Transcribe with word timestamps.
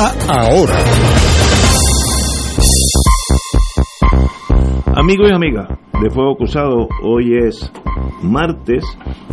ahora. 0.00 0.74
Amigos 4.96 5.30
y 5.30 5.34
amigas 5.34 5.68
de 6.02 6.10
Fuego 6.10 6.36
Cruzado, 6.36 6.88
hoy 7.02 7.36
es 7.36 7.70
martes, 8.22 8.82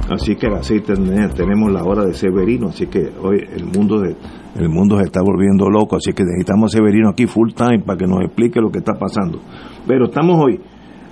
así 0.10 0.36
que 0.36 0.48
a 0.48 0.50
las 0.50 0.68
tenemos 0.68 1.72
la 1.72 1.84
hora 1.84 2.04
de 2.04 2.14
Severino, 2.14 2.68
así 2.68 2.88
que 2.88 3.10
hoy 3.22 3.48
el 3.56 3.66
mundo 3.66 4.04
el 4.04 4.70
mundo 4.70 4.98
se 4.98 5.06
está 5.06 5.22
volviendo 5.22 5.70
loco, 5.70 5.96
así 5.96 6.12
que 6.12 6.24
necesitamos 6.24 6.74
a 6.74 6.78
Severino 6.78 7.10
aquí 7.10 7.28
full 7.28 7.52
time 7.54 7.80
para 7.80 7.98
que 7.98 8.08
nos 8.08 8.24
explique 8.24 8.60
lo 8.60 8.70
que 8.70 8.80
está 8.80 8.94
pasando. 8.94 9.40
Pero 9.88 10.06
estamos 10.06 10.38
hoy. 10.44 10.60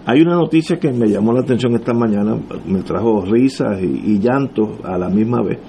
Hay 0.05 0.21
una 0.21 0.35
noticia 0.35 0.77
que 0.77 0.91
me 0.91 1.07
llamó 1.07 1.31
la 1.31 1.39
atención 1.41 1.73
esta 1.75 1.93
mañana, 1.93 2.37
me 2.67 2.81
trajo 2.81 3.21
risas 3.21 3.81
y 3.81 4.19
llantos 4.19 4.83
a 4.83 4.97
la 4.97 5.09
misma 5.09 5.41
vez, 5.41 5.59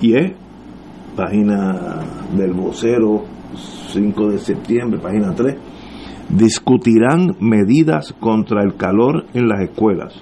y 0.00 0.14
es 0.14 0.32
página 1.16 2.00
del 2.36 2.52
vocero 2.52 3.24
5 3.92 4.28
de 4.28 4.38
septiembre, 4.38 5.00
página 5.00 5.34
3 5.34 5.56
discutirán 6.28 7.36
medidas 7.40 8.12
contra 8.18 8.62
el 8.62 8.76
calor 8.76 9.26
en 9.34 9.48
las 9.48 9.62
escuelas. 9.62 10.14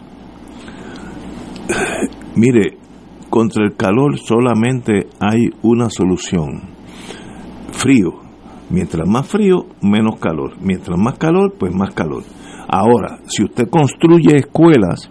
Mire, 2.36 2.78
contra 3.30 3.64
el 3.64 3.74
calor 3.76 4.18
solamente 4.18 5.08
hay 5.20 5.50
una 5.62 5.88
solución. 5.90 6.74
Frío. 7.72 8.22
Mientras 8.70 9.06
más 9.08 9.26
frío, 9.26 9.66
menos 9.82 10.18
calor. 10.18 10.54
Mientras 10.60 10.98
más 10.98 11.18
calor, 11.18 11.54
pues 11.58 11.74
más 11.74 11.94
calor. 11.94 12.22
Ahora, 12.66 13.18
si 13.26 13.44
usted 13.44 13.68
construye 13.68 14.36
escuelas 14.36 15.10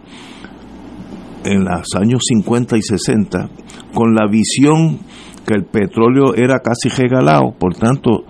en 1.46 1.66
los 1.66 1.88
años 1.96 2.22
50 2.28 2.78
y 2.78 2.82
60 2.82 3.50
con 3.94 4.16
la 4.16 4.28
visión 4.28 5.00
que 5.46 5.54
el 5.54 5.66
petróleo 5.66 6.36
era 6.36 6.60
casi 6.60 6.90
regalado, 6.90 7.54
por 7.58 7.76
tanto, 7.76 8.24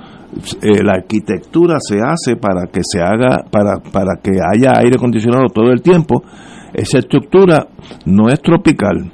eh, 0.62 0.84
la 0.84 0.94
arquitectura 0.94 1.78
se 1.80 2.00
hace 2.02 2.36
para 2.36 2.68
que 2.68 2.82
se 2.84 3.02
haga, 3.02 3.44
para, 3.52 3.80
para 3.80 4.20
que 4.22 4.32
haya 4.32 4.80
aire 4.80 4.96
acondicionado 4.98 5.48
todo 5.54 5.72
el 5.72 5.82
tiempo. 5.82 6.24
Esa 6.74 7.00
estructura 7.00 7.68
no 8.06 8.30
es 8.30 8.42
tropical. 8.42 9.12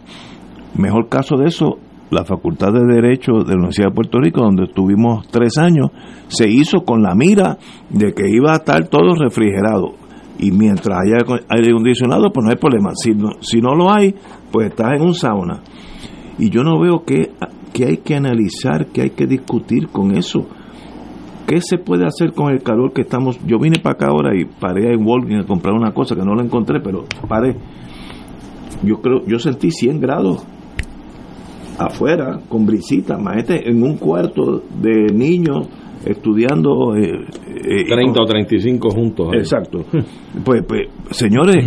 Mejor 0.78 1.10
caso 1.10 1.36
de 1.36 1.48
eso, 1.48 1.78
la 2.10 2.24
Facultad 2.24 2.72
de 2.72 2.86
Derecho 2.86 3.44
de 3.44 3.52
la 3.52 3.58
Universidad 3.58 3.90
de 3.90 3.96
Puerto 3.96 4.20
Rico, 4.20 4.42
donde 4.42 4.64
estuvimos 4.64 5.28
tres 5.28 5.58
años, 5.58 5.92
se 6.28 6.48
hizo 6.48 6.86
con 6.86 7.02
la 7.02 7.16
mira 7.16 7.58
de 7.90 8.14
que 8.14 8.30
iba 8.30 8.52
a 8.52 8.58
estar 8.58 8.88
todo 8.88 9.14
refrigerado. 9.16 9.94
Y 10.40 10.52
mientras 10.52 11.00
haya 11.00 11.18
aire 11.50 11.72
acondicionado, 11.72 12.32
pues 12.32 12.46
no 12.46 12.52
hay 12.52 12.56
problema. 12.56 12.92
Si 12.96 13.12
no, 13.12 13.32
si 13.42 13.60
no 13.60 13.76
lo 13.76 13.92
hay, 13.92 14.16
pues 14.52 14.70
estás 14.70 14.94
en 14.96 15.02
un 15.02 15.14
sauna. 15.14 15.62
Y 16.38 16.50
yo 16.50 16.64
no 16.64 16.80
veo 16.80 17.04
que, 17.04 17.32
que 17.74 17.86
hay 17.86 17.98
que 17.98 18.16
analizar, 18.16 18.88
que 18.88 19.02
hay 19.02 19.10
que 19.12 19.26
discutir 19.26 19.88
con 19.88 20.16
eso 20.16 20.48
¿Qué 21.50 21.62
se 21.62 21.80
puede 21.80 22.06
hacer 22.06 22.34
con 22.34 22.54
el 22.54 22.62
calor 22.62 22.94
que 22.94 23.02
estamos? 23.02 23.40
Yo 23.44 23.58
vine 23.58 23.80
para 23.82 23.96
acá 23.96 24.10
ahora 24.10 24.40
y 24.40 24.46
paré 24.46 24.94
en 24.94 25.04
Walgreens 25.04 25.46
a 25.46 25.48
comprar 25.48 25.74
una 25.74 25.92
cosa 25.94 26.14
que 26.16 26.22
no 26.22 26.36
la 26.36 26.44
encontré, 26.44 26.80
pero 26.80 27.06
paré. 27.28 27.56
Yo 28.84 29.02
creo, 29.02 29.26
yo 29.26 29.40
sentí 29.40 29.72
100 29.72 30.00
grados 30.00 30.46
afuera 31.80 32.40
con 32.48 32.68
brisita, 32.68 33.18
maete, 33.18 33.68
en 33.68 33.82
un 33.82 33.98
cuarto 33.98 34.62
de 34.80 35.12
niños 35.12 35.68
estudiando 36.06 36.96
eh, 36.96 37.26
eh, 37.48 37.86
30 37.90 38.22
o 38.22 38.26
35 38.26 38.90
juntos. 38.92 39.30
Exacto. 39.34 39.86
pues, 40.46 40.64
pues, 40.68 40.88
señores, 41.10 41.66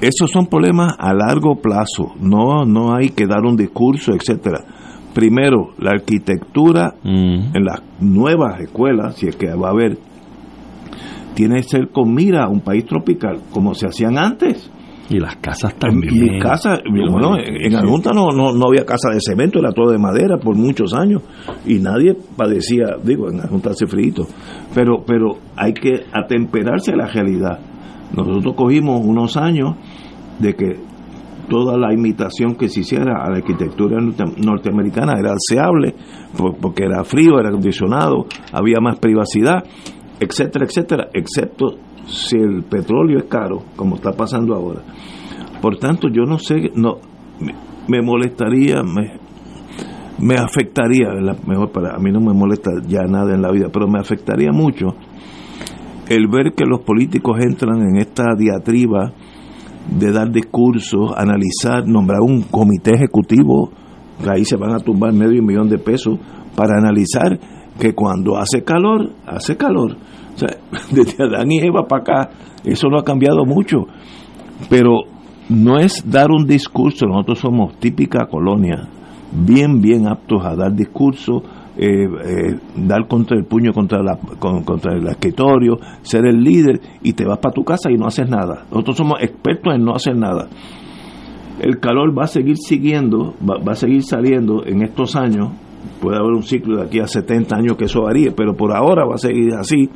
esos 0.00 0.30
son 0.30 0.46
problemas 0.46 0.94
a 0.98 1.12
largo 1.14 1.56
plazo. 1.56 2.14
No, 2.20 2.64
no 2.64 2.94
hay 2.94 3.10
que 3.10 3.26
dar 3.26 3.44
un 3.44 3.56
discurso, 3.56 4.12
etcétera 4.12 4.64
primero, 5.16 5.70
la 5.78 5.92
arquitectura 5.92 6.92
en 7.02 7.64
las 7.64 7.80
nuevas 8.00 8.60
escuelas, 8.60 9.16
si 9.16 9.26
es 9.26 9.34
que 9.34 9.46
va 9.54 9.68
a 9.68 9.70
haber, 9.70 9.96
tiene 11.32 11.56
que 11.56 11.62
ser 11.62 11.88
con 11.88 12.12
mira 12.12 12.44
a 12.44 12.50
un 12.50 12.60
país 12.60 12.84
tropical, 12.84 13.40
como 13.50 13.72
se 13.72 13.86
hacían 13.86 14.18
antes. 14.18 14.70
Y 15.08 15.18
las 15.18 15.36
casas 15.36 15.74
también. 15.76 16.36
Y 16.36 16.38
casas, 16.38 16.80
bueno, 16.90 17.38
en 17.38 17.74
Adjunta 17.74 18.12
no, 18.12 18.28
no, 18.30 18.52
no, 18.52 18.66
había 18.66 18.84
casa 18.84 19.08
de 19.10 19.20
cemento, 19.22 19.58
era 19.58 19.72
todo 19.72 19.90
de 19.90 19.98
madera 19.98 20.36
por 20.36 20.54
muchos 20.54 20.92
años. 20.92 21.22
Y 21.64 21.78
nadie 21.78 22.14
padecía, 22.36 22.98
digo, 23.02 23.30
en 23.30 23.40
Adjunta 23.40 23.70
hace 23.70 23.86
frío. 23.86 24.26
Pero, 24.74 25.02
pero 25.06 25.38
hay 25.56 25.72
que 25.72 26.04
atemperarse 26.12 26.92
a 26.92 26.96
la 26.96 27.06
realidad. 27.06 27.58
Nosotros 28.14 28.54
cogimos 28.54 29.02
unos 29.02 29.38
años 29.38 29.76
de 30.38 30.54
que 30.54 30.80
toda 31.48 31.76
la 31.78 31.92
imitación 31.92 32.56
que 32.56 32.68
se 32.68 32.80
hiciera 32.80 33.24
a 33.24 33.30
la 33.30 33.36
arquitectura 33.36 33.98
norteamericana 34.00 35.14
era 35.18 35.32
deseable, 35.32 35.94
porque 36.60 36.84
era 36.84 37.04
frío, 37.04 37.38
era 37.38 37.50
acondicionado, 37.50 38.26
había 38.52 38.80
más 38.80 38.98
privacidad, 38.98 39.64
etcétera, 40.18 40.66
etcétera, 40.66 41.08
excepto 41.12 41.76
si 42.06 42.36
el 42.36 42.64
petróleo 42.64 43.18
es 43.18 43.24
caro, 43.24 43.62
como 43.76 43.96
está 43.96 44.12
pasando 44.12 44.54
ahora. 44.54 44.82
Por 45.60 45.78
tanto, 45.78 46.08
yo 46.08 46.22
no 46.24 46.38
sé, 46.38 46.70
no 46.74 46.98
me 47.88 48.02
molestaría, 48.02 48.82
me, 48.82 49.18
me 50.18 50.36
afectaría, 50.36 51.08
mejor 51.46 51.70
para 51.70 51.94
a 51.94 51.98
mí 51.98 52.10
no 52.10 52.20
me 52.20 52.32
molesta 52.32 52.70
ya 52.86 53.02
nada 53.02 53.34
en 53.34 53.42
la 53.42 53.50
vida, 53.50 53.68
pero 53.72 53.86
me 53.88 54.00
afectaría 54.00 54.50
mucho 54.52 54.94
el 56.08 56.28
ver 56.28 56.52
que 56.54 56.64
los 56.64 56.80
políticos 56.82 57.38
entran 57.40 57.82
en 57.82 57.96
esta 57.96 58.34
diatriba 58.36 59.12
de 59.90 60.12
dar 60.12 60.30
discursos, 60.30 61.12
analizar, 61.16 61.86
nombrar 61.86 62.20
un 62.20 62.42
comité 62.42 62.94
ejecutivo, 62.94 63.70
que 64.22 64.30
ahí 64.30 64.44
se 64.44 64.56
van 64.56 64.72
a 64.72 64.78
tumbar 64.78 65.12
medio 65.12 65.42
millón 65.42 65.68
de 65.68 65.78
pesos, 65.78 66.18
para 66.54 66.78
analizar 66.78 67.38
que 67.78 67.94
cuando 67.94 68.36
hace 68.36 68.64
calor, 68.64 69.10
hace 69.26 69.56
calor. 69.56 69.96
O 70.34 70.38
sea, 70.38 70.48
desde 70.92 71.24
Adán 71.24 71.50
y 71.50 71.58
Eva 71.58 71.86
para 71.86 72.02
acá, 72.02 72.30
eso 72.64 72.88
no 72.88 72.98
ha 72.98 73.04
cambiado 73.04 73.44
mucho. 73.44 73.86
Pero 74.68 75.02
no 75.48 75.78
es 75.78 76.02
dar 76.10 76.30
un 76.30 76.46
discurso, 76.46 77.06
nosotros 77.06 77.38
somos 77.38 77.78
típica 77.78 78.26
colonia, 78.26 78.88
bien, 79.32 79.80
bien 79.80 80.08
aptos 80.08 80.44
a 80.44 80.56
dar 80.56 80.74
discursos, 80.74 81.42
eh, 81.78 82.06
eh, 82.06 82.58
dar 82.74 83.06
contra 83.06 83.36
el 83.36 83.44
puño 83.44 83.72
contra, 83.74 84.02
la, 84.02 84.18
contra 84.38 84.94
el 84.94 85.06
escritorio, 85.08 85.78
ser 86.00 86.26
el 86.26 86.42
líder 86.42 86.80
y 87.02 87.12
te 87.12 87.26
vas 87.26 87.38
para 87.38 87.52
tu 87.52 87.64
casa 87.64 87.90
y 87.90 87.96
no 87.96 88.06
haces 88.06 88.28
nada. 88.28 88.64
Nosotros 88.70 88.96
somos 88.96 89.22
expertos 89.22 89.74
en 89.74 89.84
no 89.84 89.94
hacer 89.94 90.16
nada. 90.16 90.48
El 91.60 91.78
calor 91.78 92.16
va 92.18 92.24
a 92.24 92.28
seguir 92.28 92.56
siguiendo, 92.56 93.34
va, 93.42 93.58
va 93.58 93.72
a 93.72 93.76
seguir 93.76 94.02
saliendo 94.04 94.64
en 94.64 94.82
estos 94.82 95.16
años. 95.16 95.50
Puede 96.00 96.16
haber 96.16 96.32
un 96.32 96.42
ciclo 96.42 96.78
de 96.78 96.84
aquí 96.84 97.00
a 97.00 97.06
70 97.06 97.56
años 97.56 97.76
que 97.76 97.84
eso 97.84 98.02
varíe, 98.02 98.32
pero 98.32 98.54
por 98.54 98.74
ahora 98.74 99.04
va 99.06 99.16
a 99.16 99.18
seguir 99.18 99.52
así. 99.54 99.90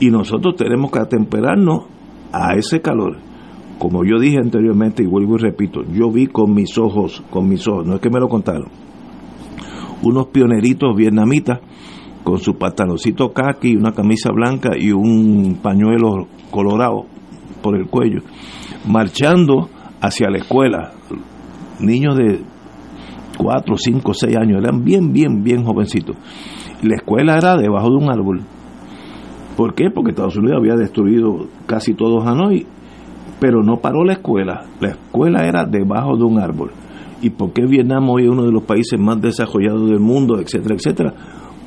Y 0.00 0.10
nosotros 0.10 0.54
tenemos 0.56 0.90
que 0.90 0.98
atemperarnos 0.98 1.84
a 2.32 2.54
ese 2.56 2.80
calor. 2.80 3.16
Como 3.78 4.04
yo 4.04 4.18
dije 4.18 4.36
anteriormente 4.36 5.02
y 5.02 5.06
vuelvo 5.06 5.36
y 5.36 5.38
repito, 5.38 5.80
yo 5.94 6.10
vi 6.10 6.26
con 6.26 6.54
mis 6.54 6.76
ojos, 6.76 7.22
con 7.30 7.48
mis 7.48 7.66
ojos, 7.66 7.86
no 7.86 7.94
es 7.94 8.00
que 8.00 8.10
me 8.10 8.20
lo 8.20 8.28
contaron 8.28 8.89
unos 10.02 10.28
pioneritos 10.28 10.94
vietnamitas 10.96 11.60
con 12.24 12.38
su 12.38 12.56
pantaloncito 12.56 13.32
khaki, 13.32 13.76
una 13.76 13.92
camisa 13.92 14.30
blanca 14.32 14.70
y 14.78 14.92
un 14.92 15.58
pañuelo 15.62 16.26
colorado 16.50 17.06
por 17.62 17.76
el 17.76 17.86
cuello, 17.86 18.20
marchando 18.86 19.68
hacia 20.00 20.30
la 20.30 20.38
escuela. 20.38 20.92
Niños 21.80 22.16
de 22.16 22.40
4, 23.38 23.76
5, 23.76 24.14
6 24.14 24.36
años, 24.36 24.62
eran 24.62 24.84
bien, 24.84 25.12
bien, 25.12 25.42
bien 25.42 25.64
jovencitos. 25.64 26.16
La 26.82 26.96
escuela 26.96 27.36
era 27.36 27.56
debajo 27.56 27.90
de 27.90 27.96
un 27.96 28.10
árbol. 28.10 28.42
¿Por 29.56 29.74
qué? 29.74 29.90
Porque 29.90 30.10
Estados 30.10 30.36
Unidos 30.36 30.58
había 30.58 30.74
destruido 30.74 31.48
casi 31.66 31.94
todo 31.94 32.20
Hanoi 32.20 32.66
pero 33.40 33.62
no 33.62 33.78
paró 33.78 34.04
la 34.04 34.12
escuela. 34.12 34.66
La 34.80 34.90
escuela 34.90 35.46
era 35.46 35.64
debajo 35.64 36.16
de 36.16 36.24
un 36.24 36.38
árbol. 36.38 36.70
¿Y 37.22 37.30
por 37.30 37.52
qué 37.52 37.66
Vietnam 37.66 38.08
hoy 38.08 38.24
es 38.24 38.30
uno 38.30 38.44
de 38.44 38.52
los 38.52 38.62
países 38.62 38.98
más 38.98 39.20
desarrollados 39.20 39.88
del 39.88 40.00
mundo, 40.00 40.38
etcétera, 40.38 40.74
etcétera? 40.74 41.14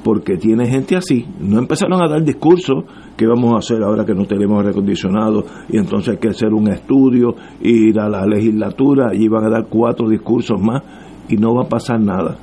Porque 0.04 0.36
tiene 0.38 0.68
gente 0.68 0.98
así. 0.98 1.26
No 1.40 1.60
empezaron 1.60 2.02
a 2.02 2.08
dar 2.08 2.24
discursos 2.24 2.84
que 3.16 3.28
vamos 3.28 3.54
a 3.54 3.60
hacer 3.60 3.84
ahora 3.84 4.06
que 4.06 4.14
no 4.14 4.26
tenemos 4.26 4.58
aire 4.60 4.72
acondicionado 4.72 5.46
y 5.70 5.78
entonces 5.78 6.16
hay 6.16 6.20
que 6.20 6.30
hacer 6.30 6.54
un 6.54 6.68
estudio, 6.70 7.36
ir 7.62 8.00
a 8.00 8.10
la 8.10 8.26
legislatura 8.26 9.14
y 9.14 9.28
van 9.28 9.46
a 9.46 9.50
dar 9.50 9.68
cuatro 9.70 10.10
discursos 10.10 10.60
más 10.60 10.82
y 11.30 11.38
no 11.38 11.56
va 11.56 11.64
a 11.64 11.70
pasar 11.70 12.00
nada. 12.00 12.38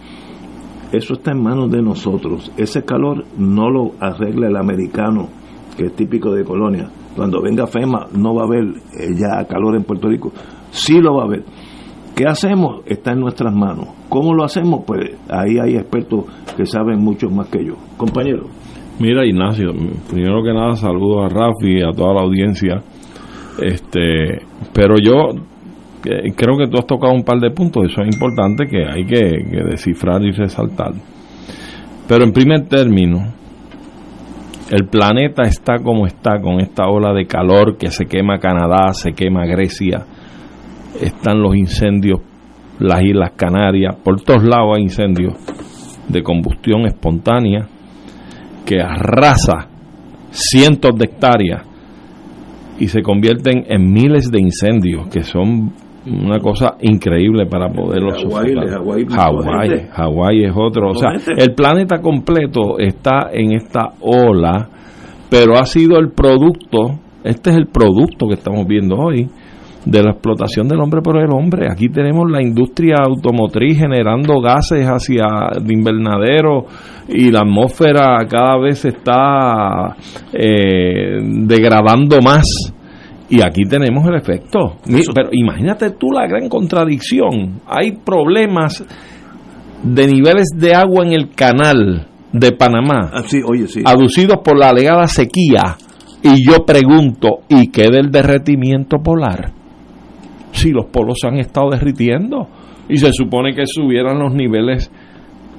Eso 0.92 1.14
está 1.14 1.32
en 1.32 1.42
manos 1.42 1.70
de 1.70 1.82
nosotros. 1.82 2.50
Ese 2.56 2.82
calor 2.82 3.24
no 3.36 3.70
lo 3.70 3.92
arregla 4.00 4.48
el 4.48 4.56
americano, 4.56 5.28
que 5.76 5.86
es 5.86 5.94
típico 5.94 6.32
de 6.32 6.44
Colonia. 6.44 6.90
Cuando 7.14 7.42
venga 7.42 7.66
FEMA 7.66 8.08
no 8.16 8.34
va 8.34 8.42
a 8.42 8.46
haber 8.46 8.64
eh, 8.98 9.14
ya 9.14 9.44
calor 9.46 9.76
en 9.76 9.84
Puerto 9.84 10.08
Rico. 10.08 10.32
Sí 10.70 11.00
lo 11.00 11.16
va 11.16 11.22
a 11.22 11.26
haber. 11.26 11.44
¿Qué 12.20 12.26
hacemos? 12.26 12.82
Está 12.84 13.12
en 13.12 13.20
nuestras 13.20 13.50
manos. 13.50 13.88
¿Cómo 14.10 14.34
lo 14.34 14.44
hacemos? 14.44 14.84
Pues 14.86 15.16
ahí 15.30 15.58
hay 15.58 15.76
expertos 15.76 16.26
que 16.54 16.66
saben 16.66 17.02
mucho 17.02 17.30
más 17.30 17.48
que 17.48 17.64
yo. 17.64 17.76
Compañero. 17.96 18.44
Mira, 18.98 19.24
Ignacio, 19.24 19.72
primero 20.10 20.42
que 20.42 20.52
nada 20.52 20.76
saludo 20.76 21.22
a 21.22 21.30
Rafi 21.30 21.78
y 21.78 21.80
a 21.80 21.92
toda 21.96 22.12
la 22.12 22.20
audiencia. 22.20 22.82
Este, 23.62 24.42
pero 24.74 24.96
yo 25.02 25.30
eh, 26.04 26.30
creo 26.36 26.58
que 26.58 26.66
tú 26.66 26.76
has 26.76 26.86
tocado 26.86 27.14
un 27.14 27.24
par 27.24 27.40
de 27.40 27.52
puntos, 27.52 27.86
eso 27.90 28.02
es 28.02 28.14
importante 28.14 28.66
que 28.66 28.84
hay 28.84 29.06
que, 29.06 29.42
que 29.50 29.64
descifrar 29.70 30.22
y 30.22 30.32
resaltar. 30.32 30.92
Pero 32.06 32.22
en 32.22 32.32
primer 32.32 32.68
término, 32.68 33.32
el 34.70 34.88
planeta 34.88 35.44
está 35.44 35.78
como 35.78 36.06
está 36.06 36.38
con 36.38 36.60
esta 36.60 36.86
ola 36.86 37.14
de 37.14 37.24
calor 37.24 37.78
que 37.78 37.90
se 37.90 38.04
quema 38.04 38.38
Canadá, 38.38 38.92
se 38.92 39.12
quema 39.12 39.46
Grecia, 39.46 40.04
están 41.00 41.40
los 41.42 41.56
incendios, 41.56 42.20
las 42.78 43.02
Islas 43.02 43.32
Canarias, 43.36 43.96
por 44.02 44.20
todos 44.22 44.42
lados 44.42 44.76
hay 44.76 44.82
incendios 44.82 45.34
de 46.08 46.22
combustión 46.22 46.86
espontánea 46.86 47.68
que 48.64 48.80
arrasa 48.80 49.68
cientos 50.30 50.96
de 50.96 51.04
hectáreas 51.04 51.66
y 52.78 52.88
se 52.88 53.02
convierten 53.02 53.64
en 53.68 53.92
miles 53.92 54.30
de 54.30 54.40
incendios 54.40 55.08
que 55.08 55.22
son 55.22 55.72
una 56.06 56.38
cosa 56.38 56.76
increíble 56.80 57.46
para 57.46 57.68
poderlo 57.68 58.12
Hawái, 58.12 59.88
Hawái 59.90 60.44
es 60.44 60.52
otro. 60.56 60.90
O 60.90 60.94
sea, 60.94 61.10
el 61.36 61.54
planeta 61.54 62.00
completo 62.00 62.78
está 62.78 63.28
en 63.32 63.52
esta 63.52 63.92
ola, 64.00 64.68
pero 65.28 65.58
ha 65.58 65.66
sido 65.66 65.98
el 65.98 66.10
producto, 66.12 66.98
este 67.22 67.50
es 67.50 67.56
el 67.56 67.66
producto 67.66 68.26
que 68.28 68.34
estamos 68.34 68.66
viendo 68.66 68.96
hoy, 68.96 69.28
de 69.84 70.02
la 70.02 70.10
explotación 70.12 70.68
del 70.68 70.80
hombre 70.80 71.00
por 71.02 71.16
el 71.18 71.30
hombre. 71.32 71.68
Aquí 71.70 71.88
tenemos 71.88 72.30
la 72.30 72.42
industria 72.42 72.96
automotriz 73.02 73.78
generando 73.78 74.40
gases 74.40 74.86
hacia 74.86 75.24
el 75.56 75.70
invernadero 75.70 76.66
y 77.08 77.30
la 77.30 77.40
atmósfera 77.40 78.18
cada 78.28 78.58
vez 78.58 78.84
está 78.84 79.96
eh, 80.32 81.18
degradando 81.22 82.20
más. 82.20 82.46
Y 83.28 83.42
aquí 83.42 83.62
tenemos 83.62 84.04
el 84.08 84.16
efecto. 84.16 84.76
Pero 84.84 85.28
imagínate 85.32 85.90
tú 85.92 86.10
la 86.10 86.26
gran 86.26 86.48
contradicción. 86.48 87.60
Hay 87.66 87.92
problemas 87.92 88.84
de 89.82 90.06
niveles 90.06 90.48
de 90.56 90.74
agua 90.74 91.06
en 91.06 91.12
el 91.12 91.30
canal 91.30 92.06
de 92.32 92.52
Panamá, 92.52 93.10
ah, 93.12 93.22
oye, 93.46 93.66
aducidos 93.84 94.36
por 94.44 94.58
la 94.58 94.68
alegada 94.68 95.06
sequía. 95.06 95.76
Y 96.22 96.46
yo 96.46 96.64
pregunto, 96.66 97.40
¿y 97.48 97.68
qué 97.68 97.88
del 97.90 98.10
derretimiento 98.10 98.98
polar? 99.02 99.52
Si 100.52 100.70
los 100.70 100.86
polos 100.86 101.18
se 101.20 101.28
han 101.28 101.38
estado 101.38 101.70
derritiendo. 101.70 102.48
Y 102.88 102.96
se 102.96 103.12
supone 103.12 103.54
que 103.54 103.66
subieran 103.66 104.18
los 104.18 104.34
niveles 104.34 104.90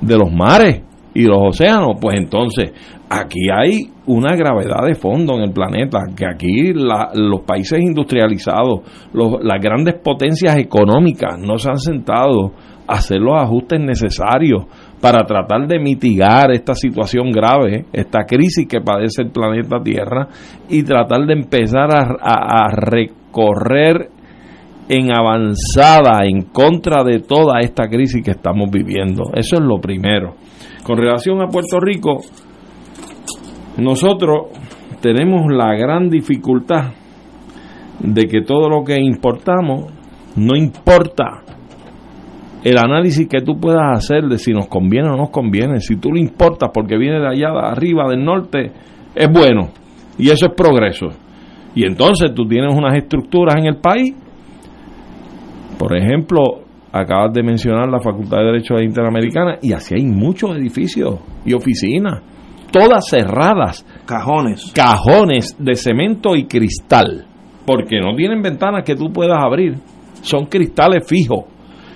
de 0.02 0.18
los 0.18 0.32
mares 0.32 0.82
y 1.14 1.24
los 1.24 1.40
océanos, 1.42 1.98
pues 2.00 2.18
entonces 2.18 2.72
aquí 3.10 3.50
hay 3.54 3.90
una 4.06 4.36
gravedad 4.36 4.86
de 4.86 4.96
fondo 4.96 5.36
en 5.36 5.44
el 5.44 5.52
planeta, 5.52 6.00
que 6.16 6.26
aquí 6.26 6.74
los 6.74 7.42
países 7.46 7.80
industrializados, 7.82 8.82
las 9.14 9.62
grandes 9.62 9.96
potencias 9.96 10.58
económicas 10.58 11.38
no 11.38 11.58
se 11.58 11.70
han 11.70 11.78
sentado 11.78 12.54
a 12.88 12.94
hacer 12.94 13.20
los 13.20 13.42
ajustes 13.42 13.80
necesarios 13.80 14.66
para 15.02 15.26
tratar 15.26 15.68
de 15.68 15.80
mitigar 15.80 16.52
esta 16.52 16.76
situación 16.76 17.32
grave, 17.32 17.86
esta 17.92 18.26
crisis 18.26 18.68
que 18.68 18.82
padece 18.82 19.24
el 19.24 19.32
planeta 19.32 19.82
Tierra 19.84 20.28
y 20.70 20.84
tratar 20.84 21.26
de 21.26 21.34
empezar 21.34 21.90
a 21.92 22.68
recorrer 22.74 24.10
en 24.90 25.12
avanzada 25.12 26.26
en 26.26 26.44
contra 26.44 27.04
de 27.04 27.20
toda 27.20 27.60
esta 27.62 27.88
crisis 27.88 28.24
que 28.24 28.32
estamos 28.32 28.70
viviendo. 28.72 29.24
Eso 29.34 29.56
es 29.56 29.62
lo 29.62 29.80
primero. 29.80 30.36
Con 30.84 30.98
relación 30.98 31.42
a 31.42 31.48
Puerto 31.48 31.80
Rico, 31.80 32.22
nosotros 33.78 34.48
tenemos 35.02 35.52
la 35.52 35.76
gran 35.76 36.10
dificultad 36.10 36.92
de 38.00 38.28
que 38.28 38.42
todo 38.42 38.70
lo 38.70 38.84
que 38.84 39.00
importamos 39.00 39.92
no 40.36 40.56
importa 40.56 41.44
el 42.64 42.78
análisis 42.78 43.28
que 43.28 43.42
tú 43.42 43.60
puedas 43.60 43.98
hacer 43.98 44.26
de 44.26 44.38
si 44.38 44.54
nos 44.54 44.68
conviene 44.68 45.08
o 45.08 45.12
no 45.12 45.18
nos 45.18 45.30
conviene. 45.32 45.80
Si 45.80 45.96
tú 45.96 46.12
lo 46.12 46.20
importas 46.20 46.70
porque 46.74 46.98
viene 46.98 47.20
de 47.20 47.28
allá 47.28 47.52
de 47.52 47.68
arriba, 47.68 48.08
del 48.10 48.24
norte, 48.24 48.72
es 49.16 49.30
bueno. 49.32 49.70
Y 50.18 50.30
eso 50.30 50.48
es 50.48 50.54
progreso. 50.56 51.08
Y 51.74 51.86
entonces 51.86 52.34
tú 52.36 52.46
tienes 52.48 52.76
unas 52.76 52.96
estructuras 52.96 53.56
en 53.58 53.66
el 53.66 53.78
país 53.78 54.14
por 55.82 55.98
ejemplo, 55.98 56.44
acabas 56.92 57.34
de 57.34 57.42
mencionar 57.42 57.90
la 57.90 58.00
Facultad 58.00 58.38
de 58.38 58.52
Derecho 58.52 58.76
Interamericana 58.80 59.58
y 59.64 59.74
así 59.74 59.96
hay 59.96 60.06
muchos 60.06 60.56
edificios 60.56 61.20
y 61.44 61.54
oficinas, 61.54 62.22
todas 62.72 63.10
cerradas. 63.10 63.84
Cajones. 64.06 64.72
Cajones 64.76 65.58
de 65.58 65.74
cemento 65.74 66.36
y 66.36 66.46
cristal, 66.46 67.26
porque 67.66 68.00
no 68.00 68.16
tienen 68.16 68.44
ventanas 68.44 68.84
que 68.86 68.94
tú 68.96 69.12
puedas 69.12 69.44
abrir, 69.44 69.74
son 70.22 70.46
cristales 70.46 71.08
fijos. 71.08 71.46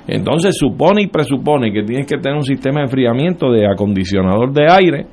Entonces 0.07 0.57
supone 0.57 1.03
y 1.03 1.07
presupone 1.07 1.71
que 1.71 1.83
tienes 1.83 2.07
que 2.07 2.17
tener 2.17 2.37
un 2.37 2.43
sistema 2.43 2.79
de 2.79 2.85
enfriamiento 2.85 3.51
de 3.51 3.67
acondicionador 3.67 4.51
de 4.51 4.67
aire 4.67 5.05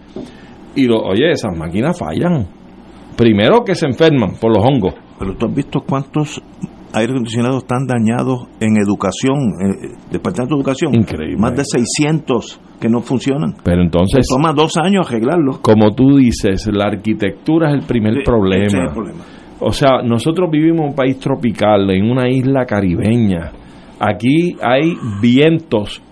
y 0.75 0.87
lo, 0.87 0.99
oye, 0.99 1.31
esas 1.31 1.55
máquinas 1.55 1.99
fallan. 1.99 2.47
Primero 3.19 3.65
que 3.67 3.75
se 3.75 3.85
enferman 3.85 4.37
por 4.41 4.57
los 4.57 4.65
hongos. 4.65 4.95
Pero 5.19 5.37
tú 5.37 5.45
has 5.45 5.55
visto 5.55 5.81
cuántos 5.87 6.43
aire 6.95 7.13
acondicionado 7.13 7.59
están 7.59 7.87
dañados 7.87 8.49
en 8.61 8.77
educación, 8.77 9.39
eh, 9.61 9.97
Departamento 10.11 10.55
de 10.55 10.61
Educación. 10.61 10.95
Increíble. 10.95 11.37
Más 11.39 11.55
de 11.57 11.65
600 11.65 12.61
que 12.81 12.89
no 12.89 13.01
funcionan. 13.01 13.55
Pero 13.63 13.83
entonces. 13.83 14.27
toma 14.29 14.53
dos 14.53 14.77
años 14.77 15.07
arreglarlo. 15.09 15.61
Como 15.63 15.95
tú 15.95 16.17
dices, 16.17 16.69
la 16.73 16.87
arquitectura 16.87 17.71
es 17.71 17.81
el 17.81 17.87
primer 17.87 18.23
problema. 18.25 18.93
O 19.61 19.73
sea, 19.73 20.03
nosotros 20.03 20.51
vivimos 20.51 20.81
en 20.81 20.89
un 20.89 20.95
país 20.95 21.19
tropical, 21.19 21.89
en 21.91 22.11
una 22.11 22.29
isla 22.29 22.67
caribeña. 22.67 23.53
Aquí 24.01 24.57
hay 24.61 24.95
vientos 25.21 26.03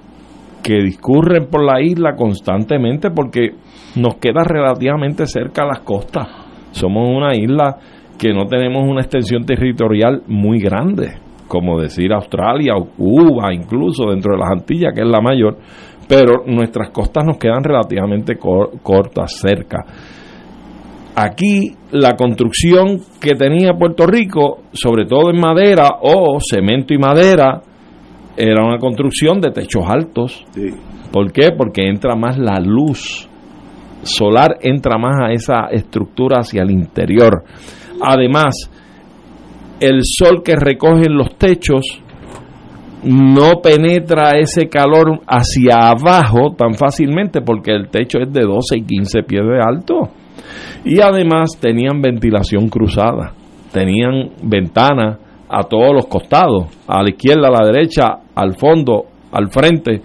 que 0.63 0.75
discurren 0.75 1.47
por 1.51 1.65
la 1.65 1.81
isla 1.81 2.15
constantemente 2.15 3.11
porque 3.11 3.51
nos 3.97 4.17
queda 4.17 4.45
relativamente 4.45 5.27
cerca 5.27 5.63
a 5.63 5.67
las 5.67 5.81
costas. 5.81 6.29
Somos 6.71 7.09
una 7.09 7.35
isla 7.35 7.79
que 8.21 8.35
no 8.35 8.45
tenemos 8.45 8.87
una 8.87 9.01
extensión 9.01 9.47
territorial 9.47 10.25
muy 10.27 10.59
grande, 10.61 11.15
como 11.49 11.81
decir 11.81 12.13
Australia 12.13 12.75
o 12.77 12.85
Cuba, 12.91 13.55
incluso 13.55 14.11
dentro 14.11 14.35
de 14.35 14.41
las 14.41 14.51
Antillas, 14.51 14.93
que 14.95 15.01
es 15.01 15.09
la 15.09 15.23
mayor, 15.23 15.57
pero 16.07 16.45
nuestras 16.47 16.91
costas 16.91 17.25
nos 17.25 17.39
quedan 17.39 17.65
relativamente 17.65 18.37
cortas, 18.37 19.39
cerca. 19.41 19.79
Aquí 21.17 21.73
la 21.93 22.15
construcción 22.15 22.99
que 23.19 23.37
tenía 23.37 23.73
Puerto 23.73 24.07
Rico, 24.07 24.65
sobre 24.71 25.07
todo 25.07 25.31
en 25.31 25.41
madera 25.41 25.89
o 26.03 26.37
cemento 26.41 26.93
y 26.93 26.99
madera, 26.99 27.63
era 28.37 28.63
una 28.63 28.77
construcción 28.77 29.41
de 29.41 29.51
techos 29.51 29.85
altos. 29.89 30.45
¿Por 31.11 31.33
qué? 31.33 31.53
Porque 31.57 31.89
entra 31.89 32.17
más 32.17 32.39
la 32.39 32.61
luz 32.61 33.30
solar, 34.03 34.59
entra 34.61 34.99
más 34.99 35.17
a 35.21 35.33
esa 35.33 35.67
estructura 35.71 36.39
hacia 36.41 36.63
el 36.63 36.71
interior. 36.71 37.45
Además, 38.03 38.55
el 39.81 40.01
sol 40.03 40.43
que 40.45 40.57
recogen 40.57 41.17
los 41.17 41.37
techos 41.37 42.03
no 43.03 43.63
penetra 43.63 44.39
ese 44.39 44.69
calor 44.69 45.21
hacia 45.27 45.89
abajo 45.91 46.55
tan 46.57 46.75
fácilmente 46.75 47.41
porque 47.41 47.73
el 47.73 47.89
techo 47.89 48.19
es 48.19 48.33
de 48.33 48.43
12 48.43 48.77
y 48.77 48.83
15 48.83 49.23
pies 49.23 49.43
de 49.43 49.61
alto. 49.61 50.11
Y 50.85 51.01
además 51.01 51.59
tenían 51.59 52.01
ventilación 52.01 52.69
cruzada, 52.69 53.33
tenían 53.73 54.31
ventanas 54.43 55.19
a 55.49 55.63
todos 55.65 55.93
los 55.95 56.07
costados, 56.07 56.67
a 56.87 57.03
la 57.03 57.11
izquierda, 57.11 57.49
a 57.49 57.63
la 57.63 57.67
derecha, 57.67 58.05
al 58.35 58.57
fondo, 58.57 59.07
al 59.33 59.51
frente. 59.51 60.03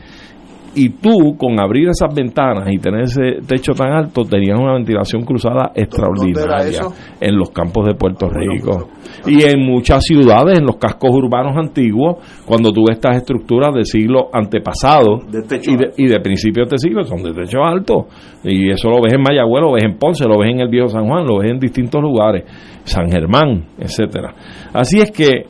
Y 0.75 0.89
tú, 0.89 1.37
con 1.37 1.59
abrir 1.59 1.87
esas 1.87 2.13
ventanas 2.13 2.67
y 2.69 2.77
tener 2.77 3.03
ese 3.03 3.39
techo 3.47 3.73
tan 3.73 3.93
alto, 3.93 4.23
tenías 4.23 4.59
una 4.59 4.73
ventilación 4.73 5.23
cruzada 5.23 5.71
extraordinaria 5.73 6.81
en 7.19 7.37
los 7.37 7.49
campos 7.51 7.85
de 7.87 7.95
Puerto 7.95 8.27
Rico. 8.29 8.89
Y 9.25 9.43
en 9.43 9.65
muchas 9.65 10.03
ciudades, 10.03 10.59
en 10.59 10.65
los 10.65 10.75
cascos 10.75 11.11
urbanos 11.11 11.55
antiguos, 11.57 12.17
cuando 12.45 12.71
tú 12.71 12.85
ves 12.87 12.97
estas 12.97 13.17
estructuras 13.17 13.73
de 13.73 13.85
siglo 13.85 14.29
antepasado 14.33 15.19
y, 15.29 15.75
de, 15.77 15.91
y 15.97 16.07
de 16.07 16.19
principios 16.19 16.69
de 16.69 16.77
siglo, 16.77 17.03
son 17.03 17.23
de 17.23 17.33
techo 17.33 17.63
alto. 17.63 18.07
Y 18.43 18.69
eso 18.69 18.89
lo 18.89 19.01
ves 19.01 19.13
en 19.13 19.21
Mayagüez, 19.21 19.61
lo 19.61 19.71
ves 19.73 19.83
en 19.83 19.97
Ponce, 19.97 20.25
lo 20.27 20.39
ves 20.39 20.51
en 20.51 20.59
el 20.59 20.67
Viejo 20.67 20.89
San 20.89 21.07
Juan, 21.07 21.25
lo 21.25 21.39
ves 21.39 21.51
en 21.51 21.59
distintos 21.59 22.01
lugares, 22.01 22.43
San 22.83 23.09
Germán, 23.09 23.65
etcétera. 23.79 24.35
Así 24.73 24.99
es 24.99 25.11
que 25.11 25.45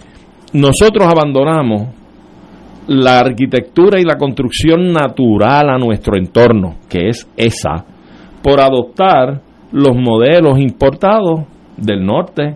nosotros 0.53 1.08
abandonamos 1.08 1.89
la 2.88 3.20
arquitectura 3.20 4.00
y 4.00 4.04
la 4.04 4.18
construcción 4.18 4.92
natural 4.92 5.70
a 5.70 5.77
nuestro 5.77 6.18
entorno, 6.18 6.75
que 6.89 7.10
es 7.10 7.27
esa, 7.36 7.86
por 8.42 8.60
adoptar 8.60 9.42
los 9.72 9.96
modelos 9.96 10.60
importados 10.60 11.42
del 11.77 12.06
norte, 12.06 12.56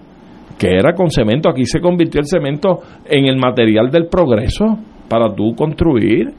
que 0.58 0.68
era 0.68 0.94
con 0.94 1.10
cemento. 1.10 1.50
Aquí 1.50 1.66
se 1.66 1.82
convirtió 1.82 2.22
el 2.22 2.28
cemento 2.28 2.80
en 3.06 3.26
el 3.26 3.38
material 3.38 3.90
del 3.90 4.08
progreso 4.08 4.78
para 5.08 5.34
tú 5.34 5.56
construir. 5.56 6.32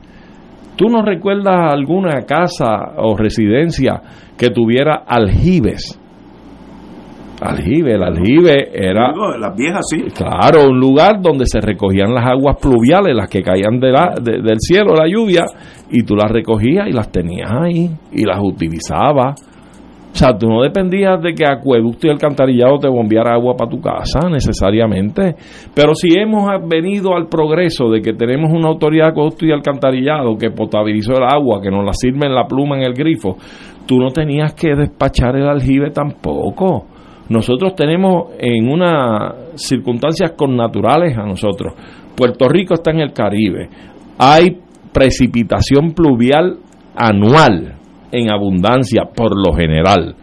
¿Tú 0.76 0.86
no 0.88 1.02
recuerdas 1.02 1.74
alguna 1.74 2.22
casa 2.22 2.94
o 2.96 3.16
residencia 3.16 4.00
que 4.38 4.48
tuviera 4.48 5.02
aljibes? 5.06 5.99
Aljibe, 7.40 7.94
el 7.94 8.02
aljibe 8.02 8.68
era... 8.72 9.12
las 9.38 9.56
viejas, 9.56 9.80
sí. 9.88 10.02
Claro, 10.14 10.68
un 10.68 10.78
lugar 10.78 11.22
donde 11.22 11.46
se 11.46 11.60
recogían 11.60 12.14
las 12.14 12.26
aguas 12.26 12.56
pluviales, 12.60 13.16
las 13.16 13.30
que 13.30 13.42
caían 13.42 13.80
de 13.80 13.90
la, 13.90 14.14
del 14.20 14.58
cielo, 14.58 14.94
la 14.94 15.08
lluvia, 15.08 15.44
y 15.90 16.02
tú 16.02 16.14
las 16.16 16.30
recogías 16.30 16.86
y 16.86 16.92
las 16.92 17.10
tenías 17.10 17.50
ahí, 17.50 17.90
y 18.12 18.24
las 18.24 18.38
utilizabas. 18.42 19.40
O 20.12 20.16
sea, 20.16 20.36
tú 20.36 20.48
no 20.48 20.62
dependías 20.62 21.22
de 21.22 21.34
que 21.34 21.46
acueducto 21.46 22.08
y 22.08 22.10
alcantarillado 22.10 22.78
te 22.78 22.88
bombeara 22.88 23.32
agua 23.32 23.54
para 23.56 23.70
tu 23.70 23.80
casa 23.80 24.28
necesariamente. 24.28 25.36
Pero 25.72 25.94
si 25.94 26.08
hemos 26.18 26.50
venido 26.68 27.14
al 27.14 27.28
progreso 27.28 27.88
de 27.88 28.02
que 28.02 28.12
tenemos 28.12 28.50
una 28.52 28.68
autoridad 28.68 29.06
de 29.06 29.10
acueducto 29.12 29.46
y 29.46 29.52
alcantarillado 29.52 30.36
que 30.36 30.50
potabilizó 30.50 31.12
el 31.12 31.22
agua, 31.22 31.62
que 31.62 31.70
nos 31.70 31.84
la 31.84 31.92
sirve 31.92 32.26
en 32.26 32.34
la 32.34 32.46
pluma 32.46 32.76
en 32.76 32.82
el 32.82 32.94
grifo, 32.94 33.36
tú 33.86 33.98
no 33.98 34.10
tenías 34.10 34.52
que 34.54 34.74
despachar 34.74 35.36
el 35.36 35.48
aljibe 35.48 35.90
tampoco. 35.90 36.86
Nosotros 37.30 37.76
tenemos 37.76 38.32
en 38.40 38.68
unas 38.68 39.34
circunstancias 39.54 40.32
connaturales 40.32 41.16
a 41.16 41.22
nosotros. 41.22 41.74
Puerto 42.16 42.48
Rico 42.48 42.74
está 42.74 42.90
en 42.90 42.98
el 42.98 43.12
Caribe. 43.12 43.68
Hay 44.18 44.58
precipitación 44.92 45.92
pluvial 45.92 46.58
anual 46.96 47.76
en 48.10 48.32
abundancia 48.32 49.04
por 49.14 49.30
lo 49.36 49.54
general. 49.54 50.16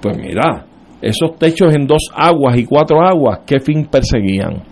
Pues 0.00 0.16
mira, 0.16 0.64
esos 1.02 1.36
techos 1.36 1.74
en 1.74 1.86
dos 1.86 2.10
aguas 2.14 2.56
y 2.56 2.64
cuatro 2.64 3.02
aguas, 3.06 3.40
¿qué 3.46 3.60
fin 3.60 3.86
perseguían? 3.90 4.62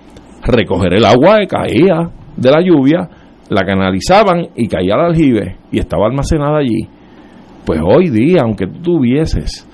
Recoger 0.43 0.95
el 0.95 1.05
agua 1.05 1.37
que 1.41 1.49
caía 1.49 2.11
de 2.35 2.51
la 2.51 2.63
lluvia, 2.63 3.11
la 3.51 3.67
canalizaban 3.67 4.47
y 4.57 4.69
caía 4.69 4.95
al 4.95 5.11
aljibe 5.11 5.59
y 5.71 5.81
estaba 5.81 6.07
almacenada 6.07 6.61
allí. 6.61 6.89
Pues 7.67 7.79
hoy 7.85 8.09
día, 8.09 8.39
aunque 8.43 8.67
tú 8.67 8.81
tuvieses 8.81 9.68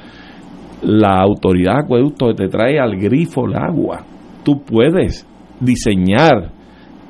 la 0.85 1.21
autoridad 1.21 1.75
de 1.75 1.85
acueducto 1.85 2.35
te 2.35 2.49
trae 2.49 2.79
al 2.79 2.97
grifo 2.97 3.47
el 3.47 3.57
agua. 3.57 4.05
Tú 4.43 4.63
puedes 4.63 5.27
diseñar 5.61 6.51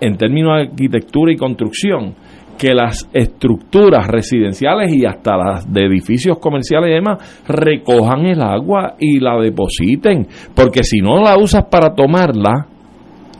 en 0.00 0.16
términos 0.16 0.56
de 0.56 0.62
arquitectura 0.68 1.32
y 1.32 1.36
construcción 1.36 2.14
que 2.58 2.74
las 2.74 3.08
estructuras 3.12 4.06
residenciales 4.06 4.94
y 4.94 5.04
hasta 5.04 5.36
las 5.36 5.72
de 5.72 5.86
edificios 5.86 6.38
comerciales 6.38 6.90
y 6.90 6.94
demás 6.94 7.42
recojan 7.48 8.26
el 8.26 8.40
agua 8.42 8.94
y 8.98 9.18
la 9.18 9.40
depositen, 9.40 10.28
porque 10.54 10.84
si 10.84 11.00
no 11.00 11.20
la 11.20 11.36
usas 11.36 11.64
para 11.64 11.94
tomarla, 11.94 12.68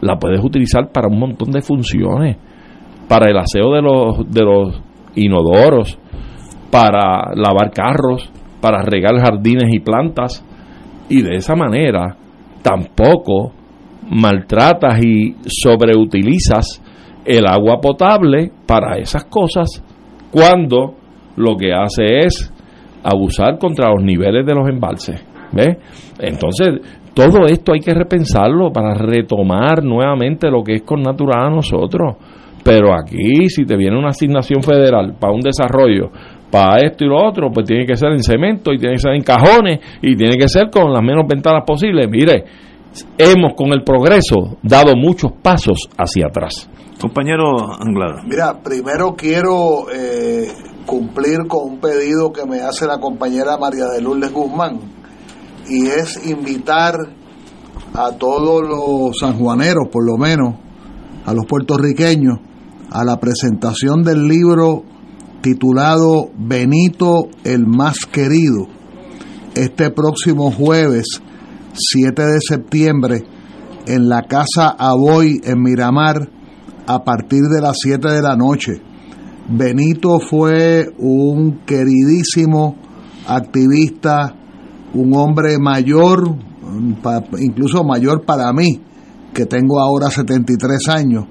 la 0.00 0.16
puedes 0.16 0.42
utilizar 0.42 0.90
para 0.92 1.08
un 1.08 1.18
montón 1.18 1.50
de 1.52 1.62
funciones, 1.62 2.36
para 3.08 3.30
el 3.30 3.38
aseo 3.38 3.72
de 3.72 3.82
los 3.82 4.30
de 4.30 4.44
los 4.44 4.82
inodoros, 5.14 5.98
para 6.70 7.32
lavar 7.36 7.70
carros, 7.70 8.30
para 8.64 8.80
regar 8.80 9.20
jardines 9.20 9.68
y 9.74 9.80
plantas 9.80 10.42
y 11.10 11.20
de 11.20 11.36
esa 11.36 11.54
manera 11.54 12.16
tampoco 12.62 13.52
maltratas 14.08 15.04
y 15.04 15.36
sobreutilizas 15.44 16.82
el 17.26 17.46
agua 17.46 17.78
potable 17.82 18.50
para 18.66 18.96
esas 18.96 19.26
cosas 19.26 19.84
cuando 20.30 20.94
lo 21.36 21.58
que 21.58 21.74
hace 21.74 22.20
es 22.20 22.50
abusar 23.02 23.58
contra 23.58 23.90
los 23.90 24.02
niveles 24.02 24.46
de 24.46 24.54
los 24.54 24.66
embalses. 24.66 25.22
¿Ves? 25.52 25.76
Entonces, 26.18 26.80
todo 27.12 27.44
esto 27.46 27.74
hay 27.74 27.80
que 27.80 27.92
repensarlo 27.92 28.72
para 28.72 28.94
retomar 28.94 29.84
nuevamente 29.84 30.50
lo 30.50 30.64
que 30.64 30.76
es 30.76 30.82
con 30.84 31.02
natural 31.02 31.48
a 31.48 31.50
nosotros. 31.50 32.16
Pero 32.64 32.94
aquí, 32.94 33.46
si 33.50 33.66
te 33.66 33.76
viene 33.76 33.98
una 33.98 34.08
asignación 34.08 34.62
federal 34.62 35.16
para 35.20 35.34
un 35.34 35.42
desarrollo 35.42 36.10
para 36.54 36.86
esto 36.86 37.04
y 37.04 37.08
lo 37.08 37.16
otro, 37.16 37.50
pues 37.52 37.66
tiene 37.66 37.84
que 37.84 37.96
ser 37.96 38.12
en 38.12 38.22
cemento 38.22 38.72
y 38.72 38.78
tiene 38.78 38.94
que 38.94 39.00
ser 39.00 39.14
en 39.14 39.24
cajones 39.24 39.80
y 40.00 40.14
tiene 40.14 40.36
que 40.36 40.48
ser 40.48 40.70
con 40.70 40.92
las 40.92 41.02
menos 41.02 41.24
ventanas 41.28 41.64
posibles. 41.66 42.08
Mire, 42.08 42.44
hemos 43.18 43.54
con 43.56 43.72
el 43.72 43.82
progreso 43.82 44.58
dado 44.62 44.92
muchos 44.94 45.32
pasos 45.42 45.88
hacia 45.98 46.26
atrás. 46.28 46.70
Compañero 47.00 47.56
Anglada. 47.80 48.22
Mira, 48.24 48.62
primero 48.62 49.16
quiero 49.16 49.90
eh, 49.92 50.46
cumplir 50.86 51.48
con 51.48 51.72
un 51.72 51.80
pedido 51.80 52.32
que 52.32 52.46
me 52.46 52.60
hace 52.60 52.86
la 52.86 53.00
compañera 53.00 53.58
María 53.58 53.86
de 53.86 54.00
Lourdes 54.00 54.32
Guzmán 54.32 54.78
y 55.68 55.88
es 55.88 56.24
invitar 56.24 56.94
a 57.94 58.12
todos 58.12 58.62
los 58.62 59.18
sanjuaneros, 59.18 59.88
por 59.90 60.06
lo 60.06 60.16
menos, 60.16 60.54
a 61.26 61.34
los 61.34 61.46
puertorriqueños, 61.46 62.38
a 62.92 63.02
la 63.04 63.18
presentación 63.18 64.04
del 64.04 64.28
libro 64.28 64.93
titulado 65.44 66.30
Benito 66.38 67.28
el 67.44 67.66
más 67.66 68.06
querido, 68.10 68.66
este 69.54 69.90
próximo 69.90 70.50
jueves 70.50 71.20
7 71.74 72.22
de 72.22 72.38
septiembre 72.40 73.24
en 73.86 74.08
la 74.08 74.22
Casa 74.22 74.70
Aboy 74.70 75.42
en 75.44 75.62
Miramar 75.62 76.30
a 76.86 77.04
partir 77.04 77.42
de 77.42 77.60
las 77.60 77.76
7 77.78 78.10
de 78.10 78.22
la 78.22 78.36
noche. 78.36 78.80
Benito 79.50 80.18
fue 80.18 80.90
un 80.96 81.58
queridísimo 81.66 82.76
activista, 83.28 84.34
un 84.94 85.14
hombre 85.14 85.58
mayor, 85.58 86.38
incluso 87.38 87.84
mayor 87.84 88.24
para 88.24 88.50
mí, 88.54 88.80
que 89.34 89.44
tengo 89.44 89.78
ahora 89.78 90.08
73 90.08 90.88
años, 90.88 91.26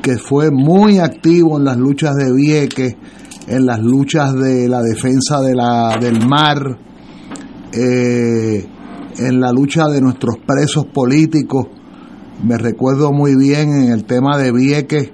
que 0.00 0.16
fue 0.16 0.52
muy 0.52 0.98
activo 0.98 1.58
en 1.58 1.64
las 1.64 1.76
luchas 1.76 2.14
de 2.14 2.32
Vieques, 2.32 2.94
en 3.46 3.66
las 3.66 3.80
luchas 3.80 4.34
de 4.34 4.68
la 4.68 4.82
defensa 4.82 5.40
de 5.40 5.54
la, 5.54 5.96
del 6.00 6.26
mar, 6.26 6.78
eh, 7.72 8.66
en 9.18 9.40
la 9.40 9.52
lucha 9.52 9.88
de 9.88 10.00
nuestros 10.00 10.36
presos 10.46 10.86
políticos. 10.86 11.66
Me 12.42 12.58
recuerdo 12.58 13.12
muy 13.12 13.36
bien 13.36 13.84
en 13.84 13.92
el 13.92 14.04
tema 14.04 14.36
de 14.38 14.52
Vieques, 14.52 15.10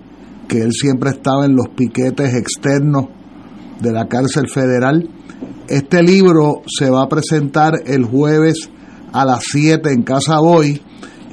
que 0.47 0.63
él 0.63 0.73
siempre 0.73 1.11
estaba 1.11 1.45
en 1.45 1.55
los 1.55 1.69
piquetes 1.69 2.35
externos 2.35 3.07
de 3.81 3.93
la 3.93 4.07
cárcel 4.09 4.49
federal. 4.49 5.09
Este 5.69 6.03
libro 6.03 6.63
se 6.67 6.89
va 6.91 7.03
a 7.03 7.09
presentar 7.09 7.75
el 7.87 8.05
jueves 8.05 8.71
a 9.13 9.25
las 9.25 9.45
7 9.51 9.91
en 9.93 10.03
Casa 10.03 10.39
Boy 10.41 10.81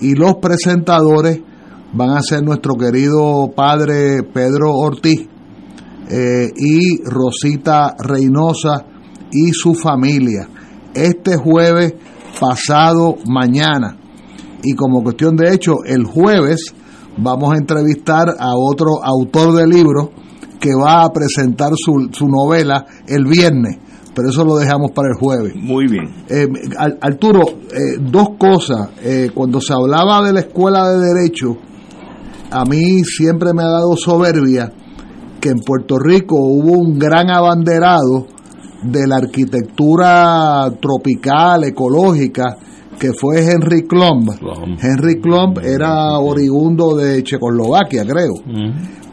y 0.02 0.16
los 0.16 0.36
presentadores 0.42 1.42
van 1.94 2.10
a 2.10 2.22
ser 2.22 2.44
nuestro 2.44 2.76
querido 2.76 3.52
padre 3.56 4.24
Pedro 4.24 4.74
Ortiz 4.74 5.30
eh, 6.10 6.52
y 6.56 7.04
Rosita 7.04 7.96
Reynosa 7.98 8.86
y 9.32 9.52
su 9.52 9.74
familia. 9.74 10.48
Este 10.94 11.36
jueves 11.36 11.94
pasado 12.40 13.16
mañana. 13.28 13.98
Y 14.64 14.74
como 14.74 15.04
cuestión 15.04 15.36
de 15.36 15.54
hecho, 15.54 15.84
el 15.86 16.06
jueves 16.06 16.74
vamos 17.18 17.54
a 17.54 17.58
entrevistar 17.58 18.36
a 18.40 18.56
otro 18.56 19.04
autor 19.04 19.56
de 19.56 19.68
libro 19.68 20.12
que 20.60 20.72
va 20.76 21.04
a 21.04 21.12
presentar 21.12 21.72
su, 21.76 22.10
su 22.12 22.28
novela 22.28 22.86
el 23.08 23.26
viernes 23.26 23.80
pero 24.16 24.30
eso 24.30 24.46
lo 24.46 24.56
dejamos 24.56 24.92
para 24.92 25.10
el 25.10 25.16
jueves. 25.20 25.54
Muy 25.58 25.88
bien. 25.90 26.06
Eh, 26.30 26.48
Arturo, 27.02 27.42
eh, 27.42 27.98
dos 28.00 28.30
cosas. 28.40 28.92
cuando 29.34 29.60
se 29.60 29.74
hablaba 29.74 30.26
de 30.26 30.32
la 30.32 30.40
escuela 30.40 30.90
de 30.90 31.00
derecho, 31.00 31.58
a 32.50 32.64
mí 32.64 33.04
siempre 33.04 33.54
me 33.54 33.64
ha 33.64 33.68
dado 33.68 33.98
soberbia 33.98 34.72
que 35.46 35.52
en 35.52 35.60
Puerto 35.60 36.00
Rico 36.00 36.38
hubo 36.38 36.72
un 36.72 36.98
gran 36.98 37.30
abanderado 37.30 38.26
de 38.82 39.06
la 39.06 39.18
arquitectura 39.18 40.74
tropical, 40.82 41.66
ecológica, 41.66 42.58
que 42.98 43.14
fue 43.14 43.46
Henry 43.46 43.84
Klumb. 43.84 44.32
Henry 44.82 45.22
Klumb 45.22 45.60
era 45.60 46.18
oriundo 46.18 46.96
de 46.96 47.22
Checoslovaquia, 47.22 48.06
creo. 48.06 48.34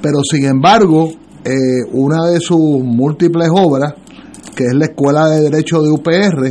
Pero 0.00 0.20
sin 0.22 0.46
embargo, 0.46 1.10
eh, 1.44 1.84
una 1.92 2.24
de 2.30 2.40
sus 2.40 2.82
múltiples 2.82 3.50
obras, 3.54 3.92
que 4.56 4.64
es 4.64 4.74
la 4.74 4.86
Escuela 4.86 5.28
de 5.28 5.50
Derecho 5.50 5.82
de 5.82 5.90
UPR. 5.90 6.46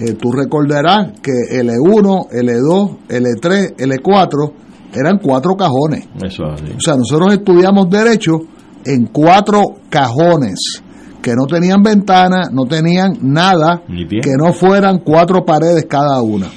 Eh, 0.00 0.14
tú 0.14 0.32
recordarás 0.32 1.20
que 1.20 1.32
L1, 1.60 2.30
L2, 2.30 2.96
L3, 3.10 3.76
L4 3.76 4.52
eran 4.94 5.18
cuatro 5.18 5.54
cajones. 5.54 6.08
Eso. 6.24 6.44
O 6.44 6.80
sea, 6.80 6.96
nosotros 6.96 7.34
estudiamos 7.34 7.90
derecho 7.90 8.40
en 8.84 9.06
cuatro 9.06 9.60
cajones 9.90 10.82
que 11.22 11.34
no 11.36 11.46
tenían 11.46 11.82
ventana, 11.82 12.48
no 12.52 12.64
tenían 12.66 13.16
nada, 13.22 13.82
que 14.22 14.32
no 14.36 14.52
fueran 14.52 14.98
cuatro 15.04 15.44
paredes 15.44 15.86
cada 15.88 16.20
una. 16.20 16.48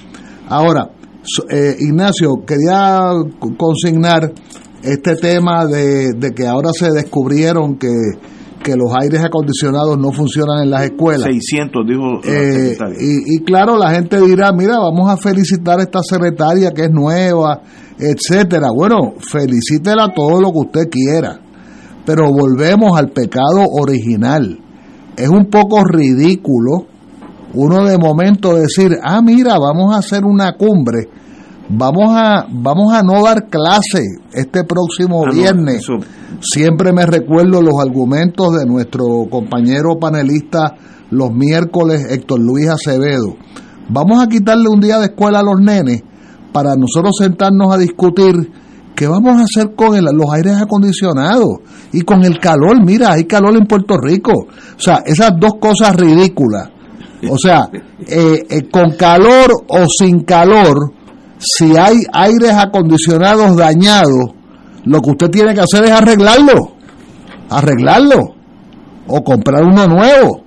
Ahora, 0.49 0.89
eh, 1.49 1.75
Ignacio, 1.79 2.43
quería 2.45 3.09
co- 3.39 3.55
consignar 3.57 4.31
este 4.81 5.15
tema 5.15 5.65
de, 5.65 6.13
de 6.13 6.31
que 6.33 6.45
ahora 6.47 6.69
se 6.73 6.91
descubrieron 6.91 7.77
que, 7.77 7.89
que 8.63 8.75
los 8.75 8.91
aires 8.99 9.23
acondicionados 9.23 9.97
no 9.99 10.11
funcionan 10.11 10.63
en 10.63 10.69
las 10.71 10.83
escuelas. 10.85 11.23
600, 11.23 11.85
dijo 11.87 12.01
la 12.23 12.31
Eh, 12.31 12.51
secretaria. 12.53 12.97
y, 12.99 13.35
y 13.35 13.43
claro, 13.43 13.77
la 13.77 13.91
gente 13.93 14.19
dirá, 14.21 14.51
mira, 14.51 14.79
vamos 14.79 15.09
a 15.11 15.17
felicitar 15.17 15.79
a 15.79 15.83
esta 15.83 16.01
secretaria 16.03 16.71
que 16.71 16.85
es 16.85 16.91
nueva, 16.91 17.61
etcétera. 17.99 18.67
Bueno, 18.75 19.13
felicítela 19.31 20.11
todo 20.13 20.41
lo 20.41 20.51
que 20.51 20.59
usted 20.59 20.89
quiera, 20.89 21.39
pero 22.05 22.31
volvemos 22.31 22.97
al 22.97 23.09
pecado 23.09 23.63
original. 23.81 24.59
Es 25.17 25.29
un 25.29 25.45
poco 25.45 25.83
ridículo 25.83 26.87
uno 27.53 27.85
de 27.85 27.97
momento 27.97 28.55
decir, 28.55 28.97
ah, 29.01 29.21
mira, 29.21 29.57
vamos 29.57 29.95
a 29.95 29.99
hacer 29.99 30.25
una 30.25 30.53
cumbre, 30.57 31.07
vamos 31.69 32.09
a, 32.11 32.45
vamos 32.51 32.93
a 32.93 33.01
no 33.01 33.23
dar 33.23 33.47
clase 33.47 34.03
este 34.33 34.63
próximo 34.65 35.23
Ah, 35.25 35.31
viernes. 35.33 35.87
Siempre 36.41 36.91
me 36.91 37.05
recuerdo 37.05 37.61
los 37.61 37.75
argumentos 37.79 38.57
de 38.57 38.65
nuestro 38.65 39.05
compañero 39.29 39.97
panelista 39.99 40.75
los 41.11 41.31
miércoles, 41.31 42.05
Héctor 42.09 42.39
Luis 42.39 42.67
Acevedo. 42.67 43.37
Vamos 43.89 44.21
a 44.21 44.27
quitarle 44.27 44.67
un 44.67 44.81
día 44.81 44.99
de 44.99 45.05
escuela 45.05 45.39
a 45.39 45.43
los 45.43 45.61
nenes 45.61 46.03
para 46.51 46.75
nosotros 46.75 47.15
sentarnos 47.19 47.73
a 47.73 47.77
discutir 47.77 48.51
qué 48.95 49.07
vamos 49.07 49.39
a 49.39 49.43
hacer 49.43 49.75
con 49.75 50.03
los 50.03 50.33
aires 50.33 50.55
acondicionados 50.61 51.59
y 51.91 52.01
con 52.01 52.23
el 52.23 52.39
calor. 52.39 52.83
Mira, 52.83 53.11
hay 53.13 53.25
calor 53.25 53.55
en 53.55 53.67
Puerto 53.67 53.97
Rico. 53.97 54.31
O 54.31 54.79
sea, 54.79 55.03
esas 55.05 55.31
dos 55.39 55.53
cosas 55.59 55.95
ridículas. 55.95 56.69
O 57.29 57.37
sea, 57.37 57.69
eh, 58.07 58.45
eh, 58.49 58.69
con 58.69 58.91
calor 58.91 59.51
o 59.67 59.85
sin 59.87 60.21
calor, 60.21 60.91
si 61.37 61.75
hay 61.77 61.97
aires 62.13 62.51
acondicionados 62.51 63.55
dañados, 63.55 64.33
lo 64.85 65.01
que 65.01 65.11
usted 65.11 65.29
tiene 65.29 65.53
que 65.53 65.61
hacer 65.61 65.85
es 65.85 65.91
arreglarlo, 65.91 66.73
arreglarlo 67.49 68.35
o 69.07 69.23
comprar 69.23 69.63
uno 69.63 69.87
nuevo. 69.87 70.43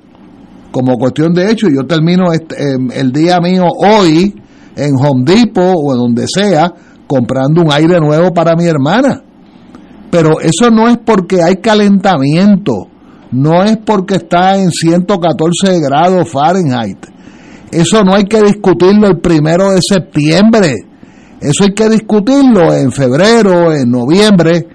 Como 0.70 0.98
cuestión 0.98 1.32
de 1.34 1.50
hecho, 1.50 1.68
yo 1.68 1.86
termino 1.86 2.32
este, 2.32 2.74
em, 2.74 2.90
el 2.92 3.10
día 3.12 3.40
mío 3.40 3.64
hoy 3.76 4.34
en 4.76 4.94
Home 4.94 5.24
Depot 5.24 5.74
o 5.74 5.92
en 5.92 5.98
donde 5.98 6.26
sea 6.32 6.72
comprando 7.08 7.62
un 7.62 7.72
aire 7.72 7.98
nuevo 7.98 8.32
para 8.32 8.54
mi 8.54 8.66
hermana. 8.66 9.22
Pero 10.10 10.40
eso 10.40 10.70
no 10.70 10.88
es 10.88 10.98
porque 10.98 11.42
hay 11.42 11.56
calentamiento, 11.56 12.86
no 13.32 13.64
es 13.64 13.78
porque 13.78 14.16
está 14.16 14.56
en 14.56 14.70
114 14.70 15.80
grados 15.80 16.30
Fahrenheit. 16.30 17.06
Eso 17.70 18.02
no 18.02 18.14
hay 18.14 18.24
que 18.24 18.40
discutirlo 18.42 19.08
el 19.08 19.18
primero 19.18 19.72
de 19.72 19.80
septiembre. 19.82 20.74
Eso 21.40 21.64
hay 21.64 21.74
que 21.74 21.88
discutirlo 21.88 22.72
en 22.72 22.90
febrero, 22.90 23.72
en 23.72 23.90
noviembre. 23.90 24.66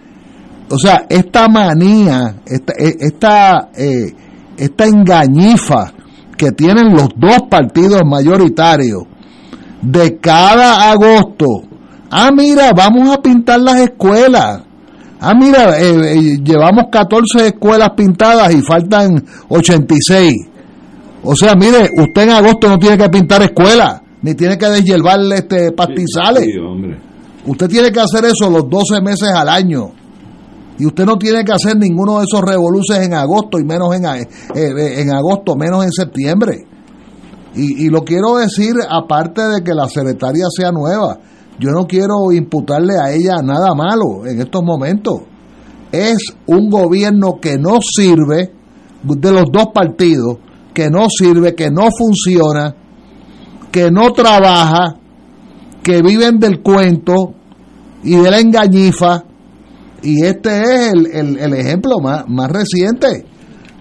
O 0.69 0.77
sea, 0.77 1.05
esta 1.09 1.47
manía, 1.47 2.35
esta, 2.45 2.73
eh, 2.73 2.95
esta, 2.99 3.69
eh, 3.75 4.13
esta 4.57 4.85
engañifa 4.85 5.93
que 6.37 6.51
tienen 6.51 6.93
los 6.93 7.09
dos 7.15 7.43
partidos 7.49 8.01
mayoritarios 8.05 9.03
de 9.81 10.17
cada 10.19 10.91
agosto. 10.91 11.72
Ah, 12.15 12.29
mira, 12.31 12.71
vamos 12.73 13.09
a 13.09 13.19
pintar 13.19 13.59
las 13.59 13.79
escuelas. 13.79 14.61
Ah, 15.19 15.33
mira, 15.33 15.79
eh, 15.79 16.13
eh, 16.13 16.37
llevamos 16.43 16.85
14 16.91 17.47
escuelas 17.47 17.89
pintadas 17.97 18.53
y 18.53 18.61
faltan 18.61 19.25
86. 19.49 20.31
O 21.23 21.35
sea, 21.35 21.55
mire, 21.55 21.89
usted 21.97 22.21
en 22.21 22.29
agosto 22.29 22.69
no 22.69 22.77
tiene 22.77 22.99
que 22.99 23.09
pintar 23.09 23.41
escuelas, 23.41 24.01
ni 24.21 24.35
tiene 24.35 24.59
que 24.59 24.67
deshiervar 24.67 25.21
este, 25.33 25.71
pastizales. 25.71 26.43
Sí, 26.43 26.59
hombre. 26.59 26.99
Usted 27.47 27.67
tiene 27.67 27.91
que 27.91 28.01
hacer 28.01 28.25
eso 28.25 28.47
los 28.47 28.69
12 28.69 29.01
meses 29.01 29.29
al 29.33 29.49
año. 29.49 29.89
Y 30.77 30.85
usted 30.85 31.05
no 31.05 31.17
tiene 31.17 31.43
que 31.43 31.51
hacer 31.51 31.77
ninguno 31.77 32.19
de 32.19 32.25
esos 32.25 32.41
revoluces 32.41 32.99
en 32.99 33.15
agosto 33.15 33.57
y 33.57 33.63
menos 33.63 33.95
en, 33.95 34.05
eh, 34.05 35.01
en 35.01 35.09
agosto, 35.09 35.55
menos 35.55 35.83
en 35.83 35.91
septiembre. 35.91 36.67
Y, 37.55 37.85
y 37.85 37.89
lo 37.89 38.03
quiero 38.03 38.35
decir 38.35 38.75
aparte 38.87 39.41
de 39.41 39.63
que 39.63 39.73
la 39.73 39.87
secretaria 39.87 40.45
sea 40.55 40.71
nueva. 40.71 41.17
Yo 41.59 41.69
no 41.71 41.85
quiero 41.85 42.31
imputarle 42.31 42.93
a 43.01 43.11
ella 43.11 43.35
nada 43.43 43.73
malo 43.75 44.25
en 44.25 44.41
estos 44.41 44.63
momentos. 44.63 45.21
Es 45.91 46.17
un 46.47 46.69
gobierno 46.69 47.39
que 47.39 47.57
no 47.57 47.77
sirve, 47.81 48.51
de 49.03 49.31
los 49.31 49.45
dos 49.51 49.67
partidos, 49.73 50.37
que 50.73 50.89
no 50.89 51.07
sirve, 51.09 51.53
que 51.53 51.69
no 51.69 51.89
funciona, 51.95 52.73
que 53.71 53.91
no 53.91 54.11
trabaja, 54.13 54.95
que 55.83 56.01
viven 56.01 56.39
del 56.39 56.61
cuento 56.61 57.33
y 58.03 58.15
de 58.15 58.31
la 58.31 58.39
engañifa. 58.39 59.23
Y 60.01 60.25
este 60.25 60.61
es 60.61 60.93
el, 60.93 61.37
el- 61.39 61.53
ejemplo 61.53 61.99
más, 62.01 62.25
más 62.27 62.49
reciente. 62.51 63.25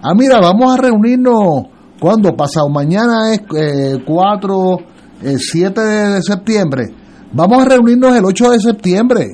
Ah, 0.03 0.15
mira, 0.15 0.39
vamos 0.41 0.73
a 0.75 0.81
reunirnos, 0.81 1.65
cuando 1.99 2.37
Pasado 2.37 2.69
mañana 2.69 3.33
es 3.33 3.41
eh, 3.57 4.03
4, 4.05 4.77
eh, 5.23 5.35
7 5.39 5.81
de, 5.81 6.09
de 6.15 6.23
septiembre. 6.23 6.95
Vamos 7.35 7.63
a 7.63 7.69
reunirnos 7.69 8.17
el 8.17 8.25
8 8.25 8.51
de 8.51 8.61
septiembre. 8.61 9.27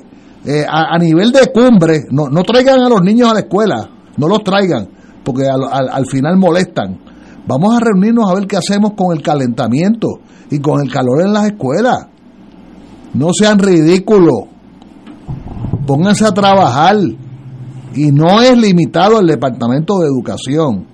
eh, 0.44 0.64
a, 0.68 0.94
a 0.94 0.98
nivel 0.98 1.32
de 1.32 1.50
cumbre, 1.52 2.04
no, 2.10 2.28
no 2.28 2.42
traigan 2.42 2.80
a 2.80 2.88
los 2.88 3.02
niños 3.02 3.30
a 3.30 3.34
la 3.34 3.40
escuela, 3.40 3.88
no 4.16 4.28
los 4.28 4.42
traigan, 4.44 4.88
porque 5.24 5.44
al, 5.46 5.64
al- 5.70 5.88
al 5.90 6.06
final 6.06 6.36
molestan. 6.38 6.98
Vamos 7.46 7.74
a 7.76 7.80
reunirnos 7.80 8.30
a 8.30 8.34
ver 8.34 8.46
qué 8.46 8.56
hacemos 8.56 8.92
con 8.94 9.16
el 9.16 9.22
calentamiento 9.22 10.20
y 10.50 10.58
con 10.60 10.80
el 10.80 10.90
calor 10.92 11.22
en 11.22 11.32
las 11.32 11.46
escuelas. 11.46 12.06
No 13.14 13.28
sean 13.32 13.58
ridículos. 13.58 14.44
Pónganse 15.86 16.24
a 16.26 16.32
trabajar. 16.32 16.96
Y 17.94 18.12
no 18.12 18.40
es 18.42 18.56
limitado 18.56 19.18
el 19.20 19.26
Departamento 19.26 19.98
de 19.98 20.06
Educación. 20.06 20.86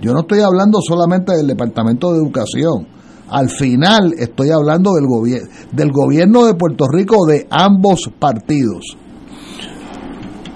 Yo 0.00 0.12
no 0.12 0.20
estoy 0.20 0.40
hablando 0.40 0.78
solamente 0.86 1.34
del 1.34 1.46
Departamento 1.46 2.12
de 2.12 2.18
Educación. 2.18 2.86
Al 3.32 3.48
final 3.48 4.12
estoy 4.18 4.50
hablando 4.50 4.92
del, 4.94 5.04
gobier- 5.06 5.48
del 5.72 5.90
gobierno 5.90 6.44
de 6.44 6.54
Puerto 6.54 6.84
Rico 6.92 7.24
de 7.26 7.46
ambos 7.50 8.10
partidos. 8.18 8.84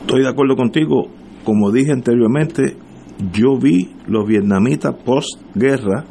Estoy 0.03 0.23
de 0.23 0.29
acuerdo 0.29 0.57
contigo. 0.57 1.09
Como 1.45 1.71
dije 1.73 1.93
anteriormente, 1.93 2.77
yo 3.33 3.57
vi 3.59 3.95
los 4.07 4.27
vietnamitas 4.27 4.95
postguerra. 5.05 6.05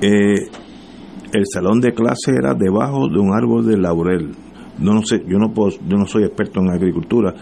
eh, 0.00 0.48
el 1.32 1.44
salón 1.52 1.80
de 1.80 1.92
clase 1.92 2.32
era 2.38 2.54
debajo 2.54 3.08
de 3.08 3.18
un 3.18 3.32
árbol 3.34 3.66
de 3.66 3.76
laurel. 3.76 4.30
No, 4.78 4.94
no 4.94 5.02
sé, 5.04 5.16
yo 5.28 5.38
no 5.38 5.52
puedo, 5.52 5.70
yo 5.70 5.96
no 5.96 6.06
soy 6.06 6.24
experto 6.24 6.60
en 6.60 6.70
agricultura, 6.70 7.34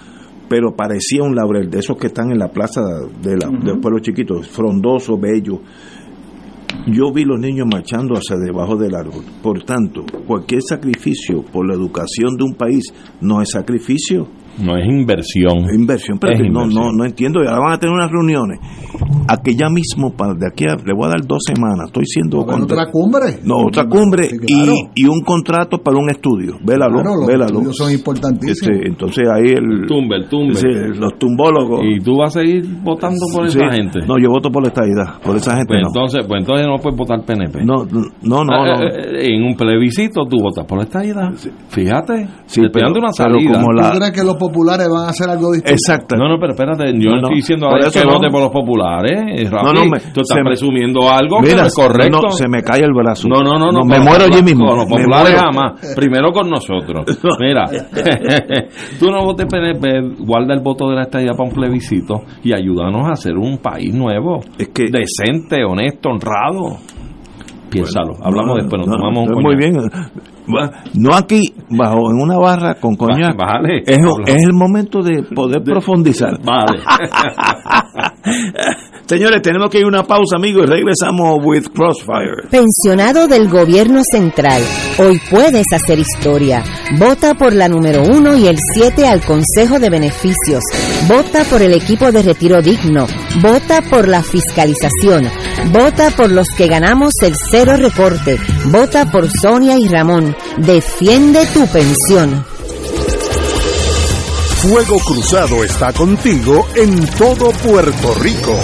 pero 0.48 0.74
parecía 0.74 1.22
un 1.22 1.34
laurel 1.34 1.68
de 1.70 1.78
esos 1.80 1.96
que 1.96 2.06
están 2.08 2.30
en 2.30 2.38
la 2.38 2.48
plaza 2.48 2.80
de, 3.22 3.36
la, 3.36 3.48
de 3.50 3.72
los 3.72 3.78
pueblos 3.80 4.02
chiquitos, 4.02 4.48
frondoso, 4.48 5.18
bello. 5.18 5.60
Yo 6.86 7.10
vi 7.14 7.24
los 7.24 7.40
niños 7.40 7.66
marchando 7.66 8.14
hacia 8.14 8.36
debajo 8.36 8.76
del 8.76 8.94
árbol. 8.94 9.24
Por 9.42 9.62
tanto, 9.64 10.04
cualquier 10.26 10.60
sacrificio 10.60 11.42
por 11.42 11.66
la 11.66 11.74
educación 11.74 12.36
de 12.36 12.44
un 12.44 12.54
país 12.54 12.92
no 13.22 13.40
es 13.40 13.52
sacrificio, 13.52 14.28
No 14.58 14.76
es 14.76 14.86
inversión. 14.86 15.64
es 15.70 15.78
inversión. 15.78 16.18
Pero 16.18 16.34
Es 16.34 16.42
que 16.42 16.48
no, 16.48 16.66
no, 16.66 16.92
no 16.92 17.04
entiendo. 17.04 17.42
Y 17.42 17.46
ahora 17.46 17.60
van 17.64 17.72
a 17.74 17.78
tener 17.78 17.94
unas 17.94 18.10
reuniones. 18.10 18.58
Aquí 19.28 19.56
ya 19.56 19.68
mismo, 19.68 20.12
para 20.16 20.34
de 20.34 20.46
aquí 20.52 20.64
a, 20.64 20.76
le 20.76 20.92
voy 20.94 21.06
a 21.06 21.08
dar 21.08 21.26
dos 21.26 21.42
semanas. 21.46 21.86
Estoy 21.86 22.04
siendo 22.06 22.38
¿Va 22.38 22.42
a 22.42 22.46
haber 22.46 22.58
contra- 22.60 22.76
otra 22.82 22.90
cumbre? 22.92 23.26
No, 23.44 23.56
otra 23.66 23.84
cumbre 23.88 24.24
Sí, 24.24 24.38
claro. 24.38 24.72
y, 24.94 25.02
y 25.02 25.06
un 25.06 25.20
contrato 25.22 25.78
para 25.78 25.98
un 25.98 26.10
estudio. 26.10 26.54
Vélalo, 26.64 27.00
Claro, 27.02 27.16
los 27.18 27.26
vélalo. 27.26 27.46
estudios 27.58 27.76
son 27.76 27.92
importantísimos. 27.92 28.70
Este, 28.76 28.88
entonces 28.88 29.24
ahí 29.28 29.48
el, 29.50 29.86
Tumbe, 29.86 30.16
el 30.16 30.28
tumbe. 30.28 30.54
los 30.98 31.18
tumbólogos. 31.18 31.80
Y 31.84 32.00
tú 32.00 32.18
vas 32.18 32.36
a 32.36 32.40
seguir 32.40 32.64
votando 32.82 33.20
por 33.34 33.50
Sí. 33.50 33.58
esa 33.58 33.72
gente. 33.74 34.00
No, 34.06 34.14
yo 34.22 34.28
voto 34.30 34.50
por 34.50 34.62
la 34.62 34.68
estadidad. 34.68 35.20
Por 35.22 35.36
esa 35.36 35.52
gente 35.56 35.68
Pues 35.68 35.80
no. 35.82 35.88
entonces, 35.88 36.24
pues 36.28 36.40
entonces 36.40 36.66
no 36.66 36.76
puedes 36.78 36.96
votar 36.98 37.24
PNP. 37.24 37.64
No, 37.64 37.84
no, 37.84 38.04
no. 38.22 38.44
no. 38.44 38.82
Eh, 38.84 39.26
eh, 39.28 39.34
en 39.34 39.42
un 39.42 39.56
plebiscito 39.56 40.26
tú 40.28 40.36
votas 40.40 40.64
por 40.66 40.80
esta 40.80 41.04
idea. 41.04 41.32
Fíjate, 41.68 42.28
Sí, 42.46 42.60
te 42.62 42.68
pero- 42.70 42.88
una 42.90 43.08
pero 43.16 43.34
salida. 43.34 43.52
como 43.54 43.72
la- 43.72 43.90
¿Tú 43.92 43.98
crees 43.98 44.12
que 44.12 44.24
los 44.24 44.36
populares 44.48 44.88
van 44.88 45.06
a 45.06 45.08
hacer 45.10 45.28
algo 45.30 45.52
distinto. 45.52 45.72
Exacto. 45.72 46.16
No, 46.16 46.28
no, 46.28 46.38
pero 46.38 46.52
espérate, 46.52 46.92
yo 46.98 47.10
No, 47.10 47.16
estoy 47.16 47.34
diciendo 47.36 47.66
ahora 47.66 47.90
que 47.90 48.04
no. 48.04 48.12
vote 48.14 48.28
por 48.30 48.40
los 48.42 48.50
populares. 48.52 49.50
Rafi, 49.50 49.64
No, 49.66 49.72
no, 49.72 49.84
me- 49.86 50.00
tú 50.00 50.20
estás 50.20 50.36
se 50.36 50.42
me- 50.42 50.44
presumiendo 50.50 51.08
algo 51.10 51.38
que 51.40 51.48
Mira, 51.48 51.62
no 51.62 51.66
es 51.68 51.74
correcto. 51.74 52.20
no, 52.22 52.30
se 52.30 52.48
me 52.48 52.62
cae 52.62 52.82
el 52.84 52.92
brazo. 52.92 53.28
No, 53.28 53.40
no, 53.42 53.58
no, 53.58 53.70
no. 53.72 53.84
me 53.84 53.98
muero 54.00 54.24
allí 54.24 54.42
mismo. 54.42 54.66
Con 54.68 54.78
los 54.78 54.86
me 54.88 54.96
populares 54.96 55.32
muero. 55.34 55.52
jamás. 55.52 55.94
Primero 55.96 56.32
con 56.32 56.50
nosotros. 56.50 57.04
Mira, 57.40 57.64
tú 58.98 59.10
no 59.10 59.24
votes 59.24 59.46
PNP, 59.46 60.22
guarda 60.24 60.54
el 60.54 60.60
voto 60.60 60.88
de 60.88 60.96
la 60.96 61.02
estadía 61.02 61.32
para 61.36 61.48
un 61.48 61.54
plebiscito 61.54 62.22
y 62.42 62.52
ayúdanos 62.52 63.06
a 63.08 63.12
hacer 63.12 63.34
un 63.36 63.58
país 63.58 63.94
nuevo, 63.94 64.40
Es 64.58 64.68
que- 64.68 64.86
decente, 64.90 65.64
honesto, 65.64 66.08
honrado. 66.10 66.78
Piénsalo. 67.70 68.12
Hablamos 68.22 68.56
No, 68.56 68.62
después, 68.62 68.78
nos 68.78 68.86
no, 68.88 68.96
tomamos 68.96 69.28
un 69.28 69.42
Muy 69.42 69.56
bien. 69.56 69.74
No 70.94 71.14
aquí, 71.14 71.42
bajo 71.70 72.10
en 72.10 72.22
una 72.22 72.38
barra 72.38 72.74
con 72.74 72.96
coñac. 72.96 73.36
Vale. 73.36 73.82
Es, 73.86 73.98
es 74.26 74.42
el 74.42 74.52
momento 74.52 75.02
de 75.02 75.22
poder 75.22 75.62
profundizar. 75.62 76.38
Vale. 76.42 76.80
Señores, 79.06 79.42
tenemos 79.42 79.68
que 79.68 79.78
ir 79.78 79.84
a 79.84 79.88
una 79.88 80.02
pausa, 80.02 80.36
amigos, 80.36 80.64
y 80.64 80.66
regresamos 80.66 81.38
with 81.44 81.66
Crossfire. 81.74 82.48
Pensionado 82.50 83.28
del 83.28 83.50
Gobierno 83.50 84.00
Central, 84.10 84.62
hoy 84.98 85.20
puedes 85.30 85.66
hacer 85.74 85.98
historia. 85.98 86.64
Vota 86.98 87.34
por 87.34 87.52
la 87.52 87.68
número 87.68 88.02
uno 88.02 88.34
y 88.34 88.46
el 88.46 88.56
7 88.74 89.06
al 89.06 89.20
Consejo 89.20 89.78
de 89.78 89.90
Beneficios. 89.90 90.64
Vota 91.06 91.44
por 91.44 91.60
el 91.60 91.74
equipo 91.74 92.10
de 92.12 92.22
retiro 92.22 92.62
digno. 92.62 93.06
Vota 93.42 93.82
por 93.90 94.08
la 94.08 94.22
fiscalización. 94.22 95.28
Vota 95.70 96.10
por 96.16 96.30
los 96.30 96.48
que 96.56 96.66
ganamos 96.66 97.12
el 97.22 97.34
cero 97.50 97.74
recorte. 97.76 98.38
Vota 98.70 99.10
por 99.10 99.28
Sonia 99.30 99.76
y 99.78 99.86
Ramón. 99.86 100.33
Defiende 100.58 101.46
tu 101.52 101.66
pensión. 101.66 102.44
Fuego 104.62 104.98
Cruzado 105.00 105.62
está 105.62 105.92
contigo 105.92 106.66
en 106.74 107.06
todo 107.18 107.50
Puerto 107.50 108.14
Rico. 108.14 108.58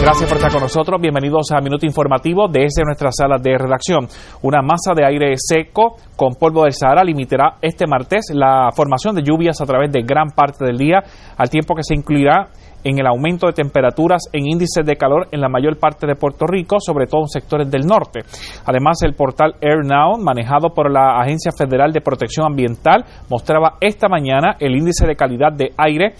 Gracias 0.00 0.28
por 0.28 0.38
estar 0.38 0.50
con 0.50 0.62
nosotros. 0.62 0.98
Bienvenidos 0.98 1.52
a 1.52 1.60
Minuto 1.60 1.84
Informativo 1.84 2.48
desde 2.48 2.84
nuestra 2.84 3.12
sala 3.12 3.36
de 3.36 3.58
redacción. 3.58 4.08
Una 4.40 4.62
masa 4.62 4.94
de 4.96 5.04
aire 5.04 5.34
seco 5.36 5.96
con 6.16 6.36
polvo 6.36 6.64
del 6.64 6.72
Sahara 6.72 7.04
limitará 7.04 7.58
este 7.60 7.86
martes 7.86 8.32
la 8.32 8.70
formación 8.74 9.14
de 9.14 9.22
lluvias 9.22 9.60
a 9.60 9.66
través 9.66 9.92
de 9.92 10.02
gran 10.02 10.30
parte 10.30 10.64
del 10.64 10.78
día, 10.78 11.02
al 11.36 11.50
tiempo 11.50 11.74
que 11.74 11.82
se 11.82 11.94
incluirá 11.94 12.48
en 12.82 12.98
el 12.98 13.06
aumento 13.06 13.46
de 13.46 13.52
temperaturas 13.52 14.22
en 14.32 14.46
índices 14.46 14.86
de 14.86 14.96
calor 14.96 15.28
en 15.32 15.42
la 15.42 15.50
mayor 15.50 15.78
parte 15.78 16.06
de 16.06 16.14
Puerto 16.14 16.46
Rico, 16.46 16.78
sobre 16.80 17.06
todo 17.06 17.20
en 17.20 17.28
sectores 17.28 17.70
del 17.70 17.86
norte. 17.86 18.20
Además, 18.64 19.02
el 19.02 19.12
portal 19.12 19.56
AirNow, 19.60 20.16
manejado 20.18 20.70
por 20.70 20.90
la 20.90 21.20
Agencia 21.20 21.52
Federal 21.52 21.92
de 21.92 22.00
Protección 22.00 22.46
Ambiental, 22.46 23.04
mostraba 23.28 23.74
esta 23.82 24.08
mañana 24.08 24.56
el 24.60 24.76
índice 24.76 25.06
de 25.06 25.14
calidad 25.14 25.52
de 25.52 25.72
aire 25.76 26.14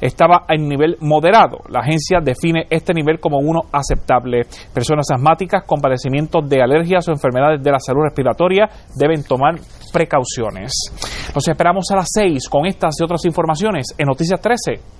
estaba 0.00 0.44
en 0.48 0.68
nivel 0.68 0.96
moderado. 1.00 1.58
La 1.68 1.80
agencia 1.80 2.18
define 2.22 2.66
este 2.70 2.94
nivel 2.94 3.20
como 3.20 3.38
uno 3.38 3.60
aceptable. 3.72 4.42
Personas 4.72 5.06
asmáticas 5.10 5.64
con 5.64 5.80
padecimientos 5.80 6.48
de 6.48 6.62
alergias 6.62 7.08
o 7.08 7.12
enfermedades 7.12 7.62
de 7.62 7.70
la 7.70 7.78
salud 7.78 8.02
respiratoria 8.04 8.68
deben 8.96 9.24
tomar 9.24 9.56
precauciones. 9.92 10.72
Nos 11.34 11.46
esperamos 11.46 11.84
a 11.90 11.96
las 11.96 12.08
6 12.12 12.48
con 12.48 12.66
estas 12.66 12.94
y 13.00 13.04
otras 13.04 13.24
informaciones 13.24 13.94
en 13.96 14.06
Noticias 14.06 14.40
13. 14.40 14.99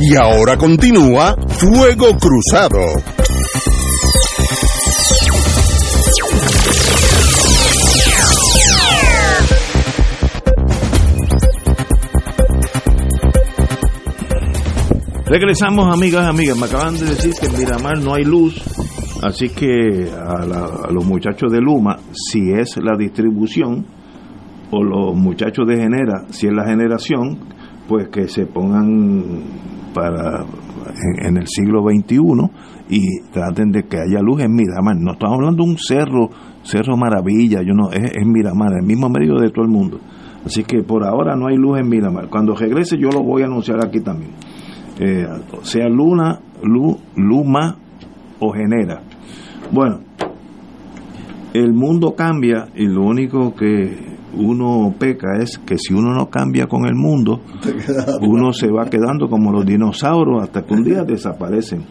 Y 0.00 0.14
ahora 0.16 0.56
continúa 0.56 1.36
Fuego 1.58 2.16
Cruzado. 2.18 3.15
Regresamos, 15.26 15.92
amigas, 15.92 16.26
amigas. 16.26 16.56
Me 16.58 16.66
acaban 16.66 16.94
de 16.94 17.06
decir 17.06 17.32
que 17.40 17.46
en 17.46 17.58
Miramar 17.58 17.98
no 17.98 18.14
hay 18.14 18.24
luz, 18.24 18.62
así 19.22 19.48
que 19.48 20.08
a, 20.12 20.44
la- 20.46 20.88
los 20.92 21.04
muchachos 21.04 21.50
de 21.50 21.60
Luma, 21.60 21.96
si 22.12 22.52
es 22.52 22.76
la 22.82 22.96
distribución, 22.96 23.84
o 24.70 24.82
los 24.82 25.16
muchachos 25.16 25.66
de 25.66 25.76
Genera, 25.76 26.26
si 26.30 26.46
es 26.46 26.52
la 26.52 26.64
generación, 26.64 27.38
pues 27.88 28.08
que 28.08 28.28
se 28.28 28.46
pongan 28.46 29.42
para 29.94 30.42
en, 31.20 31.26
en 31.26 31.36
el 31.38 31.46
siglo 31.48 31.82
XXI 31.82 32.18
y 32.88 33.00
traten 33.32 33.70
de 33.72 33.82
que 33.84 33.96
haya 33.98 34.20
luz 34.22 34.42
en 34.42 34.54
Miramar. 34.54 34.96
No 34.96 35.12
estamos 35.12 35.36
hablando 35.38 35.64
de 35.64 35.70
un 35.70 35.78
cerro, 35.78 36.30
Cerro 36.62 36.96
Maravilla, 36.96 37.62
yo 37.62 37.74
no, 37.74 37.90
es, 37.90 38.12
es 38.12 38.26
Miramar, 38.26 38.72
el 38.80 38.86
mismo 38.86 39.08
medio 39.08 39.34
de 39.40 39.50
todo 39.50 39.64
el 39.64 39.70
mundo. 39.70 39.98
Así 40.44 40.62
que 40.62 40.82
por 40.84 41.04
ahora 41.04 41.34
no 41.36 41.48
hay 41.48 41.56
luz 41.56 41.78
en 41.80 41.88
Miramar. 41.88 42.28
Cuando 42.28 42.54
regrese 42.54 42.96
yo 42.96 43.08
lo 43.10 43.22
voy 43.24 43.42
a 43.42 43.46
anunciar 43.46 43.84
aquí 43.84 44.00
también 44.00 44.30
eh, 44.98 45.26
sea 45.62 45.88
Luna, 45.88 46.40
Lu, 46.62 46.96
Luma 47.16 47.76
o 48.40 48.52
Genera. 48.52 49.02
Bueno, 49.70 50.00
el 51.52 51.72
mundo 51.72 52.14
cambia 52.14 52.68
y 52.74 52.86
lo 52.86 53.04
único 53.04 53.54
que 53.54 54.16
uno 54.36 54.94
peca 54.98 55.38
es 55.40 55.58
que 55.58 55.78
si 55.78 55.94
uno 55.94 56.12
no 56.14 56.28
cambia 56.28 56.66
con 56.66 56.86
el 56.86 56.94
mundo, 56.94 57.40
uno 58.20 58.52
se 58.52 58.70
va 58.70 58.86
quedando 58.86 59.28
como 59.28 59.52
los 59.52 59.64
dinosaurios 59.64 60.42
hasta 60.42 60.62
que 60.64 60.74
un 60.74 60.84
día 60.84 61.04
desaparecen. 61.04 61.84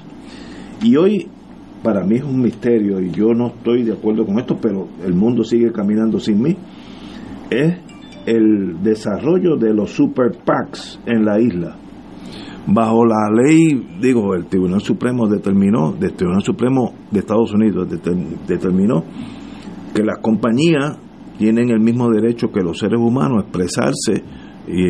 Y 0.84 0.96
hoy 0.96 1.28
para 1.84 2.04
mí 2.04 2.16
es 2.16 2.24
un 2.24 2.42
misterio 2.42 3.00
y 3.00 3.12
yo 3.12 3.34
no 3.34 3.48
estoy 3.48 3.84
de 3.84 3.94
acuerdo 3.94 4.26
con 4.26 4.40
esto, 4.40 4.58
pero 4.62 4.88
el 5.04 5.14
mundo 5.14 5.44
sigue 5.44 5.72
caminando 5.72 6.20
sin 6.20 6.42
mí. 6.42 6.56
Es 7.50 7.78
el 8.26 8.82
desarrollo 8.82 9.56
de 9.56 9.74
los 9.74 9.92
super 9.92 10.32
PACs 10.44 11.00
en 11.06 11.26
la 11.26 11.40
isla. 11.40 11.76
Bajo 12.68 13.06
la 13.06 13.30
ley, 13.32 13.98
digo, 14.02 14.34
el 14.34 14.46
Tribunal 14.46 14.82
Supremo 14.82 15.28
determinó, 15.28 15.92
del 15.94 16.14
Tribunal 16.14 16.42
Supremo 16.44 16.94
de 17.12 17.20
Estados 17.20 17.54
Unidos 17.54 17.88
determinó 18.48 19.04
que 19.94 20.04
las 20.04 20.20
compañías 20.20 20.98
tienen 21.38 21.70
el 21.70 21.80
mismo 21.80 22.10
derecho 22.10 22.52
que 22.52 22.62
los 22.62 22.80
seres 22.80 23.00
humanos 23.00 23.38
a 23.38 23.42
expresarse 23.42 24.24
y, 24.68 24.82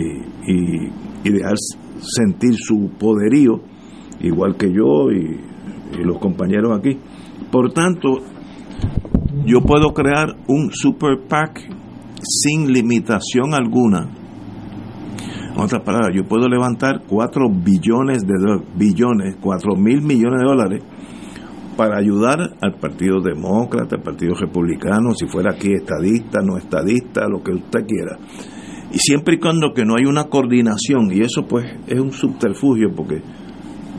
y, 0.51 0.91
y 1.23 1.29
dejar 1.29 1.55
sentir 1.99 2.55
su 2.55 2.91
poderío, 2.97 3.61
igual 4.21 4.55
que 4.55 4.71
yo 4.71 5.11
y, 5.11 5.39
y 5.99 6.03
los 6.03 6.17
compañeros 6.19 6.77
aquí. 6.77 6.97
Por 7.51 7.71
tanto, 7.73 8.21
yo 9.45 9.61
puedo 9.61 9.93
crear 9.93 10.35
un 10.47 10.71
super 10.71 11.19
PAC 11.27 11.69
sin 12.21 12.71
limitación 12.71 13.53
alguna. 13.53 14.09
En 15.55 15.61
otras 15.61 15.83
palabras, 15.83 16.11
yo 16.13 16.27
puedo 16.27 16.49
levantar 16.49 17.03
4 17.07 17.49
billones 17.49 18.23
de 18.23 18.33
billones, 18.75 19.37
4 19.39 19.75
mil 19.77 20.01
millones 20.01 20.41
de 20.41 20.45
dólares 20.45 20.83
para 21.77 21.97
ayudar 21.97 22.39
al 22.61 22.73
Partido 22.73 23.21
Demócrata, 23.21 23.95
al 23.95 24.01
Partido 24.01 24.33
Republicano, 24.35 25.13
si 25.13 25.27
fuera 25.27 25.53
aquí 25.53 25.71
estadista, 25.73 26.41
no 26.41 26.57
estadista, 26.57 27.27
lo 27.29 27.41
que 27.41 27.51
usted 27.51 27.85
quiera. 27.85 28.17
Y 28.91 28.99
siempre 28.99 29.35
y 29.35 29.39
cuando 29.39 29.73
que 29.73 29.85
no 29.85 29.95
hay 29.95 30.05
una 30.05 30.25
coordinación, 30.25 31.11
y 31.11 31.21
eso 31.21 31.45
pues 31.47 31.65
es 31.87 31.99
un 31.99 32.11
subterfugio, 32.11 32.93
porque 32.93 33.21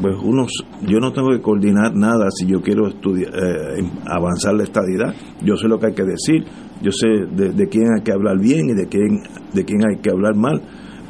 pues 0.00 0.14
uno, 0.22 0.46
yo 0.86 1.00
no 1.00 1.12
tengo 1.12 1.30
que 1.30 1.40
coordinar 1.40 1.94
nada 1.94 2.30
si 2.30 2.46
yo 2.46 2.60
quiero 2.60 2.88
estudiar, 2.88 3.30
eh, 3.34 3.82
avanzar 4.06 4.54
la 4.54 4.64
estadidad. 4.64 5.14
Yo 5.42 5.56
sé 5.56 5.68
lo 5.68 5.78
que 5.78 5.86
hay 5.86 5.94
que 5.94 6.04
decir, 6.04 6.44
yo 6.82 6.92
sé 6.92 7.08
de, 7.08 7.68
quién 7.68 7.86
hay 7.96 8.02
que 8.02 8.12
hablar 8.12 8.38
bien 8.38 8.68
y 8.68 8.74
de 8.74 8.88
quién, 8.88 9.22
de 9.54 9.64
quién 9.64 9.80
hay 9.88 10.02
que 10.02 10.10
hablar 10.10 10.34
mal, 10.34 10.60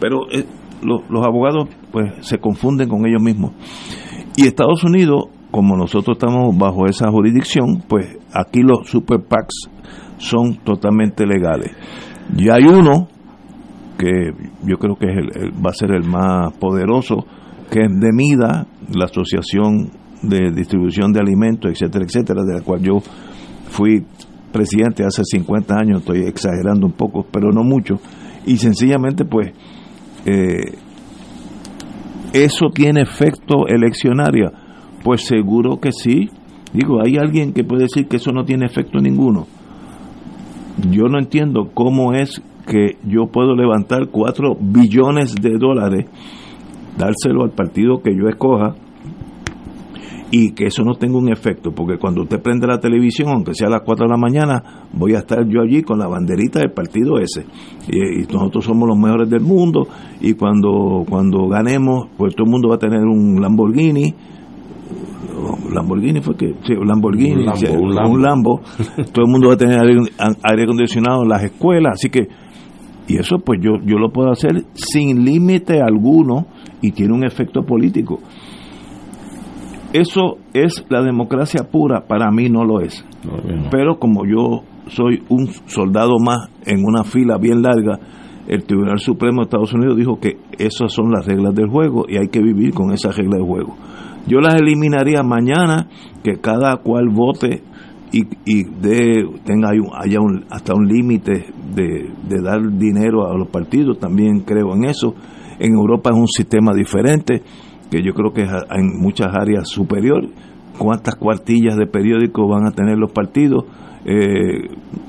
pero 0.00 0.30
eh, 0.30 0.44
los 0.82 1.26
abogados 1.26 1.68
pues 1.90 2.12
se 2.26 2.38
confunden 2.38 2.88
con 2.88 3.06
ellos 3.06 3.22
mismos. 3.22 3.52
Y 4.36 4.46
Estados 4.46 4.84
Unidos, 4.84 5.24
como 5.50 5.76
nosotros 5.76 6.18
estamos 6.18 6.56
bajo 6.56 6.86
esa 6.86 7.10
jurisdicción, 7.10 7.82
pues 7.88 8.18
aquí 8.32 8.60
los 8.60 8.88
super 8.88 9.20
PACs 9.20 9.70
son 10.18 10.56
totalmente 10.56 11.26
legales. 11.26 11.72
Y 12.36 12.48
hay 12.50 12.64
uno 12.64 13.08
que 13.98 14.32
yo 14.64 14.76
creo 14.76 14.96
que 14.96 15.06
es 15.06 15.50
va 15.64 15.70
a 15.70 15.74
ser 15.74 15.92
el 15.92 16.04
más 16.04 16.52
poderoso, 16.58 17.24
que 17.70 17.80
es 17.80 17.88
de 17.88 18.12
MIDA, 18.12 18.66
la 18.94 19.06
Asociación 19.06 19.90
de 20.22 20.50
Distribución 20.54 21.12
de 21.12 21.20
Alimentos, 21.20 21.70
etcétera, 21.70 22.04
etcétera, 22.04 22.42
de 22.44 22.54
la 22.54 22.60
cual 22.60 22.82
yo 22.82 22.98
fui 23.68 24.04
presidente 24.52 25.04
hace 25.04 25.22
50 25.24 25.74
años, 25.74 26.00
estoy 26.00 26.20
exagerando 26.26 26.86
un 26.86 26.92
poco, 26.92 27.26
pero 27.30 27.52
no 27.52 27.62
mucho, 27.62 27.96
y 28.46 28.56
sencillamente 28.56 29.24
pues 29.24 29.52
eh, 30.26 30.76
eso 32.32 32.68
tiene 32.74 33.02
efecto 33.02 33.66
eleccionario, 33.68 34.50
pues 35.02 35.24
seguro 35.24 35.78
que 35.80 35.92
sí, 35.92 36.28
digo, 36.72 37.00
hay 37.02 37.16
alguien 37.16 37.52
que 37.52 37.64
puede 37.64 37.82
decir 37.82 38.08
que 38.08 38.16
eso 38.16 38.32
no 38.32 38.44
tiene 38.44 38.66
efecto 38.66 38.98
ninguno. 38.98 39.46
Yo 40.90 41.04
no 41.04 41.18
entiendo 41.18 41.70
cómo 41.72 42.12
es 42.12 42.42
que 42.66 42.98
yo 43.04 43.28
puedo 43.28 43.54
levantar 43.54 44.08
4 44.10 44.56
billones 44.60 45.34
de 45.36 45.56
dólares 45.58 46.06
dárselo 46.98 47.44
al 47.44 47.50
partido 47.50 48.02
que 48.02 48.14
yo 48.14 48.28
escoja 48.28 48.74
y 50.30 50.52
que 50.52 50.66
eso 50.66 50.82
no 50.82 50.94
tenga 50.94 51.18
un 51.18 51.30
efecto, 51.30 51.70
porque 51.72 51.98
cuando 51.98 52.22
usted 52.22 52.40
prende 52.40 52.66
la 52.66 52.80
televisión, 52.80 53.28
aunque 53.28 53.54
sea 53.54 53.68
a 53.68 53.70
las 53.70 53.82
4 53.82 54.06
de 54.06 54.10
la 54.10 54.16
mañana, 54.16 54.86
voy 54.92 55.14
a 55.14 55.18
estar 55.18 55.46
yo 55.46 55.60
allí 55.60 55.82
con 55.82 55.98
la 55.98 56.08
banderita 56.08 56.58
del 56.58 56.72
partido 56.72 57.18
ese. 57.18 57.44
Y, 57.88 58.22
nosotros 58.32 58.64
somos 58.64 58.88
los 58.88 58.98
mejores 58.98 59.30
del 59.30 59.42
mundo 59.42 59.86
y 60.20 60.34
cuando, 60.34 61.04
cuando 61.08 61.46
ganemos, 61.48 62.08
pues 62.16 62.34
todo 62.34 62.44
el 62.44 62.50
mundo 62.50 62.68
va 62.70 62.74
a 62.74 62.78
tener 62.78 63.02
un 63.02 63.40
Lamborghini. 63.40 64.14
Lamborghini 65.72 66.20
fue 66.20 66.36
que, 66.36 66.54
sí, 66.64 66.74
Lamborghini, 66.84 67.46
un 67.76 67.94
Lambo, 67.94 68.10
un 68.10 68.22
Lambo. 68.22 68.60
todo 69.12 69.26
el 69.26 69.30
mundo 69.30 69.48
va 69.48 69.54
a 69.54 69.58
tener 69.58 69.78
aire 69.80 70.62
acondicionado 70.64 71.22
en 71.22 71.28
las 71.28 71.44
escuelas, 71.44 71.92
así 71.94 72.10
que 72.10 72.26
y 73.08 73.18
eso 73.18 73.38
pues 73.38 73.60
yo, 73.62 73.74
yo 73.84 73.98
lo 73.98 74.10
puedo 74.10 74.30
hacer 74.30 74.64
sin 74.74 75.24
límite 75.24 75.80
alguno 75.80 76.46
y 76.82 76.90
tiene 76.90 77.14
un 77.14 77.24
efecto 77.24 77.62
político. 77.62 78.18
Eso 79.96 80.36
es 80.52 80.84
la 80.90 81.02
democracia 81.02 81.70
pura, 81.72 82.06
para 82.06 82.30
mí 82.30 82.50
no 82.50 82.66
lo 82.66 82.82
es. 82.82 83.02
Pero 83.70 83.98
como 83.98 84.26
yo 84.26 84.62
soy 84.88 85.22
un 85.30 85.48
soldado 85.66 86.18
más 86.22 86.50
en 86.66 86.84
una 86.84 87.02
fila 87.02 87.38
bien 87.38 87.62
larga, 87.62 87.98
el 88.46 88.64
Tribunal 88.64 88.98
Supremo 88.98 89.38
de 89.38 89.44
Estados 89.44 89.72
Unidos 89.72 89.96
dijo 89.96 90.20
que 90.20 90.36
esas 90.58 90.92
son 90.92 91.12
las 91.12 91.24
reglas 91.24 91.54
del 91.54 91.70
juego 91.70 92.04
y 92.06 92.18
hay 92.18 92.28
que 92.28 92.42
vivir 92.42 92.74
con 92.74 92.92
esas 92.92 93.16
reglas 93.16 93.38
del 93.38 93.48
juego. 93.48 93.74
Yo 94.26 94.40
las 94.40 94.60
eliminaría 94.60 95.22
mañana, 95.22 95.88
que 96.22 96.42
cada 96.42 96.76
cual 96.76 97.08
vote 97.08 97.62
y, 98.12 98.24
y 98.44 98.64
de, 98.64 99.26
tenga 99.46 99.70
haya 99.70 100.20
un, 100.20 100.44
hasta 100.50 100.74
un 100.74 100.86
límite 100.86 101.46
de, 101.74 102.10
de 102.28 102.42
dar 102.42 102.60
dinero 102.70 103.30
a 103.30 103.34
los 103.34 103.48
partidos, 103.48 103.98
también 103.98 104.40
creo 104.40 104.74
en 104.74 104.84
eso 104.84 105.14
en 105.58 105.72
Europa 105.72 106.10
es 106.10 106.16
un 106.16 106.28
sistema 106.28 106.72
diferente, 106.74 107.42
que 107.90 108.02
yo 108.02 108.12
creo 108.12 108.32
que 108.32 108.42
en 108.42 109.00
muchas 109.00 109.28
áreas 109.34 109.68
superior. 109.68 110.26
¿Cuántas 110.78 111.14
cuartillas 111.14 111.76
de 111.76 111.86
periódico 111.86 112.46
van 112.48 112.66
a 112.66 112.70
tener 112.70 112.98
los 112.98 113.10
partidos? 113.10 113.64
Eh, 114.04 114.68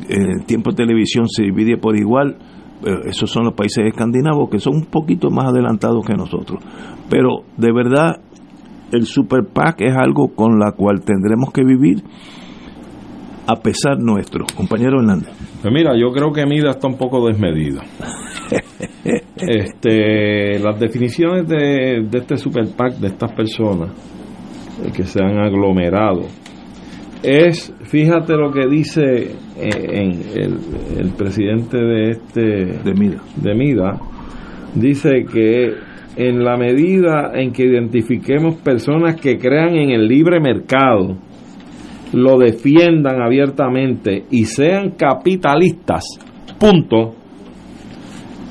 el 0.10 0.46
tiempo 0.46 0.72
de 0.72 0.78
televisión 0.78 1.28
se 1.28 1.44
divide 1.44 1.78
por 1.78 1.98
igual. 1.98 2.38
esos 3.06 3.30
son 3.30 3.46
los 3.46 3.54
países 3.54 3.86
escandinavos 3.86 4.50
que 4.50 4.60
son 4.60 4.76
un 4.76 4.86
poquito 4.86 5.30
más 5.30 5.48
adelantados 5.48 6.06
que 6.06 6.14
nosotros. 6.14 6.64
Pero 7.10 7.44
de 7.58 7.72
verdad, 7.74 8.22
el 8.92 9.06
Super 9.06 9.46
PAC 9.46 9.82
es 9.82 9.96
algo 9.96 10.30
con 10.30 10.60
la 10.60 10.72
cual 10.72 11.02
tendremos 11.02 11.52
que 11.52 11.64
vivir 11.64 12.04
a 13.48 13.56
pesar 13.56 13.98
nuestro. 14.00 14.46
Compañero 14.56 15.00
Hernández. 15.00 15.30
Pues 15.62 15.74
mira, 15.74 15.94
yo 15.98 16.12
creo 16.12 16.32
que 16.32 16.46
Mida 16.46 16.72
está 16.72 16.88
un 16.88 16.98
poco 16.98 17.26
desmedido. 17.28 17.82
este, 19.36 20.60
las 20.60 20.80
definiciones 20.80 21.48
de, 21.48 22.08
este 22.12 22.38
super 22.38 22.66
PAC, 22.76 22.96
de 22.98 23.08
estas 23.08 23.32
personas 23.34 23.92
eh, 24.84 24.92
que 24.96 25.04
se 25.04 25.22
han 25.24 25.38
aglomerado, 25.38 26.24
es, 27.24 27.74
fíjate 27.84 28.34
lo 28.36 28.52
que 28.52 28.68
dice 28.68 29.02
eh, 29.02 29.32
en 29.58 30.22
el, 30.98 31.10
presidente 31.18 31.78
de 31.78 32.12
este 32.12 32.42
de 32.84 32.94
Mida. 32.94 33.22
de 33.36 33.56
Mida, 33.56 34.00
dice 34.76 35.26
que 35.32 35.74
en 36.16 36.44
la 36.44 36.58
medida 36.58 37.32
en 37.34 37.52
que 37.52 37.64
identifiquemos 37.64 38.56
personas 38.56 39.20
que 39.20 39.38
crean 39.38 39.76
en 39.76 39.92
el 39.92 40.08
libre 40.08 40.40
mercado, 40.40 41.18
lo 42.14 42.38
defiendan 42.38 43.22
abiertamente 43.22 44.24
y 44.32 44.46
sean 44.46 44.92
capitalistas, 44.92 46.04
punto, 46.60 47.16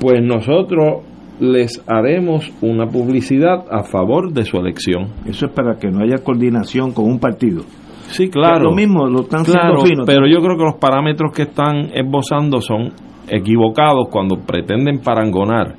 pues 0.01 0.23
nosotros 0.23 1.05
les 1.41 1.83
haremos 1.87 2.51
una 2.63 2.87
publicidad 2.87 3.65
a 3.71 3.85
favor 3.85 4.33
de 4.33 4.45
su 4.45 4.57
elección. 4.57 5.13
Eso 5.27 5.47
es 5.47 5.53
para 5.53 5.77
que 5.79 5.91
no 5.91 6.03
haya 6.03 6.23
coordinación 6.23 6.93
con 6.93 7.07
un 7.07 7.19
partido. 7.19 7.63
Sí, 8.09 8.29
claro. 8.29 8.71
lo 8.71 8.73
mismo, 8.73 9.07
lo 9.07 9.23
están 9.23 9.45
claro, 9.45 9.83
Pero 10.07 10.27
yo 10.29 10.41
creo 10.41 10.57
que 10.57 10.65
los 10.65 10.77
parámetros 10.77 11.33
que 11.35 11.43
están 11.43 11.91
esbozando 11.93 12.61
son 12.61 12.93
equivocados 13.29 14.09
cuando 14.11 14.37
pretenden 14.47 15.01
parangonar 15.01 15.75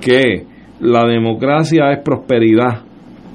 que 0.00 0.46
la 0.80 1.04
democracia 1.06 1.90
es 1.90 2.02
prosperidad 2.04 2.82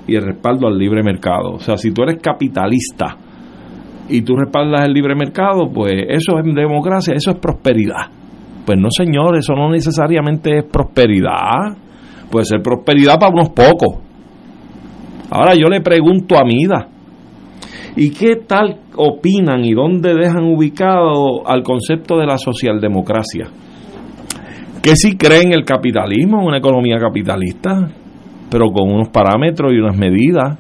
y 0.08 0.16
el 0.16 0.24
respaldo 0.24 0.68
al 0.68 0.78
libre 0.78 1.04
mercado. 1.04 1.54
O 1.56 1.60
sea, 1.60 1.78
si 1.78 1.92
tú 1.92 2.04
eres 2.04 2.22
capitalista 2.22 3.18
y 4.10 4.22
tú 4.22 4.36
respaldas 4.36 4.86
el 4.86 4.94
libre 4.94 5.16
mercado, 5.16 5.70
pues 5.74 5.94
eso 6.08 6.40
es 6.40 6.56
democracia, 6.56 7.14
eso 7.16 7.32
es 7.32 7.38
prosperidad. 7.38 8.21
Pues 8.72 8.80
no, 8.80 8.88
señor, 8.90 9.36
eso 9.36 9.54
no 9.54 9.70
necesariamente 9.70 10.60
es 10.60 10.64
prosperidad. 10.64 11.76
Puede 12.30 12.46
ser 12.46 12.62
prosperidad 12.62 13.20
para 13.20 13.34
unos 13.34 13.50
pocos. 13.50 13.98
Ahora 15.30 15.56
yo 15.56 15.68
le 15.70 15.82
pregunto 15.82 16.38
a 16.38 16.46
Mida, 16.46 16.88
¿y 17.98 18.12
qué 18.12 18.38
tal 18.48 18.78
opinan 18.96 19.66
y 19.66 19.74
dónde 19.74 20.14
dejan 20.14 20.46
ubicado 20.46 21.46
al 21.46 21.64
concepto 21.64 22.18
de 22.18 22.26
la 22.26 22.38
socialdemocracia? 22.38 23.50
Que 24.82 24.96
si 24.96 25.18
creen 25.18 25.52
el 25.52 25.66
capitalismo, 25.66 26.42
una 26.42 26.60
economía 26.60 26.98
capitalista, 26.98 27.90
pero 28.50 28.68
con 28.72 28.90
unos 28.90 29.10
parámetros 29.10 29.74
y 29.74 29.80
unas 29.80 29.98
medidas 29.98 30.58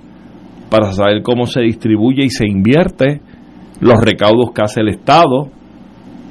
para 0.69 0.91
saber 0.91 1.21
cómo 1.23 1.45
se 1.45 1.61
distribuye 1.61 2.25
y 2.25 2.29
se 2.29 2.45
invierte, 2.45 3.21
los 3.79 4.01
recaudos 4.01 4.51
que 4.53 4.63
hace 4.63 4.81
el 4.81 4.89
Estado, 4.89 5.47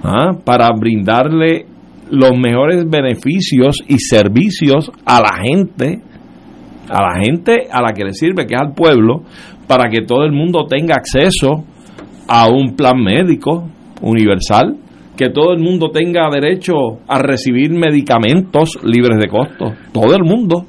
¿ah? 0.04 0.32
para 0.44 0.68
brindarle 0.78 1.69
los 2.10 2.32
mejores 2.36 2.88
beneficios 2.88 3.76
y 3.86 3.98
servicios 3.98 4.90
a 5.04 5.20
la 5.20 5.42
gente, 5.42 6.00
a 6.88 7.02
la 7.02 7.22
gente 7.22 7.68
a 7.70 7.80
la 7.80 7.92
que 7.92 8.04
le 8.04 8.12
sirve, 8.12 8.46
que 8.46 8.54
es 8.54 8.60
al 8.60 8.74
pueblo, 8.74 9.22
para 9.66 9.88
que 9.88 10.02
todo 10.02 10.24
el 10.24 10.32
mundo 10.32 10.66
tenga 10.66 10.96
acceso 10.96 11.64
a 12.26 12.48
un 12.48 12.74
plan 12.74 13.00
médico 13.02 13.68
universal, 14.02 14.76
que 15.16 15.28
todo 15.28 15.52
el 15.52 15.60
mundo 15.60 15.90
tenga 15.90 16.28
derecho 16.30 16.74
a 17.06 17.18
recibir 17.18 17.70
medicamentos 17.70 18.78
libres 18.82 19.18
de 19.18 19.28
costo, 19.28 19.72
todo 19.92 20.14
el 20.14 20.24
mundo. 20.24 20.66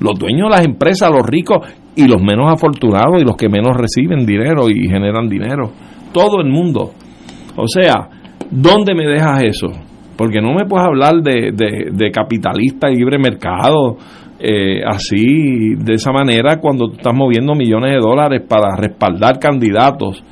Los 0.00 0.18
dueños 0.18 0.48
de 0.48 0.56
las 0.56 0.66
empresas, 0.66 1.10
los 1.12 1.24
ricos 1.24 1.58
y 1.94 2.08
los 2.08 2.20
menos 2.20 2.52
afortunados 2.52 3.20
y 3.20 3.24
los 3.24 3.36
que 3.36 3.48
menos 3.48 3.76
reciben 3.76 4.26
dinero 4.26 4.68
y 4.68 4.88
generan 4.88 5.28
dinero. 5.28 5.70
Todo 6.12 6.40
el 6.40 6.50
mundo. 6.50 6.90
O 7.56 7.68
sea, 7.68 8.08
¿dónde 8.50 8.94
me 8.94 9.06
dejas 9.06 9.44
eso? 9.44 9.68
Porque 10.16 10.40
no 10.40 10.54
me 10.54 10.66
puedes 10.66 10.86
hablar 10.86 11.22
de, 11.22 11.52
de, 11.52 12.10
capitalista 12.10 12.90
y 12.90 12.96
libre 12.96 13.18
mercado 13.18 13.96
eh, 14.38 14.82
así, 14.84 15.74
de 15.76 15.94
esa 15.94 16.12
manera, 16.12 16.58
cuando 16.60 16.88
tú 16.88 16.96
estás 16.96 17.14
moviendo 17.14 17.54
millones 17.54 17.92
de 17.92 17.98
dólares 17.98 18.42
para 18.46 18.76
respaldar 18.76 19.38
candidatos 19.38 20.22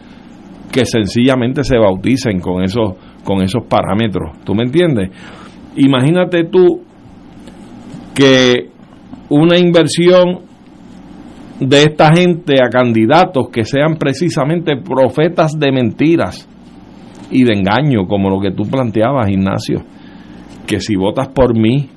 que 0.71 0.85
sencillamente 0.85 1.65
se 1.65 1.79
bauticen 1.79 2.41
con 2.41 2.63
esos, 2.63 2.95
con 3.25 3.43
esos 3.43 3.65
parámetros. 3.65 4.39
¿Tú 4.45 4.55
me 4.55 4.65
entiendes? 4.65 5.11
Imagínate 5.77 6.45
tú 6.45 6.83
que 8.15 8.69
una 9.29 9.59
inversión 9.59 10.41
de 11.61 11.83
esta 11.83 12.11
gente 12.15 12.55
a 12.65 12.69
candidatos 12.69 13.49
que 13.51 13.65
sean 13.65 13.97
precisamente 13.97 14.77
profetas 14.77 15.59
de 15.59 15.73
mentiras 15.73 16.49
y 17.31 17.45
de 17.45 17.53
engaño, 17.55 18.07
como 18.07 18.31
lo 18.31 18.41
que 18.41 18.51
tú 18.51 18.65
planteabas, 18.65 19.31
Ignacio, 19.31 19.83
que 20.67 20.81
si 20.81 20.97
votas 20.97 21.29
por 21.29 21.57
mí, 21.57 21.89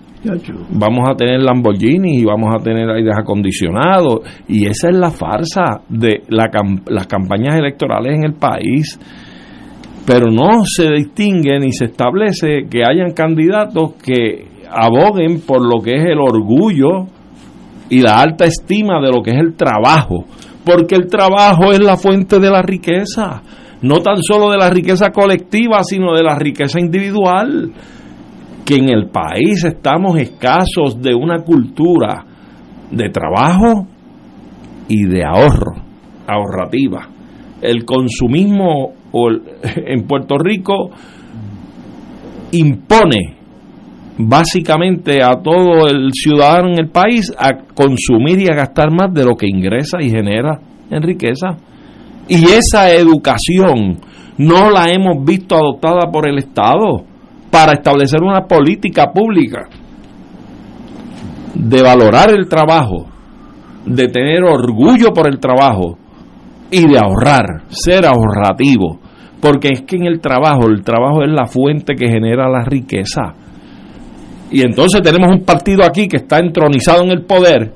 vamos 0.70 1.10
a 1.10 1.16
tener 1.16 1.42
Lamborghini 1.42 2.20
y 2.20 2.24
vamos 2.24 2.54
a 2.56 2.64
tener 2.64 2.90
aires 2.90 3.16
acondicionados, 3.18 4.22
y 4.48 4.66
esa 4.66 4.90
es 4.90 4.96
la 4.96 5.10
farsa 5.10 5.82
de 5.90 6.24
las 6.30 7.08
campañas 7.08 7.56
electorales 7.56 8.18
en 8.18 8.24
el 8.24 8.34
país. 8.34 9.00
Pero 10.06 10.30
no 10.32 10.66
se 10.66 10.90
distingue 10.92 11.60
ni 11.60 11.72
se 11.72 11.86
establece 11.86 12.68
que 12.70 12.84
hayan 12.84 13.14
candidatos 13.14 13.94
que 14.04 14.48
aboguen 14.70 15.42
por 15.42 15.62
lo 15.62 15.82
que 15.82 15.96
es 15.96 16.06
el 16.06 16.20
orgullo 16.20 17.08
y 17.90 18.02
la 18.02 18.22
alta 18.22 18.46
estima 18.46 19.00
de 19.02 19.12
lo 19.12 19.22
que 19.22 19.32
es 19.32 19.38
el 19.38 19.56
trabajo, 19.56 20.26
porque 20.66 20.96
el 20.96 21.08
trabajo 21.08 21.72
es 21.72 21.80
la 21.80 21.96
fuente 21.96 22.40
de 22.40 22.50
la 22.50 22.62
riqueza, 22.62 23.42
no 23.84 24.00
tan 24.00 24.24
solo 24.24 24.50
de 24.50 24.58
la 24.58 24.70
riqueza 24.70 25.12
colectiva, 25.12 25.84
sino 25.84 26.16
de 26.16 26.24
la 26.24 26.36
riqueza 26.40 26.80
individual, 26.80 27.72
que 28.66 28.76
en 28.76 28.90
el 28.90 29.10
país 29.10 29.64
estamos 29.66 30.18
escasos 30.18 31.02
de 31.02 31.14
una 31.14 31.40
cultura 31.40 32.24
de 32.90 33.10
trabajo 33.10 33.86
y 34.88 35.06
de 35.06 35.26
ahorro, 35.26 35.74
ahorrativa. 36.26 37.10
El 37.62 37.84
consumismo 37.84 38.94
en 39.76 40.08
Puerto 40.08 40.38
Rico 40.38 40.90
impone 42.54 43.36
básicamente 44.18 45.22
a 45.22 45.42
todo 45.42 45.88
el 45.88 46.12
ciudadano 46.14 46.70
en 46.70 46.86
el 46.86 46.90
país 46.90 47.34
a 47.38 47.66
consumir 47.74 48.40
y 48.40 48.48
a 48.48 48.56
gastar 48.56 48.92
más 48.92 49.14
de 49.14 49.26
lo 49.26 49.36
que 49.36 49.48
ingresa 49.48 49.98
y 50.02 50.10
genera 50.10 50.60
en 50.90 51.02
riqueza. 51.02 51.58
Y 52.28 52.46
esa 52.46 52.92
educación 52.92 54.00
no 54.38 54.70
la 54.70 54.92
hemos 54.92 55.24
visto 55.26 55.56
adoptada 55.56 56.12
por 56.12 56.28
el 56.28 56.40
Estado 56.40 57.04
para 57.52 57.74
establecer 57.74 58.22
una 58.22 58.48
política 58.48 59.12
pública 59.12 59.68
de 61.54 61.82
valorar 61.82 62.32
el 62.32 62.48
trabajo, 62.48 63.06
de 63.86 64.08
tener 64.08 64.44
orgullo 64.44 65.14
por 65.14 65.28
el 65.28 65.40
trabajo 65.40 65.98
y 66.72 66.88
de 66.88 66.98
ahorrar, 66.98 67.64
ser 67.68 68.06
ahorrativo, 68.06 69.00
porque 69.40 69.70
es 69.72 69.82
que 69.82 69.98
en 69.98 70.06
el 70.06 70.20
trabajo, 70.20 70.68
el 70.68 70.84
trabajo 70.84 71.22
es 71.22 71.32
la 71.32 71.46
fuente 71.46 71.96
que 71.96 72.10
genera 72.10 72.50
la 72.50 72.64
riqueza. 72.66 73.36
Y 74.50 74.62
entonces 74.62 75.02
tenemos 75.02 75.30
un 75.32 75.46
partido 75.46 75.84
aquí 75.84 76.08
que 76.08 76.18
está 76.18 76.40
entronizado 76.40 77.04
en 77.04 77.12
el 77.12 77.24
poder, 77.24 77.74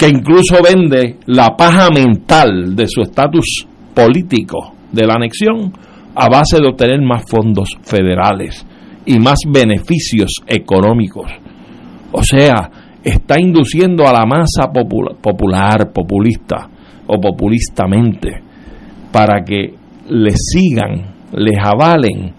que 0.00 0.08
incluso 0.08 0.62
vende 0.64 1.18
la 1.26 1.54
paja 1.58 1.90
mental 1.94 2.74
de 2.74 2.86
su 2.88 3.02
estatus 3.02 3.66
político 3.94 4.72
de 4.90 5.06
la 5.06 5.16
anexión 5.16 5.74
a 6.14 6.26
base 6.26 6.56
de 6.58 6.68
obtener 6.68 7.02
más 7.02 7.24
fondos 7.28 7.76
federales 7.82 8.64
y 9.04 9.18
más 9.18 9.40
beneficios 9.46 10.30
económicos. 10.46 11.30
O 12.12 12.22
sea, 12.22 12.70
está 13.04 13.38
induciendo 13.38 14.08
a 14.08 14.14
la 14.14 14.24
masa 14.24 14.72
popular, 14.72 15.92
populista 15.92 16.70
o 17.06 17.20
populistamente 17.20 18.40
para 19.12 19.44
que 19.44 19.74
le 20.08 20.30
sigan, 20.34 21.14
les 21.34 21.58
avalen 21.62 22.32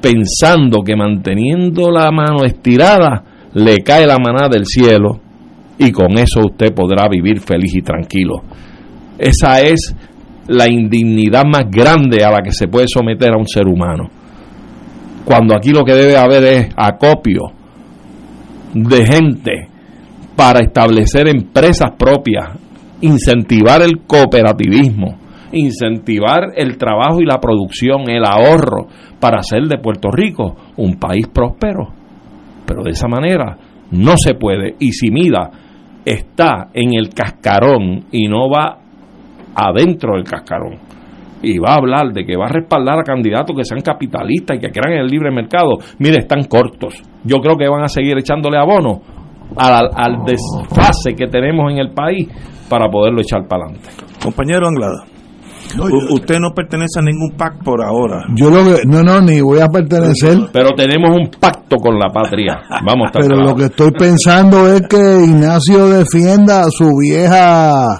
pensando 0.00 0.82
que 0.82 0.94
manteniendo 0.94 1.90
la 1.90 2.12
mano 2.12 2.44
estirada 2.44 3.24
le 3.52 3.78
cae 3.78 4.06
la 4.06 4.18
maná 4.18 4.48
del 4.48 4.64
cielo 4.64 5.22
y 5.80 5.92
con 5.92 6.18
eso 6.18 6.40
usted 6.40 6.74
podrá 6.74 7.08
vivir 7.08 7.40
feliz 7.40 7.74
y 7.74 7.80
tranquilo. 7.80 8.42
Esa 9.18 9.60
es 9.60 9.96
la 10.46 10.68
indignidad 10.68 11.44
más 11.46 11.70
grande 11.70 12.22
a 12.22 12.30
la 12.30 12.42
que 12.42 12.52
se 12.52 12.68
puede 12.68 12.86
someter 12.86 13.32
a 13.32 13.38
un 13.38 13.48
ser 13.48 13.66
humano. 13.66 14.10
Cuando 15.24 15.56
aquí 15.56 15.70
lo 15.70 15.82
que 15.82 15.94
debe 15.94 16.18
haber 16.18 16.44
es 16.44 16.68
acopio 16.76 17.52
de 18.74 19.06
gente 19.06 19.68
para 20.36 20.60
establecer 20.60 21.28
empresas 21.28 21.92
propias, 21.98 22.58
incentivar 23.00 23.80
el 23.80 24.00
cooperativismo, 24.06 25.16
incentivar 25.52 26.52
el 26.56 26.76
trabajo 26.76 27.20
y 27.20 27.26
la 27.26 27.40
producción, 27.40 28.10
el 28.10 28.24
ahorro, 28.24 28.86
para 29.18 29.38
hacer 29.38 29.62
de 29.62 29.78
Puerto 29.78 30.10
Rico 30.10 30.56
un 30.76 30.98
país 30.98 31.26
próspero. 31.28 31.88
Pero 32.66 32.82
de 32.82 32.90
esa 32.90 33.08
manera 33.08 33.56
no 33.90 34.16
se 34.16 34.34
puede. 34.34 34.76
Y 34.78 34.92
si 34.92 35.10
Mida 35.10 35.50
está 36.04 36.68
en 36.72 36.94
el 36.94 37.10
cascarón 37.10 38.06
y 38.10 38.28
no 38.28 38.48
va 38.48 38.78
adentro 39.54 40.14
del 40.14 40.24
cascarón, 40.24 40.78
y 41.42 41.58
va 41.58 41.72
a 41.72 41.76
hablar 41.76 42.12
de 42.12 42.24
que 42.24 42.36
va 42.36 42.46
a 42.46 42.52
respaldar 42.52 42.98
a 42.98 43.02
candidatos 43.02 43.56
que 43.56 43.64
sean 43.64 43.80
capitalistas 43.80 44.56
y 44.56 44.60
que 44.60 44.70
crean 44.70 44.98
en 44.98 45.04
el 45.04 45.06
libre 45.06 45.30
mercado, 45.30 45.78
mire, 45.98 46.18
están 46.18 46.44
cortos. 46.44 47.02
Yo 47.24 47.38
creo 47.38 47.56
que 47.56 47.68
van 47.68 47.82
a 47.82 47.88
seguir 47.88 48.16
echándole 48.18 48.58
abono 48.58 49.00
al, 49.56 49.90
al 49.94 50.24
desfase 50.24 51.14
que 51.14 51.26
tenemos 51.26 51.72
en 51.72 51.78
el 51.78 51.90
país 51.92 52.28
para 52.68 52.88
poderlo 52.88 53.20
echar 53.20 53.46
para 53.48 53.64
adelante. 53.64 53.88
Compañero 54.22 54.68
Anglada 54.68 55.19
usted 56.10 56.38
no 56.38 56.52
pertenece 56.54 56.98
a 56.98 57.02
ningún 57.02 57.32
pacto 57.36 57.64
por 57.64 57.84
ahora. 57.84 58.26
Yo 58.34 58.50
lo 58.50 58.62
no, 58.86 59.02
no, 59.02 59.20
ni 59.20 59.40
voy 59.40 59.60
a 59.60 59.68
pertenecer. 59.68 60.38
Pero 60.52 60.70
tenemos 60.76 61.16
un 61.16 61.30
pacto 61.38 61.76
con 61.76 61.98
la 61.98 62.10
patria. 62.12 62.60
Vamos 62.84 63.08
a 63.08 63.18
Pero 63.18 63.36
lo 63.36 63.54
que 63.54 63.64
estoy 63.64 63.90
pensando 63.92 64.66
es 64.72 64.82
que 64.82 64.96
Ignacio 64.96 65.88
defienda 65.88 66.62
a 66.62 66.70
su 66.70 66.88
vieja 66.96 67.98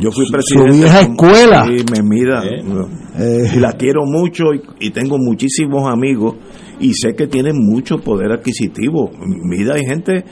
yo 0.00 0.10
fui 0.10 0.24
presidente 0.30 0.72
su 0.72 0.78
vieja 0.78 1.00
escuela 1.00 1.66
y 1.66 1.84
me 1.90 2.02
mira 2.02 2.42
eh. 2.44 3.52
y 3.54 3.58
la 3.58 3.72
quiero 3.72 4.06
mucho 4.06 4.44
y, 4.80 4.90
tengo 4.90 5.16
muchísimos 5.18 5.86
amigos 5.86 6.36
y 6.80 6.94
sé 6.94 7.14
que 7.14 7.26
tienen 7.26 7.56
mucho 7.58 7.98
poder 7.98 8.32
adquisitivo 8.32 9.10
mira 9.20 9.74
hay 9.74 9.84
gente 9.84 10.24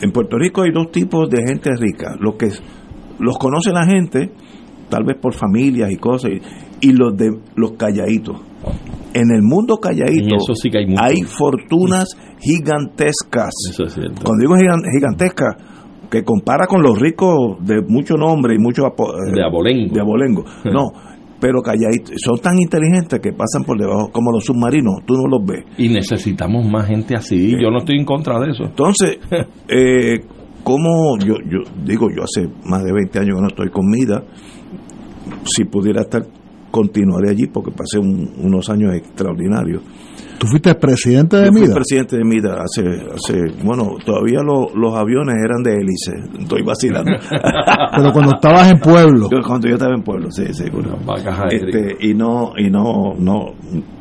en 0.00 0.10
Puerto 0.10 0.36
Rico 0.36 0.62
hay 0.62 0.72
dos 0.72 0.90
tipos 0.90 1.30
de 1.30 1.44
gente 1.46 1.70
rica 1.78 2.16
los 2.18 2.34
que 2.34 2.50
los 3.18 3.38
conoce 3.38 3.70
la 3.70 3.86
gente 3.86 4.32
tal 4.92 5.04
vez 5.04 5.16
por 5.16 5.32
familias 5.32 5.90
y 5.90 5.96
cosas, 5.96 6.32
y, 6.82 6.92
los 6.92 7.16
de 7.16 7.30
los 7.56 7.72
calladitos. 7.72 8.36
En 9.14 9.30
el 9.34 9.42
mundo 9.42 9.78
calladito 9.78 10.36
hay, 10.98 11.22
fortunas 11.22 12.14
gigantescas. 12.38 13.54
Cuando 14.22 14.40
digo 14.40 14.54
gigantescas, 14.56 15.56
que 16.10 16.22
compara 16.24 16.66
con 16.66 16.82
los 16.82 16.98
ricos 16.98 17.56
de 17.64 17.80
mucho 17.88 18.16
nombre 18.16 18.54
y 18.54 18.58
mucho 18.58 18.82
eh, 18.84 19.32
de 19.34 19.42
abolengo. 19.42 19.94
De 19.94 20.00
abolengo. 20.00 20.44
No, 20.64 20.92
pero 21.40 21.62
calladitos. 21.62 22.16
Son 22.22 22.38
tan 22.38 22.58
inteligentes 22.60 23.18
que 23.20 23.32
pasan 23.32 23.64
por 23.64 23.78
debajo, 23.78 24.10
como 24.12 24.30
los 24.30 24.44
submarinos, 24.44 25.04
tú 25.06 25.14
no 25.14 25.26
los 25.26 25.44
ves. 25.46 25.64
Y 25.78 25.88
necesitamos 25.88 26.70
más 26.70 26.86
gente 26.86 27.16
así. 27.16 27.52
Yo 27.52 27.70
no 27.70 27.78
estoy 27.78 27.98
en 27.98 28.04
contra 28.04 28.38
de 28.40 28.50
eso. 28.50 28.64
Entonces, 28.64 29.18
eh, 29.68 30.20
como 30.62 31.18
yo, 31.18 31.34
yo 31.44 31.60
digo, 31.84 32.08
yo 32.14 32.22
hace 32.22 32.48
más 32.64 32.84
de 32.84 32.92
20 32.92 33.18
años 33.18 33.36
que 33.36 33.40
no 33.40 33.48
estoy 33.48 33.70
con 33.70 33.86
Mida, 33.86 34.22
si 35.44 35.64
pudiera 35.64 36.02
estar, 36.02 36.22
continuaré 36.70 37.30
allí 37.30 37.46
porque 37.46 37.70
pasé 37.70 37.98
unos 37.98 38.68
años 38.70 38.94
extraordinarios. 38.94 39.82
¿Tú 40.42 40.48
fuiste 40.48 40.74
presidente 40.74 41.36
de 41.36 41.52
MIDA? 41.52 41.66
Fui 41.66 41.74
presidente 41.74 42.16
de 42.16 42.24
MIDA 42.24 42.64
hace, 42.64 42.82
hace 42.82 43.62
bueno, 43.62 43.94
todavía 44.04 44.40
los 44.42 44.92
aviones 44.92 45.36
eran 45.36 45.62
de 45.62 45.70
hélice, 45.76 46.14
estoy 46.36 46.62
vacilando. 46.64 47.12
Pero 47.96 48.12
cuando 48.12 48.34
estabas 48.34 48.72
en 48.72 48.80
pueblo. 48.80 49.28
cuando 49.46 49.68
yo 49.68 49.74
estaba 49.74 49.94
en 49.94 50.02
pueblo, 50.02 50.32
sí, 50.32 50.52
seguro. 50.52 50.98
Este, 51.48 51.96
y 52.00 52.14
no, 52.14 52.54
y 52.56 52.70
no, 52.70 53.14
no, 53.16 53.52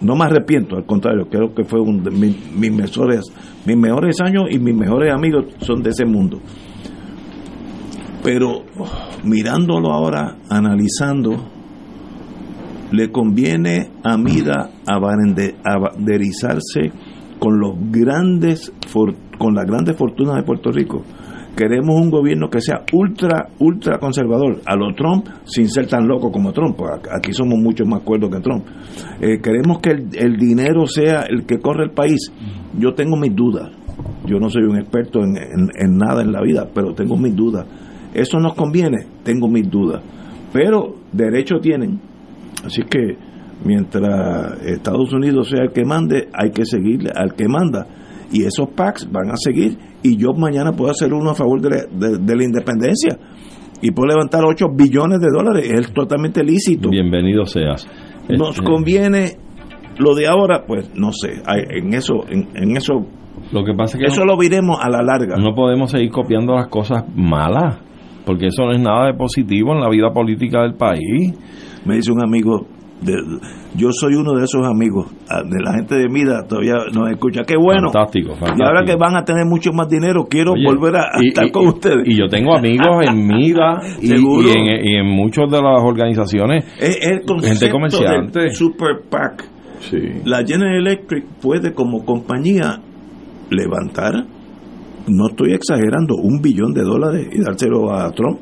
no 0.02 0.16
me 0.16 0.26
arrepiento, 0.26 0.78
al 0.78 0.86
contrario, 0.88 1.28
creo 1.30 1.54
que 1.54 1.64
fue 1.64 1.80
un 1.80 2.02
de 2.02 2.10
mis, 2.10 2.72
mejores, 2.72 3.32
mis 3.68 3.78
mejores 3.78 4.20
años 4.22 4.46
y 4.50 4.58
mis 4.58 4.76
mejores 4.76 5.14
amigos 5.14 5.46
son 5.60 5.84
de 5.84 5.92
ese 5.92 6.06
mundo. 6.06 6.40
Pero 8.24 8.64
mirándolo 9.24 9.92
ahora, 9.92 10.38
analizando, 10.50 11.38
le 12.92 13.12
conviene 13.12 13.90
a 14.04 14.18
Mida 14.18 14.70
abanderizarse 14.86 16.92
con 17.40 17.60
los 17.60 17.74
grandes 17.90 18.72
con 19.38 19.56
las 19.56 19.66
grandes 19.66 19.98
fortunas 19.98 20.36
de 20.36 20.44
Puerto 20.44 20.72
Rico, 20.72 21.02
queremos 21.56 22.00
un 22.00 22.12
gobierno 22.12 22.50
que 22.50 22.62
sea 22.62 22.84
ultra, 22.94 23.50
ultra 23.58 23.98
conservador, 23.98 24.62
a 24.66 24.76
lo 24.76 24.94
Trump, 24.94 25.26
sin 25.46 25.68
ser 25.68 25.88
tan 25.88 26.08
loco 26.08 26.32
como 26.32 26.52
Trump, 26.52 26.80
aquí 27.12 27.34
somos 27.34 27.58
mucho 27.58 27.84
más 27.86 28.02
cuerdos 28.02 28.30
que 28.30 28.40
Trump. 28.40 28.66
Eh, 29.20 29.40
queremos 29.42 29.80
que 29.80 29.92
el, 29.92 30.38
dinero 30.38 30.86
sea 30.86 31.24
el 31.24 31.48
que 31.48 31.58
corre 31.58 31.86
el 31.86 31.92
país. 31.92 32.32
Yo 32.78 32.94
tengo 32.94 33.18
mis 33.18 33.36
dudas. 33.36 33.72
Yo 34.28 34.38
no 34.40 34.50
soy 34.50 34.64
un 34.64 34.78
experto 34.78 35.24
en, 35.24 35.36
en 35.36 35.98
nada 35.98 36.22
en 36.22 36.32
la 36.32 36.42
vida, 36.42 36.70
pero 36.72 36.94
tengo 36.94 37.18
mis 37.18 37.36
dudas. 37.36 37.66
¿Eso 38.14 38.40
nos 38.40 38.54
conviene? 38.54 39.06
Tengo 39.24 39.48
mis 39.48 39.70
dudas. 39.70 40.02
Pero 40.54 40.96
derecho 41.12 41.60
tienen. 41.60 42.00
Así 42.66 42.84
que 42.84 43.18
mientras 43.64 44.62
Estados 44.64 45.14
Unidos 45.14 45.50
sea 45.50 45.64
el 45.64 45.72
que 45.72 45.86
mande, 45.86 46.28
hay 46.34 46.52
que 46.52 46.66
seguirle 46.66 47.12
al 47.16 47.34
que 47.34 47.48
manda. 47.48 47.88
Y 48.32 48.44
esos 48.44 48.70
packs 48.70 49.10
van 49.12 49.30
a 49.32 49.36
seguir 49.36 49.78
y 50.04 50.18
yo 50.18 50.34
mañana 50.34 50.72
puedo 50.72 50.92
hacer 50.92 51.14
uno 51.14 51.32
a 51.32 51.36
favor 51.36 51.62
de 51.62 52.36
la, 52.36 52.44
independencia 52.44 53.18
y 53.82 53.92
puedo 53.92 54.08
levantar 54.08 54.44
8 54.46 54.68
billones 54.76 55.20
de 55.20 55.28
dólares, 55.32 55.70
es 55.70 55.94
totalmente 55.94 56.44
lícito. 56.44 56.90
Bienvenido 56.90 57.46
seas. 57.46 57.88
Nos 58.30 58.52
este, 58.52 58.64
conviene 58.64 59.38
lo 59.98 60.16
de 60.16 60.28
ahora, 60.28 60.66
pues 60.66 60.92
no 60.96 61.12
sé, 61.12 61.42
en 61.48 61.94
eso 61.94 62.26
en, 62.30 62.78
eso 62.78 63.06
lo 63.52 63.64
que 63.64 63.74
pasa 63.74 63.98
que 63.98 64.06
eso 64.06 64.24
lo 64.24 64.38
viremos 64.38 64.78
a 64.82 64.90
la 64.90 65.02
larga. 65.02 65.36
No 65.38 65.54
podemos 65.54 65.92
seguir 65.92 66.12
copiando 66.12 66.54
las 66.54 66.68
cosas 66.68 67.04
malas, 67.16 67.80
porque 68.26 68.48
eso 68.48 68.66
no 68.66 68.72
es 68.72 68.80
nada 68.80 69.08
de 69.08 69.14
positivo 69.14 69.74
en 69.74 69.82
la 69.82 69.90
vida 69.90 70.12
política 70.12 70.62
del 70.62 70.74
país. 70.74 71.34
Me 71.86 71.96
dice 71.96 72.12
un 72.12 72.24
amigo, 72.24 72.68
yo 73.76 73.90
soy 73.92 74.14
uno 74.16 74.34
de 74.34 74.44
esos 74.44 74.66
amigos 74.66 75.08
ah, 75.30 75.42
de 75.44 75.60
la 75.64 75.74
gente 75.74 75.96
de 75.96 76.08
Mida 76.08 76.44
todavía 76.48 76.76
nos 76.94 77.10
escucha. 77.10 77.42
Qué 77.46 77.56
bueno. 77.58 77.90
Fantástico, 77.92 78.34
y 78.58 78.64
ahora 78.64 78.84
que 78.86 78.96
van 78.96 79.16
a 79.16 79.24
tener 79.24 79.46
mucho 79.46 79.72
más 79.72 79.90
dinero 79.90 80.26
quiero 80.30 80.54
volver 80.54 80.96
a, 80.98 81.20
estar 81.22 81.50
con 81.52 81.68
ustedes. 81.68 82.04
y 82.06 82.18
yo 82.18 82.28
tengo 82.28 82.56
amigos 82.56 83.06
en 83.08 83.26
Mida 83.26 83.82
y, 84.02 84.12
en, 84.12 85.08
muchas 85.08 85.50
de 85.50 85.62
las 85.62 85.82
organizaciones. 85.84 86.66
Es 86.80 87.00
el 87.02 87.22
gente 87.42 87.70
comerciante 87.72 88.50
Super 88.52 89.02
PAC. 89.10 89.46
La 90.26 90.46
General 90.46 90.76
Electric 90.76 91.26
puede 91.42 91.74
como 91.74 92.06
compañía 92.06 92.80
levantar 93.50 94.14
no 95.08 95.28
estoy 95.28 95.54
exagerando 95.54 96.16
un 96.16 96.42
billón 96.42 96.74
de 96.74 96.84
dólares 96.84 97.28
y 97.32 97.42
dárselo 97.42 97.92
a 97.92 98.12
Trump 98.12 98.40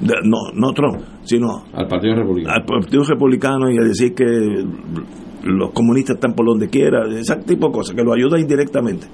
no, 0.00 0.50
no 0.54 0.72
Trump, 0.72 1.00
sino 1.22 1.64
al 1.72 1.86
Partido 1.88 2.16
Republicano. 2.16 2.54
Al 2.54 2.64
Partido 2.64 3.04
Republicano 3.04 3.70
y 3.70 3.78
a 3.78 3.82
decir 3.82 4.14
que 4.14 4.24
los 5.44 5.70
comunistas 5.72 6.16
están 6.16 6.34
por 6.34 6.46
donde 6.46 6.68
quiera, 6.68 7.04
ese 7.08 7.36
tipo 7.46 7.68
de 7.68 7.72
cosas, 7.72 7.94
que 7.94 8.02
lo 8.02 8.12
ayuda 8.12 8.38
indirectamente. 8.38 9.06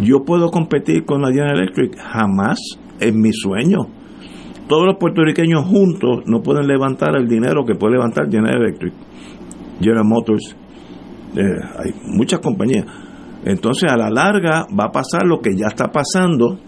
Yo 0.00 0.24
puedo 0.24 0.50
competir 0.50 1.04
con 1.04 1.22
la 1.22 1.28
General 1.28 1.58
Electric, 1.58 1.96
jamás 1.96 2.58
en 2.98 3.20
mi 3.20 3.32
sueño. 3.32 3.78
Todos 4.68 4.86
los 4.86 4.96
puertorriqueños 4.98 5.64
juntos 5.66 6.22
no 6.26 6.40
pueden 6.40 6.66
levantar 6.66 7.16
el 7.16 7.28
dinero 7.28 7.64
que 7.64 7.74
puede 7.74 7.94
levantar 7.94 8.30
General 8.30 8.62
Electric, 8.62 8.94
General 9.80 10.04
Motors, 10.04 10.56
eh, 11.36 11.42
hay 11.78 11.92
muchas 12.04 12.40
compañías. 12.40 12.86
Entonces 13.44 13.90
a 13.90 13.96
la 13.96 14.10
larga 14.10 14.66
va 14.78 14.86
a 14.86 14.92
pasar 14.92 15.26
lo 15.26 15.40
que 15.40 15.56
ya 15.56 15.66
está 15.66 15.90
pasando 15.90 16.58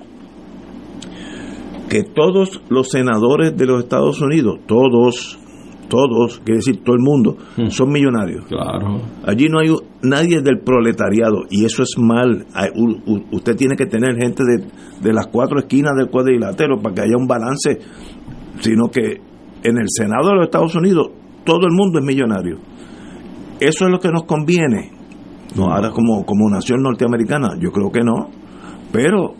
que 1.88 2.02
todos 2.02 2.60
los 2.70 2.88
senadores 2.90 3.56
de 3.56 3.66
los 3.66 3.84
Estados 3.84 4.20
Unidos, 4.20 4.58
todos, 4.66 5.38
todos, 5.88 6.40
quiere 6.44 6.56
decir 6.56 6.82
todo 6.82 6.96
el 6.96 7.02
mundo, 7.02 7.36
hmm. 7.56 7.68
son 7.68 7.90
millonarios. 7.90 8.46
Claro. 8.46 9.02
Allí 9.24 9.48
no 9.48 9.60
hay 9.60 9.74
nadie 10.02 10.40
del 10.40 10.60
proletariado 10.60 11.42
y 11.50 11.64
eso 11.64 11.82
es 11.82 11.94
mal. 11.98 12.46
usted 13.30 13.56
tiene 13.56 13.76
que 13.76 13.86
tener 13.86 14.16
gente 14.16 14.42
de, 14.44 15.12
las 15.12 15.26
cuatro 15.28 15.58
esquinas 15.58 15.92
del 15.96 16.08
cuadrilátero 16.08 16.80
para 16.80 16.94
que 16.94 17.00
haya 17.02 17.16
un 17.16 17.26
balance, 17.26 17.78
sino 18.60 18.88
que 18.88 19.20
en 19.62 19.78
el 19.78 19.86
Senado 19.88 20.30
de 20.30 20.34
los 20.36 20.44
Estados 20.46 20.74
Unidos 20.74 21.08
todo 21.44 21.66
el 21.66 21.72
mundo 21.72 21.98
es 21.98 22.04
millonario. 22.04 22.58
Eso 23.60 23.84
es 23.84 23.90
lo 23.90 24.00
que 24.00 24.08
nos 24.08 24.24
conviene. 24.24 24.90
No, 25.54 25.72
ahora 25.72 25.90
como, 25.90 26.24
como 26.24 26.50
nación 26.50 26.82
norteamericana, 26.82 27.56
yo 27.60 27.70
creo 27.70 27.90
que 27.90 28.02
no. 28.02 28.28
Pero 28.92 29.34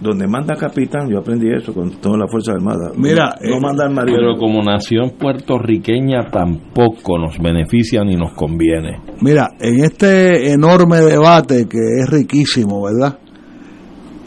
donde 0.00 0.28
manda 0.28 0.54
capitán, 0.54 1.08
yo 1.10 1.18
aprendí 1.18 1.48
eso 1.50 1.72
con 1.72 1.90
toda 2.00 2.18
la 2.18 2.28
Fuerza 2.28 2.52
Armada. 2.52 2.92
Mira, 2.96 3.34
no, 3.42 3.56
eh, 3.56 3.60
manda 3.60 3.88
Pero 4.04 4.36
como 4.36 4.62
nación 4.62 5.12
puertorriqueña 5.18 6.30
tampoco 6.30 7.18
nos 7.18 7.38
beneficia 7.38 8.04
ni 8.04 8.14
nos 8.14 8.32
conviene. 8.34 9.00
Mira, 9.20 9.50
en 9.58 9.82
este 9.82 10.52
enorme 10.52 10.98
debate 10.98 11.66
que 11.66 11.78
es 12.00 12.08
riquísimo, 12.08 12.84
¿verdad? 12.84 13.18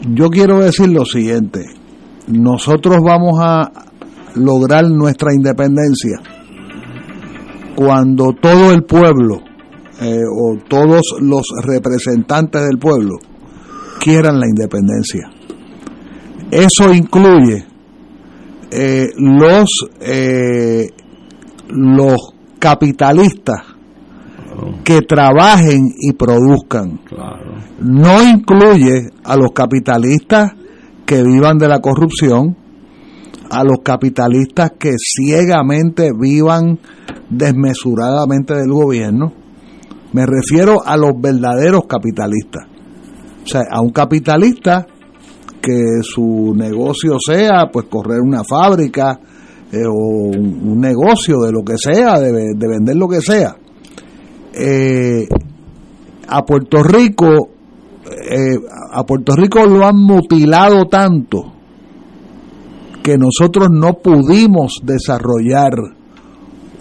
Yo 0.10 0.30
quiero 0.30 0.60
decir 0.60 0.90
lo 0.90 1.06
siguiente. 1.06 1.62
Nosotros 2.28 2.98
vamos 3.04 3.40
a 3.42 3.72
lograr 4.36 4.86
nuestra 4.90 5.34
independencia 5.34 6.20
cuando 7.76 8.34
todo 8.34 8.72
el 8.74 8.84
pueblo 8.84 9.51
eh, 10.02 10.24
o 10.26 10.58
todos 10.68 11.16
los 11.22 11.44
representantes 11.64 12.64
del 12.64 12.80
pueblo 12.80 13.18
quieran 14.00 14.40
la 14.40 14.48
independencia. 14.48 15.30
Eso 16.50 16.92
incluye 16.92 17.66
eh, 18.72 19.10
los, 19.18 19.70
eh, 20.00 20.90
los 21.70 22.34
capitalistas 22.58 23.62
que 24.84 25.02
trabajen 25.02 25.94
y 26.00 26.14
produzcan. 26.14 27.00
No 27.80 28.24
incluye 28.24 29.10
a 29.24 29.36
los 29.36 29.52
capitalistas 29.54 30.52
que 31.06 31.24
vivan 31.24 31.58
de 31.58 31.68
la 31.68 31.80
corrupción, 31.80 32.58
a 33.50 33.64
los 33.64 33.80
capitalistas 33.84 34.72
que 34.80 34.94
ciegamente 34.98 36.10
vivan 36.18 36.80
desmesuradamente 37.30 38.56
del 38.56 38.72
gobierno. 38.72 39.41
Me 40.14 40.26
refiero 40.26 40.86
a 40.86 40.98
los 40.98 41.12
verdaderos 41.20 41.84
capitalistas. 41.88 42.68
O 43.44 43.48
sea, 43.48 43.62
a 43.72 43.82
un 43.82 43.92
capitalista 43.92 44.86
que 45.62 46.02
su 46.02 46.54
negocio 46.56 47.18
sea 47.20 47.70
pues 47.72 47.86
correr 47.88 48.20
una 48.22 48.44
fábrica 48.44 49.20
eh, 49.72 49.86
o 49.88 49.94
un, 49.94 50.80
negocio 50.82 51.40
de 51.42 51.52
lo 51.52 51.64
que 51.64 51.76
sea, 51.78 52.20
de, 52.20 52.32
vender 52.32 52.96
lo 52.96 53.08
que 53.08 53.22
sea. 53.22 53.56
Eh, 54.54 55.28
a 56.28 56.44
Puerto 56.44 56.84
Rico, 56.84 57.50
eh, 58.06 58.58
a 58.92 59.04
Puerto 59.06 59.36
Rico 59.36 59.66
lo 59.66 59.86
han 59.86 59.98
mutilado 59.98 60.86
tanto 60.86 61.54
que 63.02 63.18
nosotros 63.18 63.70
no 63.72 63.94
pudimos 63.94 64.82
desarrollar 64.84 65.72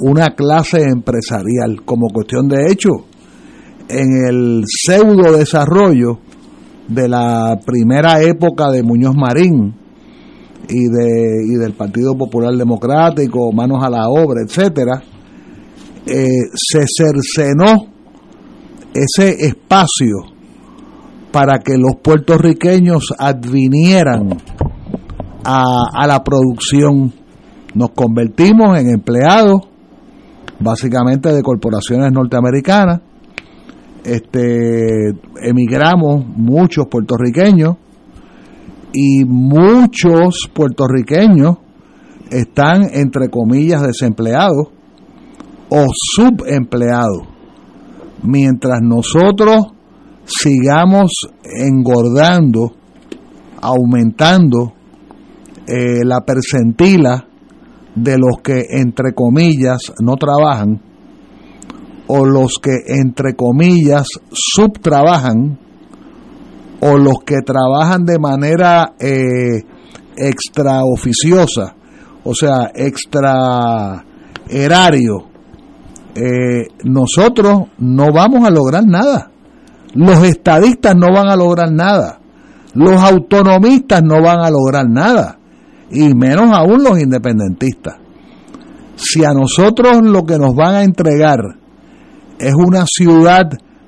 una 0.00 0.34
clase 0.34 0.82
empresarial 0.82 1.82
como 1.84 2.08
cuestión 2.08 2.48
de 2.48 2.70
hecho 2.70 3.06
en 3.90 4.26
el 4.28 4.62
pseudo 4.66 5.36
desarrollo 5.36 6.18
de 6.88 7.08
la 7.08 7.58
primera 7.64 8.20
época 8.22 8.70
de 8.70 8.82
Muñoz 8.82 9.14
Marín 9.14 9.74
y, 10.68 10.84
de, 10.88 11.44
y 11.46 11.56
del 11.56 11.72
Partido 11.72 12.16
Popular 12.16 12.54
Democrático, 12.54 13.52
manos 13.52 13.82
a 13.82 13.90
la 13.90 14.08
obra, 14.08 14.42
etcétera, 14.44 15.02
eh, 16.06 16.26
se 16.54 16.84
cercenó 16.86 17.86
ese 18.94 19.46
espacio 19.46 20.16
para 21.30 21.58
que 21.58 21.76
los 21.76 21.96
puertorriqueños 22.02 23.12
advinieran 23.18 24.36
a, 25.44 25.84
a 25.92 26.06
la 26.06 26.22
producción. 26.24 27.12
Nos 27.74 27.90
convertimos 27.90 28.78
en 28.78 28.90
empleados, 28.90 29.60
básicamente 30.58 31.32
de 31.32 31.42
corporaciones 31.42 32.12
norteamericanas, 32.12 33.00
este, 34.04 35.10
emigramos 35.42 36.24
muchos 36.26 36.86
puertorriqueños 36.90 37.76
y 38.92 39.24
muchos 39.24 40.48
puertorriqueños 40.52 41.58
están 42.30 42.82
entre 42.92 43.28
comillas 43.28 43.82
desempleados 43.82 44.68
o 45.68 45.86
subempleados 45.92 47.28
mientras 48.22 48.80
nosotros 48.82 49.66
sigamos 50.24 51.10
engordando 51.44 52.72
aumentando 53.60 54.72
eh, 55.66 56.04
la 56.04 56.20
percentila 56.22 57.26
de 57.94 58.16
los 58.16 58.40
que 58.42 58.64
entre 58.70 59.12
comillas 59.14 59.92
no 60.00 60.16
trabajan 60.16 60.80
o 62.12 62.24
los 62.24 62.58
que 62.60 62.72
entre 62.88 63.36
comillas 63.36 64.08
subtrabajan 64.32 65.56
o 66.80 66.96
los 66.96 67.20
que 67.24 67.36
trabajan 67.46 68.04
de 68.04 68.18
manera 68.18 68.94
eh, 68.98 69.62
extraoficiosa, 70.16 71.76
o 72.24 72.34
sea, 72.34 72.72
extra 72.74 74.04
erario, 74.48 75.28
eh, 76.16 76.66
nosotros 76.82 77.68
no 77.78 78.12
vamos 78.12 78.44
a 78.44 78.50
lograr 78.50 78.84
nada. 78.84 79.30
Los 79.94 80.24
estadistas 80.24 80.96
no 80.96 81.14
van 81.14 81.28
a 81.28 81.36
lograr 81.36 81.70
nada. 81.70 82.18
Los 82.74 83.00
autonomistas 83.00 84.02
no 84.02 84.20
van 84.20 84.40
a 84.40 84.50
lograr 84.50 84.88
nada, 84.88 85.38
y 85.92 86.12
menos 86.14 86.50
aún 86.52 86.82
los 86.82 86.98
independentistas. 87.00 87.98
Si 88.96 89.24
a 89.24 89.32
nosotros 89.32 90.00
lo 90.02 90.24
que 90.24 90.38
nos 90.38 90.56
van 90.56 90.74
a 90.74 90.82
entregar 90.82 91.59
es 92.40 92.54
una 92.54 92.84
ciudad 92.86 93.46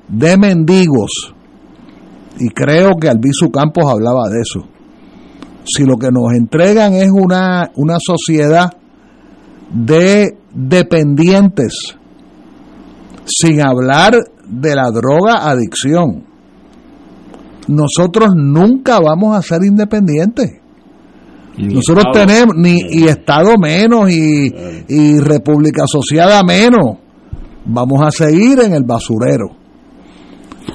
de 0.08 0.36
mendigos, 0.36 1.34
y 2.38 2.48
creo 2.50 2.92
que 3.00 3.08
Albizu 3.08 3.50
Campos 3.50 3.84
hablaba 3.90 4.28
de 4.28 4.40
eso, 4.40 4.68
si 5.64 5.84
lo 5.84 5.96
que 5.96 6.10
nos 6.10 6.32
entregan 6.34 6.92
es 6.94 7.10
una, 7.10 7.70
una 7.76 7.96
sociedad 7.98 8.70
de 9.72 10.36
dependientes, 10.52 11.96
sin 13.24 13.66
hablar 13.66 14.14
de 14.46 14.74
la 14.74 14.90
droga 14.90 15.48
adicción, 15.48 16.24
nosotros 17.68 18.30
nunca 18.34 18.98
vamos 18.98 19.36
a 19.36 19.42
ser 19.42 19.64
independientes. 19.64 20.60
nosotros 21.56 22.06
tenemos, 22.12 22.56
ni, 22.56 22.80
y 22.90 23.04
Estado 23.04 23.54
menos, 23.56 24.10
y, 24.10 24.52
y 24.88 25.18
República 25.20 25.84
Asociada 25.84 26.42
menos, 26.42 27.01
vamos 27.64 28.00
a 28.02 28.10
seguir 28.10 28.60
en 28.60 28.74
el 28.74 28.84
basurero. 28.84 29.50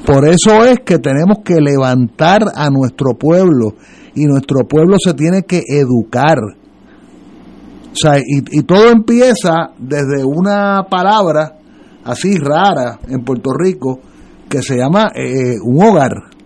Por 0.05 0.27
eso 0.27 0.63
es 0.65 0.79
que 0.85 0.99
tenemos 0.99 1.39
que 1.43 1.59
levantar 1.59 2.43
a 2.55 2.69
nuestro 2.69 3.17
pueblo 3.17 3.75
y 4.15 4.25
nuestro 4.25 4.67
pueblo 4.67 4.97
se 5.03 5.13
tiene 5.13 5.43
que 5.43 5.63
educar. 5.67 6.37
O 6.39 7.95
sea, 7.95 8.19
y, 8.19 8.61
todo 8.63 8.89
empieza 8.89 9.71
desde 9.77 10.23
una 10.23 10.83
palabra 10.89 11.57
así 12.03 12.37
rara 12.37 12.99
en 13.07 13.23
Puerto 13.23 13.51
Rico 13.57 13.99
que 14.47 14.61
se 14.61 14.77
llama 14.77 15.11
eh, 15.15 15.55
un 15.63 15.83
hogar 15.83 16.36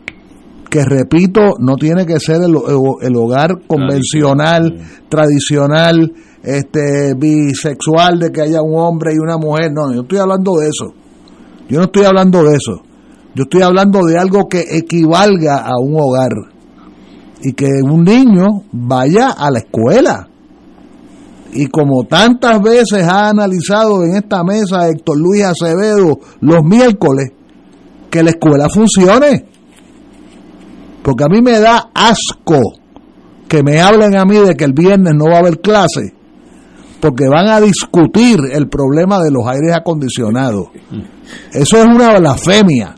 que 0.71 0.85
repito, 0.85 1.55
no 1.59 1.75
tiene 1.75 2.05
que 2.05 2.17
ser 2.21 2.37
el, 2.37 2.55
el 3.01 3.15
hogar 3.17 3.63
convencional, 3.67 4.79
tradicional, 5.09 6.13
este 6.41 7.13
bisexual 7.13 8.19
de 8.19 8.31
que 8.31 8.41
haya 8.41 8.61
un 8.61 8.79
hombre 8.79 9.11
y 9.13 9.19
una 9.19 9.37
mujer, 9.37 9.73
no, 9.73 9.89
yo 9.89 9.97
no 9.97 10.01
estoy 10.03 10.19
hablando 10.19 10.53
de 10.53 10.69
eso. 10.69 10.93
Yo 11.67 11.77
no 11.79 11.83
estoy 11.83 12.05
hablando 12.05 12.43
de 12.43 12.55
eso. 12.55 12.83
Yo 13.35 13.43
estoy 13.43 13.61
hablando 13.63 14.05
de 14.05 14.17
algo 14.17 14.47
que 14.47 14.63
equivalga 14.71 15.57
a 15.57 15.73
un 15.77 15.93
hogar 15.99 16.31
y 17.43 17.51
que 17.51 17.67
un 17.83 18.05
niño 18.05 18.63
vaya 18.71 19.31
a 19.31 19.51
la 19.51 19.59
escuela. 19.59 20.29
Y 21.51 21.67
como 21.67 22.05
tantas 22.05 22.61
veces 22.61 23.03
ha 23.03 23.27
analizado 23.27 24.05
en 24.05 24.15
esta 24.15 24.41
mesa 24.45 24.87
Héctor 24.87 25.17
Luis 25.17 25.43
Acevedo 25.43 26.17
los 26.39 26.63
miércoles, 26.63 27.33
que 28.09 28.23
la 28.23 28.29
escuela 28.29 28.69
funcione 28.69 29.50
porque 31.03 31.23
a 31.23 31.27
mí 31.27 31.41
me 31.41 31.59
da 31.59 31.89
asco 31.93 32.61
que 33.47 33.63
me 33.63 33.81
hablen 33.81 34.15
a 34.15 34.25
mí 34.25 34.37
de 34.37 34.55
que 34.55 34.63
el 34.63 34.73
viernes 34.73 35.13
no 35.15 35.25
va 35.25 35.37
a 35.37 35.39
haber 35.39 35.59
clase, 35.59 36.13
porque 37.01 37.27
van 37.27 37.49
a 37.49 37.59
discutir 37.59 38.39
el 38.51 38.69
problema 38.69 39.21
de 39.21 39.31
los 39.31 39.45
aires 39.45 39.73
acondicionados. 39.75 40.67
Eso 41.51 41.77
es 41.77 41.85
una 41.85 42.17
blasfemia. 42.19 42.95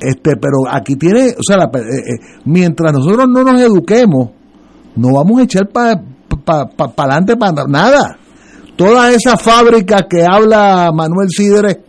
Este, 0.00 0.36
pero 0.36 0.58
aquí 0.70 0.96
tiene, 0.96 1.34
o 1.38 1.42
sea, 1.42 1.56
eh, 1.56 1.78
eh, 1.78 2.38
mientras 2.44 2.92
nosotros 2.92 3.26
no 3.28 3.42
nos 3.42 3.60
eduquemos, 3.60 4.30
no 4.96 5.12
vamos 5.12 5.40
a 5.40 5.44
echar 5.44 5.68
para 5.68 6.00
pa, 6.44 6.66
pa, 6.66 6.92
adelante 6.96 7.36
para 7.36 7.64
nada. 7.66 8.16
Toda 8.76 9.12
esa 9.12 9.36
fábrica 9.36 10.06
que 10.08 10.24
habla 10.24 10.90
Manuel 10.94 11.28
Sidre 11.30 11.82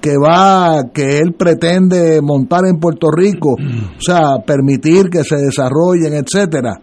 que 0.00 0.16
va, 0.16 0.90
que 0.92 1.18
él 1.18 1.34
pretende 1.34 2.20
montar 2.22 2.66
en 2.66 2.78
Puerto 2.78 3.08
Rico, 3.10 3.52
o 3.52 4.00
sea, 4.00 4.38
permitir 4.46 5.10
que 5.10 5.22
se 5.24 5.36
desarrollen, 5.36 6.14
etcétera. 6.14 6.80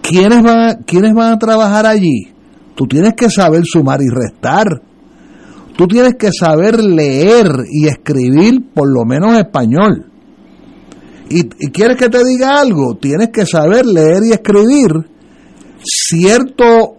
¿Quiénes 0.00 0.42
van, 0.42 0.82
¿Quiénes 0.86 1.14
van 1.14 1.32
a 1.32 1.38
trabajar 1.38 1.86
allí? 1.86 2.28
Tú 2.74 2.86
tienes 2.86 3.14
que 3.14 3.30
saber 3.30 3.62
sumar 3.64 4.00
y 4.02 4.08
restar. 4.08 4.66
Tú 5.76 5.86
tienes 5.86 6.14
que 6.14 6.30
saber 6.32 6.82
leer 6.82 7.46
y 7.70 7.88
escribir 7.88 8.70
por 8.74 8.88
lo 8.92 9.04
menos 9.04 9.36
español. 9.36 10.06
Y, 11.28 11.40
y 11.40 11.70
quieres 11.70 11.96
que 11.96 12.08
te 12.08 12.24
diga 12.24 12.60
algo, 12.60 12.96
tienes 12.96 13.30
que 13.30 13.46
saber 13.46 13.86
leer 13.86 14.22
y 14.24 14.32
escribir 14.32 14.92
cierto 15.82 16.96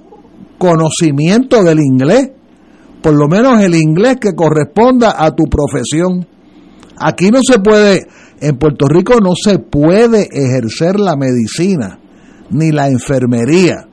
conocimiento 0.57 1.63
del 1.63 1.79
inglés 1.79 2.31
por 3.05 3.13
lo 3.13 3.27
menos 3.27 3.61
el 3.61 3.75
inglés 3.75 4.17
que 4.19 4.33
corresponda 4.33 5.13
a 5.23 5.29
tu 5.35 5.43
profesión. 5.43 6.25
Aquí 6.97 7.29
no 7.29 7.37
se 7.47 7.59
puede, 7.59 8.07
en 8.41 8.57
Puerto 8.57 8.87
Rico 8.87 9.19
no 9.21 9.33
se 9.35 9.59
puede 9.59 10.27
ejercer 10.31 10.99
la 10.99 11.15
medicina, 11.15 11.99
ni 12.49 12.71
la 12.71 12.87
enfermería, 12.87 13.87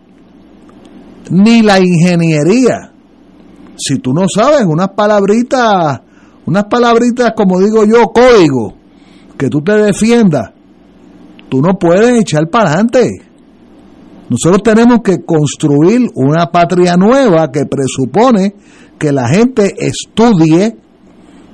ni 1.31 1.61
la 1.61 1.79
ingeniería. 1.79 2.91
Si 3.77 3.99
tú 3.99 4.15
no 4.15 4.25
sabes 4.35 4.65
unas 4.65 4.89
palabritas, 4.97 6.01
unas 6.47 6.65
palabritas 6.65 7.33
como 7.37 7.61
digo 7.61 7.85
yo, 7.85 8.07
código, 8.15 8.79
que 9.37 9.51
tú 9.51 9.61
te 9.61 9.77
defiendas, 9.77 10.53
tú 11.51 11.61
no 11.61 11.79
puedes 11.79 12.19
echar 12.19 12.49
para 12.49 12.71
adelante. 12.71 13.11
Nosotros 14.31 14.63
tenemos 14.63 15.01
que 15.05 15.23
construir 15.23 16.11
una 16.15 16.47
patria 16.51 16.97
nueva 16.97 17.53
que 17.53 17.67
presupone 17.67 18.55
que 19.03 19.11
la 19.11 19.29
gente 19.29 19.75
estudie, 19.79 20.77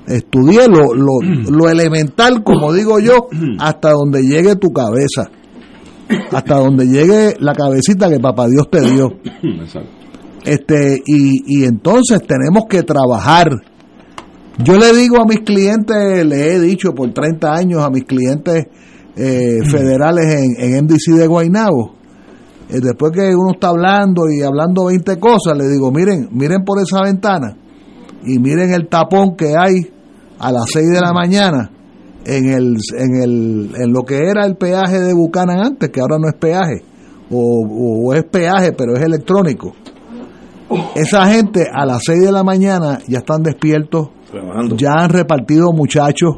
estudie 0.06 0.68
lo, 0.68 0.92
lo, 1.50 1.70
elemental, 1.70 2.44
como 2.44 2.74
digo 2.74 3.00
yo, 3.00 3.28
hasta 3.58 3.92
donde 3.92 4.20
llegue 4.22 4.54
tu 4.56 4.68
cabeza, 4.68 5.30
hasta 6.30 6.56
donde 6.56 6.86
llegue 6.86 7.36
la 7.40 7.54
cabecita 7.54 8.10
que 8.10 8.20
papá 8.20 8.48
Dios 8.48 8.68
te 8.70 8.82
dio. 8.82 9.14
Este, 10.44 11.02
y, 11.06 11.60
y 11.60 11.64
entonces 11.64 12.20
tenemos 12.26 12.64
que 12.68 12.82
trabajar. 12.82 13.48
Yo 14.62 14.76
le 14.76 14.92
digo 14.92 15.16
a 15.22 15.24
mis 15.24 15.40
clientes, 15.40 16.26
le 16.26 16.52
he 16.52 16.60
dicho 16.60 16.92
por 16.94 17.12
30 17.12 17.50
años 17.50 17.82
a 17.82 17.88
mis 17.88 18.04
clientes 18.04 18.66
eh, 19.16 19.60
federales 19.64 20.34
en, 20.34 20.76
en 20.76 20.84
MDC 20.84 21.18
de 21.18 21.26
Guaynabo, 21.26 21.94
después 22.68 23.12
que 23.12 23.34
uno 23.34 23.52
está 23.52 23.68
hablando 23.68 24.28
y 24.30 24.42
hablando 24.42 24.86
20 24.86 25.18
cosas, 25.18 25.56
le 25.56 25.68
digo, 25.68 25.90
miren, 25.90 26.28
miren 26.32 26.64
por 26.64 26.80
esa 26.80 27.02
ventana 27.02 27.56
y 28.24 28.38
miren 28.38 28.72
el 28.72 28.88
tapón 28.88 29.36
que 29.36 29.54
hay 29.56 29.90
a 30.38 30.52
las 30.52 30.64
6 30.70 30.88
de 30.88 31.00
la 31.00 31.12
mañana 31.12 31.70
en, 32.24 32.52
el, 32.52 32.76
en, 32.96 33.22
el, 33.22 33.70
en 33.74 33.92
lo 33.92 34.02
que 34.02 34.16
era 34.16 34.44
el 34.44 34.56
peaje 34.56 35.00
de 35.00 35.14
Buchanan 35.14 35.60
antes, 35.60 35.90
que 35.90 36.00
ahora 36.00 36.18
no 36.18 36.28
es 36.28 36.34
peaje, 36.34 36.82
o, 37.30 38.12
es 38.14 38.24
peaje, 38.24 38.72
pero 38.72 38.94
es 38.94 39.02
electrónico. 39.02 39.74
Esa 40.94 41.26
gente 41.26 41.64
a 41.72 41.86
las 41.86 42.02
6 42.04 42.26
de 42.26 42.32
la 42.32 42.44
mañana 42.44 42.98
ya 43.08 43.18
están 43.18 43.42
despiertos, 43.42 44.10
ya 44.76 44.92
han 44.98 45.08
repartido 45.08 45.72
muchachos, 45.72 46.36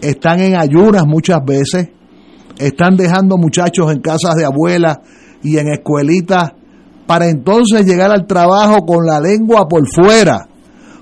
están 0.00 0.38
en 0.40 0.56
ayunas 0.56 1.04
muchas 1.06 1.40
veces, 1.44 1.88
están 2.58 2.96
dejando 2.96 3.36
muchachos 3.36 3.90
en 3.90 4.00
casas 4.00 4.36
de 4.36 4.44
abuelas 4.44 4.98
y 5.42 5.58
en 5.58 5.68
escuelitas 5.68 6.52
para 7.06 7.28
entonces 7.28 7.84
llegar 7.86 8.12
al 8.12 8.26
trabajo 8.26 8.86
con 8.86 9.04
la 9.04 9.20
lengua 9.20 9.66
por 9.68 9.88
fuera, 9.88 10.46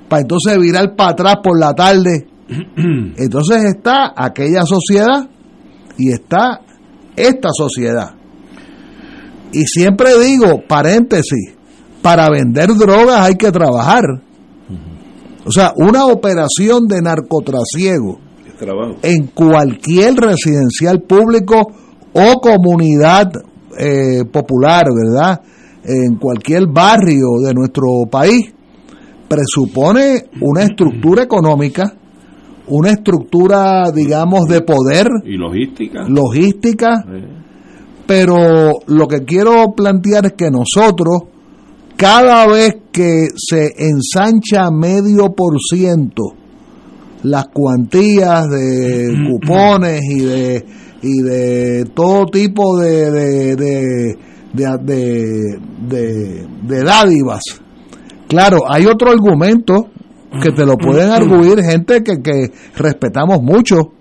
para 0.09 0.23
entonces 0.23 0.59
virar 0.59 0.97
para 0.97 1.11
atrás 1.11 1.35
por 1.43 1.59
la 1.61 1.75
tarde. 1.75 2.27
Entonces 3.19 3.63
está 3.65 4.15
aquella 4.17 4.63
sociedad 4.65 5.29
y 5.99 6.13
está 6.13 6.63
esta 7.15 7.51
sociedad. 7.53 8.15
Y 9.53 9.67
siempre 9.67 10.19
digo, 10.19 10.63
paréntesis, 10.67 11.55
para 12.01 12.31
vender 12.31 12.69
drogas 12.75 13.21
hay 13.21 13.35
que 13.35 13.53
trabajar. 13.53 14.05
O 15.45 15.51
sea, 15.51 15.73
una 15.77 16.07
operación 16.07 16.87
de 16.87 17.03
narcotrasiego 17.03 18.19
en 19.03 19.27
cualquier 19.29 20.15
residencial 20.15 21.03
público 21.03 21.73
o 22.13 22.41
comunidad 22.41 23.31
eh, 23.79 24.25
popular, 24.31 24.87
¿verdad? 24.93 25.41
En 25.85 26.17
cualquier 26.17 26.67
barrio 26.67 27.39
de 27.45 27.55
nuestro 27.55 27.87
país, 28.11 28.53
presupone 29.29 30.25
una 30.41 30.65
estructura 30.65 31.23
económica, 31.23 31.95
una 32.69 32.91
estructura, 32.91 33.91
digamos, 33.95 34.47
de 34.49 34.63
poder. 34.63 35.07
Y 35.25 35.37
logística. 35.37 36.03
Logística. 36.09 37.05
Pero 38.07 38.71
lo 38.87 39.07
que 39.07 39.25
quiero 39.25 39.73
plantear 39.77 40.27
es 40.27 40.33
que 40.33 40.51
nosotros, 40.51 41.23
cada 41.97 42.47
vez 42.47 42.77
que 42.91 43.29
se 43.37 43.73
ensancha 43.79 44.71
medio 44.71 45.35
por 45.35 45.59
ciento 45.61 46.35
las 47.23 47.47
cuantías 47.49 48.49
de 48.49 49.15
cupones 49.31 50.01
y 50.05 50.21
de 50.21 50.65
y 51.03 51.23
de 51.23 51.85
todo 51.95 52.27
tipo 52.27 52.79
de, 52.79 53.11
de, 53.11 54.17
de, 54.53 55.59
de, 56.63 56.83
dádivas. 56.83 57.43
Claro, 58.29 58.59
hay 58.69 58.87
otro 58.87 59.11
argumento 59.11 59.89
que 60.43 60.51
te 60.51 60.67
lo 60.67 60.77
pueden 60.77 61.11
arguir 61.11 61.63
gente 61.63 62.03
que, 62.03 62.21
que 62.21 62.53
respetamos 62.77 63.43
mucho, 63.43 63.93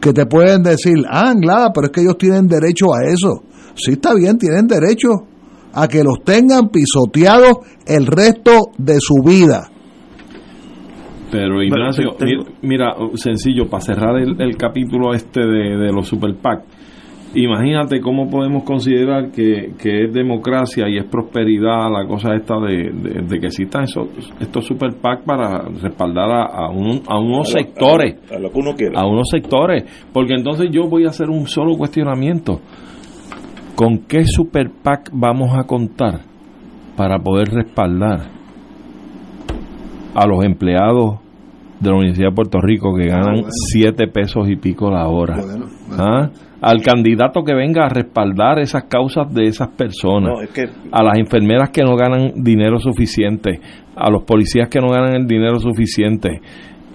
que 0.00 0.12
te 0.12 0.26
pueden 0.26 0.62
decir, 0.62 1.04
ah, 1.08 1.30
Anglada, 1.30 1.72
pero 1.74 1.86
es 1.86 1.92
que 1.92 2.00
ellos 2.00 2.16
tienen 2.18 2.46
derecho 2.46 2.94
a 2.94 3.04
eso. 3.10 3.42
Sí, 3.74 3.92
está 3.92 4.14
bien, 4.14 4.38
tienen 4.38 4.66
derecho 4.66 5.08
a 5.74 5.88
que 5.88 6.02
los 6.02 6.24
tengan 6.24 6.70
pisoteados 6.70 7.58
el 7.86 8.06
resto 8.06 8.70
de 8.78 8.96
su 8.98 9.22
vida. 9.22 9.70
Pero 11.30 11.62
Ignacio, 11.62 12.14
mira, 12.20 12.44
mira, 12.62 12.94
sencillo, 13.14 13.68
para 13.68 13.80
cerrar 13.82 14.16
el, 14.18 14.40
el 14.40 14.56
capítulo 14.56 15.12
este 15.12 15.40
de, 15.40 15.76
de 15.76 15.92
los 15.92 16.06
super 16.06 16.34
PAC, 16.36 16.62
imagínate 17.34 18.00
cómo 18.00 18.30
podemos 18.30 18.62
considerar 18.62 19.30
que, 19.32 19.72
que 19.78 20.04
es 20.04 20.12
democracia 20.14 20.88
y 20.88 20.96
es 20.98 21.04
prosperidad 21.04 21.90
la 21.90 22.06
cosa 22.06 22.32
esta 22.34 22.58
de, 22.60 22.90
de- 22.92 23.22
de 23.28 23.40
que 23.40 23.46
existan 23.46 23.84
esos, 23.84 24.08
estos 24.40 24.64
super 24.64 24.94
PAC 24.94 25.24
para 25.24 25.64
respaldar 25.82 26.30
a, 26.30 26.42
a 26.44 26.70
un- 26.70 27.02
a 27.08 27.18
unos 27.18 27.50
sectores. 27.50 28.16
A 28.32 28.38
lo 28.38 28.50
que 28.50 28.58
uno 28.60 28.74
quiera. 28.76 29.00
a 29.00 29.06
unos 29.06 29.28
sectores, 29.28 29.84
porque 30.12 30.34
entonces 30.34 30.68
yo 30.70 30.88
voy 30.88 31.04
a 31.06 31.08
hacer 31.08 31.28
un 31.28 31.46
solo 31.48 31.76
cuestionamiento. 31.76 32.60
¿Con 33.74 33.98
qué 34.06 34.24
super 34.24 34.70
PAC 34.82 35.10
vamos 35.12 35.50
a 35.58 35.64
contar 35.64 36.20
para 36.96 37.18
poder 37.18 37.48
respaldar 37.48 38.35
a 40.16 40.26
los 40.26 40.42
empleados 40.44 41.20
de 41.78 41.90
la 41.90 41.96
Universidad 41.96 42.30
de 42.30 42.34
Puerto 42.34 42.58
Rico 42.60 42.94
que 42.96 43.06
ganan 43.06 43.44
7 43.50 44.08
pesos 44.08 44.48
y 44.48 44.56
pico 44.56 44.90
la 44.90 45.06
hora? 45.08 45.36
¿Ah? 45.92 46.30
Al 46.62 46.80
candidato 46.80 47.44
que 47.44 47.54
venga 47.54 47.84
a 47.84 47.90
respaldar 47.90 48.58
esas 48.58 48.84
causas 48.84 49.32
de 49.32 49.44
esas 49.44 49.68
personas 49.68 50.32
No, 50.32 50.40
es 50.40 50.50
que 50.50 50.64
a 50.90 51.02
las 51.02 51.18
enfermeras 51.18 51.68
que 51.68 51.82
no 51.82 51.96
ganan 51.96 52.42
dinero 52.42 52.78
suficiente, 52.78 53.60
a 53.94 54.10
los 54.10 54.22
policías 54.24 54.70
que 54.70 54.80
no 54.80 54.88
ganan 54.88 55.14
el 55.14 55.26
dinero 55.26 55.60
suficiente, 55.60 56.40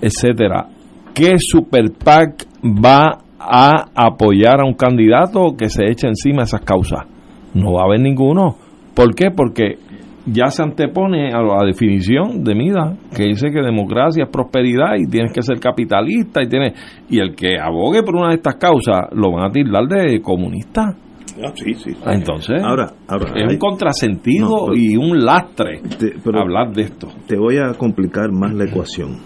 etcétera. 0.02 0.68
¿Qué 1.14 1.36
super 1.38 1.92
PAC 1.92 2.48
va 2.64 3.20
a 3.40 3.86
apoyar 3.94 4.62
a 4.62 4.66
un 4.66 4.74
candidato 4.74 5.56
que 5.56 5.70
se 5.70 5.86
eche 5.86 6.08
encima 6.08 6.44
esas 6.44 6.62
causas? 6.62 7.06
No 7.54 7.74
va 7.74 7.82
a 7.82 7.86
haber 7.86 8.00
ninguno. 8.00 8.56
¿Por 8.96 9.14
qué? 9.14 9.30
Porque 9.30 9.78
ya 10.26 10.48
se 10.48 10.62
antepone 10.64 11.32
a 11.34 11.42
la 11.42 11.66
definición 11.66 12.44
de 12.44 12.54
Mida, 12.56 12.96
que 13.16 13.24
dice 13.24 13.50
que 13.52 13.62
democracia 13.62 14.24
es 14.26 14.30
prosperidad 14.30 14.96
y 14.98 15.10
tienes 15.10 15.32
que 15.34 15.42
ser 15.42 15.60
capitalista 15.60 16.44
y 16.44 16.48
tienes 16.48 16.74
y 17.10 17.20
el 17.20 17.36
que 17.36 17.58
abogue 17.60 18.04
por 18.04 18.16
una 18.16 18.30
de 18.30 18.36
estas 18.36 18.56
causas 18.56 19.08
lo 19.14 19.32
van 19.32 19.46
a 19.46 19.52
tildar 19.52 19.88
de 19.88 20.22
comunista. 20.22 20.96
Ah, 21.44 21.52
sí, 21.56 21.74
sí. 21.76 21.92
Ah, 22.06 22.14
Entonces, 22.14 22.62
Ahora, 22.62 22.92
ahora 23.08 23.30
es 23.36 23.44
hay- 23.48 23.54
un 23.54 23.58
contrasentido 23.58 24.48
No, 24.50 24.66
pero- 24.68 24.76
y 24.78 24.96
un 24.98 25.18
lastre 25.26 25.82
te- 25.98 26.14
pero 26.24 26.42
hablar 26.42 26.72
de 26.74 26.84
esto. 26.84 27.08
te 27.26 27.38
voy 27.38 27.58
a 27.58 27.74
complicar 27.78 28.32
más 28.32 28.54
la 28.54 28.66
ecuación. 28.66 29.18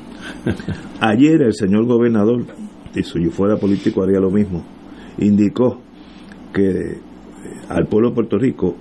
Ayer 1.02 1.42
el 1.42 1.54
señor 1.54 1.86
gobernador, 1.88 2.46
y 2.96 3.04
si 3.04 3.24
yo 3.24 3.32
fuera 3.32 3.58
político 3.58 4.04
haría 4.04 4.20
lo 4.20 4.30
mismo, 4.32 4.64
indicó 5.18 5.82
que 6.54 6.64
eh, 6.70 7.02
al 7.70 7.88
pueblo 7.88 8.10
de 8.10 8.16
Puerto 8.16 8.38
Rico 8.38 8.76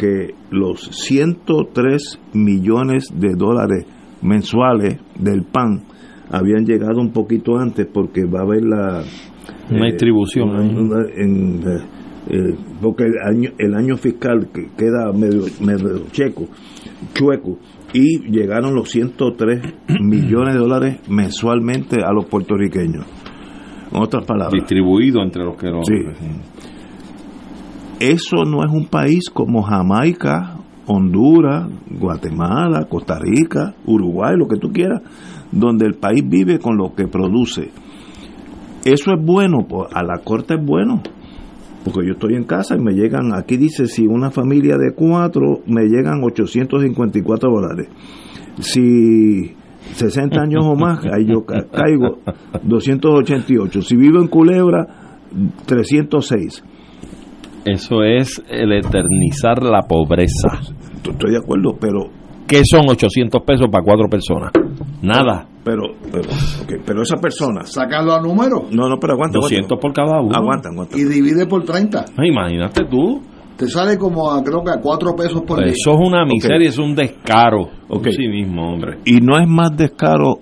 que 0.00 0.34
los 0.50 0.80
103 0.80 2.18
millones 2.32 3.08
de 3.14 3.34
dólares 3.36 3.84
mensuales 4.22 4.98
del 5.18 5.42
PAN 5.44 5.82
habían 6.30 6.64
llegado 6.64 7.00
un 7.00 7.12
poquito 7.12 7.58
antes 7.58 7.86
porque 7.92 8.24
va 8.24 8.40
a 8.40 8.42
haber 8.44 8.64
la 8.64 9.02
Una 9.70 9.86
eh, 9.88 9.90
distribución 9.92 10.48
una- 10.48 11.04
en, 11.14 11.60
eh, 11.62 11.82
eh, 12.30 12.54
porque 12.80 13.04
el 13.04 13.14
año, 13.22 13.50
el 13.58 13.74
año 13.74 13.96
fiscal 13.98 14.48
que 14.54 14.68
queda 14.76 15.12
medio, 15.12 15.42
medio 15.60 16.06
checo, 16.12 16.46
chueco, 17.12 17.58
y 17.92 18.30
llegaron 18.30 18.74
los 18.74 18.88
103 18.90 19.60
millones 20.00 20.54
de 20.54 20.60
dólares 20.60 21.00
mensualmente 21.10 21.96
a 22.02 22.12
los 22.12 22.24
puertorriqueños. 22.26 23.04
En 23.92 24.00
otras 24.00 24.24
palabras, 24.24 24.52
distribuido 24.52 25.20
entre 25.22 25.44
los 25.44 25.56
que 25.56 25.66
lo 25.68 25.82
Sí. 25.82 25.94
Eso 28.00 28.44
no 28.44 28.64
es 28.64 28.72
un 28.72 28.86
país 28.86 29.30
como 29.30 29.62
Jamaica, 29.62 30.56
Honduras, 30.86 31.68
Guatemala, 31.90 32.86
Costa 32.88 33.18
Rica, 33.20 33.74
Uruguay, 33.86 34.34
lo 34.36 34.48
que 34.48 34.56
tú 34.58 34.72
quieras, 34.72 35.02
donde 35.52 35.86
el 35.86 35.94
país 35.94 36.24
vive 36.28 36.58
con 36.58 36.76
lo 36.76 36.94
que 36.94 37.06
produce. 37.06 37.70
Eso 38.84 39.12
es 39.12 39.24
bueno, 39.24 39.66
pues, 39.68 39.88
a 39.94 40.02
la 40.02 40.18
corte 40.24 40.54
es 40.54 40.64
bueno, 40.64 41.02
porque 41.84 42.06
yo 42.06 42.12
estoy 42.14 42.34
en 42.34 42.44
casa 42.44 42.74
y 42.76 42.80
me 42.80 42.92
llegan, 42.92 43.32
aquí 43.34 43.56
dice, 43.56 43.86
si 43.86 44.06
una 44.06 44.30
familia 44.30 44.76
de 44.78 44.92
cuatro, 44.94 45.60
me 45.66 45.82
llegan 45.84 46.22
854 46.24 47.50
dólares. 47.50 47.88
Si 48.60 49.54
60 49.92 50.40
años 50.40 50.64
o 50.64 50.74
más, 50.76 51.04
ahí 51.06 51.26
yo 51.26 51.44
ca- 51.44 51.66
caigo 51.70 52.18
288. 52.62 53.82
Si 53.82 53.96
vivo 53.96 54.20
en 54.20 54.28
Culebra, 54.28 54.86
306. 55.66 56.64
Eso 57.64 58.02
es 58.02 58.42
el 58.48 58.72
eternizar 58.72 59.62
la 59.62 59.82
pobreza. 59.82 60.60
Estoy 61.02 61.32
de 61.32 61.38
acuerdo, 61.38 61.76
pero 61.80 62.08
¿Qué 62.46 62.62
son 62.64 62.88
800 62.88 63.42
pesos 63.46 63.68
para 63.70 63.84
cuatro 63.84 64.08
personas? 64.08 64.50
Nada. 65.02 65.46
pero 65.62 65.82
pero 66.10 66.28
ok, 66.62 66.82
pero 66.84 67.02
esa 67.02 67.16
persona 67.16 67.64
Sácalo 67.64 68.12
a 68.12 68.20
número 68.20 68.64
no 68.72 68.88
no 68.88 68.96
pero 68.98 69.12
aguanta 69.12 69.38
200 69.38 69.78
por 69.78 69.92
cada 69.92 70.20
uno. 70.20 70.34
aguanta 70.34 70.68
aguanta 70.68 70.98
y 70.98 71.04
divide 71.04 71.46
por 71.46 71.64
30. 71.64 72.06
Ah, 72.16 72.26
Imagínate 72.26 72.84
tú. 72.90 73.20
Te 73.56 73.68
sale 73.68 73.96
como 73.98 74.32
a, 74.32 74.42
creo 74.42 74.64
que 74.64 74.70
a 74.72 74.80
4 74.80 75.14
pesos 75.14 75.42
por 75.42 75.58
día. 75.58 75.72
Eso 75.72 75.92
es 75.92 75.98
una 76.00 76.24
miseria, 76.24 76.68
es 76.68 76.78
un 76.78 76.94
descaro. 76.94 77.68
Ok. 77.88 78.06
En 78.06 78.12
sí 78.14 78.26
mismo, 78.26 78.72
hombre. 78.72 78.98
y 79.04 79.20
no 79.20 79.38
es 79.38 79.46
más 79.46 79.76
descaro 79.76 80.40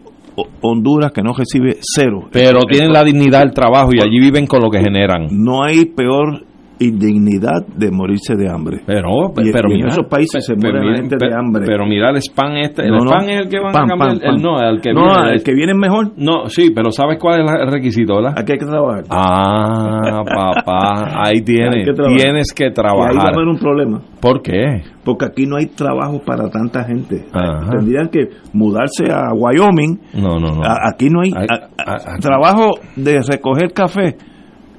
Honduras 0.60 1.10
que 1.12 1.20
no 1.20 1.32
recibe 1.32 1.78
cero 1.80 2.28
Pero 2.30 2.60
tienen 2.70 2.92
la 2.92 3.02
dignidad 3.02 3.40
del 3.40 3.52
trabajo 3.52 3.90
y 3.92 4.00
allí 4.00 4.20
viven 4.20 4.46
con 4.46 4.62
lo 4.62 4.70
que 4.70 4.78
generan. 4.78 5.26
no 5.30 5.62
hay 5.64 5.84
peor 5.86 6.44
indignidad 6.80 7.66
de 7.76 7.90
morirse 7.90 8.34
de 8.36 8.48
hambre 8.48 8.80
Pero, 8.86 9.08
Y- 9.42 9.52
pero 9.52 9.68
y 9.68 9.72
en 9.72 9.76
mira, 9.78 9.88
esos 9.90 10.06
países 10.06 10.44
se 10.44 10.54
muere 10.54 10.78
la 10.78 10.84
mira, 10.84 10.96
gente 10.96 11.16
de 11.18 11.34
hambre. 11.34 11.64
Pero 11.66 11.86
mira 11.86 12.10
el 12.10 12.16
spam 12.22 12.56
este, 12.56 12.82
el 12.84 12.90
No, 12.90 12.98
no. 12.98 13.10
spam 13.10 13.28
es 13.28 13.40
el 13.40 13.48
que 13.48 13.58
van 13.60 13.72
Pan, 13.72 13.84
a 13.84 13.88
cambiar, 13.88 14.08
pan, 14.10 14.18
pan. 14.20 14.34
el 14.36 14.42
no, 14.42 14.60
el 14.60 14.80
que 14.80 14.92
no 14.92 15.02
viene, 15.04 15.32
el 15.34 15.42
que 15.42 15.54
viene 15.54 15.74
mejor 15.74 16.12
No, 16.16 16.48
sí, 16.48 16.70
pero 16.74 16.90
¿sabes 16.90 17.18
cuál 17.20 17.42
es 17.44 17.50
el 17.60 17.70
requisito, 17.72 18.16
verdad? 18.16 18.34
aquí 18.36 18.52
hay 18.52 18.58
que 18.58 18.66
trabajar 18.66 19.04
Ah, 19.10 20.22
papá, 20.24 21.22
ahí 21.24 21.40
tienes, 21.42 21.84
que 21.84 21.92
trabajar. 21.92 22.18
tienes 22.20 22.52
que 22.52 22.64
y 22.64 22.66
ahí 22.66 22.72
va 22.72 22.92
a 22.92 22.96
trabajar. 23.14 23.34
haber 23.34 23.48
un 23.48 23.58
problema 23.58 24.00
¿Por 24.20 24.42
qué? 24.42 24.82
porque 25.04 25.24
aquí 25.26 25.46
no 25.46 25.56
hay 25.56 25.66
trabajo 25.66 26.20
para 26.24 26.48
tanta 26.50 26.84
gente 26.84 27.24
Ajá. 27.32 27.70
tendrían 27.70 28.08
que 28.08 28.28
mudarse 28.52 29.10
a 29.10 29.32
Wyoming 29.34 29.98
No, 30.14 30.38
no, 30.38 30.54
no. 30.54 30.62
A- 30.64 30.88
Aquí 30.92 31.08
no 31.10 31.20
hay 31.22 31.30
a- 31.32 32.14
a- 32.14 32.18
trabajo 32.18 32.70
de 32.96 33.20
recoger 33.22 33.72
café. 33.72 34.16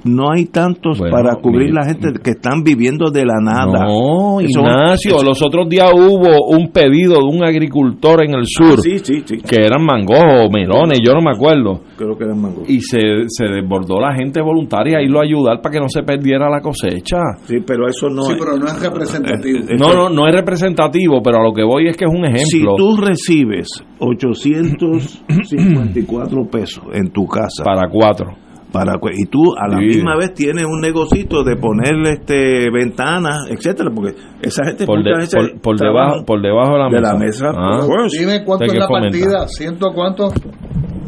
No 0.06 0.32
hay 0.32 0.46
tantos 0.46 0.98
Bueno, 1.00 1.14
para 1.16 1.36
cubrir 1.36 1.74
la 1.74 1.84
gente 1.86 2.14
que 2.24 2.32
están 2.32 2.64
viviendo 2.64 3.12
de 3.12 3.26
la 3.26 3.36
nada. 3.42 3.86
No, 3.86 4.40
Eso- 4.40 4.60
Ignacio, 4.62 5.16
eso- 5.18 5.26
los 5.26 5.42
otros 5.46 5.68
días 5.68 5.92
hubo 5.94 6.48
un 6.58 6.72
pedido 6.72 7.16
de 7.20 7.26
un 7.26 7.44
agricultor 7.44 8.24
en 8.24 8.36
el 8.36 8.46
sur 8.46 8.76
Ah, 8.78 8.82
sí, 8.82 9.00
sí, 9.00 9.22
sí. 9.26 9.38
que 9.38 9.66
eran 9.66 9.84
mangos 9.84 10.18
o 10.20 10.50
melones, 10.50 11.00
yo 11.04 11.12
no 11.14 11.22
me 11.22 11.32
acuerdo. 11.32 11.82
Creo 11.98 12.16
que 12.18 12.24
eran 12.24 12.40
mangos. 12.42 12.70
Y 12.70 12.80
se, 12.82 13.00
se 13.28 13.46
desbordó 13.46 14.00
la 14.00 14.14
gente 14.16 14.42
voluntaria 14.42 15.00
a 15.00 15.02
irlo 15.02 15.20
a 15.20 15.24
ayudar 15.24 15.60
para 15.62 15.74
que 15.74 15.80
no 15.82 15.90
se 15.90 16.04
perdiera 16.04 16.50
la 16.50 16.62
cosecha. 16.62 17.18
Sí, 17.44 17.58
pero 17.66 17.88
eso 17.88 18.10
no 18.10 18.22
sí, 18.24 18.34
es. 18.34 18.38
pero 18.40 18.58
no 18.58 18.68
es 18.68 18.80
representativo. 18.82 19.60
Eh, 19.70 19.76
No, 19.78 19.94
no, 19.94 20.10
no 20.10 20.28
es 20.28 20.34
representativo, 20.36 21.22
pero 21.22 21.40
a 21.40 21.44
lo 21.44 21.54
que 21.54 21.64
voy 21.64 21.88
es 21.88 21.96
que 21.98 22.06
es 22.06 22.12
un 22.12 22.26
Si 22.26 22.32
ejemplo 22.58 22.76
tú 22.78 22.96
recibes 22.98 23.68
854 24.00 26.46
pesos 26.50 26.84
en 26.94 27.12
tu 27.12 27.26
casa 27.28 27.64
para 27.64 27.88
cuatro. 27.90 28.34
Para 28.72 28.94
y 29.16 29.26
tú 29.26 29.40
a 29.58 29.68
la 29.68 29.80
Sí. 29.80 29.86
misma 29.86 30.16
vez 30.16 30.34
tienes 30.34 30.66
un 30.66 30.80
negocito 30.80 31.44
de 31.44 31.56
ponerle 31.56 32.14
este 32.20 32.70
ventanas, 32.72 33.48
etcétera, 33.50 33.90
porque 33.94 34.14
esa 34.42 34.64
gente 34.66 34.86
Por, 34.86 35.04
de- 35.04 35.12
veces 35.18 35.34
por, 35.36 35.62
por 35.62 35.78
debajo, 35.80 36.24
por 36.26 36.42
debajo 36.42 36.74
de 36.74 36.78
la 36.80 36.86
de 36.90 36.92
mesa. 37.00 37.14
la 37.14 37.20
mesa. 37.20 37.46
Ah, 37.56 37.80
favor. 37.80 38.08
Dime 38.12 38.44
cuánto 38.46 38.66
es 38.66 38.76
la 38.76 38.88
fomentar. 38.88 39.12
partida, 39.22 39.48
ciento 39.48 39.88
cuánto. 39.94 40.30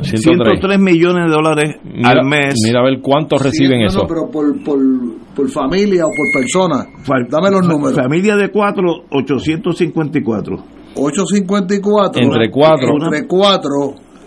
103. 0.02 0.22
103 0.24 0.80
millones 0.80 1.26
de 1.28 1.32
dólares 1.32 1.76
Mira, 1.84 2.10
al 2.10 2.26
mes. 2.26 2.56
mira 2.66 2.80
a 2.80 2.84
ver 2.84 3.00
cuántos 3.04 3.40
reciben 3.40 3.78
Sí, 3.78 3.84
no, 3.84 3.88
eso. 3.88 4.00
no, 4.02 4.08
pero 4.08 4.32
por, 4.32 4.64
por, 4.64 4.80
por 5.36 5.50
familia 5.50 6.06
o 6.06 6.10
por 6.10 6.42
persona. 6.42 6.86
Dame 7.30 7.52
los 7.52 7.68
números. 7.68 7.96
Familia 7.96 8.36
de 8.36 8.50
cuatro, 8.50 9.04
854. 9.12 10.58
854. 10.96 12.22
Entre 12.24 12.50
cuatro. 12.50 12.88
Entre 13.00 13.28
4 13.28 13.70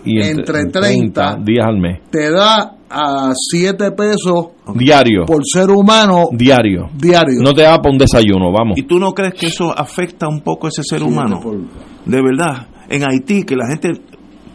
Y 0.05 0.21
entre 0.21 0.65
30 0.71 1.37
días 1.43 1.65
al 1.67 1.77
mes. 1.79 1.99
te 2.09 2.31
da 2.31 2.74
a 2.89 3.31
7 3.33 3.91
pesos 3.91 4.47
Diario. 4.75 5.25
por 5.25 5.41
ser 5.45 5.69
humano 5.69 6.25
Diario. 6.31 6.89
diario. 6.97 7.41
No 7.41 7.53
te 7.53 7.63
da 7.63 7.77
para 7.81 7.91
un 7.91 7.97
desayuno, 7.97 8.51
vamos. 8.51 8.77
¿Y 8.77 8.83
tú 8.83 8.99
no 8.99 9.11
crees 9.13 9.33
que 9.33 9.47
eso 9.47 9.77
afecta 9.77 10.27
un 10.27 10.41
poco 10.41 10.67
a 10.67 10.69
ese 10.69 10.83
ser 10.83 10.99
Sí, 10.99 11.05
humano? 11.05 11.39
por- 11.41 11.57
De 12.05 12.21
verdad. 12.21 12.67
En 12.89 13.03
Haití, 13.09 13.43
que 13.43 13.55
la 13.55 13.67
gente 13.67 13.89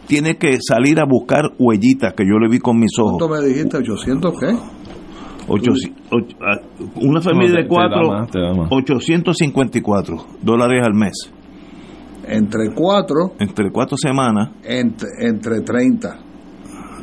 tiene 0.07 0.37
que 0.37 0.57
salir 0.61 0.99
a 0.99 1.05
buscar 1.05 1.51
huellitas, 1.59 2.13
que 2.13 2.23
yo 2.23 2.37
le 2.39 2.47
vi 2.49 2.59
con 2.59 2.79
mis 2.79 2.91
¿Cuánto 2.95 3.25
ojos. 3.25 3.39
me 3.41 3.47
dijiste? 3.47 3.77
¿800 3.77 4.33
qué? 4.39 4.55
Ocho- 5.47 5.71
och- 6.11 6.35
ah, 6.41 6.61
una 7.01 7.19
familia 7.19 7.49
No, 7.49 7.55
te- 7.55 7.61
de 7.63 7.67
te 7.67 7.75
da 7.75 7.75
cuatro, 7.89 8.07
más, 8.11 8.29
te 8.31 8.39
da 8.39 8.53
más. 8.53 8.67
854 8.71 10.15
dólares 10.41 10.81
al 10.85 10.93
mes. 10.93 11.13
Entre 12.27 12.71
4, 12.73 13.33
Entre 13.39 13.71
cuatro 13.71 13.97
semanas, 13.97 14.51
entre, 14.63 15.09
entre 15.27 15.61
30. 15.61 16.17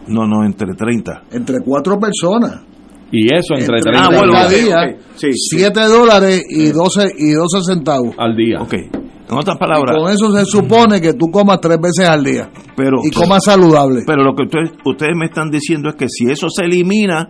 No, 0.09 0.27
no, 0.27 0.45
entre 0.45 0.75
30. 0.75 1.23
Entre 1.33 1.57
cuatro 1.65 1.99
personas. 1.99 2.63
Y 3.11 3.25
eso 3.35 3.55
entre 3.57 3.79
Entre 3.79 3.93
30 3.93 4.05
Ah, 4.05 4.09
bueno, 4.19 4.33
ok, 4.35 4.49
día, 4.51 4.97
sí, 5.15 5.29
sí. 5.33 5.57
7 5.59 5.81
dólares 5.87 6.43
y 6.51 6.67
12, 6.73 7.09
y 7.19 7.33
12 7.33 7.61
centavos. 7.65 8.15
al 8.19 8.37
día. 8.37 8.61
Ok. 8.61 8.75
En 8.75 9.37
otras 9.37 9.57
Y 9.57 9.59
palabras, 9.59 9.97
con 9.97 10.11
eso 10.13 10.33
se 10.33 10.45
supone 10.47 11.01
que 11.03 11.13
tú 11.15 11.27
comas 11.31 11.61
tres 11.61 11.79
veces 11.81 12.09
al 12.09 12.25
día. 12.25 12.49
pero, 12.77 12.97
Y 13.05 13.11
comas 13.11 13.45
saludable. 13.45 14.03
pero 14.07 14.23
lo 14.25 14.35
que 14.35 14.45
ustedes, 14.45 14.73
ustedes 14.85 15.13
me 15.17 15.27
están 15.27 15.51
diciendo 15.51 15.89
es 15.91 15.97
que 15.97 16.07
si 16.09 16.31
eso 16.31 16.49
se 16.51 16.65
elimina, 16.65 17.29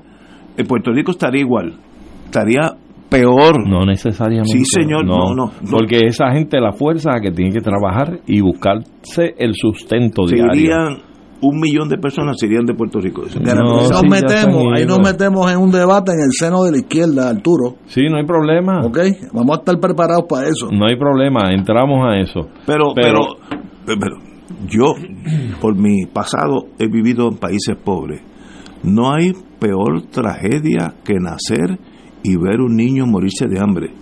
en 0.57 0.67
Puerto 0.67 0.93
Rico 0.93 1.11
estaría 1.13 1.41
igual. 1.43 1.75
Estaría 2.27 2.73
peor. 3.09 3.67
No 3.69 3.85
necesariamente. 3.87 4.51
Sí, 4.59 4.65
señor, 4.65 5.05
no, 5.07 5.35
no, 5.35 5.47
no. 5.47 5.53
Porque 5.71 6.01
esa 6.07 6.31
gente 6.33 6.61
la 6.61 6.73
fuerza 6.73 7.21
que 7.23 7.31
tiene 7.33 7.53
que 7.53 7.61
trabajar 7.61 8.21
y 8.27 8.41
buscarse 8.41 9.35
el 9.39 9.55
sustento 9.55 10.27
Se 10.29 10.35
diario. 10.37 10.55
irían 10.61 10.99
un 11.41 11.61
millón 11.61 11.89
de 11.89 11.99
personas 11.99 12.37
se 12.39 12.47
irían 12.47 12.65
de 12.67 12.75
Puerto 12.75 12.99
Rico. 13.01 13.23
No, 13.23 13.51
ahí 13.51 13.57
nos 13.59 14.01
sí, 14.01 14.09
metemos, 14.09 14.57
están 14.65 14.75
ahí 14.77 14.87
nos 14.87 14.97
yendo. 14.97 15.01
metemos 15.01 15.53
en 15.53 15.59
un 15.59 15.71
debate 15.71 16.13
en 16.13 16.21
el 16.21 16.33
seno 16.33 16.65
de 16.65 16.73
la 16.73 16.79
izquierda, 16.79 17.29
Arturo. 17.31 17.77
Sí, 17.87 18.03
no 18.11 18.17
hay 18.17 18.25
problema. 18.27 18.81
¿Ok? 18.85 18.99
Vamos 19.33 19.57
a 19.57 19.61
estar 19.61 19.79
preparados 19.81 20.25
para 20.29 20.49
eso. 20.49 20.69
No 20.73 20.87
hay 20.87 20.97
problema, 20.97 21.51
entramos 21.53 22.01
a 22.07 22.17
eso. 22.19 22.49
Pero, 22.67 22.93
Pero- 22.95 23.37
pero, 23.87 23.99
pero, 24.01 24.17
yo, 24.69 24.95
por 25.61 25.77
mi 25.77 26.07
pasado, 26.07 26.67
he 26.79 26.89
vivido 26.89 27.29
en 27.29 27.37
países 27.37 27.77
pobres. 27.85 28.21
No 28.83 29.13
hay 29.13 29.33
peor 29.59 30.03
tragedia 30.11 30.95
que 31.05 31.15
nacer 31.21 31.79
y 32.23 32.37
ver 32.37 32.61
un 32.61 32.75
niño 32.77 33.07
morirse 33.07 33.47
de 33.47 33.61
hambre. 33.61 33.93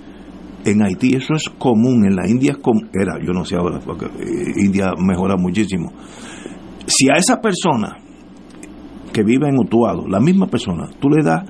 En 0.65 0.83
Haití 0.83 1.15
eso 1.15 1.35
es 1.35 1.45
común, 1.59 2.05
en 2.07 2.17
la 2.17 2.29
India 2.29 2.53
es 2.53 2.59
com- 2.59 2.89
era, 2.93 3.19
yo 3.25 3.33
no 3.33 3.45
sé 3.45 3.55
ahora, 3.57 3.79
porque 3.85 4.07
eh, 4.07 4.53
India 4.65 4.91
mejora 4.99 5.37
muchísimo. 5.37 5.93
Si 6.87 7.09
a 7.11 7.15
esa 7.15 7.41
persona 7.41 7.97
que 9.13 9.23
vive 9.23 9.49
en 9.49 9.59
Utuado, 9.59 10.07
la 10.09 10.21
misma 10.21 10.47
persona, 10.47 10.89
tú 11.01 11.09
le 11.09 11.25
das 11.25 11.43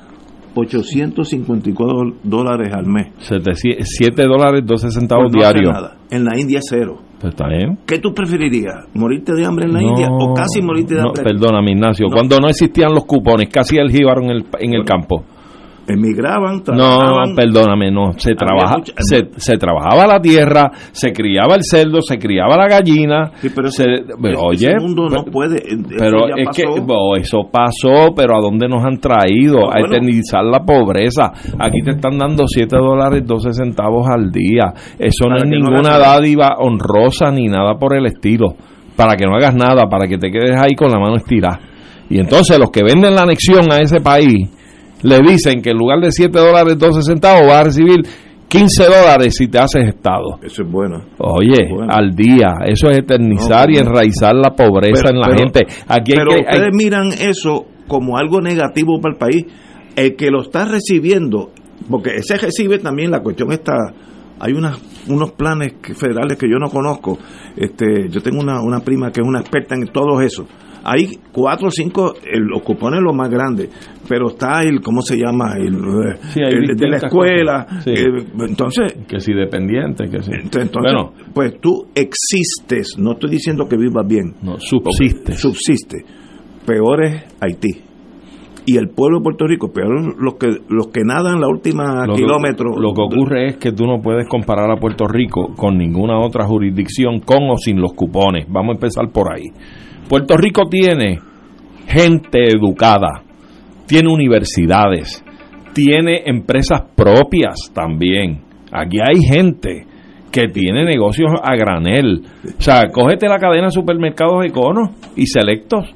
854 0.55 2.21
dólares 2.23 2.73
al 2.73 2.87
mes, 2.87 3.09
7 3.19 4.23
dólares 4.23 4.63
12 4.65 4.91
centavos 4.91 5.27
pues 5.31 5.35
no 5.35 5.41
diarios. 5.41 5.75
En 6.11 6.25
la 6.25 6.39
India 6.39 6.61
cero. 6.63 6.99
Pues 7.21 7.35
está 7.35 7.49
bien. 7.49 7.79
¿Qué 7.87 7.99
tú 7.99 8.13
preferirías? 8.15 8.87
¿Morirte 8.95 9.33
de 9.35 9.45
hambre 9.45 9.67
en 9.67 9.73
la 9.73 9.83
India 9.83 10.09
o 10.11 10.35
casi 10.35 10.63
morirte 10.63 10.95
de 10.95 11.03
no, 11.03 11.09
hambre? 11.09 11.25
Perdóname, 11.25 11.73
Ignacio. 11.73 12.07
Cuando 12.13 12.39
no 12.39 12.49
existían 12.49 12.93
los 12.93 13.05
cupones, 13.05 13.49
casi 13.51 13.77
el 13.77 13.91
jíbaro 13.91 14.23
en 14.23 14.31
el, 14.31 14.45
en 14.61 14.75
el 14.75 14.85
campo. 14.85 15.25
Emigraban, 15.89 16.57
No, 16.57 16.63
trabajaban. 16.63 17.35
perdóname, 17.37 17.91
no. 17.91 18.13
Se, 18.17 18.35
trabaja, 18.35 18.79
mucha- 18.79 18.93
se, 18.99 19.29
se 19.37 19.57
trabajaba 19.57 20.07
la 20.07 20.21
tierra, 20.21 20.71
se 20.93 21.13
criaba 21.13 21.55
el 21.55 21.63
cerdo, 21.63 22.01
se 22.03 22.19
criaba 22.19 22.57
la 22.57 22.67
gallina. 22.69 23.31
Sí, 23.41 23.51
pero 23.55 23.71
se- 23.71 23.85
ese- 23.85 24.05
pero, 24.21 24.53
ese 24.53 24.67
oye, 24.69 24.81
mundo 24.81 25.09
no 25.09 25.25
puede. 25.25 25.57
eso 25.59 25.77
Pero 25.97 26.27
es 26.37 26.49
que 26.57 26.63
eso 27.21 27.39
pasó, 27.51 28.13
pero 28.17 28.37
¿a 28.37 28.41
dónde 28.41 28.69
nos 28.69 28.85
han 28.85 28.99
traído? 28.99 29.73
a 29.73 29.79
eternizar 29.81 30.45
la 30.45 30.61
pobreza. 30.65 31.33
Aquí 31.59 31.81
te 31.85 31.93
están 31.93 32.19
dando 32.19 32.45
7 32.47 32.77
dólares 32.77 33.23
12 33.27 33.53
centavos 33.53 34.07
al 34.09 34.31
día. 34.31 34.73
Eso 34.99 35.29
no 35.29 35.37
es 35.37 35.45
no 35.45 35.51
ninguna 35.51 35.99
dádiva 35.99 36.57
honrosa 36.59 37.31
ni 37.31 37.47
nada 37.49 37.75
por 37.79 37.95
el 37.97 38.07
estilo. 38.07 38.55
Para 38.97 39.15
que 39.17 39.25
no 39.27 39.37
hagas 39.37 39.55
nada, 39.55 39.87
para 39.89 40.07
que 40.09 40.19
te 40.19 40.31
quedes 40.31 40.57
ahí 40.59 40.75
con 40.75 40.91
la 40.91 40.99
mano 40.99 41.17
estirada. 41.17 41.61
Y 42.09 42.19
entonces 42.19 42.59
los 42.59 42.71
que 42.71 42.83
venden 42.83 43.15
la 43.15 43.23
anexión 43.23 43.71
a 43.73 43.79
ese 43.81 44.01
país 44.01 44.49
le 45.03 45.19
dicen 45.21 45.63
que 45.63 45.71
en 45.71 45.77
lugar 45.79 46.01
de 46.01 46.11
7 46.13 46.39
dólares 46.39 46.79
12 46.79 47.03
centavos 47.03 47.47
vas 47.47 47.57
a 47.57 47.65
recibir 47.65 47.97
15 48.49 48.85
dólares 48.85 49.35
si 49.37 49.49
te 49.49 49.59
haces 49.59 49.89
Estado. 49.89 50.39
Eso 50.43 50.63
es 50.63 50.71
bueno. 50.71 51.03
Oye, 51.19 51.69
Bueno. 51.69 51.93
al 51.93 52.11
día, 52.15 52.55
eso 52.67 52.89
es 52.89 52.99
eternizar 52.99 53.69
No, 53.69 53.75
y 53.75 53.79
enraizar 53.79 54.35
la 54.35 54.51
pobreza 54.55 55.03
Pero- 55.05 55.15
en 55.15 55.21
la 55.21 55.27
pero- 55.29 55.39
gente. 55.39 55.61
Aquí 55.89 56.13
Pero 56.15 56.27
que, 56.31 56.35
hay- 56.37 56.41
ustedes 56.43 56.71
miran 56.75 57.09
eso 57.13 57.67
como 57.89 58.17
algo 58.17 58.41
negativo 58.41 59.01
para 59.01 59.15
el 59.15 59.19
país. 59.19 59.47
El 59.97 60.15
que 60.15 60.31
lo 60.31 60.43
está 60.43 60.65
recibiendo, 60.67 61.51
porque 61.91 62.11
ese 62.17 62.37
recibe 62.37 62.79
también, 62.79 63.11
la 63.11 63.21
cuestión 63.21 63.51
está. 63.53 63.73
Hay 64.39 64.53
unas, 64.53 64.79
unos 65.09 65.33
planes 65.33 65.73
federales 65.99 66.37
que 66.37 66.47
yo 66.49 66.59
no 66.59 66.69
conozco. 66.69 67.19
Este, 67.57 68.09
yo 68.11 68.21
tengo 68.21 68.41
una, 68.41 68.61
una 68.63 68.81
prima 68.81 69.11
que 69.11 69.23
es 69.23 69.27
una 69.27 69.41
experta 69.41 69.75
en 69.75 69.87
todo 69.89 70.21
eso. 70.21 70.47
Hay 70.89 71.19
cuatro 71.33 71.67
o 71.69 71.71
cinco, 71.71 72.15
el- 72.25 72.45
los 72.45 72.63
cupones 72.63 73.01
los 73.03 73.15
más 73.15 73.29
grandes, 73.29 73.69
pero 74.09 74.29
está 74.29 74.63
el, 74.63 74.81
¿cómo 74.81 75.01
se 75.03 75.17
llama? 75.17 75.55
El, 75.59 75.75
eh, 75.75 76.17
Sí, 76.33 76.41
hay 76.41 76.53
el 76.55 76.77
de 76.77 76.89
la 76.89 76.97
escuela. 76.99 77.67
Sí. 77.83 77.91
eh, 77.91 78.25
entonces, 78.49 78.95
que 79.09 79.19
si 79.19 79.33
dependiente, 79.33 80.09
que 80.09 80.23
si. 80.23 80.31
entonces, 80.33 80.71
bueno, 80.81 81.13
pues 81.35 81.61
tú 81.61 81.87
existes, 81.95 82.97
no 82.99 83.13
estoy 83.15 83.31
diciendo 83.31 83.67
que 83.69 83.77
vivas 83.77 84.07
bien, 84.07 84.35
no, 84.43 84.59
subsiste. 84.61 85.33
subsiste. 85.33 86.05
Peor 86.65 87.05
es 87.05 87.25
Haití. 87.41 87.83
Y 88.69 88.77
el 88.79 88.89
pueblo 88.89 89.19
de 89.19 89.23
Puerto 89.23 89.47
Rico, 89.47 89.73
peor 89.73 90.21
los 90.21 90.35
que 90.35 90.49
los 90.69 90.89
que 90.89 91.03
nadan 91.05 91.41
la 91.41 91.47
última 91.47 92.05
Lo 92.05 92.15
que- 92.15 92.23
kilómetro. 92.23 92.71
Lo 92.77 92.93
que 92.95 93.01
ocurre 93.03 93.47
es 93.51 93.57
que 93.59 93.71
tú 93.71 93.85
no 93.87 94.01
puedes 94.03 94.27
comparar 94.29 94.71
a 94.73 94.77
Puerto 94.81 95.07
Rico 95.07 95.55
con 95.57 95.79
ninguna 95.79 96.19
otra 96.19 96.45
jurisdicción 96.47 97.21
con 97.21 97.49
o 97.49 97.57
sin 97.59 97.81
los 97.81 97.93
cupones. 97.93 98.47
Vamos 98.49 98.71
a 98.71 98.75
empezar 98.79 99.09
por 99.13 99.33
ahí. 99.33 99.45
Puerto 100.09 100.37
Rico 100.37 100.63
tiene 100.71 101.19
gente 101.89 102.45
educada, 102.45 103.23
tiene 103.87 104.13
universidades, 104.13 105.25
tiene 105.73 106.23
empresas 106.27 106.83
propias 106.95 107.71
también. 107.75 108.43
Aquí 108.73 108.99
hay 109.01 109.21
gente 109.21 109.87
que 110.31 110.49
tiene 110.49 110.85
negocios 110.85 111.31
a 111.43 111.57
granel. 111.57 112.23
O 112.59 112.63
sea, 112.63 112.89
cógete 112.93 113.29
la 113.29 113.39
cadena 113.39 113.67
de 113.67 113.73
supermercados 113.73 114.45
Econo 114.45 114.93
y 115.17 115.27
Selectos 115.27 115.95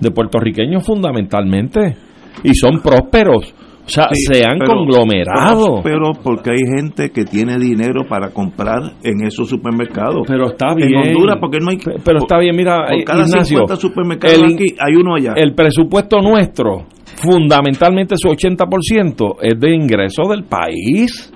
de 0.00 0.10
puertorriqueños 0.10 0.84
fundamentalmente 0.84 1.96
y 2.42 2.54
son 2.54 2.80
prósperos. 2.80 3.54
O 3.86 3.88
sea, 3.88 4.08
Sí, 4.12 4.32
se 4.32 4.44
han 4.46 4.58
pero- 4.58 4.72
conglomerado. 4.78 5.80
Pero 5.82 6.12
porque 6.22 6.52
hay 6.52 6.64
gente 6.78 7.10
que 7.10 7.24
tiene 7.26 7.58
dinero 7.58 8.04
para 8.08 8.30
comprar 8.30 8.80
en 9.02 9.26
esos 9.26 9.48
supermercados. 9.48 10.22
Pero 10.26 10.46
está 10.48 10.68
En 10.70 10.76
bien. 10.88 11.08
Honduras, 11.08 11.36
porque 11.38 11.58
no 11.60 11.70
hay. 11.70 11.76
Pe- 11.76 11.96
Pero 12.02 12.18
está 12.20 12.38
bien, 12.38 12.56
mira, 12.56 12.86
Por 12.86 12.94
eh, 12.98 13.04
cada 13.04 13.20
Ignacio, 13.24 13.44
50 13.58 13.76
supermercados 13.76 14.36
el- 14.38 14.54
aquí, 14.54 14.74
hay 14.80 14.94
uno 14.96 15.14
allá. 15.16 15.34
El 15.36 15.54
presupuesto 15.54 16.18
nuestro, 16.20 16.86
fundamentalmente 17.16 18.14
su 18.16 18.28
80%, 18.28 19.36
es 19.42 19.58
de 19.60 19.74
ingresos 19.74 20.28
del 20.28 20.44
país. 20.44 21.30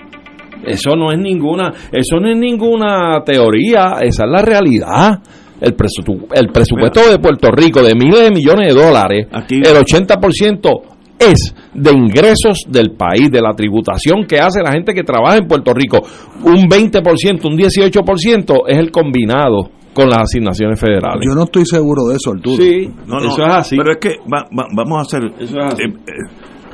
Eso 0.66 0.96
no 0.96 1.12
es 1.12 1.18
ninguna, 1.18 1.72
eso 1.92 2.16
no 2.20 2.30
es 2.30 2.36
ninguna 2.36 3.22
teoría, 3.24 3.98
esa 4.02 4.24
es 4.24 4.30
la 4.30 4.42
realidad. 4.42 5.18
El, 5.60 5.76
presu- 5.76 6.26
el 6.34 6.48
presupuesto 6.48 7.00
de 7.10 7.18
Puerto 7.18 7.50
Rico 7.50 7.82
de 7.82 7.94
miles 7.94 8.20
de 8.22 8.30
millones 8.30 8.74
de 8.74 8.80
dólares, 8.80 9.26
Aquí- 9.32 9.56
el 9.56 9.76
80% 9.76 10.70
es 11.18 11.54
de 11.74 11.92
ingresos 11.92 12.64
del 12.68 12.92
país, 12.92 13.30
de 13.30 13.40
la 13.40 13.54
tributación 13.54 14.24
que 14.26 14.38
hace 14.38 14.62
la 14.62 14.72
gente 14.72 14.94
que 14.94 15.02
trabaja 15.02 15.36
en 15.36 15.46
Puerto 15.48 15.72
Rico. 15.74 15.98
Un 16.44 16.68
20%, 16.68 17.44
un 17.48 17.56
18% 17.58 18.62
es 18.68 18.78
el 18.78 18.90
combinado 18.90 19.70
con 19.94 20.08
las 20.08 20.22
asignaciones 20.22 20.78
federales. 20.78 21.26
Yo 21.26 21.34
no 21.34 21.44
estoy 21.44 21.66
seguro 21.66 22.04
de 22.06 22.16
eso, 22.16 22.30
Arturo. 22.30 22.62
Sí, 22.62 22.88
No, 23.06 23.18
no, 23.18 23.30
eso 23.32 23.42
es 23.46 23.52
así. 23.54 23.76
Pero 23.76 23.90
es 23.92 23.98
que 23.98 24.10
va- 24.32 24.44
va- 24.56 24.68
vamos 24.74 24.98
a 24.98 25.00
hacer. 25.02 25.24
Eso 25.40 25.58
es 25.58 25.72
así. 25.74 25.82
eh, 25.82 25.86
eh, 26.06 26.12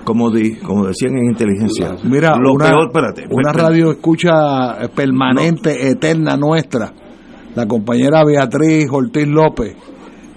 como, 0.04 0.30
di- 0.30 0.56
como 0.56 0.86
decían 0.86 1.16
en 1.16 1.24
inteligencia. 1.30 1.96
Mira, 2.04 2.36
lo 2.38 2.52
una, 2.52 2.66
peor, 2.66 2.86
espérate. 2.88 3.22
una 3.30 3.50
espérate. 3.50 3.58
radio 3.62 3.90
escucha 3.92 4.76
permanente, 4.94 5.88
eterna 5.88 6.36
nuestra, 6.36 6.92
la 7.54 7.66
compañera 7.66 8.22
Beatriz 8.26 8.88
Ortiz 8.92 9.26
López, 9.26 9.74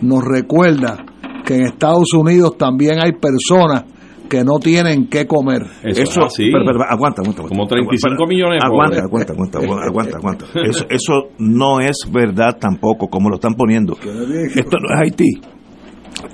nos 0.01 0.24
recuerda 0.24 1.03
que 1.45 1.55
en 1.55 1.64
Estados 1.64 2.14
Unidos 2.14 2.58
también 2.58 2.99
hay 3.03 3.12
personas 3.14 3.84
que 4.28 4.44
no 4.44 4.60
tienen 4.60 5.08
qué 5.08 5.26
comer. 5.26 5.64
Eso, 5.84 6.02
Eso, 6.04 6.22
es 6.22 6.26
así. 6.28 6.50
pero, 6.52 6.66
pero, 6.66 6.80
aguanta, 6.90 7.22
aguanta, 7.22 7.42
aguanta. 7.42 7.48
Como 7.48 7.68
35 7.68 8.14
Aguanta, 8.14 8.34
millones 8.34 8.60
de 8.62 8.68
Aguanta, 8.68 9.02
aguanta, 9.02 9.34
aguanta, 9.34 9.60
aguanta, 9.88 10.18
aguanta. 10.18 10.46
Eso, 10.70 10.86
eso 10.90 11.14
no 11.40 11.80
es 11.80 11.98
verdad 12.12 12.58
tampoco, 12.60 13.08
como 13.08 13.30
lo 13.30 13.36
están 13.36 13.54
poniendo. 13.54 13.94
Esto 13.94 14.78
no 14.80 14.94
es 14.94 15.02
Haití. 15.02 15.42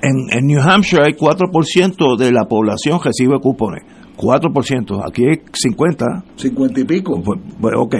En, 0.02 0.38
en 0.38 0.46
New 0.46 0.60
Hampshire 0.60 1.02
hay 1.02 1.12
4% 1.12 2.16
de 2.18 2.32
la 2.32 2.44
población 2.44 2.98
recibe 3.02 3.38
cupones. 3.40 3.82
4%. 4.16 5.02
Aquí 5.06 5.24
hay 5.26 5.40
50. 5.52 6.06
Cincuenta 6.36 6.80
y 6.80 6.84
pico. 6.84 7.20
Pues, 7.22 7.40
pues, 7.60 7.74
ok. 7.76 7.96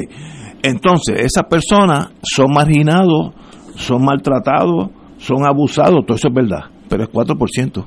Entonces, 0.63 1.21
esas 1.21 1.45
personas 1.49 2.11
son 2.23 2.47
marginados, 2.55 3.35
son 3.75 4.03
maltratados, 4.05 4.91
son 5.19 5.47
abusados, 5.47 6.05
todo 6.07 6.17
eso 6.17 6.29
es 6.29 6.35
verdad, 6.35 6.71
pero 6.89 7.05
es 7.05 7.11
4%. 7.11 7.85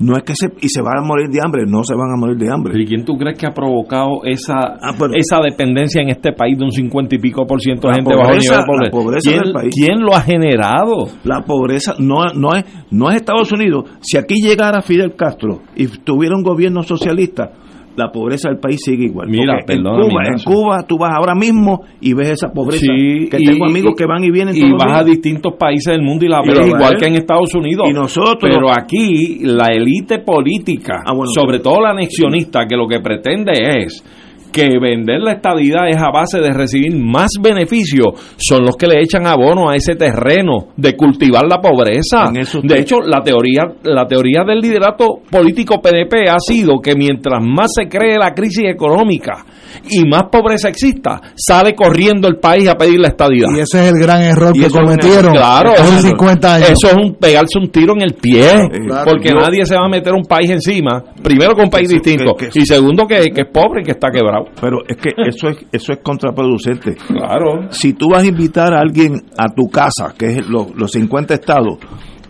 No 0.00 0.16
es 0.16 0.22
que 0.22 0.34
se, 0.36 0.46
y 0.60 0.68
se 0.68 0.80
van 0.80 0.98
a 0.98 1.02
morir 1.02 1.28
de 1.28 1.40
hambre, 1.44 1.64
no 1.66 1.82
se 1.82 1.94
van 1.94 2.10
a 2.12 2.16
morir 2.16 2.36
de 2.36 2.52
hambre. 2.52 2.72
¿Pero 2.72 2.84
¿y 2.84 2.86
quién 2.86 3.04
tú 3.04 3.16
crees 3.16 3.36
que 3.38 3.46
ha 3.46 3.50
provocado 3.52 4.20
esa 4.24 4.54
Ah, 4.80 4.94
pero- 4.98 5.12
esa 5.14 5.40
dependencia 5.42 6.00
en 6.00 6.10
este 6.10 6.32
país 6.32 6.56
de 6.56 6.64
un 6.64 6.70
50 6.72 7.16
y 7.16 7.18
pico 7.18 7.46
por 7.46 7.60
ciento 7.60 7.88
de 7.88 7.94
gente 7.94 8.14
bajo 8.14 8.30
el 8.30 8.36
pobreza- 8.38 8.50
nivel 8.52 8.60
de 8.60 8.66
pobreza? 8.66 8.84
la 8.84 8.90
pobreza 9.02 9.30
¿Quién, 9.30 9.42
del 9.42 9.52
país. 9.52 9.74
quién 9.74 10.00
lo 10.00 10.14
ha 10.14 10.20
generado? 10.20 11.08
La 11.24 11.40
pobreza 11.42 11.94
no, 11.98 12.26
no, 12.34 12.54
es, 12.54 12.64
no 12.90 13.10
es 13.10 13.16
Estados 13.16 13.50
Unidos. 13.52 13.84
Si 14.00 14.16
aquí 14.16 14.34
llegara 14.40 14.82
Fidel 14.82 15.14
Castro 15.16 15.62
y 15.74 15.86
tuviera 15.88 16.36
un 16.36 16.42
gobierno 16.42 16.82
socialista, 16.82 17.50
la 17.98 18.10
pobreza 18.10 18.48
del 18.48 18.58
país 18.58 18.80
sigue 18.82 19.04
igual. 19.06 19.28
Mira, 19.28 19.56
Porque 19.58 19.74
en 19.74 19.82
Cuba, 19.82 20.22
en. 20.24 20.42
Cuba 20.44 20.86
tú 20.86 20.96
vas 20.98 21.12
ahora 21.14 21.34
mismo 21.34 21.80
y 22.00 22.14
ves 22.14 22.30
esa 22.30 22.48
pobreza. 22.52 22.86
Sí, 22.86 23.28
que 23.30 23.38
y- 23.40 23.44
tengo 23.44 23.66
amigos 23.66 23.92
y- 23.92 23.96
que 23.98 24.06
van 24.06 24.24
y 24.24 24.30
vienen 24.30 24.56
y 24.56 24.70
vas 24.72 24.98
a 24.98 25.04
distintos 25.04 25.54
países 25.58 25.92
del 25.92 26.02
mundo 26.02 26.24
y 26.24 26.28
la 26.28 26.40
ves 26.40 26.66
igual 26.66 26.96
que 26.96 27.06
en 27.06 27.16
Estados 27.16 27.54
Unidos. 27.54 27.86
Y 27.90 27.92
nosotros- 27.92 28.38
Pero 28.40 28.70
aquí 28.70 29.40
la 29.42 29.66
élite 29.72 30.20
política, 30.20 31.02
Ah, 31.04 31.12
bueno. 31.14 31.30
sobre 31.34 31.58
todo 31.58 31.80
la 31.82 31.90
anexionista, 31.90 32.66
que 32.66 32.76
lo 32.76 32.86
que 32.86 33.00
pretende 33.00 33.52
es 33.82 34.04
que 34.52 34.68
vender 34.80 35.20
la 35.20 35.32
estadidad 35.32 35.88
es 35.88 35.96
a 35.96 36.10
base 36.10 36.40
de 36.40 36.50
recibir 36.52 36.96
más 36.96 37.30
beneficios, 37.40 38.06
son 38.36 38.64
los 38.64 38.76
que 38.76 38.86
le 38.86 39.00
echan 39.02 39.26
abono 39.26 39.68
a 39.70 39.76
ese 39.76 39.94
terreno 39.94 40.68
de 40.76 40.96
cultivar 40.96 41.44
la 41.48 41.58
pobreza. 41.60 42.26
En 42.28 42.38
eso 42.40 42.60
De 42.62 42.78
hecho, 42.80 43.00
la 43.00 43.20
teoría, 43.22 43.62
la 43.84 44.06
teoría 44.06 44.42
del 44.46 44.60
liderato 44.60 45.20
político 45.30 45.80
PDP 45.80 46.28
ha 46.30 46.38
sido 46.40 46.80
que 46.80 46.94
mientras 46.94 47.42
más 47.44 47.70
se 47.74 47.88
cree 47.88 48.18
la 48.18 48.32
crisis 48.34 48.64
económica 48.68 49.44
y 49.90 50.04
más 50.08 50.24
pobreza 50.30 50.68
exista, 50.68 51.20
sale 51.36 51.74
corriendo 51.74 52.26
el 52.28 52.36
país 52.36 52.68
a 52.68 52.74
pedir 52.76 52.98
la 53.00 53.08
estadidad. 53.08 53.48
Y 53.54 53.60
ese 53.60 53.84
es 53.86 53.92
el 53.92 54.00
gran 54.00 54.22
error 54.22 54.52
Y 54.56 54.60
que 54.60 54.70
cometieron 54.70 55.32
claro, 55.32 55.72
eso- 55.74 56.08
50 56.08 56.54
años. 56.54 56.70
Eso 56.70 56.88
es 56.88 56.94
un 56.94 57.14
pegarse 57.14 57.58
un 57.58 57.68
tiro 57.70 57.92
en 57.94 58.02
el 58.02 58.14
pie, 58.14 58.48
Claro, 58.86 59.10
porque 59.10 59.28
yo- 59.30 59.36
nadie 59.40 59.64
se 59.64 59.74
va 59.76 59.86
a 59.86 59.88
meter 59.88 60.12
un 60.14 60.24
país 60.24 60.50
encima, 60.50 61.02
primero 61.22 61.54
con 61.54 61.64
un 61.64 61.70
país 61.70 61.86
Eso, 61.90 61.94
distinto 62.00 62.34
que- 62.34 62.48
que- 62.48 62.58
y 62.60 62.66
segundo 62.66 63.06
que, 63.06 63.30
que 63.30 63.42
es 63.42 63.46
pobre 63.52 63.82
y 63.82 63.84
que 63.84 63.92
está 63.92 64.10
quebrado. 64.10 64.46
Pero 64.60 64.78
es 64.86 64.96
que 64.96 65.10
eso 65.26 65.48
es, 65.48 65.58
eso 65.72 65.92
es 65.92 65.98
contraproducente. 66.02 66.94
Claro. 67.06 67.70
Si 67.70 67.92
tú 67.92 68.06
vas 68.10 68.24
a 68.24 68.26
invitar 68.26 68.74
a 68.74 68.80
alguien 68.80 69.14
a 69.36 69.48
tu 69.48 69.68
casa, 69.68 70.14
que 70.18 70.26
es 70.26 70.48
lo- 70.48 70.68
los 70.74 70.90
50 70.92 71.34
estados, 71.34 71.78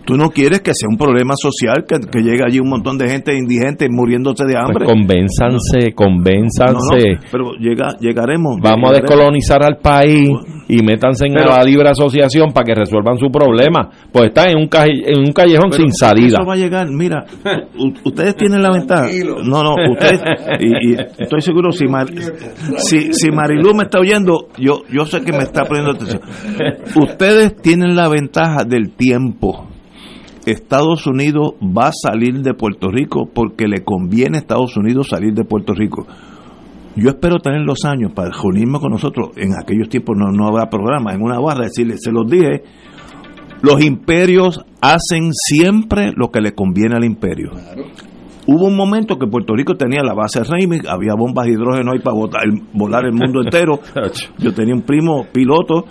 tú 0.08 0.16
no 0.16 0.30
quieres 0.30 0.62
que 0.62 0.72
sea 0.72 0.88
un 0.90 0.96
problema 0.96 1.34
social, 1.36 1.84
que, 1.86 1.98
que 2.10 2.20
llegue 2.22 2.42
allí 2.42 2.60
un 2.60 2.70
montón 2.70 2.96
de 2.96 3.10
gente 3.10 3.36
indigente 3.36 3.88
muriéndose 3.90 4.44
de 4.46 4.56
hambre. 4.56 4.86
Pues 4.86 4.88
convénzanse, 4.88 5.92
convénzanse. 5.94 7.12
no, 7.12 7.20
pero 7.30 7.52
llega, 7.60 7.94
llegaremos. 8.00 8.56
Vamos 8.62 8.90
a 8.90 8.94
descolonizar 8.94 9.62
al 9.62 9.76
país 9.76 10.30
y 10.66 10.82
métanse 10.82 11.26
en 11.26 11.34
Pero- 11.34 11.50
la 11.50 11.62
libre 11.62 11.90
asociación 11.90 12.52
para 12.54 12.64
que 12.64 12.74
resuelvan 12.74 13.18
su 13.18 13.30
problema. 13.30 13.90
Pues 14.10 14.28
están 14.28 14.48
en 14.48 14.56
un, 14.56 14.68
calle- 14.68 15.04
en 15.06 15.18
un 15.18 15.32
callejón 15.32 15.68
Pero 15.70 15.82
sin 15.82 15.92
salida. 15.92 16.38
Eso 16.38 16.46
va 16.46 16.54
a 16.54 16.56
llegar, 16.56 16.88
mira, 16.90 17.26
ustedes 18.04 18.34
tienen 18.36 18.62
la 18.62 18.70
ventaja. 18.70 19.08
No, 19.44 19.62
no, 19.62 19.74
ustedes, 19.92 20.22
y, 20.60 20.92
y 20.92 20.96
estoy 21.18 21.42
seguro, 21.42 21.70
si, 21.70 21.86
Mar- 21.86 22.08
si, 22.78 23.12
si 23.12 23.30
Marilu 23.30 23.74
me 23.74 23.84
está 23.84 23.98
oyendo, 24.00 24.48
yo, 24.58 24.80
yo 24.90 25.04
sé 25.04 25.20
que 25.20 25.32
me 25.32 25.42
está 25.44 25.64
poniendo 25.64 25.92
atención. 25.92 26.22
Ustedes 26.96 27.56
tienen 27.60 27.94
la 27.94 28.08
ventaja 28.08 28.64
del 28.64 28.90
tiempo. 28.92 29.67
Estados 30.50 31.06
Unidos 31.06 31.54
va 31.62 31.88
a 31.88 31.92
salir 31.92 32.42
de 32.42 32.54
Puerto 32.54 32.90
Rico 32.90 33.28
porque 33.32 33.66
le 33.66 33.84
conviene 33.84 34.38
a 34.38 34.40
Estados 34.40 34.76
Unidos 34.76 35.08
salir 35.08 35.34
de 35.34 35.44
Puerto 35.44 35.74
Rico. 35.74 36.06
Yo 36.96 37.10
espero 37.10 37.38
tener 37.38 37.60
los 37.62 37.84
años 37.84 38.12
para 38.12 38.30
reunirme 38.30 38.80
con 38.80 38.90
nosotros. 38.90 39.30
En 39.36 39.52
aquellos 39.52 39.88
tiempos 39.88 40.16
no, 40.16 40.32
no 40.32 40.48
habrá 40.48 40.68
programa, 40.68 41.12
en 41.12 41.22
una 41.22 41.38
barra, 41.38 41.64
decirles, 41.64 42.00
se 42.02 42.10
los 42.10 42.28
dije, 42.28 42.64
los 43.62 43.84
imperios 43.84 44.64
hacen 44.80 45.32
siempre 45.32 46.12
lo 46.16 46.30
que 46.30 46.40
le 46.40 46.54
conviene 46.54 46.96
al 46.96 47.04
imperio. 47.04 47.52
Hubo 48.46 48.66
un 48.66 48.76
momento 48.76 49.18
que 49.18 49.26
Puerto 49.26 49.54
Rico 49.54 49.76
tenía 49.76 50.02
la 50.02 50.14
base 50.14 50.42
Raimi, 50.42 50.78
había 50.88 51.14
bombas 51.14 51.46
de 51.46 51.52
hidrógeno 51.52 51.92
ahí 51.92 51.98
para 51.98 52.16
volar 52.72 53.04
el 53.04 53.12
mundo 53.12 53.42
entero. 53.42 53.80
Yo 54.38 54.54
tenía 54.54 54.74
un 54.74 54.82
primo 54.82 55.26
piloto 55.32 55.84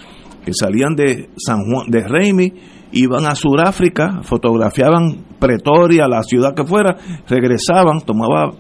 que 0.44 0.54
salían 0.54 0.96
de 0.96 1.30
San 1.38 1.60
Juan, 1.66 1.90
de 1.90 2.08
Raimi, 2.08 2.54
iban 2.92 3.26
a 3.26 3.36
Sudáfrica, 3.36 4.22
fotografiaban 4.24 5.26
Pretoria, 5.40 6.08
la 6.08 6.24
ciudad 6.24 6.54
que 6.56 6.64
fuera, 6.64 6.96
regresaban, 7.28 8.02
tomaba 8.02 8.52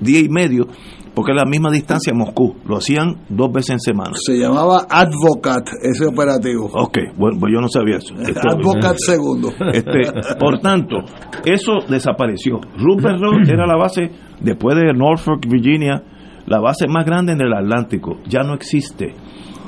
día 0.00 0.20
y 0.20 0.28
medio, 0.28 0.66
porque 1.14 1.32
es 1.32 1.36
la 1.36 1.48
misma 1.48 1.70
distancia 1.70 2.12
a 2.12 2.16
Moscú. 2.16 2.56
Lo 2.66 2.76
hacían 2.76 3.24
dos 3.28 3.50
veces 3.50 3.70
en 3.70 3.80
semana. 3.80 4.10
Se 4.14 4.38
llamaba 4.38 4.86
Advocat, 4.88 5.66
ese 5.82 6.06
operativo. 6.06 6.70
Ok, 6.74 6.98
bueno, 7.16 7.38
pues 7.40 7.52
yo 7.54 7.60
no 7.60 7.68
sabía 7.68 7.96
eso. 7.96 8.14
Este, 8.20 8.40
Advocat 8.48 8.96
segundo. 8.98 9.48
este, 9.72 10.36
por 10.38 10.58
tanto, 10.60 10.96
eso 11.44 11.78
desapareció. 11.88 12.60
Rupert 12.78 13.18
Road 13.18 13.48
era 13.48 13.66
la 13.66 13.76
base, 13.76 14.10
después 14.40 14.76
de 14.76 14.92
Norfolk, 14.92 15.46
Virginia, 15.48 16.02
la 16.46 16.60
base 16.60 16.86
más 16.86 17.04
grande 17.06 17.32
en 17.32 17.40
el 17.40 17.52
Atlántico. 17.54 18.18
Ya 18.28 18.42
no 18.42 18.54
existe. 18.54 19.14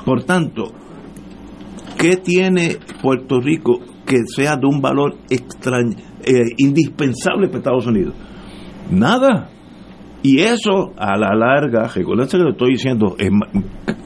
Por 0.04 0.24
tanto, 0.24 0.72
¿qué 1.98 2.16
tiene 2.16 2.76
Puerto 3.02 3.40
Rico 3.40 3.80
que 4.06 4.18
sea 4.34 4.56
de 4.56 4.66
un 4.66 4.80
valor 4.80 5.16
extraño, 5.28 5.96
eh, 6.24 6.54
indispensable 6.56 7.48
para 7.48 7.58
Estados 7.58 7.86
Unidos? 7.86 8.14
Nada. 8.90 9.50
Y 10.22 10.40
eso, 10.40 10.92
a 10.96 11.16
la 11.16 11.34
larga, 11.34 11.88
recuerden 11.94 12.28
que 12.28 12.38
lo 12.38 12.50
estoy 12.50 12.72
diciendo, 12.72 13.14
es 13.18 13.30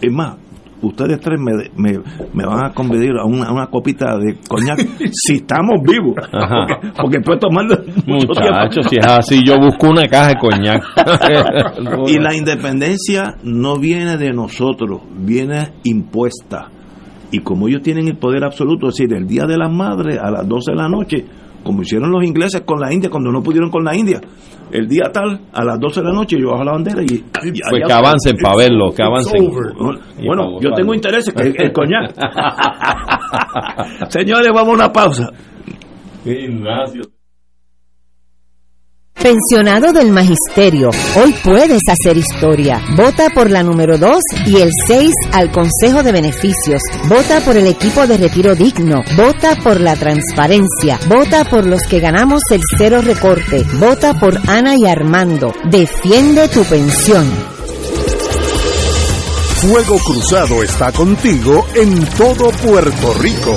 es 0.01 0.13
más, 0.13 0.37
ustedes 0.83 1.21
tres 1.21 1.41
me, 1.41 1.71
me, 1.77 1.99
me 2.35 2.45
van 2.45 2.67
a 2.67 2.75
convidar 2.75 3.19
a 3.21 3.25
una, 3.25 3.67
copita 3.69 4.17
de 4.19 4.37
coñac 4.49 4.79
si 5.13 5.37
estamos 5.37 5.81
vivos. 5.83 6.15
Porque, 6.17 6.93
porque 7.01 7.17
después 7.19 7.39
tomando 7.39 7.77
mucho 8.07 8.33
tiempo. 8.33 8.83
si 8.89 8.97
es 8.99 9.07
así, 9.07 9.41
yo 9.47 9.59
busco 9.59 9.89
una 9.89 10.07
caja 10.07 10.29
de 10.29 10.37
coñac. 10.37 10.83
Y 12.09 12.19
la 12.19 12.35
independencia 12.35 13.37
no 13.45 13.77
viene 13.77 14.17
de 14.17 14.33
nosotros, 14.33 15.03
viene 15.17 15.73
impuesta. 15.85 16.69
Y 17.33 17.41
como 17.41 17.67
ellos 17.67 17.83
tienen 17.83 18.07
el 18.09 18.17
poder 18.17 18.45
absoluto, 18.45 18.89
es 18.89 18.95
decir, 18.97 19.13
el 19.17 19.27
Día 19.27 19.45
de 19.47 19.57
las 19.57 19.73
Madres 19.73 20.19
a 20.19 20.31
las 20.31 20.47
12 20.47 20.71
de 20.73 20.77
la 20.77 20.89
noche, 20.89 21.25
como 21.65 21.83
hicieron 21.83 22.11
los 22.11 22.23
ingleses 22.25 22.61
con 22.63 22.79
la 22.81 22.93
India 22.93 23.09
cuando 23.11 23.33
no 23.33 23.43
pudieron 23.43 23.71
con 23.71 23.85
la 23.85 23.97
India, 23.97 24.21
el 24.71 24.89
día 24.89 25.05
tal, 25.13 25.41
a 25.53 25.65
las 25.65 25.79
12 25.79 26.01
de 26.01 26.07
la 26.07 26.13
noche 26.13 26.37
yo 26.41 26.51
bajo 26.51 26.65
la 26.65 26.73
bandera 26.73 27.03
y... 27.03 27.07
y 27.15 27.19
Pues 27.19 27.63
allá- 27.75 27.87
que 27.87 27.93
avancen 27.93 28.37
para 28.43 28.57
verlo, 28.57 28.93
que 28.95 29.03
avancen. 29.03 29.45
Bueno, 30.27 30.61
yo 30.61 30.71
tengo 30.75 30.95
intereses, 30.95 31.33
que 31.35 31.43
el 31.57 31.73
coñac. 31.73 32.15
Señores, 34.09 34.49
vamos 34.55 34.71
a 34.71 34.75
una 34.75 34.93
pausa. 34.93 35.31
Pensionado 39.23 39.93
del 39.93 40.11
Magisterio, 40.11 40.91
hoy 41.15 41.33
puedes 41.45 41.81
hacer 41.89 42.17
historia. 42.17 42.83
Vota 42.97 43.31
por 43.31 43.51
la 43.51 43.63
número 43.63 43.97
2 43.97 44.17
y 44.47 44.57
el 44.57 44.71
6 44.89 45.13
al 45.33 45.53
Consejo 45.53 46.03
de 46.03 46.11
Beneficios. 46.11 46.83
Vota 47.09 47.41
por 47.41 47.57
el 47.57 47.69
equipo 47.69 48.05
de 48.09 48.17
retiro 48.17 48.57
digno. 48.57 49.05
Vota 49.17 49.55
por 49.63 49.81
la 49.81 49.95
transparencia. 49.95 50.99
Vota 51.07 51.45
por 51.45 51.65
los 51.69 51.83
que 51.83 52.01
ganamos 52.01 52.43
el 52.51 52.63
cero 52.77 53.01
recorte. 53.01 53.65
Vota 53.79 54.19
por 54.19 54.41
Ana 54.49 54.75
y 54.77 54.87
Armando. 54.89 55.55
Defiende 55.71 56.49
tu 56.49 56.65
pensión. 56.65 57.25
Fuego 59.61 59.99
Cruzado 59.99 60.65
está 60.65 60.91
contigo 60.91 61.65
en 61.77 62.05
todo 62.17 62.51
Puerto 62.51 63.15
Rico. 63.15 63.57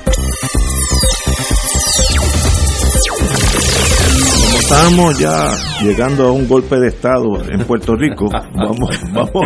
Estamos 4.75 5.19
ya 5.19 5.47
llegando 5.83 6.27
a 6.29 6.31
un 6.31 6.47
golpe 6.47 6.79
de 6.79 6.87
Estado 6.87 7.41
en 7.49 7.59
Puerto 7.65 7.93
Rico. 7.93 8.25
Vamos, 8.55 8.97
vamos, 9.11 9.43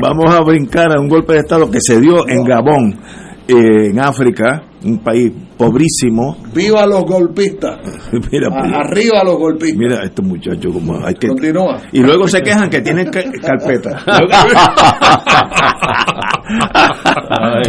vamos 0.00 0.32
a 0.34 0.40
brincar 0.42 0.92
a 0.96 1.00
un 1.00 1.08
golpe 1.08 1.32
de 1.32 1.40
Estado 1.40 1.68
que 1.68 1.80
se 1.80 2.00
dio 2.00 2.28
en 2.28 2.44
Gabón, 2.44 3.00
eh, 3.48 3.88
en 3.90 3.98
África, 3.98 4.62
un 4.84 4.98
país 4.98 5.32
pobrísimo. 5.56 6.36
Viva 6.54 6.86
los 6.86 7.02
golpistas. 7.04 7.80
Mira, 8.30 8.48
A- 8.52 8.82
arriba 8.86 9.24
los 9.24 9.38
golpistas. 9.38 9.76
mira 9.78 10.04
estos 10.04 10.24
muchachos 10.24 10.72
como 10.72 11.04
hay 11.04 11.14
que 11.14 11.26
Continúa. 11.28 11.78
y 11.92 12.00
luego 12.00 12.28
se 12.28 12.40
quejan 12.42 12.70
que 12.70 12.80
tienen 12.80 13.10
ca- 13.10 13.24
carpeta. 13.42 14.04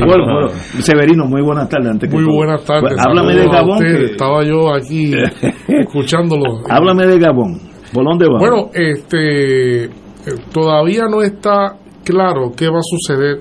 bueno, 0.05 0.23
bueno, 0.33 0.49
Severino, 0.79 1.25
muy 1.25 1.41
buenas 1.41 1.69
tardes. 1.69 1.89
Antes 1.91 2.09
que 2.09 2.15
Muy 2.15 2.25
todo. 2.25 2.35
buenas 2.35 2.63
tardes. 2.63 2.93
Pues, 2.93 3.05
háblame 3.05 3.35
de 3.35 3.47
Gabón. 3.47 3.79
que- 3.79 4.05
Estaba 4.05 4.43
yo 4.43 4.73
aquí 4.73 5.13
escuchándolo. 5.67 6.61
háblame 6.69 7.05
de 7.07 7.19
Gabón. 7.19 7.59
¿Por 7.93 8.05
dónde 8.05 8.25
va? 8.27 8.39
Bueno, 8.39 8.69
este, 8.73 9.85
eh, 9.85 9.89
todavía 10.53 11.05
no 11.09 11.21
está 11.21 11.75
claro 12.03 12.51
qué 12.55 12.67
va 12.69 12.79
a 12.79 12.81
suceder 12.83 13.39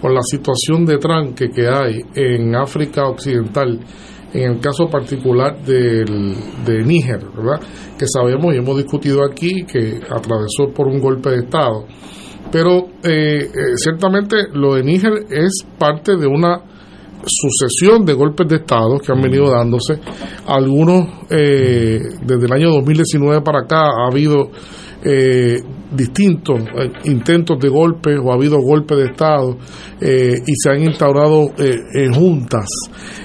con 0.00 0.12
la 0.14 0.20
situación 0.22 0.84
de 0.84 0.98
tranque 0.98 1.48
que 1.50 1.66
hay 1.68 2.00
en 2.14 2.54
África 2.56 3.06
Occidental, 3.08 3.78
en 4.34 4.50
el 4.52 4.60
caso 4.60 4.88
particular 4.90 5.56
del, 5.64 6.34
de 6.66 6.82
Níger, 6.84 7.20
¿verdad? 7.36 7.60
Que 7.98 8.06
sabemos 8.06 8.52
y 8.54 8.58
hemos 8.58 8.76
discutido 8.76 9.24
aquí 9.24 9.64
que 9.64 10.00
atravesó 10.10 10.72
por 10.74 10.88
un 10.88 10.98
golpe 11.00 11.30
de 11.30 11.36
Estado. 11.44 11.84
Pero 12.54 12.86
eh, 13.02 13.50
eh, 13.50 13.50
ciertamente 13.74 14.36
lo 14.52 14.76
de 14.76 14.84
Níger 14.84 15.26
es 15.28 15.66
parte 15.76 16.16
de 16.16 16.28
una 16.28 16.60
sucesión 17.26 18.04
de 18.04 18.12
golpes 18.12 18.46
de 18.46 18.56
Estado 18.58 19.00
que 19.00 19.10
han 19.10 19.20
venido 19.20 19.50
dándose. 19.50 19.94
Algunos, 20.46 21.26
eh, 21.30 21.98
desde 22.24 22.46
el 22.46 22.52
año 22.52 22.70
2019 22.70 23.40
para 23.40 23.62
acá, 23.62 23.80
ha 23.80 24.06
habido 24.08 24.52
eh, 25.02 25.56
distintos 25.90 26.60
eh, 26.60 26.92
intentos 27.06 27.58
de 27.58 27.68
golpes 27.68 28.18
o 28.22 28.30
ha 28.30 28.36
habido 28.36 28.58
golpes 28.60 28.98
de 28.98 29.04
Estado 29.06 29.56
eh, 30.00 30.36
y 30.46 30.52
se 30.54 30.70
han 30.70 30.84
instaurado 30.84 31.48
en 31.58 32.14
juntas 32.14 32.66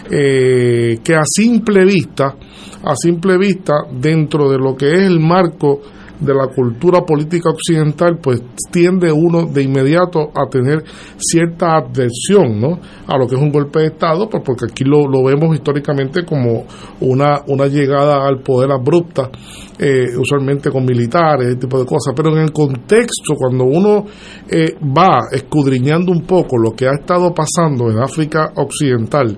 que 0.10 1.16
a 1.16 1.24
simple 1.24 1.86
vista, 1.86 2.36
a 2.84 2.96
simple 2.96 3.38
vista, 3.38 3.76
dentro 3.92 4.50
de 4.50 4.58
lo 4.58 4.76
que 4.76 4.92
es 4.92 5.04
el 5.04 5.20
marco 5.20 5.82
de 6.20 6.34
la 6.34 6.48
cultura 6.48 7.02
política 7.02 7.50
occidental, 7.50 8.20
pues 8.22 8.42
tiende 8.72 9.12
uno 9.12 9.46
de 9.46 9.64
inmediato 9.64 10.32
a 10.36 10.50
tener 10.50 10.84
cierta 11.18 11.78
adversión 11.78 12.60
¿no? 12.60 12.80
a 13.08 13.18
lo 13.18 13.28
que 13.28 13.36
es 13.36 13.42
un 13.42 13.52
golpe 13.52 13.80
de 13.80 13.88
Estado, 13.88 14.30
pues 14.30 14.44
porque 14.46 14.66
aquí 14.70 14.84
lo, 14.84 15.08
lo 15.08 15.24
vemos 15.24 15.56
históricamente 15.56 16.26
como 16.26 16.66
una, 17.02 17.42
una 17.48 17.68
llegada 17.68 18.28
al 18.28 18.42
poder 18.42 18.72
abrupta, 18.72 19.30
eh, 19.78 20.08
usualmente 20.18 20.70
con 20.70 20.86
militares, 20.86 21.48
ese 21.48 21.58
tipo 21.58 21.80
de 21.80 21.86
cosas, 21.86 22.14
pero 22.16 22.36
en 22.36 22.44
el 22.44 22.52
contexto, 22.52 23.36
cuando 23.38 23.64
uno 23.64 24.06
eh, 24.50 24.76
va 24.82 25.28
escudriñando 25.32 26.12
un 26.12 26.24
poco 26.24 26.58
lo 26.58 26.72
que 26.72 26.86
ha 26.86 26.96
estado 27.00 27.34
pasando 27.34 27.90
en 27.90 28.00
África 28.00 28.52
Occidental, 28.56 29.38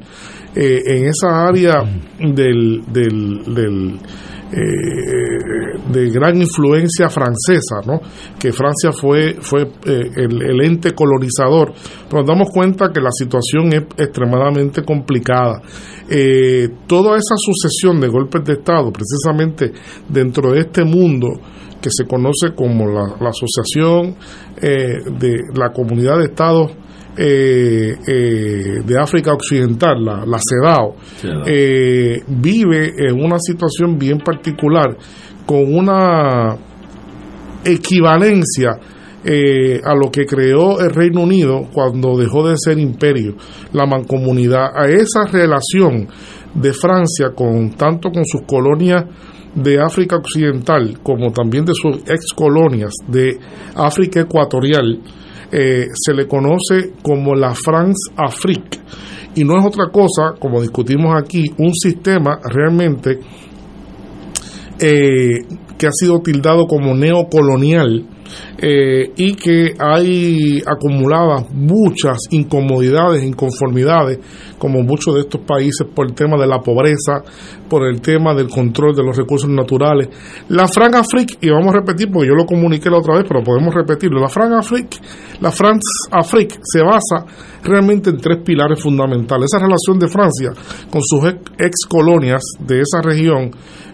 eh, 0.56 0.82
en 0.86 1.06
esa 1.06 1.48
área 1.48 1.84
del, 2.20 2.84
del, 2.92 3.44
del 3.54 4.00
eh, 4.54 5.80
de 5.94 6.10
gran 6.10 6.36
influencia 6.36 7.08
francesa, 7.08 7.80
¿no? 7.86 8.02
que 8.38 8.52
Francia 8.52 8.92
fue, 8.92 9.36
fue 9.40 9.62
eh, 9.62 10.12
el, 10.18 10.62
ente 10.66 10.92
colonizador, 10.92 11.72
nos 12.12 12.28
damos 12.28 12.50
cuenta 12.54 12.92
que 12.94 13.00
la 13.00 13.12
situación 13.12 13.72
es 13.72 13.84
extremadamente 13.98 14.84
complicada. 14.84 15.62
Eh, 16.10 16.68
toda 16.86 17.16
esa 17.16 17.36
sucesión 17.38 18.02
de 18.02 18.10
golpes 18.10 18.44
de 18.44 18.54
Estado, 18.54 18.92
precisamente 18.92 19.72
dentro 20.10 20.52
de 20.52 20.60
este 20.60 20.84
mundo, 20.84 21.30
que 21.82 21.90
se 21.90 22.06
conoce 22.06 22.54
como 22.54 22.88
la, 22.88 23.16
la 23.22 23.30
Asociación 23.30 24.18
de 24.62 25.40
la 25.56 25.72
Comunidad 25.72 26.20
de 26.20 26.26
Estados 26.26 26.72
eh, 27.18 27.94
eh, 28.08 28.82
de 28.86 29.00
África 29.00 29.34
Occidental, 29.34 30.04
la, 30.04 30.26
la 30.26 30.40
CEDAW, 30.40 30.96
eh, 31.46 32.24
vive 32.28 32.94
en 32.98 33.22
una 33.22 33.38
situación 33.40 33.98
bien 33.98 34.20
particular, 34.20 34.96
con 35.46 35.76
una 35.76 36.56
equivalencia 37.66 38.72
a 39.84 39.94
lo 39.94 40.10
que 40.10 40.26
creó 40.26 40.80
el 40.80 40.90
Reino 40.90 41.22
Unido 41.22 41.68
cuando 41.72 42.18
dejó 42.18 42.48
de 42.48 42.56
ser 42.58 42.80
imperio, 42.80 43.36
la 43.72 43.86
mancomunidad, 43.86 44.72
a 44.76 44.88
esa 44.88 45.26
relación 45.26 46.08
de 46.56 46.74
Francia 46.74 47.30
con 47.36 47.72
tanto 47.72 48.10
con 48.10 48.26
sus 48.26 48.42
colonias 48.48 49.06
de 49.54 49.80
África 49.80 50.16
Occidental 50.16 51.00
como 51.04 51.32
también 51.32 51.66
de 51.66 51.74
sus 51.76 51.98
ex 52.10 52.34
colonias 52.36 52.94
de 53.08 53.38
África 53.76 54.22
Ecuatorial, 54.22 55.00
eh, 55.52 55.88
se 55.94 56.14
le 56.14 56.28
conoce 56.28 56.94
como 57.02 57.36
la 57.36 57.54
France 57.54 58.12
Afrique. 58.16 58.80
Y 59.36 59.44
no 59.44 59.58
es 59.58 59.66
otra 59.66 59.90
cosa, 59.90 60.36
como 60.40 60.62
discutimos 60.62 61.14
aquí, 61.18 61.46
un 61.58 61.74
sistema 61.74 62.40
realmente 62.44 63.20
eh, 64.80 65.46
que 65.78 65.88
ha 65.88 65.92
sido 65.92 66.20
tildado 66.22 66.68
como 66.68 66.96
neocolonial 66.96 68.06
eh, 68.58 69.12
y 69.16 69.36
que 69.36 69.74
hay 69.80 70.62
acumuladas 70.66 71.50
muchas 71.52 72.18
incomodidades, 72.32 73.24
inconformidades, 73.24 74.20
como 74.58 74.84
muchos 74.84 75.16
de 75.16 75.22
estos 75.22 75.42
países 75.42 75.88
por 75.94 76.08
el 76.08 76.14
tema 76.14 76.38
de 76.38 76.48
la 76.48 76.60
pobreza, 76.60 77.24
por 77.68 77.88
el 77.88 78.02
tema 78.02 78.34
del 78.34 78.50
control 78.50 78.96
de 78.96 79.04
los 79.04 79.18
recursos 79.18 79.50
naturales. 79.50 80.10
La 80.50 80.68
Fran 80.68 80.94
Afrique, 80.96 81.38
y 81.42 81.50
vamos 81.50 81.74
a 81.74 81.80
repetir 81.80 82.12
porque 82.12 82.28
yo 82.28 82.36
lo 82.36 82.46
comuniqué 82.46 82.90
la 82.90 83.00
otra 83.00 83.16
vez, 83.16 83.26
pero 83.28 83.44
podemos 83.44 83.74
repetirlo, 83.74 84.20
la 84.20 84.30
Fran 84.30 84.54
Afrique, 84.54 84.98
la 85.40 85.52
France 85.52 85.82
Afrique 86.12 86.56
se 86.62 86.82
basa 86.82 87.26
realmente 87.64 88.10
en 88.10 88.18
tres 88.18 88.40
pilares 88.44 88.82
fundamentales. 88.82 89.50
Esa 89.52 89.64
relación 89.64 90.00
de 90.00 90.08
Francia 90.08 90.52
con 90.90 91.02
sus 91.02 91.26
ex 91.58 91.86
colonias 91.88 92.42
de 92.60 92.82
esa 92.82 93.02
región, 93.02 93.52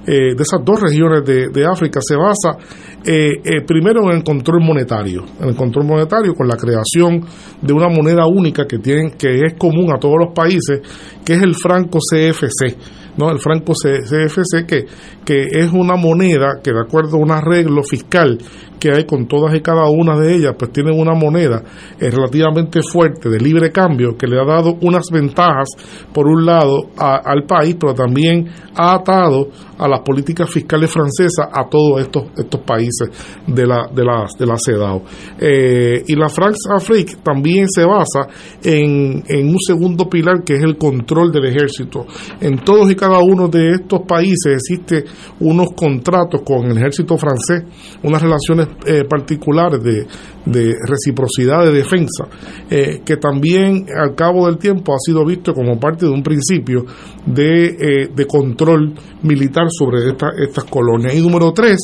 eh, 0.08 0.36
de 0.36 0.42
esas 0.42 0.64
dos 0.64 0.80
regiones 0.80 1.26
de, 1.26 1.50
de 1.50 1.66
África, 1.66 2.00
se 2.02 2.16
basa 2.16 2.58
eh, 3.04 3.42
eh, 3.44 3.62
primero 3.68 4.10
en 4.10 4.18
el 4.18 4.24
control 4.24 4.64
monetario, 4.64 5.26
en 5.42 5.50
el 5.50 5.56
control 5.56 5.86
monetario 5.86 6.34
con 6.34 6.48
la 6.48 6.56
creación 6.56 7.26
de 7.62 7.74
una 7.74 7.90
moneda 7.90 8.26
única 8.26 8.66
que 8.66 8.80
tienen, 8.80 9.12
que 9.12 9.42
es 9.46 9.56
común 9.58 9.92
a 9.94 10.00
todos 10.00 10.16
los 10.18 10.34
países, 10.34 10.80
que 11.26 11.34
es 11.34 11.42
el 11.42 11.56
franco 11.56 12.00
CFC, 12.00 12.78
¿no? 13.18 13.30
El 13.30 13.40
franco 13.40 13.74
CFC 13.74 14.66
que, 14.66 14.86
que 15.28 15.48
es 15.52 15.74
una 15.74 15.98
moneda 15.98 16.62
que 16.64 16.72
de 16.72 16.80
acuerdo 16.80 17.18
a 17.18 17.20
un 17.20 17.32
arreglo 17.32 17.84
fiscal 17.84 18.38
que 18.80 18.92
hay 18.92 19.06
con 19.06 19.28
todas 19.28 19.54
y 19.56 19.62
cada 19.62 19.90
una 19.90 20.18
de 20.18 20.36
ellas, 20.36 20.56
pues 20.58 20.72
tienen 20.72 20.98
una 20.98 21.14
moneda 21.14 21.64
relativamente 22.00 22.80
fuerte 22.82 23.28
de 23.28 23.40
libre 23.40 23.72
cambio 23.72 24.16
que 24.18 24.28
le 24.28 24.40
ha 24.40 24.46
dado 24.46 24.78
unas 24.82 25.10
ventajas, 25.12 25.68
por 26.14 26.28
un 26.28 26.46
lado, 26.46 26.90
al 26.98 27.44
país, 27.44 27.76
pero 27.78 27.94
también 27.94 28.48
ha 28.76 28.94
atado 28.94 29.50
a 29.78 29.88
las 29.88 30.02
políticas 30.02 30.50
fiscales 30.50 30.92
francesas 30.92 31.48
a 31.52 31.68
todos 31.68 32.02
estos, 32.02 32.26
estos 32.38 32.62
países 32.62 33.10
de 33.48 33.66
la, 33.66 33.90
de 33.94 34.04
la, 34.04 34.28
de 34.38 34.46
la 34.46 34.56
CEDAW. 34.58 35.02
Eh, 35.40 36.04
y 36.08 36.16
la 36.16 36.30
France 36.30 36.70
Afrique 36.72 37.16
también 37.24 37.68
se 37.68 37.84
basa 37.84 38.28
en, 38.64 39.24
en 39.28 39.50
un 39.50 39.60
segundo 39.60 40.08
pilar 40.10 40.44
que 40.44 40.54
es 40.54 40.64
el 40.64 40.78
control 40.78 41.32
del 41.32 41.46
ejército. 41.46 42.06
En 42.40 42.60
todos 42.64 42.92
y 42.92 42.96
cada 42.96 43.20
uno 43.20 43.48
de 43.48 43.72
estos 43.72 44.02
países 44.08 44.54
existe 44.54 45.04
unos 45.40 45.68
contratos 45.76 46.42
con 46.44 46.66
el 46.66 46.78
ejército 46.78 47.18
francés, 47.18 47.64
unas 48.04 48.22
relaciones 48.22 48.68
eh, 48.86 49.04
particulares 49.10 49.82
de, 49.84 50.08
de, 50.46 50.76
reciprocidad 50.88 51.64
de 51.66 51.72
defensa, 51.72 52.28
eh, 52.70 53.02
que 53.06 53.18
también 53.18 53.86
al 53.96 54.16
cabo 54.16 54.48
del 54.48 54.58
tiempo 54.58 54.94
ha 54.94 55.00
sido 55.00 55.26
visto 55.26 55.54
como 55.54 55.80
parte 55.80 56.06
de 56.06 56.12
un 56.12 56.24
principio 56.24 56.86
de, 57.26 57.66
eh, 57.68 58.10
de 58.14 58.26
control 58.26 58.94
militar 59.24 59.68
sobre 59.70 60.10
estas 60.10 60.64
colonias. 60.66 61.16
Y 61.16 61.22
número 61.22 61.52
tres, 61.54 61.78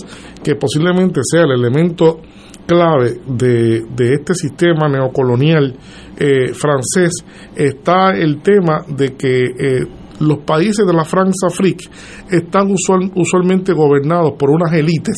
que 0.44 0.56
posiblemente 0.56 1.22
sea 1.24 1.44
el 1.44 1.52
elemento 1.52 2.20
clave 2.66 3.20
de, 3.28 3.82
de 3.94 4.14
este 4.14 4.34
sistema 4.34 4.88
neocolonial 4.88 5.76
francés, 6.54 7.12
está 7.56 8.12
el 8.12 8.42
tema 8.42 8.86
de 8.88 9.16
que 9.16 9.86
los 10.20 10.40
países 10.40 10.86
de 10.86 10.94
la 10.94 11.04
France 11.04 11.46
Afrique 11.46 11.86
están 12.30 12.74
usualmente 13.16 13.74
gobernados 13.74 14.34
por 14.38 14.50
unas 14.50 14.72
élites 14.74 15.16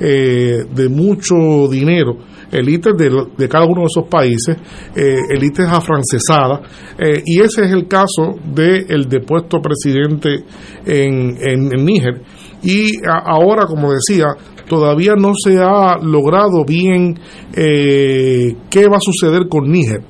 eh, 0.00 0.64
de 0.72 0.88
mucho 0.88 1.68
dinero, 1.68 2.16
élites 2.50 2.92
de, 2.96 3.48
cada 3.48 3.64
uno 3.64 3.82
de 3.82 3.86
esos 3.86 4.08
países, 4.08 4.56
eh, 4.96 5.16
élites 5.30 5.66
afrancesadas, 5.66 6.60
eh, 6.98 7.22
y 7.24 7.40
ese 7.40 7.64
es 7.64 7.72
el 7.72 7.86
caso 7.86 8.36
del 8.44 9.08
depuesto 9.08 9.58
presidente 9.60 10.44
en, 10.86 11.36
en, 11.40 11.84
Níger. 11.84 12.22
Y 12.62 12.92
ahora, 13.06 13.66
como 13.66 13.92
decía, 13.92 14.26
todavía 14.68 15.14
no 15.16 15.32
se 15.34 15.58
ha 15.58 15.96
logrado 16.02 16.64
bien 16.66 17.18
qué 17.54 18.86
va 18.90 18.96
a 18.96 19.00
suceder 19.00 19.48
con 19.48 19.70
Níger 19.70 20.02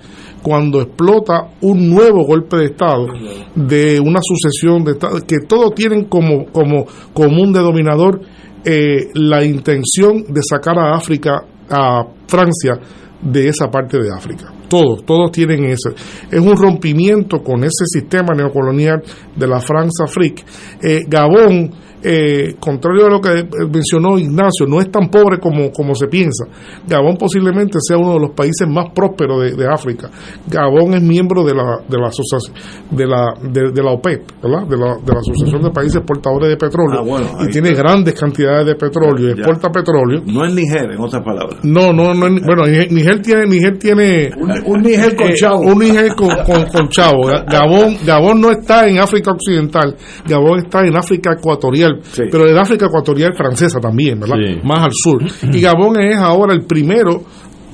cuando 0.42 0.80
explota 0.80 1.48
un 1.60 1.90
nuevo 1.90 2.24
golpe 2.24 2.56
de 2.56 2.64
Estado 2.66 3.06
de 3.54 4.00
una 4.00 4.20
sucesión 4.22 4.84
de 4.84 4.92
Estados 4.92 5.22
que 5.24 5.38
todos 5.46 5.74
tienen 5.74 6.04
como, 6.04 6.46
como 6.46 6.86
común 7.12 7.52
denominador 7.52 8.20
eh, 8.64 9.08
la 9.14 9.44
intención 9.44 10.24
de 10.28 10.42
sacar 10.42 10.78
a 10.78 10.94
África, 10.94 11.44
a 11.68 12.04
Francia, 12.26 12.74
de 13.22 13.48
esa 13.48 13.68
parte 13.70 13.98
de 13.98 14.08
África. 14.14 14.52
Todos, 14.68 15.04
todos 15.04 15.32
tienen 15.32 15.64
ese. 15.64 15.90
Es 16.30 16.40
un 16.40 16.56
rompimiento 16.56 17.42
con 17.42 17.64
ese 17.64 17.84
sistema 17.86 18.34
neocolonial 18.34 19.02
de 19.34 19.46
la 19.46 19.60
France 19.60 20.02
Afrique. 20.02 20.44
Eh, 20.82 21.00
Gabón 21.08 21.70
eh, 22.02 22.54
contrario 22.58 23.06
a 23.06 23.10
lo 23.10 23.20
que 23.20 23.46
mencionó 23.72 24.18
Ignacio, 24.18 24.66
no 24.66 24.80
es 24.80 24.90
tan 24.90 25.08
pobre 25.08 25.38
como, 25.38 25.70
como 25.70 25.94
se 25.94 26.06
piensa. 26.06 26.44
Gabón 26.86 27.16
posiblemente 27.16 27.78
sea 27.80 27.98
uno 27.98 28.14
de 28.14 28.20
los 28.20 28.30
países 28.30 28.66
más 28.68 28.86
prósperos 28.94 29.56
de, 29.56 29.66
África. 29.70 30.10
Gabón 30.48 30.94
es 30.94 31.02
miembro 31.02 31.44
de 31.44 31.54
la 31.54 31.78
de 31.86 31.98
la 31.98 32.08
asociación 32.08 32.54
de 32.90 33.06
la 33.06 33.34
de, 33.40 33.82
la 33.82 33.92
OPEP, 33.92 34.42
De 34.42 34.48
la, 34.48 34.64
de 34.64 34.76
la 34.76 35.20
Asociación 35.20 35.62
de 35.62 35.70
Países 35.70 35.96
Exportadores 35.96 36.48
de 36.48 36.56
Petróleo 36.56 37.04
ah, 37.16 37.44
y 37.46 37.52
tiene 37.52 37.72
grandes 37.72 38.18
cantidades 38.18 38.66
de 38.66 38.74
petróleo, 38.74 39.28
y 39.28 39.30
exporta 39.32 39.70
petróleo. 39.70 40.22
No 40.26 40.44
es 40.44 40.54
Niger, 40.54 40.90
en 40.92 41.00
otras 41.00 41.22
palabras. 41.22 41.60
No, 41.62 41.92
no, 41.92 42.14
no, 42.14 42.26
bueno, 42.44 42.64
Niger 42.66 43.20
tiene 43.22 43.46
Niger 43.46 43.78
tiene 43.78 44.30
un, 44.66 44.82
Niger 44.82 45.14
con 45.16 45.28
eh, 45.28 45.34
chavo. 45.34 45.60
Un 45.60 45.78
Niger 45.78 46.14
con, 46.14 46.30
con 46.72 46.88
chavo. 46.88 47.26
Gabón 47.46 47.96
Gabón 48.04 48.40
no 48.40 48.50
está 48.50 48.88
en 48.88 48.98
África 48.98 49.32
Occidental, 49.32 49.96
Gabón 50.26 50.60
está 50.64 50.80
en 50.86 50.96
África 50.96 51.32
Ecuatorial 51.38 51.89
pero 52.30 52.46
el 52.46 52.58
África 52.58 52.86
ecuatorial 52.86 53.34
francesa 53.36 53.80
también, 53.80 54.20
¿verdad? 54.20 54.36
Más 54.64 54.80
al 54.80 54.92
sur. 54.92 55.22
Y 55.52 55.60
Gabón 55.60 56.00
es 56.00 56.16
ahora 56.16 56.52
el 56.54 56.64
primero 56.64 57.22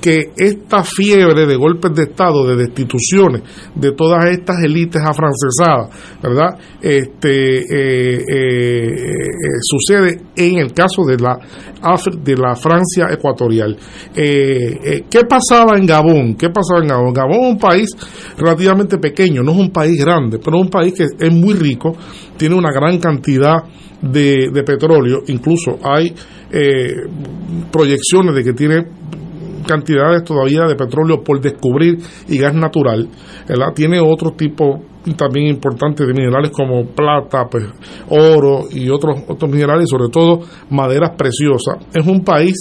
que 0.00 0.32
esta 0.36 0.84
fiebre 0.84 1.46
de 1.46 1.56
golpes 1.56 1.92
de 1.94 2.04
Estado, 2.04 2.46
de 2.46 2.56
destituciones, 2.56 3.42
de 3.74 3.92
todas 3.92 4.24
estas 4.30 4.62
élites 4.62 5.02
afrancesadas, 5.02 6.20
¿verdad? 6.22 6.58
Este, 6.80 7.58
eh, 7.58 8.18
eh, 8.18 8.88
eh, 8.88 9.28
sucede 9.62 10.20
en 10.36 10.58
el 10.58 10.72
caso 10.72 11.02
de 11.04 11.16
la, 11.18 11.38
de 12.22 12.36
la 12.36 12.54
Francia 12.54 13.06
ecuatorial. 13.10 13.76
¿Qué 14.14 15.20
pasaba 15.28 15.76
en 15.76 15.86
Gabón? 15.86 16.34
¿Qué 16.36 16.50
pasaba 16.50 16.80
en 16.80 16.88
Gabón? 16.88 17.12
Gabón 17.12 17.40
es 17.40 17.52
un 17.52 17.58
país 17.58 17.88
relativamente 18.36 18.98
pequeño, 18.98 19.42
no 19.42 19.52
es 19.52 19.58
un 19.58 19.70
país 19.70 19.98
grande, 20.02 20.38
pero 20.42 20.58
es 20.58 20.62
un 20.64 20.70
país 20.70 20.94
que 20.94 21.04
es 21.04 21.32
muy 21.32 21.54
rico, 21.54 21.96
tiene 22.36 22.54
una 22.54 22.70
gran 22.72 22.98
cantidad 22.98 23.64
de, 24.00 24.50
de 24.52 24.62
petróleo, 24.62 25.22
incluso 25.26 25.78
hay 25.82 26.14
proyecciones 27.70 28.34
de 28.34 28.44
que 28.44 28.52
tiene 28.52 28.84
cantidades 29.66 30.24
todavía 30.24 30.64
de 30.64 30.76
petróleo 30.76 31.22
por 31.22 31.40
descubrir 31.40 31.98
y 32.28 32.38
gas 32.38 32.54
natural. 32.54 33.08
Tiene 33.74 34.00
otro 34.00 34.32
tipo 34.32 34.80
también 35.14 35.46
importante 35.46 36.04
de 36.04 36.12
minerales 36.12 36.50
como 36.50 36.84
plata, 36.86 37.46
pues, 37.50 37.64
oro 38.08 38.64
y 38.70 38.88
otros, 38.88 39.20
otros 39.28 39.50
minerales, 39.50 39.88
sobre 39.88 40.08
todo 40.08 40.40
maderas 40.70 41.10
preciosas. 41.16 41.76
Es 41.94 42.06
un 42.06 42.24
país 42.24 42.54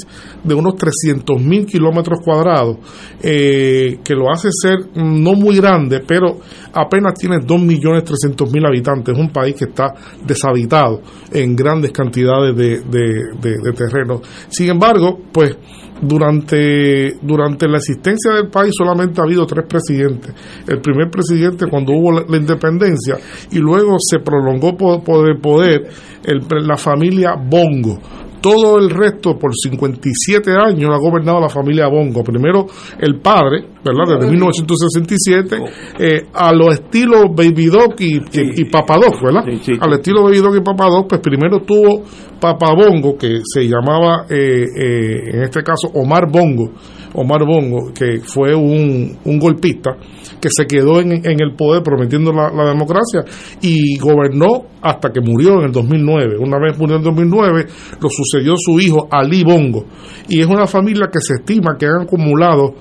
de 0.43 0.53
unos 0.53 0.75
300 0.75 1.41
mil 1.41 1.65
kilómetros 1.65 2.19
cuadrados, 2.23 2.77
eh, 3.23 3.99
que 4.03 4.13
lo 4.13 4.31
hace 4.31 4.49
ser 4.51 4.77
no 4.95 5.33
muy 5.33 5.57
grande, 5.57 6.01
pero 6.05 6.37
apenas 6.75 7.13
tiene 7.15 7.39
2 7.39 7.61
millones 7.61 8.03
300 8.03 8.51
mil 8.51 8.65
habitantes. 8.65 9.15
Es 9.15 9.19
un 9.19 9.29
país 9.29 9.55
que 9.55 9.65
está 9.65 9.93
deshabitado 10.25 11.01
en 11.31 11.55
grandes 11.55 11.91
cantidades 11.91 12.55
de, 12.55 12.81
de, 12.81 13.73
terreno. 13.73 14.21
Sin 14.49 14.69
embargo, 14.69 15.19
pues 15.31 15.57
durante, 16.01 17.17
durante 17.21 17.67
la 17.67 17.77
existencia 17.77 18.33
del 18.33 18.49
país 18.49 18.73
solamente 18.77 19.21
ha 19.21 19.23
habido 19.23 19.45
tres 19.45 19.65
presidentes. 19.67 20.33
El 20.67 20.81
primer 20.81 21.09
presidente 21.09 21.67
cuando 21.67 21.93
hubo 21.93 22.11
la, 22.11 22.37
independencia 22.37 23.17
y 23.51 23.59
luego 23.59 23.95
se 23.99 24.19
prolongó 24.19 24.75
por, 24.75 25.03
por 25.03 25.29
el 25.29 25.39
poder 25.39 25.87
el, 26.23 26.45
la 26.67 26.77
familia 26.77 27.35
Bongo 27.35 27.99
todo 28.41 28.77
el 28.79 28.89
resto, 28.89 29.37
por 29.37 29.51
57 29.53 30.51
años, 30.51 30.89
ha 30.91 30.97
gobernado 30.97 31.39
la 31.39 31.49
familia 31.49 31.87
Bongo. 31.87 32.23
Primero 32.23 32.67
el 32.99 33.19
padre, 33.19 33.65
¿verdad? 33.83 34.19
Desde 34.19 34.31
1967, 34.31 35.57
eh, 35.99 36.27
a 36.33 36.53
los 36.53 36.73
estilos 36.73 37.25
Baby 37.35 37.67
Doc 37.67 37.99
y, 37.99 38.21
y, 38.33 38.65
Papadoc, 38.65 39.21
¿verdad? 39.21 39.43
Al 39.79 39.93
estilo 39.93 40.23
Baby 40.23 40.39
Doc 40.39 40.55
y 40.57 40.61
Papadoc, 40.61 41.07
pues 41.09 41.21
primero 41.21 41.61
tuvo 41.61 42.03
Papa 42.39 42.73
Bongo, 42.75 43.17
que 43.17 43.41
se 43.43 43.67
llamaba, 43.67 44.25
eh, 44.29 44.65
eh, 44.75 45.29
en 45.33 45.43
este 45.43 45.63
caso, 45.63 45.87
Omar 45.93 46.29
Bongo, 46.31 46.71
Omar 47.15 47.45
Bongo, 47.45 47.91
que 47.93 48.19
fue 48.21 48.53
un, 48.53 49.17
un 49.23 49.39
golpista 49.39 49.91
que 50.39 50.49
se 50.49 50.65
quedó 50.65 50.99
en, 50.99 51.11
en 51.13 51.41
el 51.41 51.55
poder 51.55 51.81
prometiendo 51.83 52.31
la, 52.31 52.51
la, 52.51 52.69
democracia 52.69 53.23
y 53.61 53.97
gobernó 53.97 54.65
hasta 54.81 55.11
que 55.11 55.21
murió 55.21 55.59
en 55.59 55.65
el 55.65 55.71
2009. 55.71 56.37
Una 56.39 56.59
vez 56.59 56.77
murió 56.77 56.95
en 56.95 57.01
el 57.01 57.05
2009, 57.05 57.65
lo 58.01 58.09
sucedió 58.09 58.55
su 58.57 58.79
hijo 58.79 59.07
Ali 59.09 59.43
Bongo. 59.43 59.85
Y 60.27 60.41
es 60.41 60.47
una 60.47 60.67
familia 60.67 61.07
que 61.11 61.19
se 61.19 61.35
estima 61.35 61.77
que 61.77 61.85
han 61.85 62.03
acumulado 62.03 62.75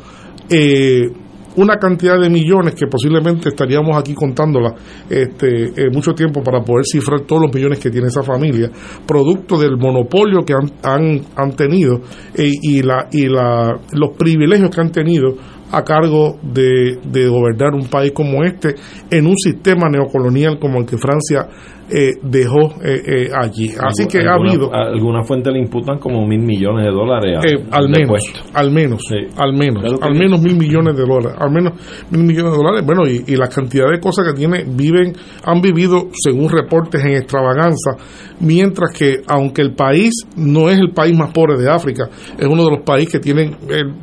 eh, 0.48 1.08
una 1.56 1.76
cantidad 1.76 2.18
de 2.20 2.28
millones 2.28 2.74
que 2.74 2.86
posiblemente 2.86 3.48
estaríamos 3.48 3.96
aquí 3.96 4.14
contándola 4.14 4.74
este, 5.08 5.64
eh, 5.76 5.90
mucho 5.92 6.12
tiempo 6.12 6.42
para 6.42 6.60
poder 6.62 6.84
cifrar 6.84 7.20
todos 7.22 7.42
los 7.42 7.54
millones 7.54 7.78
que 7.78 7.90
tiene 7.90 8.08
esa 8.08 8.22
familia, 8.22 8.70
producto 9.06 9.58
del 9.58 9.76
monopolio 9.76 10.44
que 10.44 10.54
han, 10.54 10.70
han, 10.82 11.20
han 11.36 11.56
tenido 11.56 12.00
eh, 12.34 12.50
y, 12.62 12.82
la, 12.82 13.08
y 13.12 13.28
la, 13.28 13.78
los 13.92 14.16
privilegios 14.16 14.70
que 14.70 14.80
han 14.80 14.90
tenido 14.90 15.36
a 15.70 15.82
cargo 15.82 16.38
de, 16.42 16.98
de, 17.04 17.26
gobernar 17.26 17.74
un 17.74 17.88
país 17.88 18.12
como 18.12 18.44
este 18.44 18.74
en 19.10 19.26
un 19.26 19.36
sistema 19.36 19.88
neocolonial 19.88 20.58
como 20.60 20.78
el 20.78 20.86
que 20.86 20.96
Francia 20.96 21.48
eh, 21.90 22.12
dejó 22.22 22.80
eh, 22.82 23.02
eh, 23.06 23.30
allí. 23.34 23.68
Así 23.78 24.06
que 24.06 24.26
ha 24.26 24.34
habido. 24.34 24.72
Alguna 24.72 25.22
fuente 25.22 25.50
le 25.50 25.58
imputan 25.58 25.98
como 25.98 26.26
mil 26.26 26.40
millones 26.40 26.86
de 26.86 26.90
dólares. 26.90 27.38
al, 27.70 27.88
menos, 27.90 28.22
al 28.54 28.70
menos, 28.70 29.02
al 29.36 29.52
menos, 29.52 30.00
al 30.00 30.14
menos, 30.14 30.40
mil 30.40 30.56
millones 30.56 30.96
de 30.96 31.02
dólares, 31.02 31.36
al 31.38 31.50
menos 31.50 31.74
mil 32.10 32.24
millones 32.24 32.52
de 32.52 32.56
dólares. 32.56 32.82
Bueno, 32.86 33.02
y, 33.06 33.32
y 33.32 33.36
la 33.36 33.48
cantidad 33.48 33.90
de 33.90 34.00
cosas 34.00 34.26
que 34.28 34.32
tiene, 34.32 34.64
viven, 34.66 35.12
han 35.44 35.60
vivido, 35.60 36.08
según 36.12 36.48
reportes, 36.48 37.04
en 37.04 37.12
extravaganza, 37.12 37.96
mientras 38.40 38.90
que, 38.96 39.20
aunque 39.26 39.60
el 39.60 39.74
país 39.74 40.12
no 40.36 40.70
es 40.70 40.78
el 40.78 40.90
país 40.92 41.14
más 41.14 41.32
pobre 41.32 41.58
de 41.58 41.70
África, 41.70 42.08
es 42.38 42.46
uno 42.46 42.64
de 42.64 42.70
los 42.70 42.80
países 42.84 43.12
que 43.12 43.20
tienen 43.20 43.56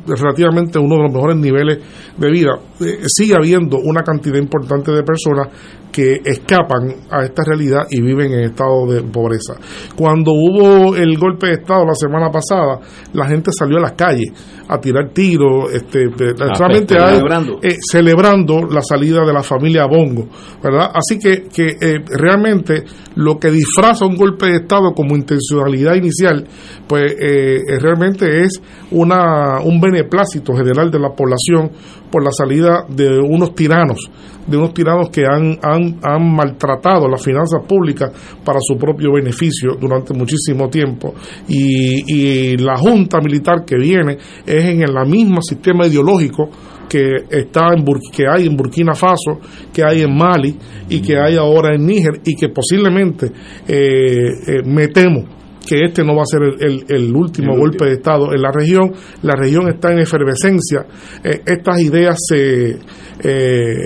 relativamente 0.06 0.78
uno 0.78 0.96
de 0.96 1.02
los 1.02 1.12
mejores 1.12 1.36
niveles 1.36 1.78
de 2.16 2.30
vida, 2.30 2.58
sigue 3.06 3.34
habiendo 3.34 3.78
una 3.78 4.02
cantidad 4.02 4.36
importante 4.36 4.92
de 4.92 5.02
personas 5.02 5.48
que 5.92 6.20
escapan 6.24 7.06
a 7.10 7.22
esta 7.22 7.42
realidad 7.46 7.82
y 7.90 8.00
viven 8.00 8.32
en 8.32 8.44
estado 8.44 8.86
de 8.86 9.02
pobreza. 9.02 9.54
Cuando 9.94 10.32
hubo 10.32 10.96
el 10.96 11.18
golpe 11.18 11.48
de 11.48 11.52
Estado 11.52 11.84
la 11.84 11.94
semana 11.94 12.30
pasada, 12.30 12.80
la 13.12 13.26
gente 13.26 13.50
salió 13.52 13.78
a 13.78 13.82
las 13.82 13.92
calles 13.92 14.32
a 14.72 14.80
tirar 14.80 15.10
tiros, 15.10 15.72
este, 15.72 16.06
ah, 16.40 16.54
solamente 16.54 16.94
celebrando. 16.98 17.58
Eh, 17.62 17.76
celebrando 17.80 18.62
la 18.70 18.80
salida 18.80 19.24
de 19.26 19.32
la 19.32 19.42
familia 19.42 19.86
Bongo, 19.86 20.28
¿verdad? 20.62 20.90
Así 20.94 21.18
que, 21.18 21.44
que 21.54 21.76
eh, 21.80 21.98
realmente 22.06 22.84
lo 23.16 23.38
que 23.38 23.50
disfraza 23.50 24.06
un 24.06 24.16
golpe 24.16 24.46
de 24.46 24.56
Estado 24.56 24.92
como 24.94 25.14
intencionalidad 25.14 25.94
inicial, 25.94 26.46
pues 26.86 27.14
eh, 27.20 27.58
realmente 27.80 28.42
es 28.42 28.60
una, 28.90 29.60
un 29.60 29.80
beneplácito 29.80 30.54
general 30.54 30.90
de 30.90 30.98
la 30.98 31.10
población 31.10 31.70
por 32.10 32.22
la 32.22 32.30
salida 32.30 32.84
de 32.88 33.18
unos 33.18 33.54
tiranos, 33.54 34.10
de 34.46 34.56
unos 34.56 34.74
tiranos 34.74 35.08
que 35.08 35.24
han, 35.24 35.58
han, 35.62 35.98
han 36.02 36.34
maltratado 36.34 37.08
las 37.08 37.22
finanzas 37.22 37.62
públicas 37.66 38.12
para 38.44 38.58
su 38.60 38.76
propio 38.76 39.12
beneficio 39.14 39.76
durante 39.80 40.12
muchísimo 40.12 40.68
tiempo. 40.68 41.14
Y, 41.48 42.04
y 42.06 42.56
la 42.58 42.76
junta 42.76 43.18
militar 43.20 43.64
que 43.64 43.76
viene 43.76 44.18
es 44.46 44.61
en 44.64 44.82
el 44.82 45.06
mismo 45.06 45.40
sistema 45.42 45.86
ideológico 45.86 46.48
que 46.92 47.24
está 47.30 47.72
en 47.72 47.84
que 48.14 48.24
hay 48.28 48.46
en 48.46 48.54
Burkina 48.54 48.92
Faso, 48.94 49.40
que 49.72 49.82
hay 49.82 50.02
en 50.02 50.14
Mali 50.14 50.54
y 50.90 51.00
que 51.00 51.16
hay 51.16 51.36
ahora 51.36 51.74
en 51.74 51.86
Níger 51.86 52.20
y 52.22 52.36
que 52.36 52.50
posiblemente 52.50 53.32
eh, 53.66 54.28
eh, 54.46 54.62
me 54.66 54.88
temo 54.88 55.24
que 55.66 55.84
este 55.86 56.04
no 56.04 56.14
va 56.14 56.22
a 56.22 56.26
ser 56.26 56.42
el, 56.42 57.14
último 57.14 57.56
golpe 57.56 57.86
de 57.86 57.92
Estado 57.92 58.34
en 58.34 58.42
la 58.42 58.50
región. 58.52 58.92
La 59.22 59.34
región 59.36 59.68
está 59.68 59.92
en 59.92 60.00
efervescencia. 60.00 60.84
Eh, 61.22 61.40
estas 61.46 61.80
ideas 61.80 62.16
se 62.28 62.78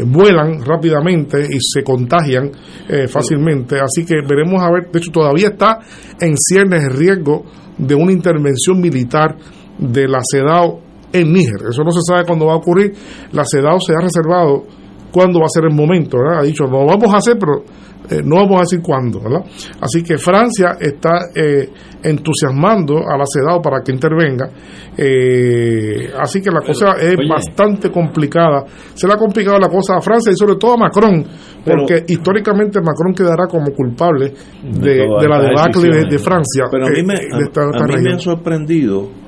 vuelan 0.07 0.65
rápidamente 0.65 1.43
y 1.43 1.59
se 1.61 1.83
contagian 1.83 2.51
fácilmente. 3.09 3.77
Así 3.79 4.07
que 4.07 4.15
veremos 4.27 4.63
a 4.63 4.71
ver. 4.73 4.91
De 4.91 4.99
hecho, 4.99 5.13
todavía 5.13 5.49
está 5.49 5.79
en 6.19 6.35
ciernes 6.39 6.83
el 6.83 6.97
riesgo 6.97 7.45
de 7.77 7.95
una 7.95 8.11
intervención 8.11 8.81
militar 8.81 9.37
de 9.79 10.09
la 10.09 10.21
CEDAW 10.23 10.81
en 11.13 11.33
Níger. 11.33 11.69
Eso 11.71 11.83
no 11.83 11.91
se 11.91 12.01
sabe 12.07 12.25
cuándo 12.25 12.47
va 12.47 12.55
a 12.55 12.57
ocurrir. 12.57 12.93
La 13.33 13.45
CEDAW 13.45 13.79
se 13.81 13.93
ha 13.93 14.01
reservado 14.01 14.65
cuándo 15.13 15.41
va 15.41 15.47
a 15.47 15.49
ser 15.49 15.65
el 15.65 15.75
momento, 15.75 16.19
Ha 16.19 16.43
dicho, 16.43 16.65
no 16.65 16.81
lo 16.81 16.87
vamos 16.87 17.13
a 17.15 17.17
hacer, 17.17 17.37
pero 17.39 17.65
eh, 18.11 18.23
no 18.23 18.37
vamos 18.37 18.59
a 18.59 18.61
decir 18.61 18.81
cuándo, 18.83 19.21
¿verdad? 19.21 19.45
Así 19.81 20.03
que 20.03 20.19
Francia 20.19 20.77
está 20.79 21.31
eh, 21.35 21.71
entusiasmando 22.03 22.99
a 22.99 23.17
la 23.17 23.25
CEDAW 23.27 23.61
para 23.63 23.81
que 23.83 23.93
intervenga. 23.93 24.49
Eh, 24.97 26.13
así 26.19 26.41
que 26.41 26.51
la 26.51 26.61
cosa 26.61 26.97
es 27.01 27.17
bastante 27.29 27.91
complicada. 27.91 28.65
Se 28.95 29.09
le 29.09 29.15
ha 29.15 29.17
complicado 29.17 29.59
la 29.59 29.69
cosa 29.69 29.97
a 29.97 30.01
Francia 30.01 30.31
y 30.31 30.37
sobre 30.37 30.57
todo 30.57 30.75
a 30.75 30.77
Macron, 30.77 31.25
porque 31.65 32.05
históricamente 32.07 32.81
Macron 32.81 33.13
quedará 33.13 33.47
como 33.47 33.73
culpable 33.73 34.33
de, 34.63 35.09
la 35.29 35.41
debacle 35.41 36.07
de, 36.09 36.19
Francia. 36.19 36.65
Pero 36.71 36.87
a 36.87 36.91
mí 36.91 37.03
me, 37.03 37.15
a 37.15 37.87
mí 37.87 38.03
me 38.03 38.15
ha 38.15 38.19
sorprendido 38.19 39.26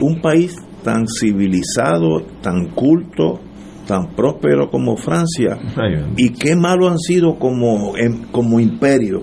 un 0.00 0.20
país 0.20 0.56
tan 0.82 1.06
civilizado, 1.06 2.20
tan 2.42 2.68
culto, 2.74 3.40
tan 3.86 4.14
próspero 4.14 4.70
como 4.70 4.96
Francia 4.96 5.58
y 6.16 6.32
qué 6.32 6.56
malo 6.56 6.88
han 6.88 6.98
sido 6.98 7.34
como 7.38 7.96
em, 7.96 8.22
como 8.30 8.58
imperio 8.58 9.22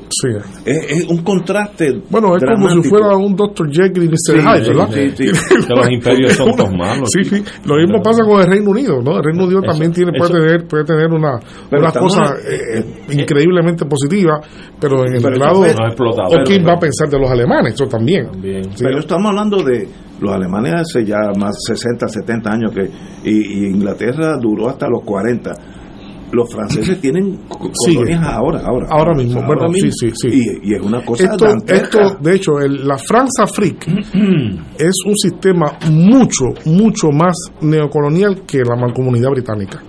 es, 0.65 1.07
un 1.07 1.23
contraste 1.23 2.01
bueno 2.09 2.35
es 2.35 2.43
como 2.43 2.69
si 2.69 2.87
fuera 2.87 3.15
un 3.17 3.35
Dr. 3.35 3.69
Jekyll 3.71 4.03
y 4.03 4.07
Mr. 4.07 4.39
Hyde 4.39 4.67
¿verdad? 4.67 4.89
Sí, 4.91 5.25
los 5.75 5.89
imperios 5.89 6.33
son 6.33 6.51
todos 6.55 6.71
malos 6.71 7.09
sí, 7.11 7.23
sí. 7.23 7.43
lo 7.65 7.75
mismo 7.75 8.01
pasa 8.03 8.23
con 8.23 8.39
el 8.41 8.47
Reino 8.47 8.69
Unido 8.69 9.01
¿no? 9.01 9.17
el 9.17 9.23
Reino 9.23 9.45
Unido 9.45 9.61
también 9.61 9.91
tiene 9.91 10.11
puede 10.17 10.31
tener 10.31 10.67
puede 10.67 10.85
tener 10.85 11.07
una, 11.07 11.39
una 11.71 11.91
cosa 11.91 12.35
eh, 12.47 12.79
eh, 12.79 13.13
increíblemente 13.13 13.85
positiva 13.85 14.39
pero 14.79 15.05
en 15.07 15.15
el 15.15 15.39
lado 15.39 15.61
o 15.61 16.43
quién 16.45 16.65
va 16.65 16.73
a 16.73 16.79
pensar 16.79 17.09
de 17.09 17.19
los 17.19 17.29
alemanes 17.29 17.73
eso 17.73 17.85
también, 17.85 18.27
pero 18.77 18.99
estamos 18.99 19.29
hablando 19.29 19.63
de 19.63 19.87
los 20.21 20.33
alemanes 20.33 20.73
hace 20.75 21.03
ya 21.05 21.17
más 21.37 21.55
60, 21.67 22.07
70 22.07 22.49
años 22.51 22.71
que 22.73 22.89
y, 23.29 23.65
Inglaterra 23.67 24.37
duró 24.39 24.69
hasta 24.69 24.87
los 24.87 25.03
40. 25.03 25.51
los 26.31 26.49
franceses 26.49 27.01
tienen 27.01 27.39
colonias 27.49 28.23
ahora, 28.23 28.61
ahora. 28.65 28.87
Ahora 28.89 29.13
mismo, 29.13 29.41
bueno, 29.45 29.67
sí, 29.67 29.73
mismo. 29.73 29.91
sí, 29.99 30.11
sí. 30.13 30.27
Y, 30.63 30.71
y 30.71 30.75
es 30.75 30.81
una 30.81 31.03
cosa 31.03 31.25
Esto, 31.25 31.45
dantesca. 31.45 32.01
esto, 32.03 32.17
de 32.21 32.35
hecho, 32.35 32.59
el- 32.61 32.87
la 32.87 32.97
France 32.97 33.41
Afrique 33.43 33.91
es 34.77 34.95
un 35.05 35.17
sistema 35.17 35.73
mucho, 35.89 36.45
mucho 36.65 37.09
más 37.11 37.35
neocolonial 37.61 38.43
que 38.47 38.59
la 38.59 38.75
mancomunidad 38.77 39.31
británica. 39.31 39.81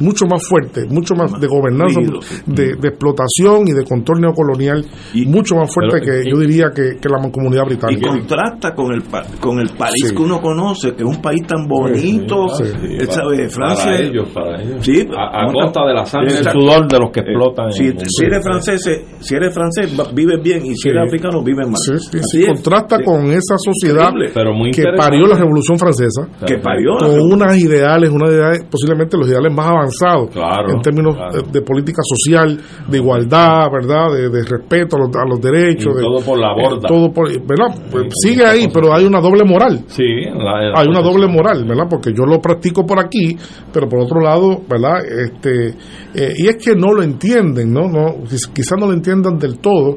Mucho 0.00 0.26
más 0.26 0.42
fuerte, 0.48 0.84
mucho 0.88 1.14
más 1.14 1.32
de 1.40 1.46
gobernanza, 1.46 2.00
rígido, 2.00 2.20
de, 2.46 2.76
de 2.76 2.88
explotación 2.88 3.66
y 3.68 3.72
de 3.72 3.84
control 3.84 4.20
neocolonial, 4.20 4.84
mucho 5.26 5.54
más 5.56 5.72
fuerte 5.72 5.98
Pero- 6.00 6.22
que 6.22 6.30
yo 6.30 6.38
diría 6.38 6.70
que, 6.74 6.96
que 7.00 7.08
la 7.08 7.18
mancomunidad 7.20 7.62
y 7.64 7.68
británica. 7.70 8.08
contrasta 8.10 8.74
con 8.74 8.92
el 8.92 9.02
pa- 9.02 9.24
con 9.40 9.58
el 9.60 9.70
país 9.70 10.08
Sí. 10.08 10.14
que 10.14 10.22
uno 10.22 10.40
conoce, 10.40 10.94
que 10.94 11.02
es 11.02 11.08
un 11.08 11.22
país 11.22 11.42
tan 11.46 11.66
bonito, 11.66 12.48
Sí, 12.56 12.64
él 12.98 13.10
sabe, 13.10 13.48
Francia. 13.48 13.84
Para 13.84 14.00
ellos, 14.00 14.28
para 14.34 14.62
ellos. 14.62 14.84
Sí, 14.84 15.08
a, 15.16 15.44
a 15.48 15.52
costa 15.52 15.80
de 15.86 15.94
la 15.94 16.04
sangre 16.06 16.32
y 16.34 16.36
el 16.36 16.50
sudor 16.50 16.88
de 16.88 16.98
los 16.98 17.10
que 17.10 17.20
explotan. 17.20 17.72
Si, 17.72 17.84
el 17.86 17.96
eres 18.26 18.42
francés, 18.44 18.86
eh, 18.86 19.04
si 19.20 19.34
eres 19.34 19.54
francés, 19.54 19.90
vives 20.14 20.42
bien 20.42 20.64
y 20.66 20.70
si 20.70 20.76
Sí. 20.76 20.88
eres 20.90 21.04
africano, 21.06 21.42
vives 21.42 21.66
mal. 21.66 21.76
Sí, 21.76 21.92
sí, 21.98 22.18
Así 22.18 22.38
sí, 22.38 22.40
es. 22.42 22.46
contrasta 22.48 22.98
Sí. 22.98 23.04
con 23.04 23.26
esa 23.30 23.56
sociedad 23.56 24.10
Increíble. 24.10 24.30
Pero 24.34 24.52
muy 24.52 24.70
que 24.70 24.84
parió 24.96 25.26
la 25.26 25.36
Revolución 25.36 25.78
Francesa, 25.78 26.28
que 26.46 26.58
parió. 26.58 26.96
con 26.98 27.20
unas 27.32 27.56
ideales, 27.58 28.10
unas 28.10 28.30
ideales, 28.30 28.64
posiblemente 28.70 29.16
los 29.16 29.28
ideales 29.28 29.52
más 29.54 29.66
avanzados 29.66 29.85
Claro, 30.32 30.70
en 30.72 30.80
términos 30.80 31.14
claro. 31.16 31.38
eh, 31.38 31.42
de 31.52 31.62
política 31.62 32.02
social, 32.04 32.58
de 32.88 32.96
igualdad, 32.98 33.70
¿verdad? 33.72 34.12
De, 34.12 34.28
de 34.30 34.42
respeto 34.44 34.96
a 34.96 35.00
los, 35.00 35.08
a 35.16 35.26
los 35.28 35.40
derechos. 35.40 35.92
Y 35.94 35.96
de- 35.96 36.02
todo 36.02 36.20
por 36.24 36.38
la 36.38 36.52
borda. 36.54 36.76
eh, 36.76 36.88
todo 36.88 37.12
por, 37.12 37.28
¿verdad? 37.28 37.74
Pues 37.90 38.04
sigue 38.22 38.44
ahí, 38.44 38.68
pero 38.72 38.94
hay 38.94 39.04
una 39.04 39.20
doble 39.20 39.44
moral. 39.44 39.84
Sí, 39.88 40.04
la- 40.34 40.60
la- 40.70 40.80
Hay 40.80 40.86
una 40.88 41.00
doble 41.02 41.26
moral, 41.26 41.64
¿verdad? 41.64 41.86
Porque 41.88 42.10
yo 42.12 42.24
lo 42.24 42.40
practico 42.40 42.84
por 42.86 42.98
aquí, 42.98 43.36
pero 43.72 43.88
por 43.88 44.00
otro 44.00 44.20
lado, 44.20 44.60
¿verdad? 44.68 45.04
Este, 45.04 45.68
eh, 46.14 46.34
y 46.36 46.46
es 46.48 46.56
que 46.56 46.74
no 46.74 46.92
lo 46.92 47.02
entienden, 47.02 47.72
¿no? 47.72 47.88
no 47.88 48.14
Quizás 48.52 48.78
no 48.78 48.86
lo 48.86 48.92
entiendan 48.92 49.38
del 49.38 49.58
todo, 49.58 49.96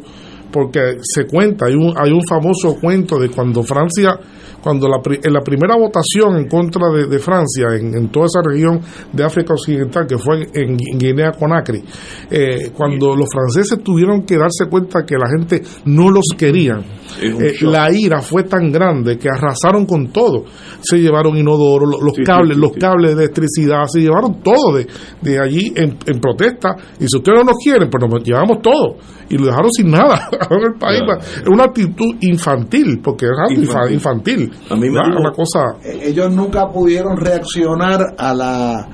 porque 0.51 0.79
se 1.01 1.25
cuenta, 1.27 1.67
hay 1.67 1.75
un, 1.75 1.93
hay 1.97 2.11
un 2.11 2.21
famoso 2.27 2.75
cuento 2.81 3.19
de 3.19 3.29
cuando 3.29 3.61
Francia, 3.63 4.17
cuando 4.61 4.87
la, 4.87 4.99
en 5.05 5.33
la 5.33 5.41
primera 5.41 5.75
votación 5.77 6.37
en 6.37 6.47
contra 6.47 6.89
de, 6.91 7.07
de 7.07 7.19
Francia 7.19 7.67
en, 7.79 7.95
en 7.95 8.09
toda 8.09 8.25
esa 8.25 8.41
región 8.43 8.79
de 9.13 9.23
África 9.23 9.53
Occidental, 9.53 10.05
que 10.07 10.17
fue 10.17 10.43
en, 10.53 10.71
en 10.91 10.97
Guinea-Conakry, 10.99 11.83
eh, 12.31 12.71
cuando 12.75 13.15
los 13.15 13.27
franceses 13.31 13.81
tuvieron 13.83 14.23
que 14.23 14.35
darse 14.37 14.65
cuenta 14.69 15.05
que 15.05 15.15
la 15.15 15.27
gente 15.29 15.61
no 15.85 16.09
los 16.09 16.25
quería, 16.37 16.79
eh, 17.21 17.53
la 17.61 17.91
ira 17.91 18.21
fue 18.21 18.43
tan 18.43 18.71
grande 18.71 19.17
que 19.17 19.29
arrasaron 19.29 19.85
con 19.85 20.11
todo. 20.11 20.45
Se 20.81 20.97
llevaron 20.97 21.35
inodoro, 21.37 21.85
lo- 21.85 22.01
los 22.01 22.13
Sí, 22.15 22.23
cables, 22.23 22.55
sí, 22.55 22.61
los 22.61 22.71
cables 22.73 23.15
de 23.15 23.23
electricidad, 23.23 23.83
se 23.87 23.99
llevaron 24.01 24.41
todo 24.41 24.75
de, 24.75 24.87
de 25.21 25.39
allí 25.39 25.71
en, 25.75 25.97
en 26.05 26.19
protesta. 26.19 26.75
Y 26.99 27.05
si 27.07 27.17
ustedes 27.17 27.39
no 27.39 27.45
nos 27.51 27.57
quieren, 27.63 27.89
pues 27.89 28.03
nos 28.09 28.23
llevamos 28.23 28.57
todo. 28.61 28.97
Y 29.29 29.37
lo 29.37 29.45
dejaron 29.47 29.71
sin 29.71 29.91
nada 29.91 30.29
en 30.49 30.61
el 30.61 30.79
país. 30.79 31.01
Claro. 31.05 31.19
Es 31.21 31.47
una 31.47 31.63
actitud 31.65 32.15
infantil, 32.21 32.99
porque 33.03 33.25
infa- 33.25 33.89
Infantil. 33.91 33.93
infantil. 33.93 34.48
A 34.69 34.75
mí 34.75 34.89
me 34.89 34.99
una 34.99 35.31
cosa. 35.31 35.59
Ellos 35.83 36.31
nunca 36.33 36.67
pudieron 36.69 37.17
reaccionar 37.17 37.99
a 38.17 38.33
la, 38.33 38.87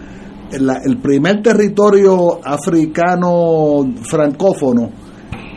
la- 0.60 0.80
el 0.86 0.98
primer 1.02 1.42
territorio 1.42 2.40
africano 2.44 3.84
francófono 4.04 4.90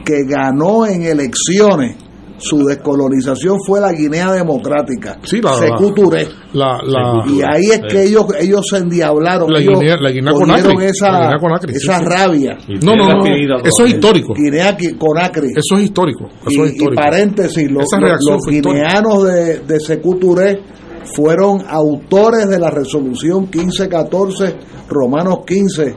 que 0.05 0.25
ganó 0.27 0.87
en 0.87 1.03
elecciones 1.03 1.97
su 2.39 2.65
descolonización 2.65 3.57
fue 3.67 3.81
la 3.81 3.93
Guinea 3.93 4.33
Democrática, 4.33 5.19
Sí, 5.25 5.41
la- 6.87 7.25
y 7.27 7.41
ahí 7.43 7.67
es 7.73 7.81
que 7.91 8.03
ellos 8.05 8.27
ellos 8.41 8.65
se 8.71 8.79
endiablaron, 8.79 9.53
La 9.53 9.59
ellos 9.59 9.79
Guinea- 9.81 9.97
la 10.01 10.11
Guinea 10.11 10.33
Conakry, 10.33 10.85
esa, 10.87 11.11
la 11.11 11.19
Guinea 11.21 11.39
esa 11.77 11.99
sí. 11.99 12.05
rabia. 12.05 12.59
Y 12.69 12.75
no, 12.85 12.95
no, 12.97 13.07
no, 13.09 13.25
eso 13.65 13.85
es 13.85 13.95
histórico. 13.95 14.33
Guinea 14.35 14.77
Conakry. 14.99 15.49
Eso 15.57 15.77
es 15.77 15.83
histórico. 15.85 16.27
Eso 16.47 16.51
y, 16.51 16.67
es 16.67 16.71
y 16.73 16.75
histórico. 16.77 17.03
paréntesis, 17.03 17.71
los, 17.71 17.85
Esa 17.85 17.99
los- 18.01 18.47
guineanos 18.47 19.25
de, 19.25 19.59
de 19.61 19.81
Sékou 19.81 20.15
Touré 20.19 20.61
fueron 21.15 21.63
autores 21.69 22.49
de 22.49 22.59
la 22.59 22.71
resolución 22.71 23.49
1514, 23.53 24.55
Romanos 24.89 25.39
15, 25.47 25.95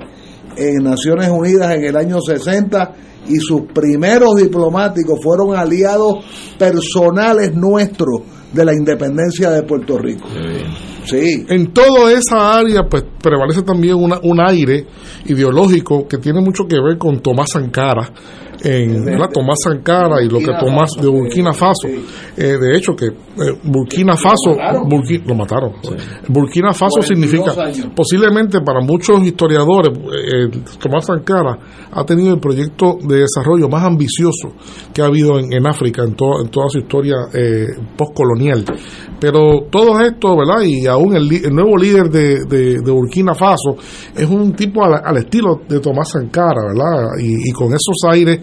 en 0.57 0.83
Naciones 0.83 1.29
Unidas 1.29 1.75
en 1.75 1.85
el 1.85 1.95
año 1.97 2.19
60, 2.19 2.93
y 3.27 3.35
sus 3.37 3.61
primeros 3.73 4.35
diplomáticos 4.35 5.19
fueron 5.23 5.55
aliados 5.55 6.25
personales 6.57 7.53
nuestros 7.55 8.21
de 8.53 8.65
la 8.65 8.73
independencia 8.73 9.49
de 9.51 9.63
Puerto 9.63 9.97
Rico. 9.97 10.27
Sí. 11.05 11.45
En 11.49 11.73
toda 11.73 12.11
esa 12.11 12.53
área, 12.59 12.83
pues 12.89 13.03
prevalece 13.21 13.63
también 13.63 13.95
una, 13.95 14.19
un 14.23 14.39
aire 14.39 14.85
ideológico 15.25 16.07
que 16.07 16.17
tiene 16.17 16.41
mucho 16.41 16.65
que 16.67 16.75
ver 16.79 16.97
con 16.97 17.19
Tomás 17.21 17.47
Sankara, 17.53 18.11
en 18.63 19.03
¿verdad? 19.03 19.29
Tomás 19.33 19.57
Sankara 19.63 20.21
y 20.21 20.25
lo 20.29 20.37
que 20.37 20.45
Burkina 20.45 20.59
Tomás 20.59 20.91
de 21.01 21.07
Burkina 21.07 21.53
Faso. 21.53 21.87
Eh, 21.87 22.57
de 22.59 22.77
hecho, 22.77 22.93
que 22.95 23.07
eh, 23.07 23.57
Burkina 23.63 24.15
Faso, 24.15 24.51
mataron? 24.55 24.87
Burki- 24.87 25.23
lo 25.25 25.33
mataron. 25.33 25.71
Burkina 26.27 26.71
Faso 26.71 26.99
42 26.99 27.07
significa, 27.07 27.91
posiblemente 27.95 28.59
para 28.61 28.81
muchos 28.81 29.23
historiadores, 29.23 29.97
eh, 29.97 30.49
Tomás 30.79 31.05
Sankara 31.07 31.57
ha 31.91 32.05
tenido 32.05 32.35
el 32.35 32.39
proyecto 32.39 32.97
de 33.11 33.19
desarrollo 33.19 33.67
más 33.69 33.83
ambicioso 33.83 34.53
que 34.93 35.01
ha 35.01 35.05
habido 35.05 35.37
en, 35.39 35.53
en 35.53 35.67
África 35.67 36.03
en, 36.03 36.09
en 36.11 36.49
toda 36.49 36.69
su 36.69 36.79
historia 36.79 37.15
eh, 37.33 37.67
postcolonial. 37.97 38.65
Pero 39.19 39.67
todo 39.69 39.99
esto, 39.99 40.35
¿verdad? 40.37 40.63
Y 40.65 40.87
aún 40.87 41.15
el, 41.15 41.27
nuevo 41.53 41.77
líder 41.77 42.09
de, 42.09 42.39
de- 42.49 42.91
Burkina 42.91 43.35
Faso 43.35 43.75
es 44.15 44.27
un 44.27 44.53
tipo 44.53 44.83
al, 44.83 44.95
al 45.03 45.17
estilo 45.17 45.61
de 45.67 45.79
Tomás 45.79 46.09
Sankara, 46.11 46.61
¿verdad? 46.73 47.09
Y 47.19 47.51
con 47.51 47.67
esos 47.67 47.97
aires 48.09 48.39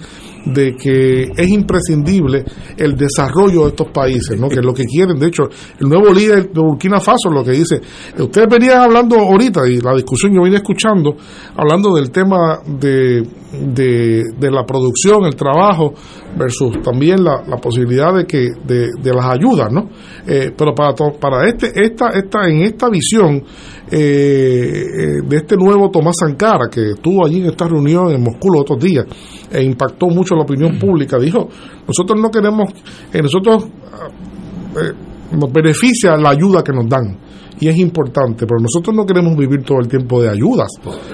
de 0.47 0.74
que 0.77 1.23
es 1.36 1.48
imprescindible 1.48 2.44
el 2.77 2.97
desarrollo 2.97 3.62
de 3.62 3.69
estos 3.69 3.89
países, 3.90 4.39
¿no? 4.40 4.48
Que 4.48 4.56
es 4.60 4.65
lo 4.65 4.73
que 4.73 4.85
quieren. 4.85 5.19
De 5.19 5.27
hecho, 5.27 5.44
el 5.81 5.89
nuevo 5.89 6.12
líder 6.12 6.51
de 6.52 6.60
Burkina 6.60 7.01
Faso 7.01 7.28
lo 7.31 7.44
que 7.44 7.52
dice, 7.52 7.81
ustedes 8.19 8.48
venían 8.51 8.81
hablando 8.82 9.16
ahorita 9.19 9.69
y 9.69 9.81
la 9.81 9.94
discusión 9.94 10.32
yo 10.35 10.43
vine 10.43 10.56
escuchando, 10.56 11.16
hablando 11.56 11.94
del 11.94 12.10
tema 12.10 12.60
de, 12.66 13.23
de, 13.52 14.23
de 14.39 14.51
la 14.51 14.65
producción, 14.65 15.24
el 15.24 15.35
trabajo 15.36 15.94
versus 16.36 16.81
también 16.82 17.23
la, 17.24 17.43
la 17.47 17.56
posibilidad 17.56 18.15
de 18.15 18.24
que 18.27 18.48
de, 18.65 18.89
de 19.02 19.15
las 19.15 19.27
ayudas, 19.27 19.73
¿no? 19.73 19.89
Eh, 20.27 20.52
pero 20.56 20.74
para 20.74 20.94
to- 20.94 21.16
para 21.20 21.47
este 21.48 21.73
esta 21.74 22.10
esta 22.10 22.48
en 22.48 22.62
esta 22.62 22.89
visión 22.89 23.43
eh, 23.90 23.97
eh, 23.98 25.23
de 25.27 25.36
este 25.36 25.56
nuevo 25.56 25.90
Tomás 25.90 26.16
Sankara 26.20 26.69
que 26.70 26.90
estuvo 26.90 27.24
allí 27.24 27.40
en 27.40 27.47
esta 27.47 27.66
reunión 27.66 28.10
en 28.10 28.23
Moscú 28.23 28.51
los 28.51 28.62
otros 28.62 28.78
días 28.81 29.06
e 29.51 29.62
impactó 29.62 30.06
mucho 30.09 30.35
la 30.35 30.43
opinión 30.43 30.78
pública. 30.78 31.19
Dijo 31.19 31.48
nosotros 31.86 32.20
no 32.20 32.31
queremos 32.31 32.70
eh, 33.12 33.23
nosotros 33.23 33.65
eh, 33.65 34.93
nos 35.32 35.52
beneficia 35.52 36.16
la 36.16 36.31
ayuda 36.31 36.62
que 36.62 36.73
nos 36.73 36.89
dan 36.89 37.16
y 37.61 37.69
es 37.69 37.77
importante, 37.79 38.47
pero 38.47 38.61
nosotros 38.61 38.95
no 38.95 39.05
queremos 39.05 39.37
vivir 39.37 39.63
todo 39.63 39.79
el 39.81 39.89
tiempo 39.89 40.21
de 40.23 40.29
ayudas. 40.31 40.69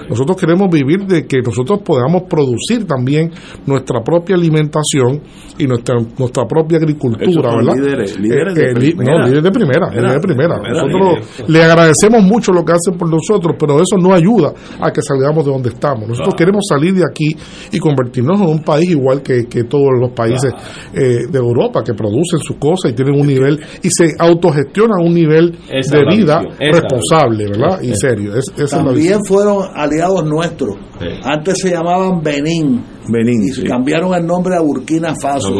Nosotros 0.09 0.37
queremos 0.37 0.69
vivir 0.69 1.05
de 1.05 1.25
que 1.25 1.37
nosotros 1.45 1.79
podamos 1.83 2.23
producir 2.29 2.85
también 2.85 3.31
nuestra 3.65 4.01
propia 4.03 4.35
alimentación 4.35 5.21
y 5.57 5.65
nuestra 5.67 5.95
nuestra 6.17 6.45
propia 6.47 6.77
agricultura, 6.77 7.51
son 7.51 7.65
¿verdad? 7.65 7.73
líderes- 7.75 8.17
líderes 8.19 8.55
de 8.55 8.61
Eh, 8.65 8.69
eh, 8.71 8.73
li- 8.79 8.93
primera. 8.93 9.17
no, 9.19 9.25
líderes 9.25 9.43
de 9.43 9.51
primera, 9.51 9.87
Primera, 9.87 10.07
líderes 10.07 10.21
de 10.21 10.27
primera. 10.27 10.55
primera, 10.59 10.73
Nosotros 10.83 11.19
líderes. 11.19 11.49
le 11.49 11.63
agradecemos 11.63 12.23
mucho 12.23 12.51
lo 12.51 12.63
que 12.65 12.71
hacen 12.73 12.97
por 12.97 13.09
nosotros, 13.09 13.55
pero 13.59 13.75
eso 13.81 13.97
no 13.97 14.13
ayuda 14.13 14.53
a 14.79 14.91
que 14.91 15.01
salgamos 15.01 15.45
de 15.45 15.51
donde 15.51 15.69
estamos. 15.69 16.07
Nosotros 16.07 16.35
queremos 16.35 16.63
salir 16.67 16.93
de 16.93 17.03
aquí 17.09 17.35
y 17.71 17.79
convertirnos 17.79 18.39
en 18.41 18.47
un 18.47 18.63
país 18.63 18.89
igual 18.91 19.21
que, 19.21 19.45
que 19.45 19.63
todos 19.63 19.89
los 19.99 20.11
países 20.11 20.51
eh, 20.93 21.27
de 21.29 21.37
Europa 21.37 21.83
que 21.83 21.93
producen 21.93 22.39
sus 22.39 22.57
cosas 22.57 22.91
y 22.91 22.93
tienen 22.95 23.19
un 23.19 23.27
nivel 23.27 23.59
y 23.81 23.89
se 23.89 24.13
autogestionan 24.19 24.99
a 25.01 25.03
un 25.05 25.13
nivel 25.13 25.57
Esa 25.71 25.97
de 25.97 26.05
vida 26.15 26.34
responsable, 26.59 27.45
¿verdad? 27.47 27.81
Y 27.81 27.93
serio. 27.95 28.35
Es- 28.35 28.45
esa 28.55 28.63
es 28.63 28.71
la 28.73 28.83
También 28.85 29.19
fueron 29.27 29.65
aliados 29.75 30.25
nuestros. 30.25 30.75
Sí. 30.99 31.07
Antes 31.23 31.57
se 31.61 31.71
llamaban 31.71 32.21
Benín 32.23 32.81
Benín, 33.07 33.43
y 33.43 33.49
sí. 33.49 33.63
cambiaron 33.65 34.15
el 34.15 34.25
nombre 34.25 34.55
a 34.55 34.61
Burkina 34.61 35.13
Faso. 35.21 35.51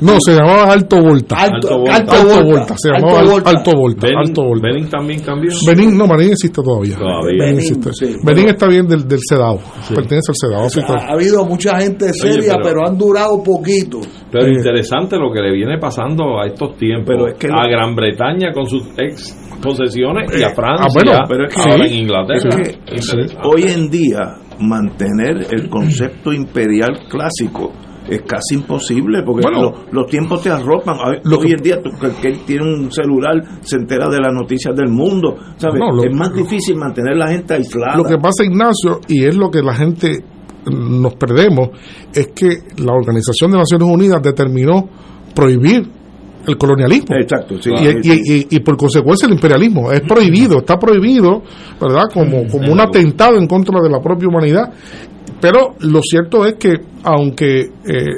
No, 0.00 0.16
se 0.24 0.32
llamaba 0.34 0.72
Alto 0.72 0.96
Volta. 1.02 1.36
Alto, 1.36 1.68
Alto 1.68 1.78
Volta. 1.78 1.94
Alto 1.96 2.12
Alto 2.12 2.24
Volta, 2.24 2.44
Volta, 2.44 2.74
se 2.78 2.88
Alto 2.88 3.00
llamaba 3.06 3.18
Al- 3.20 3.28
Volta. 3.28 3.50
Alto 3.50 3.70
Volta. 3.76 4.06
Benin, 4.06 4.18
Alto 4.18 4.42
Volta. 4.44 4.68
Benin 4.68 4.88
también 4.88 5.20
cambió. 5.20 5.50
Benín, 5.66 5.98
no, 5.98 6.08
Benín 6.08 6.30
existe 6.30 6.62
todavía. 6.62 6.96
Todavía. 6.96 7.24
Benín, 7.26 7.38
Benín, 7.40 7.58
existe. 7.58 7.90
sí. 7.92 8.16
Benín 8.24 8.48
está 8.48 8.68
bien 8.68 8.86
del, 8.86 9.06
del 9.06 9.18
CEDAW, 9.28 9.58
pertenece 9.94 10.32
al 10.32 10.68
CEDAW. 10.70 10.96
Ha, 10.96 11.12
habido 11.12 11.44
mucha 11.44 11.78
gente 11.80 12.12
seria, 12.14 12.54
pero- 12.54 12.62
pero, 12.62 12.86
han 12.88 12.96
durado 12.96 13.42
poquito. 13.42 14.00
Pero 14.30 14.48
interesante 14.48 15.16
lo 15.18 15.30
que 15.30 15.40
le 15.42 15.52
viene 15.52 15.76
pasando 15.78 16.40
a 16.40 16.46
estos 16.46 16.76
tiempos 16.78 17.06
Pero 17.06 17.28
es 17.28 17.34
que 17.38 17.48
a 17.48 17.50
lo- 17.50 17.68
Gran 17.70 17.94
Bretaña 17.94 18.52
con 18.54 18.64
sus 18.66 18.84
ex 18.96 19.36
posesiones 19.62 20.30
y 20.38 20.42
a 20.42 20.48
Eh, 20.48 20.54
Francia, 20.54 20.86
ah, 20.86 20.92
bueno, 20.92 21.12
pero 21.28 21.46
es 21.46 21.54
que- 21.54 21.60
ahora 21.62 21.84
sí, 21.88 21.94
en 21.94 22.00
Inglaterra. 22.02 22.50
es 22.50 22.54
que 22.56 22.78
Interesante. 22.96 23.36
hoy 23.44 23.62
en 23.62 23.90
día 23.90 24.34
mantener 24.60 25.46
el 25.50 25.68
concepto 25.70 26.32
imperial 26.32 27.00
clásico 27.08 27.72
es 28.08 28.20
casi 28.22 28.56
imposible 28.56 29.22
porque 29.24 29.42
Bueno. 29.48 29.62
lo- 29.62 29.84
los 29.92 30.06
tiempos 30.10 30.42
te 30.42 30.50
arropan. 30.50 30.96
Lo 31.24 31.38
Hoy 31.38 31.52
en 31.52 31.62
día, 31.62 31.80
tú, 31.80 31.90
que, 32.00 32.10
que 32.20 32.36
tiene 32.44 32.64
un 32.64 32.90
celular 32.90 33.34
se 33.60 33.76
entera 33.76 34.08
de 34.08 34.18
las 34.20 34.32
noticias 34.34 34.74
del 34.74 34.88
mundo. 34.88 35.36
¿sabes? 35.56 35.78
No, 35.78 35.92
lo- 35.94 36.04
es 36.04 36.14
más 36.14 36.34
difícil 36.34 36.76
mantener 36.76 37.16
la 37.16 37.28
gente 37.28 37.54
aislada. 37.54 37.96
Lo 37.96 38.04
que 38.04 38.18
pasa, 38.18 38.44
Ignacio, 38.44 39.00
y 39.08 39.24
es 39.24 39.36
lo 39.36 39.50
que 39.50 39.62
la 39.62 39.74
gente 39.74 40.24
mm, 40.64 41.00
nos 41.02 41.14
perdemos, 41.16 41.70
es 42.14 42.28
que 42.34 42.48
la 42.84 42.92
Organización 42.92 43.50
de 43.52 43.58
Naciones 43.58 43.88
Unidas 43.88 44.20
determinó 44.22 44.88
prohibir 45.34 45.88
el 46.46 46.56
colonialismo. 46.56 47.16
Exacto, 47.16 47.56
sí. 47.60 47.70
y, 47.70 48.08
y- 48.08 48.38
y- 48.40 48.46
y 48.50 48.60
por 48.60 48.76
consecuencia 48.76 49.26
el 49.26 49.34
imperialismo. 49.34 49.90
Es 49.92 50.00
prohibido, 50.02 50.58
está 50.58 50.76
prohibido, 50.78 51.42
¿verdad? 51.80 52.04
Como, 52.12 52.46
como 52.48 52.72
un 52.72 52.80
atentado 52.80 53.36
en 53.38 53.46
contra 53.46 53.80
de 53.82 53.90
la 53.90 54.00
propia 54.00 54.28
humanidad. 54.28 54.72
Pero 55.40 55.74
lo 55.80 56.00
cierto 56.02 56.44
es 56.46 56.54
que, 56.54 56.74
aunque 57.04 57.60
eh, 57.60 57.68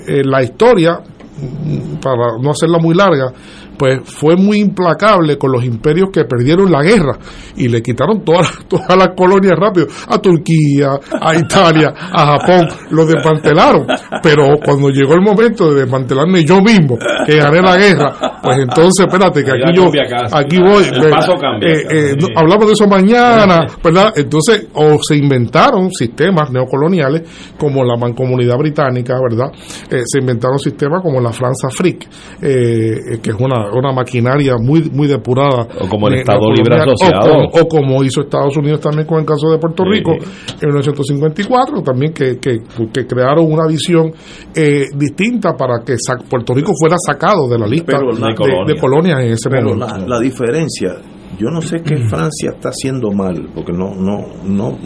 eh, 0.08 0.22
la 0.24 0.42
historia, 0.42 0.98
mm, 1.00 1.96
para 2.02 2.38
no 2.40 2.50
hacerla 2.50 2.78
muy 2.78 2.94
larga, 2.94 3.32
pues 3.76 4.00
fue 4.04 4.36
muy 4.36 4.58
implacable 4.60 5.36
con 5.38 5.52
los 5.52 5.64
imperios 5.64 6.10
que 6.12 6.24
perdieron 6.24 6.70
la 6.70 6.82
guerra 6.82 7.18
y 7.56 7.68
le 7.68 7.82
quitaron 7.82 8.24
todas 8.24 8.48
todas 8.68 8.96
las 8.96 9.08
colonias 9.16 9.54
rápido 9.58 9.86
a 10.08 10.18
Turquía, 10.18 10.90
a 11.20 11.34
Italia, 11.34 11.92
a 11.96 12.26
Japón, 12.38 12.68
los 12.90 13.06
desmantelaron. 13.08 13.86
Pero 14.22 14.56
cuando 14.64 14.88
llegó 14.90 15.14
el 15.14 15.22
momento 15.22 15.72
de 15.72 15.80
desmantelarme 15.82 16.44
yo 16.44 16.60
mismo, 16.60 16.98
que 17.26 17.36
gané 17.36 17.60
la 17.60 17.76
guerra, 17.76 18.40
pues 18.42 18.58
entonces 18.58 19.06
espérate 19.06 19.44
que 19.44 19.50
aquí 19.50 19.76
yo, 19.76 19.90
aquí 20.32 20.58
voy. 20.58 20.84
El 20.84 21.00
ve, 21.00 21.10
paso 21.10 21.32
cambia. 21.40 21.68
eh, 21.68 21.86
eh, 21.90 22.16
hablamos 22.36 22.66
de 22.66 22.72
eso 22.72 22.86
mañana, 22.86 23.66
¿verdad? 23.82 24.12
Entonces, 24.16 24.68
o 24.74 24.98
se 25.02 25.16
inventaron 25.16 25.90
sistemas 25.90 26.50
neocoloniales 26.50 27.22
como 27.58 27.84
la 27.84 27.96
mancomunidad 27.96 28.56
británica, 28.58 29.14
¿verdad? 29.20 29.50
Eh, 29.90 30.02
se 30.04 30.18
inventaron 30.18 30.58
sistemas 30.58 31.02
como 31.02 31.20
la 31.20 31.32
Franza 31.32 31.68
Fric, 31.70 32.06
eh, 32.42 33.18
que 33.22 33.30
es 33.30 33.36
una, 33.38 33.63
una 33.72 33.92
maquinaria 33.92 34.56
muy 34.58 34.90
muy 34.92 35.06
depurada. 35.06 35.66
O 35.80 35.88
como 35.88 36.08
el 36.08 36.14
Estado 36.14 36.50
Libre 36.52 36.76
Asociado. 36.76 37.30
O 37.30 37.50
como, 37.50 37.62
o 37.62 37.68
como 37.68 38.04
hizo 38.04 38.22
Estados 38.22 38.56
Unidos 38.56 38.80
también 38.80 39.06
con 39.06 39.18
el 39.20 39.24
caso 39.26 39.50
de 39.50 39.58
Puerto 39.58 39.84
Sí. 39.84 39.90
Rico 39.90 40.12
en 40.12 40.68
1954, 40.68 41.82
también 41.82 42.12
que, 42.12 42.38
que, 42.38 42.58
que 42.92 43.06
crearon 43.06 43.50
una 43.50 43.66
visión 43.68 44.12
eh, 44.54 44.86
distinta 44.96 45.54
para 45.56 45.84
que 45.84 45.94
sa- 45.98 46.18
Puerto 46.28 46.54
Rico 46.54 46.72
fuera 46.78 46.96
sacado 47.04 47.48
de 47.48 47.58
la 47.58 47.66
lista 47.66 47.98
Pero 47.98 48.14
de, 48.14 48.72
de 48.74 48.80
colonias 48.80 49.20
en 49.20 49.30
ese 49.32 49.48
Pero 49.50 49.68
momento. 49.74 49.86
la, 49.98 50.06
la 50.06 50.20
diferencia, 50.20 50.96
yo 51.38 51.48
no 51.50 51.60
sé 51.60 51.82
qué 51.82 51.96
Francia 52.08 52.50
está 52.54 52.70
haciendo 52.70 53.10
mal, 53.12 53.48
porque 53.54 53.72
no, 53.72 53.94
no, 53.94 54.18
no, 54.44 54.78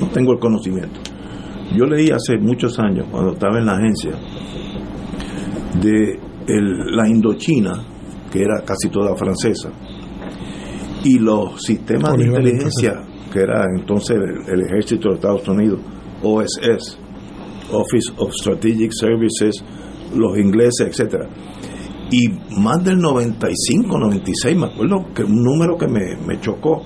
no 0.00 0.06
tengo 0.12 0.32
el 0.32 0.38
conocimiento. 0.38 1.00
Yo 1.76 1.86
leí 1.86 2.10
hace 2.10 2.36
muchos 2.38 2.78
años, 2.78 3.06
cuando 3.10 3.32
estaba 3.32 3.58
en 3.58 3.66
la 3.66 3.72
agencia, 3.76 4.10
de 5.80 6.18
el- 6.48 6.96
la 6.96 7.08
Indochina, 7.08 7.72
que 8.32 8.40
era 8.40 8.62
casi 8.64 8.88
toda 8.88 9.14
francesa, 9.14 9.70
y 11.04 11.18
los 11.18 11.62
sistemas 11.62 12.16
de 12.16 12.24
inteligencia, 12.24 12.94
que 13.32 13.40
era 13.40 13.66
entonces 13.76 14.16
el, 14.16 14.54
el 14.54 14.66
ejército 14.66 15.10
de 15.10 15.14
Estados 15.16 15.46
Unidos, 15.48 15.80
OSS, 16.22 16.98
Office 17.72 18.12
of 18.16 18.32
Strategic 18.32 18.92
Services, 18.92 19.62
los 20.14 20.38
ingleses, 20.38 20.88
etcétera. 20.88 21.28
Y 22.10 22.28
más 22.60 22.84
del 22.84 22.98
95, 22.98 23.98
96, 23.98 24.56
me 24.56 24.66
acuerdo 24.66 25.06
que 25.14 25.24
un 25.24 25.42
número 25.42 25.76
que 25.78 25.88
me, 25.88 26.16
me 26.26 26.40
chocó, 26.40 26.82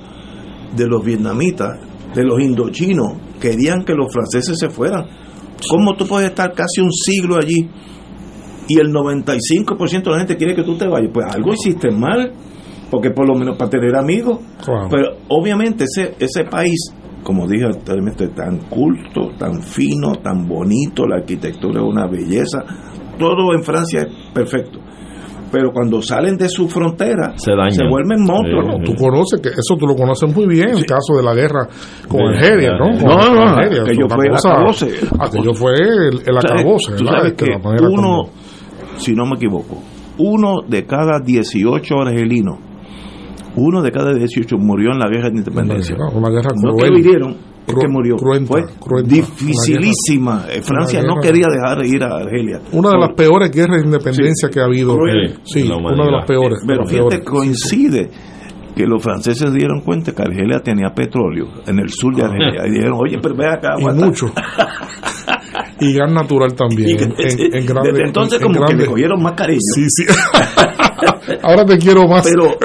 de 0.75 0.87
los 0.87 1.05
vietnamitas, 1.05 1.79
de 2.15 2.23
los 2.23 2.41
indochinos, 2.41 3.15
querían 3.41 3.85
que 3.85 3.95
los 3.95 4.13
franceses 4.13 4.59
se 4.59 4.69
fueran. 4.69 5.07
¿Cómo 5.69 5.97
tú 5.97 6.07
puedes 6.07 6.29
estar 6.29 6.53
casi 6.53 6.81
un 6.81 6.93
siglo 6.93 7.37
allí 7.37 7.69
y 8.69 8.79
el 8.79 8.93
95% 8.93 10.03
de 10.05 10.11
la 10.11 10.19
gente 10.19 10.37
quiere 10.37 10.55
que 10.55 10.63
tú 10.63 10.77
te 10.77 10.87
vayas? 10.89 11.11
Pues 11.13 11.27
algo 11.35 11.53
hiciste 11.53 11.91
mal, 11.91 12.33
porque 12.91 13.11
por 13.11 13.27
lo 13.29 13.35
menos 13.35 13.57
para 13.57 13.71
tener 13.71 13.95
amigos. 13.97 14.39
Pero 14.91 15.17
obviamente 15.29 15.85
ese, 15.85 16.15
ese 16.19 16.45
país, 16.45 16.93
como 17.23 17.47
dije 17.47 17.65
anteriormente, 17.67 18.29
tan 18.29 18.59
culto, 18.69 19.31
tan 19.39 19.63
fino, 19.63 20.13
tan 20.23 20.47
bonito, 20.47 21.07
la 21.07 21.17
arquitectura 21.17 21.81
es 21.81 21.87
una 21.89 22.07
belleza, 22.07 22.65
todo 23.19 23.53
en 23.55 23.63
Francia 23.63 24.03
es 24.03 24.09
perfecto. 24.33 24.81
Pero 25.51 25.71
cuando 25.73 26.03
salen 26.03 26.37
de 26.37 26.49
su 26.49 26.69
frontera, 26.69 27.33
Se 27.39 27.53
dañan. 27.53 27.89
vuelven 27.89 28.21
monstruos. 28.25 28.67
Sí, 28.79 28.83
Tú 28.85 28.95
conoces 28.97 29.41
que 29.41 29.49
eso 29.51 29.77
tú 29.79 29.87
lo 29.87 29.95
conoces 29.95 30.35
muy 30.35 30.45
bien, 30.47 30.71
el 30.71 30.85
caso 30.85 31.15
de 31.17 31.23
la 31.23 31.35
guerra 31.35 31.69
con 32.09 32.19
Sí, 32.21 32.27
Argelia, 32.27 32.73
¿no? 32.73 32.91
Con 32.99 33.09
No, 33.09 33.35
no, 33.35 33.41
Argelia, 33.43 33.83
aquello 33.83 34.07
es 34.07 34.13
una 34.13 34.17
fue 34.17 34.27
el 34.27 34.35
acabose. 34.35 34.87
Aquello 35.21 35.55
fue 35.55 35.71
el, 35.75 36.37
acabose, 36.37 36.93
uno, 37.01 37.95
como- 37.95 38.31
si 38.99 39.15
no 39.15 39.25
me 39.27 39.37
equivoco, 39.37 39.83
uno 40.19 40.63
de 40.69 40.85
cada 40.87 41.21
18 41.21 41.95
argelinos, 42.01 42.59
uno 43.57 43.83
de 43.83 43.91
cada 43.91 44.13
18 44.15 44.57
murió 44.59 44.93
en 44.93 44.99
la 44.99 45.09
guerra 45.09 45.31
de 45.31 45.39
independencia. 45.39 45.97
No, 45.97 46.11
una 46.19 46.29
guerra 46.31 46.51
No 46.63 46.77
que 46.77 46.87
hirieron, 46.89 47.37
es 47.67 47.75
Cru- 47.75 47.81
que 47.81 47.89
murió. 47.89 48.17
cruenta, 48.17 48.49
Fue 48.49 48.65
cruenta. 48.79 49.15
dificilísima. 49.15 50.45
Eh, 50.51 50.61
Francia 50.63 51.03
no 51.03 51.17
quería 51.21 51.47
dejar 51.49 51.79
de 51.83 51.89
ir 51.89 52.03
a 52.03 52.17
Argelia. 52.19 52.61
Una 52.73 52.91
de 52.91 52.99
las 52.99 53.15
peores 53.15 53.51
guerras 53.51 53.81
de 53.81 53.87
independencia 53.87 54.49
Sí. 54.49 54.55
que 54.55 54.61
ha 54.61 54.65
habido. 54.65 54.95
Cruel. 54.97 55.39
Sí, 55.45 55.63
una 55.63 56.05
de 56.05 56.13
las 56.13 56.27
peores. 56.27 56.59
Pero 56.67 56.81
las 56.83 56.91
fíjate, 56.91 57.09
peores. 57.19 57.29
coincide 57.29 58.11
que 58.77 58.87
los 58.87 59.03
franceses 59.03 59.53
dieron 59.55 59.81
cuenta 59.81 60.13
que 60.13 60.23
Argelia 60.23 60.61
tenía 60.61 60.91
petróleo 60.95 61.47
en 61.67 61.79
el 61.79 61.89
sur 61.89 62.15
de 62.15 62.25
Argelia. 62.25 62.67
Y 62.67 62.71
dijeron, 62.73 62.99
oye, 63.03 63.19
pero 63.23 63.35
ve 63.35 63.47
acá, 63.49 63.75
Y 63.79 63.85
mucho. 63.85 64.27
y 65.81 65.93
gas 65.95 66.11
natural 66.13 66.55
también. 66.55 66.89
Y 66.89 66.93
en, 66.93 67.13
en- 67.19 67.55
en 67.57 67.67
grandes- 67.67 67.93
desde 67.93 68.07
entonces 68.07 68.41
en 68.41 68.43
como 68.47 68.55
que 68.55 68.61
grandes- 68.61 68.79
le 68.79 68.87
cogieron 68.87 69.23
más 69.23 69.33
cariño. 69.35 69.61
Sí, 69.75 69.85
sí. 69.89 70.05
Ahora 71.43 71.65
te 71.65 71.79
quiero 71.79 72.07
más. 72.09 72.25
Pero 72.29 72.57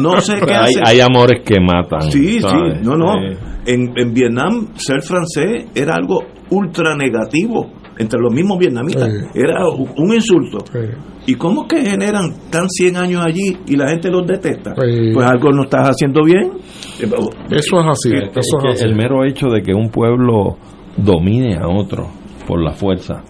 no 0.00 0.20
sé 0.20 0.34
qué 0.44 0.52
hay, 0.54 0.74
hay 0.84 1.00
amores 1.00 1.42
que 1.44 1.60
matan. 1.60 2.10
Sí, 2.10 2.40
¿sabes? 2.40 2.78
sí, 2.80 2.84
no, 2.88 2.96
no. 2.96 3.06
Sí. 3.20 3.38
En, 3.66 3.92
en 3.96 4.12
Vietnam, 4.12 4.68
ser 4.74 5.02
francés 5.02 5.66
era 5.74 5.94
algo 5.94 6.20
ultra 6.50 6.96
negativo 6.96 7.70
entre 7.98 8.18
los 8.20 8.32
mismos 8.34 8.58
vietnamitas. 8.58 9.08
Sí. 9.08 9.38
Era 9.40 9.68
un 9.68 10.12
insulto. 10.12 10.58
Sí. 10.72 10.78
¿Y 11.26 11.34
cómo 11.36 11.68
que 11.68 11.80
generan 11.84 12.34
tan 12.50 12.68
100 12.68 12.96
años 12.96 13.24
allí 13.24 13.56
y 13.66 13.76
la 13.76 13.88
gente 13.88 14.10
los 14.10 14.26
detesta? 14.26 14.74
Sí. 14.74 15.12
Pues 15.14 15.24
algo 15.26 15.50
no 15.52 15.62
estás 15.62 15.90
haciendo 15.90 16.24
bien. 16.24 16.52
Eh, 17.00 17.08
Eso 17.50 17.76
es 17.80 17.86
así. 17.88 18.10
Es 18.14 18.36
Eso 18.36 18.58
que 18.60 18.68
es 18.70 18.74
así. 18.80 18.84
el 18.84 18.96
mero 18.96 19.24
hecho 19.24 19.46
de 19.48 19.62
que 19.62 19.72
un 19.72 19.88
pueblo 19.90 20.56
domine 20.96 21.56
a 21.56 21.68
otro 21.68 22.08
por 22.52 22.62
la 22.62 22.72
fuerza, 22.72 23.22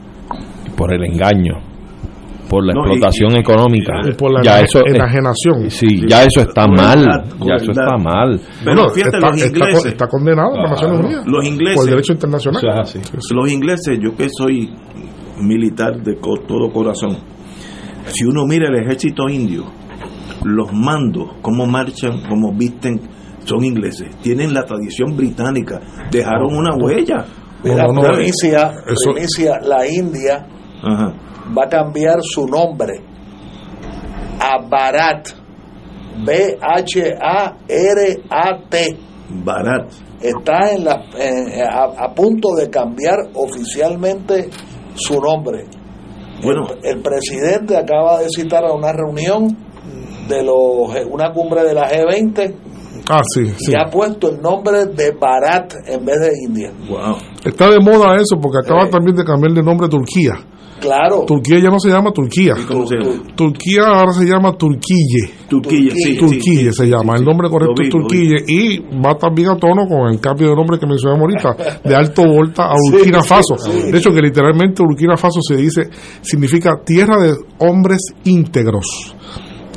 por 0.77 0.93
el 0.93 1.05
engaño, 1.05 1.55
por 2.51 2.66
la 2.66 2.73
No, 2.74 2.81
y- 2.81 2.90
explotación 2.90 3.36
económica, 3.36 3.93
Y 4.05 4.15
por 4.15 4.32
la 4.32 4.43
ya 4.43 4.61
eso 4.62 4.81
es- 4.85 4.94
enajenación. 4.97 5.70
sí, 5.70 6.03
ya 6.09 6.24
eso 6.24 6.40
está 6.40 6.65
Crueldad, 6.65 6.97
mal, 6.97 7.24
ya 7.47 7.55
eso 7.55 7.70
está 7.70 7.97
mal. 7.99 8.40
Pero 8.65 8.74
Bueno, 8.82 8.89
fíjate, 8.90 9.16
está, 9.19 9.31
los 9.31 9.47
ingleses, 9.47 9.86
está 9.86 10.09
condenado 10.09 10.49
por 10.49 10.57
Claro. 10.59 10.70
Naciones 10.74 10.99
Unidas. 11.05 11.24
los 11.28 11.47
ingleses, 11.47 11.77
Por 11.77 11.85
el 11.85 11.90
derecho 11.90 12.12
internacional. 12.15 12.62
Los 13.32 13.53
ingleses, 13.53 13.99
yo 14.03 14.16
que 14.16 14.27
soy 14.36 14.70
militar 15.40 16.03
de 16.03 16.16
todo 16.16 16.73
corazón, 16.73 17.16
si 18.07 18.24
uno 18.24 18.44
mira 18.44 18.66
el 18.70 18.82
ejército 18.85 19.28
indio, 19.28 19.66
los 20.43 20.73
mandos, 20.73 21.35
cómo 21.43 21.65
marchan, 21.69 22.23
cómo 22.28 22.53
visten, 22.53 23.01
son 23.44 23.65
ingleses. 23.65 24.09
Tienen 24.20 24.53
la 24.53 24.65
tradición 24.65 25.16
británica, 25.16 25.81
dejaron 26.11 26.57
una 26.57 26.74
huella. 26.77 27.24
Mira, 27.64 27.84
No, 27.86 27.93
no, 27.93 28.02
no, 28.02 28.09
primicia, 28.14 28.72
eso- 28.86 29.12
primicia, 29.12 29.59
la 29.62 29.86
India 29.86 30.47
Ajá. 30.82 31.12
va 31.56 31.64
a 31.64 31.68
cambiar 31.68 32.18
su 32.22 32.47
nombre 32.47 32.94
a 34.40 34.59
Bharat. 34.68 35.28
B-H-A-R-A-T. 37.72 38.97
Barat. 39.44 39.90
Está 40.20 40.70
en 40.72 40.84
la, 40.84 41.02
en- 41.18 41.62
a, 41.62 41.84
a 42.05 42.14
punto 42.14 42.51
de 42.55 42.68
cambiar 42.68 43.16
oficialmente 43.34 44.51
su 44.94 45.20
nombre. 45.20 45.64
Bueno. 46.43 46.66
el, 46.82 46.97
el 46.97 47.02
presidente 47.02 47.76
acaba 47.76 48.18
de 48.20 48.28
citar 48.28 48.64
a 48.64 48.72
una 48.72 48.93
reunión 48.93 49.56
de 50.28 50.43
los 50.43 50.89
una 51.10 51.32
cumbre 51.32 51.62
de 51.64 51.74
la 51.74 51.89
G20 51.89 52.55
Ah, 53.10 53.22
sí, 53.34 53.46
sí. 53.58 53.72
y 53.72 53.74
ha 53.76 53.90
puesto 53.90 54.30
el 54.30 54.40
nombre 54.40 54.86
de 54.86 55.12
Bharat 55.12 55.74
en 55.86 56.04
vez 56.04 56.20
de 56.20 56.30
India. 56.46 56.72
Wow. 56.88 57.16
Está 57.44 57.70
de 57.70 57.80
moda 57.80 58.14
eso 58.16 58.38
porque 58.40 58.58
acaba 58.64 58.84
Eh. 58.84 58.90
también 58.90 59.16
de 59.16 59.24
cambiar 59.24 59.52
de 59.54 59.62
nombre 59.62 59.88
Turquía. 59.88 60.34
Claro, 60.80 61.24
Turquía 61.28 61.60
ya 61.62 61.68
no 61.70 61.78
se 61.78 61.90
llama 61.90 62.10
Turquía. 62.12 62.54
¿Y 62.60 62.64
cómo 62.64 62.84
se 62.88 62.96
llama? 62.96 63.22
Turquía 63.36 63.82
ahora 63.86 64.12
se 64.12 64.24
llama 64.24 64.52
Turquille. 64.58 65.30
Turquía, 65.48 65.92
sí, 65.94 66.02
sí, 66.14 66.16
Turquille 66.18 66.72
sí, 66.72 66.72
se 66.72 66.84
sí, 66.84 66.90
llama. 66.90 67.12
sí, 67.14 67.20
El 67.20 67.24
nombre 67.24 67.48
correcto 67.48 67.74
vi, 67.78 67.84
es. 67.86 67.90
Turquille 67.90 68.36
y 68.48 68.78
va 69.00 69.14
también 69.16 69.50
a 69.50 69.56
tono 69.56 69.86
con 69.86 70.12
el 70.12 70.18
cambio 70.18 70.48
de 70.48 70.56
nombre 70.56 70.80
que 70.80 70.86
mencionamos 70.88 71.20
ahorita, 71.22 71.78
de 71.84 71.94
Alto 71.94 72.24
Volta 72.26 72.64
a 72.64 72.74
Burkina 72.90 73.22
sí, 73.22 73.28
Faso. 73.28 73.56
sí. 73.58 73.92
De 73.92 73.96
hecho, 73.98 74.10
que 74.10 74.20
literalmente 74.22 74.82
Burkina 74.82 75.16
Faso 75.16 75.38
se 75.40 75.54
dice, 75.56 75.82
significa 76.20 76.72
tierra 76.84 77.16
de 77.22 77.32
hombres 77.60 78.00
íntegros. 78.24 79.14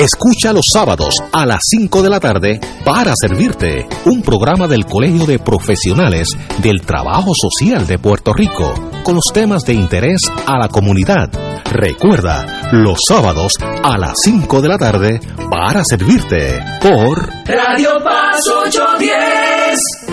Escucha 0.00 0.54
los 0.54 0.64
sábados 0.72 1.14
a 1.30 1.44
las 1.44 1.60
5 1.62 2.02
de 2.02 2.08
la 2.08 2.20
tarde 2.20 2.58
para 2.86 3.12
servirte 3.20 3.86
un 4.06 4.22
programa 4.22 4.66
del 4.66 4.86
Colegio 4.86 5.26
de 5.26 5.38
Profesionales 5.38 6.30
del 6.62 6.80
Trabajo 6.80 7.32
Social 7.34 7.86
de 7.86 7.98
Puerto 7.98 8.32
Rico 8.32 8.72
con 9.02 9.16
los 9.16 9.26
temas 9.34 9.64
de 9.64 9.74
interés 9.74 10.22
a 10.46 10.58
la 10.58 10.68
comunidad. 10.68 11.49
Recuerda, 11.64 12.70
los 12.72 12.98
sábados 13.08 13.52
a 13.82 13.98
las 13.98 14.14
5 14.24 14.60
de 14.60 14.68
la 14.68 14.78
tarde 14.78 15.20
para 15.50 15.82
servirte 15.84 16.60
por 16.80 17.28
Radio 17.46 18.02
Paz 18.04 18.38
810. 18.66 19.50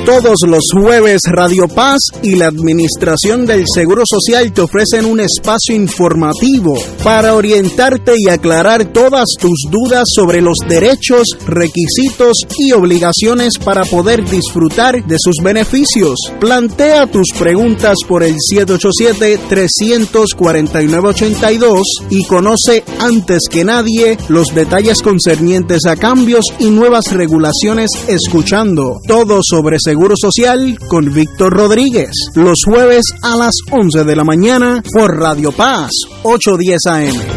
Todos 0.06 0.38
los 0.48 0.64
jueves 0.72 1.22
Radio 1.26 1.68
Paz 1.68 2.00
y 2.22 2.36
la 2.36 2.48
Administración 2.48 3.46
del 3.46 3.66
Seguro 3.68 4.04
Social 4.06 4.52
te 4.54 4.62
ofrecen 4.62 5.06
un 5.06 5.20
espacio 5.20 5.76
informativo 5.76 6.78
para 7.04 7.36
orientarte 7.36 8.14
y 8.18 8.30
aclarar 8.30 8.86
todas 8.86 9.26
tus 9.40 9.64
dudas 9.70 10.06
sobre 10.14 10.42
los 10.42 10.58
derechos, 10.68 11.28
requisitos 11.46 12.38
y 12.58 12.72
obligaciones 12.72 13.58
para 13.58 13.84
poder 13.84 14.24
disfrutar 14.24 15.04
de 15.04 15.18
sus 15.20 15.36
beneficios. 15.44 16.16
Plantea 16.40 17.08
tus 17.08 17.28
preguntas 17.38 17.98
por 18.08 18.24
el 18.24 18.36
787-349-82 21.42 21.84
y 22.10 22.24
conoce 22.26 22.84
antes 23.00 23.44
que 23.50 23.64
nadie 23.64 24.18
los 24.30 24.48
detalles 24.54 25.02
concernientes 25.02 25.86
a 25.86 25.96
cambios 25.96 26.46
y 26.60 26.70
nuevas 26.70 27.06
regulaciones 27.12 27.90
escuchando 28.08 29.00
todo 29.08 29.40
sobre 29.42 29.78
Seguro 29.80 30.16
Social 30.20 30.78
con 30.88 31.14
Víctor 31.14 31.54
Rodríguez. 31.54 32.12
Los 32.36 32.60
jueves 32.66 33.06
a 33.22 33.36
las 33.36 33.56
11 33.72 34.04
de 34.04 34.16
la 34.16 34.24
mañana 34.24 34.84
por 34.94 35.18
Radio 35.18 35.52
Paz 35.52 35.92
810 36.24 36.86
AM. 36.88 37.37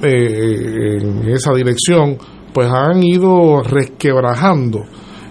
eh, 0.02 0.98
en 1.02 1.30
esa 1.30 1.53
dirección, 1.53 2.18
pues 2.53 2.70
han 2.72 3.03
ido 3.03 3.62
resquebrajando 3.64 4.80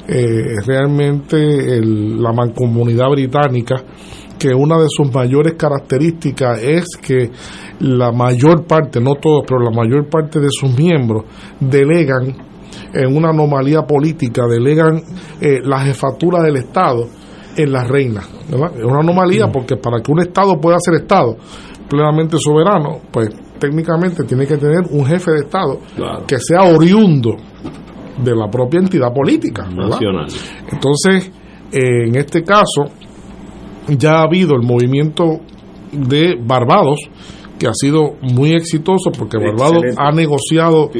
eh, 0.06 0.56
realmente 0.66 1.36
el- 1.78 2.22
la 2.22 2.32
mancomunidad 2.32 3.08
británica 3.10 3.76
que 4.38 4.48
una 4.54 4.76
de 4.78 4.88
sus 4.88 5.10
mayores 5.14 5.54
características 5.54 6.62
es 6.62 6.84
que 7.00 7.30
la 7.80 8.12
mayor 8.12 8.66
parte, 8.66 9.00
no 9.00 9.14
todos, 9.14 9.44
pero 9.46 9.60
la 9.60 9.70
mayor 9.70 10.08
parte 10.10 10.40
de 10.40 10.48
sus 10.50 10.76
miembros 10.76 11.24
delegan 11.60 12.36
en 12.92 13.16
una 13.16 13.30
anomalía 13.30 13.82
política, 13.82 14.42
delegan 14.46 14.96
eh, 15.40 15.60
la 15.62 15.80
jefatura 15.80 16.42
del 16.42 16.56
Estado 16.56 17.06
en 17.56 17.72
la 17.72 17.84
reina. 17.84 18.22
¿verdad? 18.50 18.76
Es 18.76 18.84
una 18.84 19.00
anomalía 19.00 19.48
porque 19.52 19.76
para 19.76 20.00
que 20.00 20.10
un 20.12 20.20
Estado 20.20 20.58
pueda 20.60 20.76
ser 20.78 20.94
Estado 20.94 21.36
plenamente 21.88 22.36
soberano, 22.38 23.00
pues 23.10 23.28
técnicamente 23.58 24.24
tiene 24.24 24.46
que 24.46 24.56
tener 24.56 24.80
un 24.90 25.04
jefe 25.06 25.30
de 25.32 25.38
Estado 25.38 25.78
Claro. 25.96 26.24
que 26.26 26.36
sea 26.38 26.62
oriundo 26.64 27.36
de 28.22 28.34
la 28.34 28.48
propia 28.50 28.80
entidad 28.80 29.12
política. 29.12 29.66
Nacional. 29.68 30.26
Entonces, 30.70 31.30
eh, 31.72 32.08
en 32.08 32.16
este 32.16 32.42
caso, 32.42 32.84
ya 33.88 34.18
ha 34.18 34.22
habido 34.22 34.54
el 34.54 34.62
movimiento 34.66 35.40
de 35.92 36.36
Barbados, 36.40 36.98
que 37.58 37.66
ha 37.68 37.72
sido 37.74 38.14
muy 38.20 38.52
exitoso 38.52 39.10
porque 39.16 39.38
Barbados 39.38 39.84
Excelente. 39.84 40.02
ha 40.02 40.10
negociado 40.12 40.90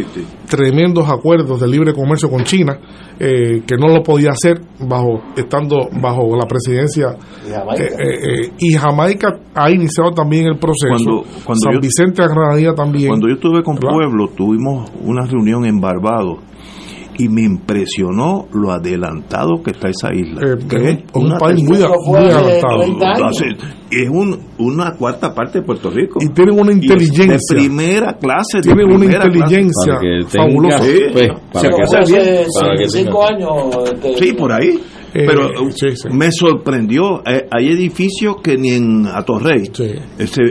tremendos 0.49 1.09
acuerdos 1.09 1.61
de 1.61 1.69
libre 1.69 1.93
comercio 1.93 2.31
con 2.31 2.45
China, 2.45 2.79
eh, 3.19 3.63
que 3.67 3.77
no 3.77 3.89
lo 3.89 4.03
podía 4.03 4.31
hacer 4.31 4.61
bajo 4.81 5.21
estando 5.37 5.89
bajo 6.01 6.37
la 6.37 6.47
presidencia 6.47 7.17
Y 7.47 7.51
Jamaica. 7.51 7.85
eh, 7.85 7.89
eh, 7.99 8.45
eh, 8.47 8.53
y 8.59 8.73
Jamaica 8.75 9.29
ha 9.55 9.71
iniciado 9.71 10.11
también 10.13 10.47
el 10.47 10.59
proceso. 10.59 10.89
Cuando- 10.89 11.23
cuando 11.45 11.61
San 11.63 11.73
yo- 11.75 11.81
Vicente 11.81 12.23
de 12.23 12.29
Granadilla 12.29 12.75
también. 12.75 13.09
Cuando 13.09 13.29
yo 13.29 13.35
estuve 13.35 13.63
con 13.63 13.75
¿verdad? 13.77 13.91
Pueblo, 13.95 14.29
tuvimos 14.37 14.91
una 15.03 15.27
reunión 15.27 15.65
en 15.65 15.81
Barbados 15.81 16.39
y 17.19 17.29
me 17.29 17.43
impresionó 17.43 18.47
lo 18.53 18.73
adelantado 18.73 19.63
que 19.63 19.71
está 19.73 19.89
esa 19.89 20.13
isla. 20.15 20.41
Eh, 20.43 20.57
que 20.69 20.77
es 20.77 20.99
un 21.15 21.27
una 21.27 21.39
país 21.39 21.63
muy, 21.63 21.77
adelantado. 21.83 22.83
Entonces, 22.83 23.55
es 23.91 24.09
un, 24.09 24.39
una 24.59 24.93
cuarta 24.93 25.35
parte 25.35 25.61
de 25.61 25.65
Puerto 25.65 25.91
Rico. 25.91 26.19
Y 26.21 26.29
tienen 26.33 26.59
una 26.59 26.73
inteligencia. 26.73 27.57
De 27.57 27.63
primera 27.63 28.15
clase. 28.15 28.61
Tienen 28.63 28.93
una 28.93 29.05
inteligencia 29.05 29.95
Para 29.95 30.01
que 30.01 30.27
tenga, 30.31 30.45
fabulosa. 30.45 30.85
pues, 31.13 31.29
para 31.53 31.69
que 31.69 31.83
hace 31.83 32.89
cinco 32.89 33.25
años. 33.27 34.19
Sí, 34.19 34.33
por 34.33 34.53
ahí. 34.53 34.81
Eh, 35.15 35.25
Pero 35.27 35.49
me 36.13 36.33
sorprendió. 36.33 37.23
eh, 37.25 37.47
hay 37.49 37.69
edificios 37.69 38.37
que 38.43 38.57
ni 38.57 38.71
en 38.73 39.07
Atorrey. 39.07 39.63
Ese, 40.19 40.43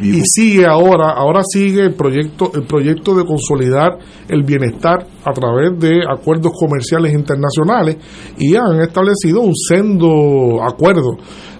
y 0.00 0.20
sigue 0.24 0.64
ahora 0.64 1.10
ahora 1.10 1.40
sigue 1.44 1.82
el 1.82 1.94
proyecto 1.94 2.52
el 2.54 2.62
proyecto 2.64 3.16
de 3.16 3.24
consolidar 3.24 3.98
el 4.28 4.44
bienestar 4.44 5.06
a 5.24 5.32
través 5.32 5.76
de 5.80 6.02
acuerdos 6.08 6.52
comerciales 6.56 7.12
internacionales 7.12 7.96
y 8.38 8.54
han 8.54 8.80
establecido 8.80 9.40
un 9.40 9.54
sendo 9.56 10.62
acuerdo 10.62 11.16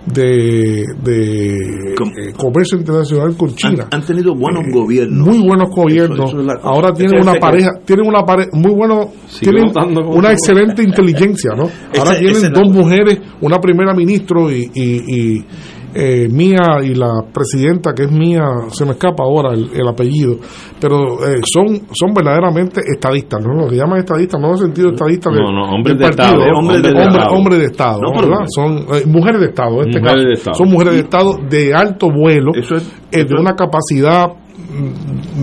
de, 0.07 0.85
de 1.05 1.57
eh, 1.57 2.33
comercio 2.37 2.79
internacional 2.79 3.37
con 3.37 3.55
China. 3.55 3.87
han, 3.91 4.01
han 4.01 4.07
tenido 4.07 4.35
buenos 4.35 4.65
gobiernos. 4.73 5.27
muy 5.29 5.47
buenos 5.47 5.69
gobiernos 5.71 6.19
Eso- 6.19 6.29
eso 6.29 6.41
es 6.41 6.47
la 6.47 6.55
cosa. 6.57 6.69
ahora 6.69 6.93
tienen 6.93 7.21
una 7.23 7.35
pareja 7.35 7.71
tienen 7.85 8.07
una 8.09 8.25
pareja 8.25 8.51
muy 8.53 8.73
bueno 8.75 9.11
tienen 9.41 9.71
una 10.07 10.33
excelente 10.33 10.83
inteligencia 10.91 11.53
no 11.57 11.69
ahora 11.99 12.13
Ese- 12.15 12.19
tienen 12.21 12.37
ese 12.37 12.49
dos 12.51 12.69
mujeres 12.73 13.21
una 13.41 13.59
primera 13.61 13.95
ministro 13.95 14.51
y, 14.51 14.71
y, 14.75 14.83
y, 15.07 15.45
eh, 15.95 16.29
mía 16.31 16.81
y 16.83 16.95
la 16.95 17.23
presidenta 17.33 17.93
que 17.95 18.05
es 18.05 18.11
mía 18.13 18.43
se 18.71 18.85
me 18.85 18.93
escapa 18.93 19.23
ahora 19.25 19.53
el, 19.55 19.71
el 19.75 19.87
apellido 19.89 20.37
pero 20.81 21.27
eh, 21.29 21.41
son 21.45 21.83
son 21.93 22.13
verdaderamente 22.15 22.81
estadistas 22.93 23.45
no 23.45 23.55
lo 23.55 23.69
que 23.69 23.77
llaman 23.77 23.99
estadistas 23.99 24.41
no 24.41 24.49
en 24.49 24.53
el 24.55 24.59
sentido 24.59 24.91
estadista 24.91 25.31
de, 25.31 25.37
No, 25.37 25.53
no, 25.53 25.75
hombres 25.75 25.99
del 25.99 26.11
de 26.11 26.17
partido, 26.17 26.41
Estado, 26.43 26.59
hombres 26.59 26.83
de 26.83 26.89
Hombre- 26.89 27.05
Estado. 27.09 27.35
hombres 27.37 27.59
de 27.59 27.65
estado 27.67 28.01
No, 28.03 28.21
¿verdad? 28.21 28.45
son 28.55 28.77
eh, 28.79 29.07
mujeres 29.07 29.41
de 29.41 29.47
estado 29.49 29.83
en 29.83 29.89
este 29.89 30.01
Mujeres 30.01 30.15
caso. 30.23 30.27
de 30.29 30.33
Estado. 30.35 30.55
son 30.57 30.69
mujeres 30.71 30.95
de 30.95 31.01
estado 31.01 31.37
de 31.49 31.75
alto 31.75 32.07
vuelo 32.11 32.53
eh, 32.55 33.25
de 33.25 33.35
una 33.41 33.55
capacidad 33.55 34.27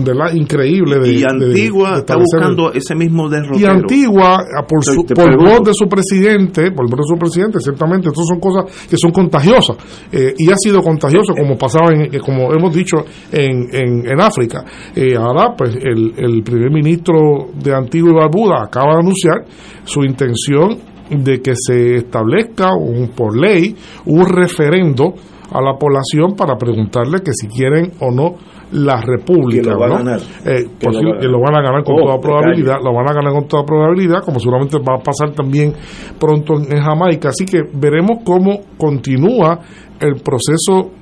¿verdad? 0.04 0.32
increíble 0.34 0.98
de, 0.98 1.12
y 1.12 1.22
Antigua 1.24 1.92
de 1.92 1.98
está 1.98 2.16
buscando 2.16 2.72
ese 2.72 2.94
mismo 2.94 3.28
derrotero. 3.28 3.58
y 3.58 3.64
Antigua, 3.64 4.38
ah, 4.58 4.66
por, 4.66 4.84
su, 4.84 5.04
por 5.06 5.36
voz 5.36 5.64
de 5.64 5.74
su 5.74 5.86
presidente, 5.88 6.72
por 6.72 6.88
voz 6.88 7.00
de 7.00 7.14
su 7.14 7.18
presidente, 7.18 7.58
ciertamente, 7.60 8.08
estas 8.08 8.26
son 8.26 8.40
cosas 8.40 8.86
que 8.88 8.96
son 8.96 9.10
contagiosas. 9.10 9.76
eh, 10.12 10.34
y 10.36 10.50
ha 10.50 10.56
sido 10.56 10.82
contagioso, 10.82 11.34
como 11.34 11.56
pasaba, 11.56 11.92
en, 11.92 12.14
eh, 12.14 12.18
como 12.18 12.52
hemos 12.52 12.74
dicho, 12.74 13.04
en, 13.32 13.68
en, 13.72 14.08
en 14.08 14.20
África. 14.20 14.64
Eh, 14.94 15.16
ahora, 15.16 15.54
pues, 15.56 15.76
el, 15.76 16.14
el 16.16 16.42
primer 16.42 16.70
ministro 16.70 17.48
de 17.54 17.74
Antigua 17.74 18.10
y 18.10 18.14
Barbuda 18.14 18.64
acaba 18.64 18.94
de 18.94 19.00
anunciar 19.00 19.44
su 19.84 20.02
intención 20.02 20.78
de 21.10 21.40
que 21.40 21.54
se 21.56 21.96
establezca 21.96 22.74
un, 22.74 23.08
por 23.08 23.36
ley 23.36 23.74
un 24.06 24.24
referendo 24.26 25.14
a 25.52 25.60
la 25.60 25.76
población 25.76 26.36
para 26.36 26.56
preguntarle 26.56 27.20
que 27.24 27.32
si 27.32 27.48
quieren 27.48 27.92
o 28.00 28.10
no 28.12 28.34
la 28.72 29.00
república. 29.00 29.62
Que 29.62 29.70
lo 29.70 29.78
va 29.78 29.86
a 29.86 29.88
¿no? 29.88 29.96
ganar. 29.96 30.20
Eh, 30.44 30.66
Que 30.78 30.86
lo 30.90 31.02
va 31.02 31.16
a 31.16 31.20
que 31.20 31.26
lo 31.28 31.40
van 31.40 31.54
a 31.56 31.62
ganar 31.62 31.84
con 31.84 31.94
Oh, 31.96 32.04
toda 32.06 32.20
probabilidad, 32.20 32.76
lo 32.82 32.92
van 32.94 33.10
a 33.10 33.12
ganar 33.12 33.32
con 33.32 33.48
toda 33.48 33.64
probabilidad, 33.64 34.22
como 34.24 34.38
seguramente 34.38 34.78
va 34.78 34.96
a 34.96 35.02
pasar 35.02 35.32
también 35.34 35.72
pronto 36.18 36.54
en, 36.54 36.72
en 36.76 36.82
Jamaica. 36.82 37.28
Así 37.30 37.44
que 37.44 37.62
veremos 37.74 38.18
cómo 38.24 38.60
continúa 38.78 39.58
el 40.00 40.16
proceso 40.22 40.92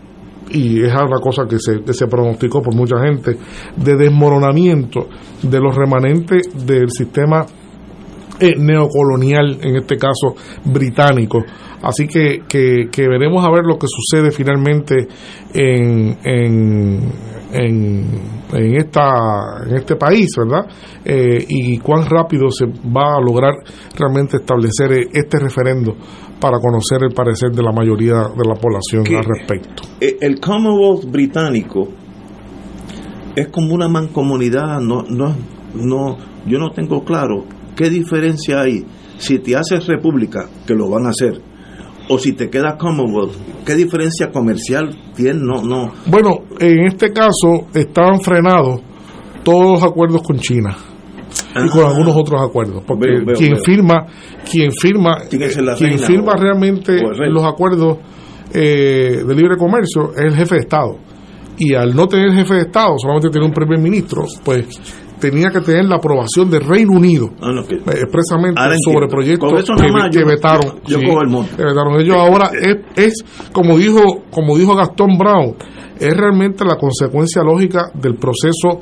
y 0.51 0.83
es 0.83 0.93
una 0.95 1.21
cosa 1.21 1.45
que 1.49 1.59
se, 1.59 1.83
que 1.83 1.93
se 1.93 2.07
pronosticó 2.07 2.63
por 2.63 2.75
mucha 2.75 2.97
gente, 3.01 3.37
de 3.77 3.97
desmoronamiento 3.97 5.07
de 5.43 5.61
los 5.61 5.75
remanentes 5.77 6.49
del 6.67 6.91
sistema 6.91 7.45
eh, 8.41 8.55
neocolonial, 8.57 9.59
en 9.63 9.77
este 9.77 9.97
caso 9.99 10.35
británico. 10.65 11.45
Así 11.83 12.07
que, 12.09 12.41
que, 12.49 12.89
que 12.91 13.09
veremos 13.09 13.45
a 13.45 13.51
ver 13.51 13.65
lo 13.65 13.79
que 13.79 13.87
sucede 13.89 14.31
finalmente 14.31 15.07
en, 15.55 16.17
en, 16.25 17.01
en, 17.53 18.05
en 18.53 18.77
esta, 18.77 19.65
en 19.67 19.77
este 19.77 19.97
país, 19.97 20.29
¿verdad? 20.37 20.67
Eh, 21.05 21.45
y 21.49 21.79
cuán 21.79 22.05
rápido 22.07 22.51
se 22.51 22.67
va 22.67 23.17
a 23.17 23.21
lograr 23.21 23.55
realmente 23.97 24.39
establecer 24.39 24.93
este 25.13 25.39
referendo 25.39 25.97
para 26.41 26.59
conocer 26.59 27.03
el 27.09 27.15
parecer 27.15 27.51
de 27.51 27.63
la 27.63 27.73
mayoría 27.73 28.15
de 28.15 28.49
la 28.49 28.55
población 28.55 29.05
al 29.17 29.25
respecto. 29.25 29.83
Eh, 30.01 30.17
El 30.21 30.41
Commonwealth 30.41 31.11
británico 31.11 31.89
es 33.35 33.49
como 33.49 33.75
una 33.75 33.89
mancomunidad, 33.89 34.81
no, 34.81 35.03
no, 35.03 35.35
no, 35.75 36.17
yo 36.47 36.59
no 36.59 36.71
tengo 36.71 37.05
claro 37.05 37.45
qué 37.77 37.89
diferencia 37.91 38.61
hay 38.61 38.85
si 39.19 39.39
te 39.39 39.57
haces 39.57 39.87
república, 39.87 40.49
que 40.67 40.75
lo 40.75 40.89
van 40.89 41.07
a 41.07 41.11
hacer, 41.11 41.41
o 42.09 42.19
si 42.19 42.33
te 42.33 42.49
quedas 42.49 42.75
Commonwealth, 42.79 43.35
qué 43.67 43.75
diferencia 43.75 44.31
comercial 44.31 44.91
tiene, 45.15 45.41
no, 45.43 45.63
no. 45.63 45.93
Bueno, 46.07 46.41
en 46.59 46.87
este 46.87 47.13
caso 47.13 47.67
estaban 47.75 48.21
frenados 48.21 48.81
todos 49.45 49.73
los 49.73 49.83
acuerdos 49.83 50.23
con 50.23 50.39
China 50.39 50.77
y 51.55 51.69
con 51.71 51.85
Ah. 51.85 51.89
algunos 51.89 52.17
otros 52.17 52.41
acuerdos, 52.43 52.83
porque 52.87 53.09
Veo, 53.09 53.25
veo, 53.27 53.37
quien 53.37 53.53
veo. 53.55 53.63
firma, 53.65 54.07
quien 54.51 54.71
firma, 54.73 55.19
la 55.63 55.75
quien 55.77 55.99
firma 55.99 56.33
o- 56.33 56.41
realmente 56.41 56.97
o 57.05 57.11
los 57.13 57.45
acuerdos 57.45 57.99
eh, 58.55 59.23
de 59.27 59.35
libre 59.35 59.57
comercio 59.59 60.13
es 60.17 60.25
el 60.25 60.35
jefe 60.35 60.55
de 60.55 60.61
Estado. 60.63 60.97
Y 61.59 61.75
al 61.75 61.95
no 61.95 62.07
tener 62.07 62.33
jefe 62.33 62.55
de 62.55 62.61
Estado, 62.63 62.95
solamente 62.97 63.29
tener 63.29 63.47
un 63.47 63.53
primer 63.53 63.79
ministro, 63.79 64.25
pues 64.43 64.67
tenía 65.21 65.51
que 65.51 65.61
tener 65.61 65.85
la 65.85 65.97
aprobación 65.97 66.51
del 66.51 66.63
Reino 66.63 66.93
Unido 66.93 67.31
Ah, 67.41 67.53
no, 67.53 67.65
que- 67.67 67.77
eh, 67.77 67.81
expresamente 68.03 68.61
sobre 68.85 69.07
entiendo. 69.07 69.09
proyectos 69.09 69.53
que, 69.65 69.73
nada 69.83 69.93
más 69.93 70.11
que 70.11 70.21
yo- 70.21 70.27
vetaron. 70.27 70.81
yo 70.87 70.99
sí, 70.99 71.07
cojo 71.07 71.21
el 71.23 71.29
monte. 71.29 71.57
que 71.57 71.63
vetaron. 71.65 72.01
Ellos 72.01 72.17
ahora 72.17 72.51
es, 72.61 72.77
es 72.97 73.25
como 73.53 73.77
dijo 73.79 74.23
como 74.31 74.57
dijo 74.57 74.75
Gastón 74.75 75.19
Brown, 75.19 75.55
es 76.01 76.17
realmente 76.17 76.65
la 76.65 76.77
consecuencia 76.77 77.43
lógica 77.43 77.91
del 77.95 78.15
proceso 78.17 78.81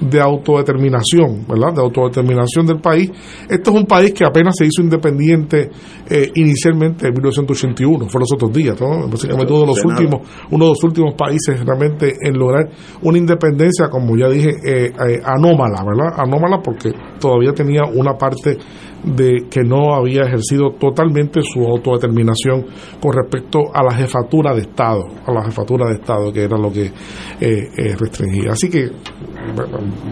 de 0.00 0.20
autodeterminación, 0.20 1.46
¿verdad? 1.48 1.74
De 1.74 1.80
autodeterminación 1.80 2.66
del 2.66 2.80
país. 2.80 3.10
Este 3.48 3.70
es 3.70 3.76
un 3.76 3.86
país 3.86 4.12
que 4.12 4.24
apenas 4.24 4.54
se 4.56 4.66
hizo 4.66 4.82
independiente 4.82 5.70
eh, 6.08 6.30
inicialmente 6.34 7.06
en 7.06 7.12
1981, 7.14 8.08
fue 8.08 8.20
los 8.20 8.32
otros 8.32 8.52
días, 8.52 8.80
¿no? 8.80 9.08
Básicamente 9.08 9.52
uno 9.52 9.62
de 9.62 9.66
los 9.66 9.84
últimos, 9.84 10.20
uno 10.50 10.64
de 10.64 10.70
los 10.70 10.84
últimos 10.84 11.14
países 11.14 11.64
realmente 11.64 12.14
en 12.20 12.38
lograr 12.38 12.68
una 13.02 13.18
independencia, 13.18 13.88
como 13.88 14.16
ya 14.16 14.28
dije, 14.28 14.50
eh, 14.64 14.92
eh, 15.08 15.20
anómala, 15.24 15.84
¿verdad? 15.84 16.14
Anómala 16.16 16.60
porque 16.62 16.92
todavía 17.18 17.52
tenía 17.52 17.82
una 17.84 18.14
parte 18.14 18.58
de 19.04 19.46
que 19.50 19.62
no 19.62 19.94
había 19.94 20.22
ejercido 20.22 20.70
totalmente 20.78 21.40
su 21.42 21.60
autodeterminación 21.60 22.64
con 23.00 23.12
respecto 23.12 23.60
a 23.72 23.82
la 23.82 23.94
jefatura 23.94 24.54
de 24.54 24.62
Estado, 24.62 25.04
a 25.26 25.32
la 25.32 25.44
jefatura 25.44 25.88
de 25.88 25.94
Estado, 25.96 26.32
que 26.32 26.42
era 26.42 26.56
lo 26.56 26.72
que 26.72 26.86
eh, 26.86 26.92
eh, 27.40 27.96
restringía. 27.98 28.52
Así 28.52 28.70
que 28.70 28.90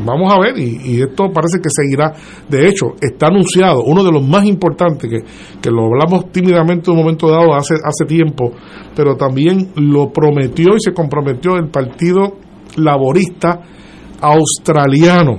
vamos 0.04 0.32
a 0.32 0.38
ver, 0.38 0.58
y, 0.58 1.00
esto 1.02 1.30
parece 1.32 1.58
que 1.58 1.68
seguirá. 1.70 2.12
De 2.48 2.68
hecho, 2.68 2.94
está 3.00 3.26
anunciado, 3.28 3.82
uno 3.84 4.02
de 4.04 4.12
los 4.12 4.26
más 4.26 4.44
importantes, 4.44 5.10
que, 5.10 5.18
que 5.60 5.70
lo 5.70 5.86
hablamos 5.86 6.30
tímidamente 6.32 6.90
en 6.90 6.96
un 6.96 7.02
momento 7.04 7.28
dado 7.28 7.54
hace, 7.54 7.74
hace 7.74 8.04
tiempo, 8.06 8.52
pero 8.94 9.16
también 9.16 9.68
lo 9.76 10.10
prometió 10.12 10.74
y 10.76 10.80
se 10.80 10.92
comprometió 10.92 11.56
el 11.56 11.68
Partido 11.68 12.36
Laborista 12.76 13.60
Australiano. 14.20 15.38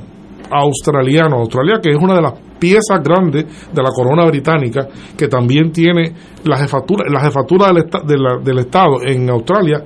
Australiano, 0.51 1.37
Australia, 1.37 1.79
que 1.81 1.89
es 1.89 1.97
una 1.97 2.13
de 2.15 2.21
las 2.21 2.33
piezas 2.59 3.01
grandes 3.03 3.45
de 3.73 3.81
la 3.81 3.89
corona 3.89 4.25
británica, 4.25 4.87
que 5.17 5.27
también 5.27 5.71
tiene 5.71 6.13
la 6.43 6.57
jefatura, 6.57 7.05
la 7.09 7.21
jefatura 7.21 7.67
del, 7.69 7.77
esta- 7.85 8.01
del 8.43 8.59
Estado 8.59 9.01
en 9.03 9.29
Australia 9.31 9.83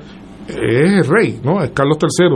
es 0.47 0.91
el 0.93 1.05
rey, 1.05 1.39
¿no? 1.43 1.61
Es 1.61 1.71
Carlos 1.71 1.97
III, 2.01 2.29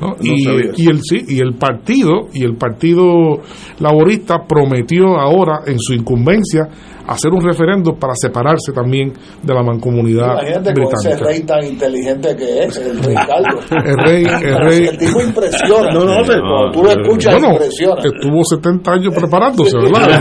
¿no? 0.00 0.16
y, 0.20 0.82
y 0.82 0.88
el 0.88 1.00
sí, 1.02 1.24
y 1.28 1.40
el 1.40 1.54
partido 1.54 2.28
y 2.32 2.44
el 2.44 2.56
partido 2.56 3.40
laborista 3.80 4.44
prometió 4.46 5.18
ahora 5.18 5.60
en 5.66 5.78
su 5.78 5.94
incumbencia 5.94 6.68
hacer 7.06 7.32
un 7.32 7.40
referendo 7.42 7.94
para 7.94 8.12
separarse 8.14 8.70
también 8.70 9.14
de 9.42 9.54
la 9.54 9.62
mancomunidad 9.62 10.42
Imagínate 10.42 10.74
con 10.74 10.92
ese 10.92 11.08
británica. 11.08 11.24
rey 11.26 11.40
tan 11.40 11.64
inteligente 11.64 12.36
que 12.36 12.64
es, 12.64 12.76
el 12.76 13.02
rey 13.02 13.14
Carlos. 13.26 13.64
El 13.70 13.96
rey, 14.04 14.24
el 14.26 14.56
rey. 14.68 14.86
El 14.88 14.98
tipo 14.98 15.20
impresiona. 15.22 15.90
No, 15.94 16.00
no, 16.04 16.16
pero- 16.26 16.42
Cuando 16.42 16.70
tú 16.72 16.82
lo 16.82 16.90
escuchas, 16.90 17.32
Bueno, 17.32 17.52
impresiona. 17.54 18.02
estuvo 18.04 18.44
70 18.44 18.92
años 18.92 19.14
preparándose, 19.14 19.78
¿verdad? 19.78 20.20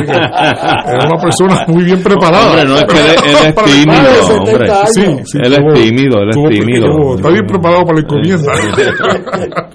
Era 0.88 1.10
una 1.12 1.22
persona 1.22 1.66
muy 1.68 1.84
bien 1.84 2.02
preparada. 2.02 2.52
Hombre, 2.52 2.66
no 2.66 2.78
es 2.78 2.86
que 2.86 2.98
él, 2.98 3.16
él 3.26 3.36
es 3.36 3.56
tímido, 3.66 4.40
hombre. 4.40 4.68
Sí, 4.94 5.06
sí, 5.26 5.38
él 5.44 5.54
es 5.54 5.74
tímido, 5.84 6.22
él 6.22 6.30
es 6.30 6.60
tímido. 6.60 7.18
Bien 7.42 7.48
preparado 7.48 7.84
para 7.86 8.00
la 8.00 8.02
encomienda. 8.02 8.54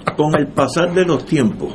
Con 0.17 0.35
el 0.39 0.47
pasar 0.47 0.93
de 0.93 1.05
los 1.05 1.25
tiempos, 1.25 1.73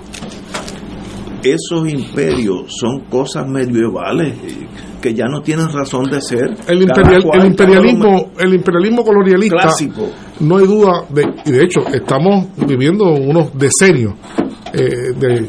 esos 1.43 1.89
imperios 1.89 2.65
son 2.81 3.01
cosas 3.11 3.47
medievales 3.47 4.35
eh, 4.45 4.67
que 5.01 5.15
ya 5.15 5.27
no 5.27 5.41
tienen 5.41 5.69
razón 5.73 6.05
de 6.11 6.21
ser. 6.21 6.51
El, 6.67 6.83
imperial- 6.83 7.23
cual, 7.23 7.41
el 7.41 7.47
imperialismo, 7.49 8.31
el 8.39 8.55
imperialismo 8.55 9.05
colonialista, 9.05 9.57
Clásico. 9.63 10.09
no 10.41 10.57
hay 10.59 10.67
duda, 10.67 11.05
de, 11.11 11.23
y 11.47 11.51
de 11.53 11.65
hecho 11.65 11.81
estamos 11.93 12.49
viviendo 12.67 13.05
unos 13.05 13.51
decenios 13.57 14.15
eh, 14.73 15.13
de 15.19 15.49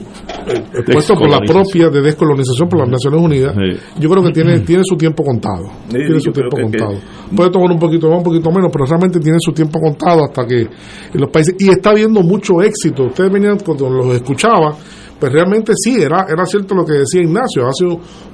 expuesto 0.79 1.15
por 1.15 1.29
la 1.29 1.39
propia 1.39 1.89
de 1.89 2.01
descolonización 2.01 2.69
por 2.69 2.79
las 2.79 2.89
Naciones 2.89 3.21
Unidas, 3.21 3.55
yo 3.99 4.09
creo 4.09 4.23
que 4.23 4.31
tiene, 4.31 4.59
tiene 4.61 4.83
su 4.83 4.95
tiempo 4.95 5.23
contado. 5.23 5.69
tiene 5.89 6.19
su 6.19 6.31
tiempo 6.31 6.57
contado. 6.57 6.95
Puede 7.35 7.49
tomar 7.51 7.71
un 7.71 7.79
poquito 7.79 8.09
más, 8.09 8.17
un 8.17 8.23
poquito 8.23 8.51
menos, 8.51 8.69
pero 8.71 8.85
realmente 8.85 9.19
tiene 9.19 9.37
su 9.39 9.51
tiempo 9.51 9.79
contado 9.79 10.23
hasta 10.23 10.45
que 10.45 10.61
en 10.61 11.19
los 11.21 11.29
países. 11.29 11.55
Y 11.59 11.69
está 11.69 11.91
habiendo 11.91 12.21
mucho 12.21 12.61
éxito. 12.61 13.03
Ustedes 13.05 13.31
venían 13.31 13.59
cuando 13.59 13.89
los 13.89 14.15
escuchaban 14.15 14.73
pues 15.19 15.31
realmente 15.33 15.73
sí, 15.75 16.01
era, 16.01 16.25
era 16.29 16.45
cierto 16.45 16.75
lo 16.75 16.85
que 16.85 16.93
decía 16.93 17.21
Ignacio, 17.21 17.67
hace 17.67 17.85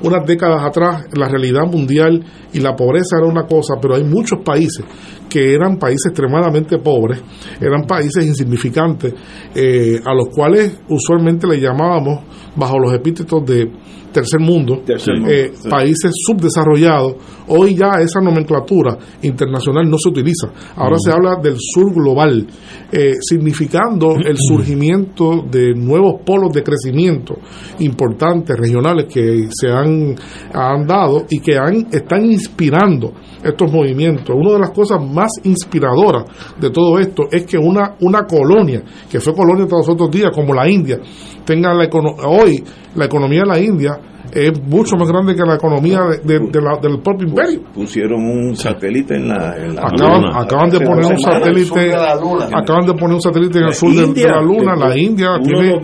unas 0.01 0.25
décadas 0.25 0.63
atrás 0.63 1.05
la 1.13 1.27
realidad 1.27 1.65
mundial 1.65 2.23
y 2.53 2.59
la 2.59 2.75
pobreza 2.75 3.17
era 3.17 3.27
una 3.27 3.45
cosa, 3.45 3.75
pero 3.81 3.95
hay 3.95 4.03
muchos 4.03 4.39
países 4.43 4.85
que 5.29 5.53
eran 5.53 5.77
países 5.77 6.11
extremadamente 6.11 6.77
pobres, 6.77 7.21
eran 7.59 7.83
países 7.83 8.25
insignificantes, 8.25 9.13
eh, 9.55 9.99
a 10.05 10.13
los 10.13 10.29
cuales 10.33 10.79
usualmente 10.89 11.47
le 11.47 11.59
llamábamos, 11.59 12.23
bajo 12.55 12.79
los 12.79 12.93
epítetos 12.93 13.43
de 13.45 13.69
tercer 14.13 14.39
mundo, 14.39 14.81
eh, 14.87 15.51
países 15.69 16.11
subdesarrollados, 16.25 17.15
hoy 17.47 17.75
ya 17.75 17.99
esa 18.01 18.19
nomenclatura 18.21 18.97
internacional 19.21 19.89
no 19.89 19.97
se 19.97 20.09
utiliza. 20.09 20.47
Ahora 20.75 20.97
se 20.97 21.11
habla 21.11 21.35
del 21.41 21.57
sur 21.59 21.93
global, 21.93 22.45
eh, 22.91 23.13
significando 23.19 24.15
el 24.25 24.37
surgimiento 24.37 25.43
de 25.49 25.73
nuevos 25.73 26.21
polos 26.25 26.51
de 26.53 26.63
crecimiento 26.63 27.35
importantes, 27.79 28.57
regionales, 28.57 29.05
que 29.05 29.47
se 29.49 29.69
han, 29.69 30.15
han 30.53 30.85
dado 30.85 31.25
y 31.29 31.39
que 31.39 31.57
han, 31.57 31.87
están 31.91 32.25
inspirando 32.25 33.13
estos 33.43 33.71
movimientos. 33.71 34.35
Una 34.35 34.53
de 34.53 34.59
las 34.59 34.71
cosas 34.71 34.99
más 35.01 35.31
inspiradoras 35.43 36.25
de 36.59 36.69
todo 36.69 36.99
esto 36.99 37.23
es 37.31 37.45
que 37.45 37.57
una, 37.57 37.95
una 38.01 38.25
colonia, 38.25 38.83
que 39.09 39.19
fue 39.19 39.33
colonia 39.33 39.67
todos 39.67 39.87
los 39.87 39.95
otros 39.95 40.11
días, 40.11 40.31
como 40.33 40.53
la 40.53 40.69
India, 40.69 40.99
tenga 41.45 41.73
la 41.73 41.87
hoy 42.27 42.63
la 42.95 43.05
economía 43.05 43.41
de 43.41 43.47
la 43.47 43.59
India 43.59 43.99
es 44.31 44.61
mucho 44.63 44.95
más 44.97 45.07
grande 45.07 45.35
que 45.35 45.43
la 45.43 45.55
economía 45.55 46.01
de, 46.23 46.39
la, 46.61 46.77
del 46.81 47.01
propio 47.01 47.27
imperio. 47.27 47.61
Pusieron 47.73 48.21
un 48.21 48.55
satélite 48.55 49.15
en 49.15 49.27
la, 49.27 49.51
acaban, 49.51 50.21
luna. 50.21 50.41
Acaban 50.41 50.69
de 50.69 50.79
poner 50.79 51.05
un 51.05 51.19
satélite, 51.19 51.93
acaban 51.93 52.85
de 52.85 52.93
poner 52.93 53.15
un 53.15 53.21
satélite 53.21 53.59
en 53.59 53.65
el 53.65 53.73
sur 53.73 53.93
de, 53.93 54.23
la 54.23 54.41
luna. 54.41 54.75
La 54.75 54.97
India 54.97 55.39
tiene 55.43 55.79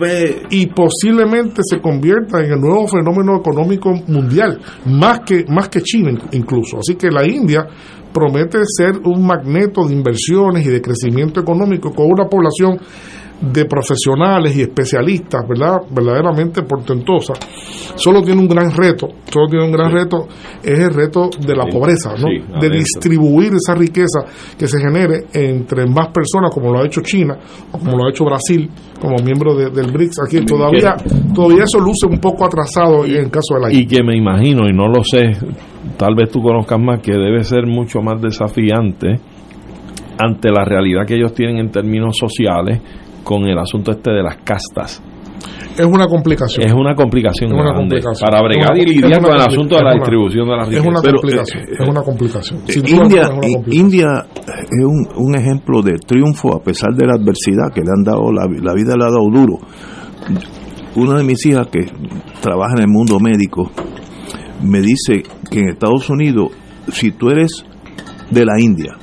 y 0.50 0.66
posiblemente 0.66 1.62
se 1.64 1.80
convierta 1.80 2.40
en 2.40 2.52
el 2.52 2.60
nuevo 2.60 2.86
fenómeno 2.86 3.36
económico 3.36 3.90
mundial, 4.08 4.58
más 4.86 5.20
que 5.20 5.44
más 5.48 5.68
que 5.68 5.80
China 5.80 6.12
incluso. 6.32 6.78
Así 6.78 6.94
que 6.96 7.08
la 7.10 7.26
India 7.26 7.66
promete 8.12 8.58
ser 8.64 8.98
un 9.04 9.26
magneto 9.26 9.86
de 9.86 9.94
inversiones 9.94 10.66
y 10.66 10.68
de 10.68 10.80
crecimiento 10.80 11.40
económico 11.40 11.92
con 11.92 12.06
una 12.10 12.26
población 12.26 12.78
de 13.42 13.64
profesionales 13.64 14.56
y 14.56 14.62
especialistas, 14.62 15.46
¿verdad? 15.48 15.78
Verdaderamente 15.90 16.62
portentosa, 16.62 17.34
solo 17.96 18.22
tiene 18.22 18.40
un 18.40 18.46
gran 18.46 18.70
reto, 18.70 19.08
solo 19.28 19.48
tiene 19.48 19.64
un 19.64 19.72
gran 19.72 19.90
reto, 19.90 20.28
es 20.62 20.78
el 20.78 20.94
reto 20.94 21.28
de 21.44 21.56
la 21.56 21.66
pobreza, 21.66 22.14
¿no? 22.16 22.60
de 22.60 22.70
distribuir 22.70 23.52
esa 23.54 23.74
riqueza 23.74 24.20
que 24.56 24.68
se 24.68 24.78
genere 24.78 25.26
entre 25.32 25.86
más 25.86 26.08
personas, 26.08 26.52
como 26.54 26.72
lo 26.72 26.80
ha 26.80 26.86
hecho 26.86 27.00
China, 27.00 27.36
o 27.72 27.78
como 27.78 27.96
lo 27.96 28.06
ha 28.06 28.10
hecho 28.10 28.24
Brasil, 28.24 28.70
como 29.00 29.16
miembro 29.24 29.56
del 29.56 29.90
BRICS. 29.90 30.20
Aquí 30.24 30.44
todavía, 30.44 30.94
todavía 31.34 31.64
eso 31.64 31.80
luce 31.80 32.06
un 32.06 32.18
poco 32.18 32.44
atrasado 32.44 33.04
en 33.04 33.16
el 33.16 33.30
caso 33.30 33.54
de 33.54 33.60
la 33.60 33.72
Y 33.72 33.86
que 33.86 34.04
me 34.04 34.16
imagino, 34.16 34.68
y 34.68 34.72
no 34.72 34.86
lo 34.86 35.02
sé, 35.02 35.32
tal 35.96 36.14
vez 36.14 36.30
tú 36.30 36.40
conozcas 36.40 36.78
más, 36.78 37.00
que 37.00 37.12
debe 37.12 37.42
ser 37.42 37.66
mucho 37.66 38.00
más 38.00 38.22
desafiante 38.22 39.18
ante 40.18 40.50
la 40.50 40.64
realidad 40.64 41.06
que 41.06 41.16
ellos 41.16 41.34
tienen 41.34 41.58
en 41.58 41.70
términos 41.70 42.16
sociales 42.18 42.80
con 43.22 43.44
el 43.44 43.58
asunto 43.58 43.92
este 43.92 44.10
de 44.10 44.22
las 44.22 44.36
castas. 44.38 45.02
Es 45.76 45.86
una 45.86 46.06
complicación. 46.06 46.66
Es 46.66 46.72
una 46.72 46.94
complicación, 46.94 47.50
para 47.50 48.42
bregar 48.42 48.76
y 48.76 48.84
lidiar 48.84 49.22
con 49.22 49.32
el 49.32 49.40
asunto 49.40 49.76
de 49.76 49.82
la 49.82 49.94
distribución 49.94 50.48
de 50.48 50.56
la 50.56 50.64
riqueza. 50.64 50.82
Es 50.82 50.86
una 50.86 51.02
complicación. 51.02 51.62
es 51.66 51.88
una 51.88 52.02
complicación. 52.02 52.60
India, 52.86 53.30
India 53.70 54.08
es 54.46 54.84
un, 54.84 55.08
un, 55.16 55.34
ejemplo 55.34 55.80
de 55.82 55.98
triunfo 55.98 56.54
a 56.54 56.62
pesar 56.62 56.90
de 56.94 57.06
la 57.06 57.14
adversidad 57.14 57.72
que 57.74 57.80
le 57.80 57.90
han 57.96 58.04
dado, 58.04 58.30
la, 58.32 58.46
la 58.62 58.74
vida 58.74 58.94
le 58.96 59.04
ha 59.04 59.10
dado 59.10 59.30
duro. 59.30 59.58
Una 60.94 61.18
de 61.18 61.24
mis 61.24 61.44
hijas 61.46 61.68
que 61.68 61.86
trabaja 62.42 62.74
en 62.76 62.82
el 62.82 62.88
mundo 62.88 63.18
médico 63.18 63.70
me 64.62 64.80
dice 64.80 65.22
que 65.50 65.60
en 65.60 65.68
Estados 65.70 66.10
Unidos, 66.10 66.50
si 66.88 67.12
tú 67.12 67.30
eres 67.30 67.64
de 68.30 68.44
la 68.44 68.60
India 68.60 68.96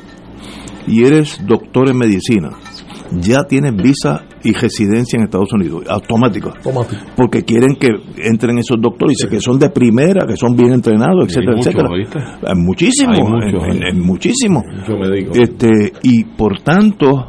y 0.88 1.04
eres 1.04 1.42
doctor 1.46 1.90
en 1.90 1.98
medicina, 1.98 2.50
ya 3.12 3.44
tienes 3.44 3.76
visa 3.76 4.24
y 4.44 4.54
residencia 4.54 5.18
en 5.18 5.24
Estados 5.24 5.52
Unidos, 5.54 5.84
automático. 5.90 6.52
Porque 7.16 7.44
quieren 7.44 7.76
que 7.76 7.90
entren 8.24 8.58
esos 8.60 8.78
doctores, 8.82 9.18
y 9.24 9.28
que 9.28 9.40
son 9.40 9.58
de 9.60 9.70
primera, 9.70 10.26
que 10.28 10.36
son 10.36 10.56
bien 10.56 10.74
entrenados, 10.74 11.28
etcétera, 11.28 11.58
etcétera. 11.58 11.90
Hay 12.46 12.56
muchísimo, 12.56 13.14
muchísimo. 13.96 14.64
Este, 15.34 15.94
y 16.04 16.24
por 16.24 16.62
tanto, 16.62 17.28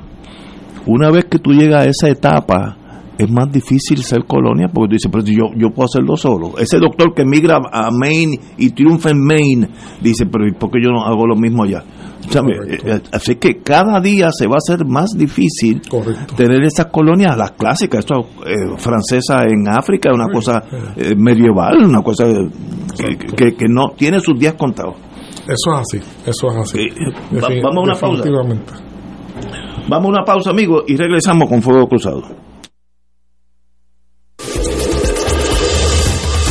una 0.86 1.10
vez 1.10 1.24
que 1.26 1.38
tú 1.38 1.52
llegas 1.52 1.86
a 1.86 1.88
esa 1.88 2.08
etapa, 2.08 2.76
es 3.20 3.30
más 3.30 3.52
difícil 3.52 4.02
ser 4.02 4.24
colonia 4.24 4.68
porque 4.72 4.88
tú 4.88 4.92
dices, 4.94 5.10
pero 5.12 5.24
yo, 5.24 5.54
yo 5.56 5.70
puedo 5.70 5.84
hacerlo 5.84 6.16
solo. 6.16 6.58
Ese 6.58 6.78
doctor 6.78 7.12
que 7.14 7.24
migra 7.24 7.58
a 7.70 7.90
Maine 7.90 8.38
y 8.56 8.70
triunfa 8.70 9.10
en 9.10 9.22
Maine, 9.22 9.68
dice, 10.00 10.24
pero 10.26 10.46
¿por 10.58 10.70
qué 10.70 10.78
yo 10.82 10.90
no 10.90 11.04
hago 11.04 11.26
lo 11.26 11.36
mismo 11.36 11.64
allá? 11.64 11.84
Eh, 12.22 12.78
eh, 12.84 13.00
así 13.12 13.36
que 13.36 13.62
cada 13.62 14.00
día 14.00 14.28
se 14.30 14.46
va 14.46 14.54
a 14.54 14.58
hacer 14.58 14.86
más 14.86 15.10
difícil 15.16 15.82
tener 16.36 16.62
esas 16.62 16.86
colonias, 16.86 17.36
las 17.36 17.52
clásicas, 17.52 18.00
esto 18.00 18.20
eh, 18.46 18.76
francesa 18.78 19.42
en 19.42 19.68
África, 19.68 20.10
una 20.14 20.28
cosa 20.28 20.62
medieval, 21.16 21.84
una 21.84 22.02
cosa 22.02 22.26
que, 23.36 23.54
que, 23.54 23.66
no 23.68 23.90
tiene 23.96 24.20
sus 24.20 24.38
días 24.38 24.54
contados. 24.54 24.96
Eso 25.42 25.72
es 25.74 25.80
así, 25.80 25.98
eso 26.26 26.48
es 26.48 26.56
así. 26.56 26.88
vamos 27.62 27.76
a 27.76 27.80
una 27.80 27.94
pausa. 27.94 28.22
Vamos 29.88 30.06
a 30.06 30.08
una 30.08 30.24
pausa, 30.24 30.50
amigos, 30.50 30.84
y 30.86 30.96
regresamos 30.96 31.48
con 31.48 31.62
Fuego 31.62 31.88
Cruzado. 31.88 32.39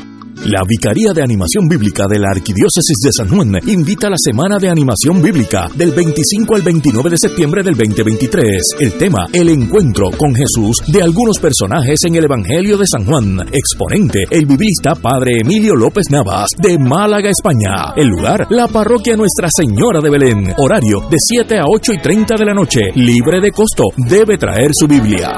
La 0.45 0.63
Vicaría 0.67 1.13
de 1.13 1.21
Animación 1.21 1.67
Bíblica 1.69 2.07
de 2.09 2.17
la 2.17 2.29
Arquidiócesis 2.31 2.97
de 3.03 3.11
San 3.15 3.29
Juan 3.29 3.59
invita 3.67 4.07
a 4.07 4.09
la 4.09 4.17
Semana 4.17 4.57
de 4.57 4.69
Animación 4.69 5.21
Bíblica 5.21 5.69
del 5.75 5.91
25 5.91 6.55
al 6.55 6.63
29 6.63 7.11
de 7.11 7.17
septiembre 7.17 7.61
del 7.61 7.75
2023. 7.75 8.75
El 8.79 8.93
tema, 8.93 9.27
el 9.31 9.49
encuentro 9.49 10.09
con 10.17 10.33
Jesús 10.33 10.81
de 10.87 11.03
algunos 11.03 11.37
personajes 11.37 12.03
en 12.05 12.15
el 12.15 12.25
Evangelio 12.25 12.75
de 12.79 12.85
San 12.91 13.05
Juan. 13.05 13.39
Exponente, 13.51 14.23
el 14.31 14.47
biblista 14.47 14.95
Padre 14.95 15.41
Emilio 15.41 15.75
López 15.75 16.09
Navas, 16.09 16.49
de 16.59 16.79
Málaga, 16.79 17.29
España. 17.29 17.93
El 17.95 18.07
lugar, 18.07 18.47
la 18.49 18.67
parroquia 18.67 19.15
Nuestra 19.15 19.47
Señora 19.55 20.01
de 20.01 20.09
Belén. 20.09 20.55
Horario, 20.57 21.01
de 21.07 21.17
7 21.19 21.59
a 21.59 21.65
8 21.67 21.93
y 21.93 22.01
30 22.01 22.35
de 22.35 22.45
la 22.45 22.53
noche. 22.55 22.81
Libre 22.95 23.41
de 23.41 23.51
costo. 23.51 23.83
Debe 23.95 24.39
traer 24.39 24.71
su 24.73 24.87
Biblia. 24.87 25.37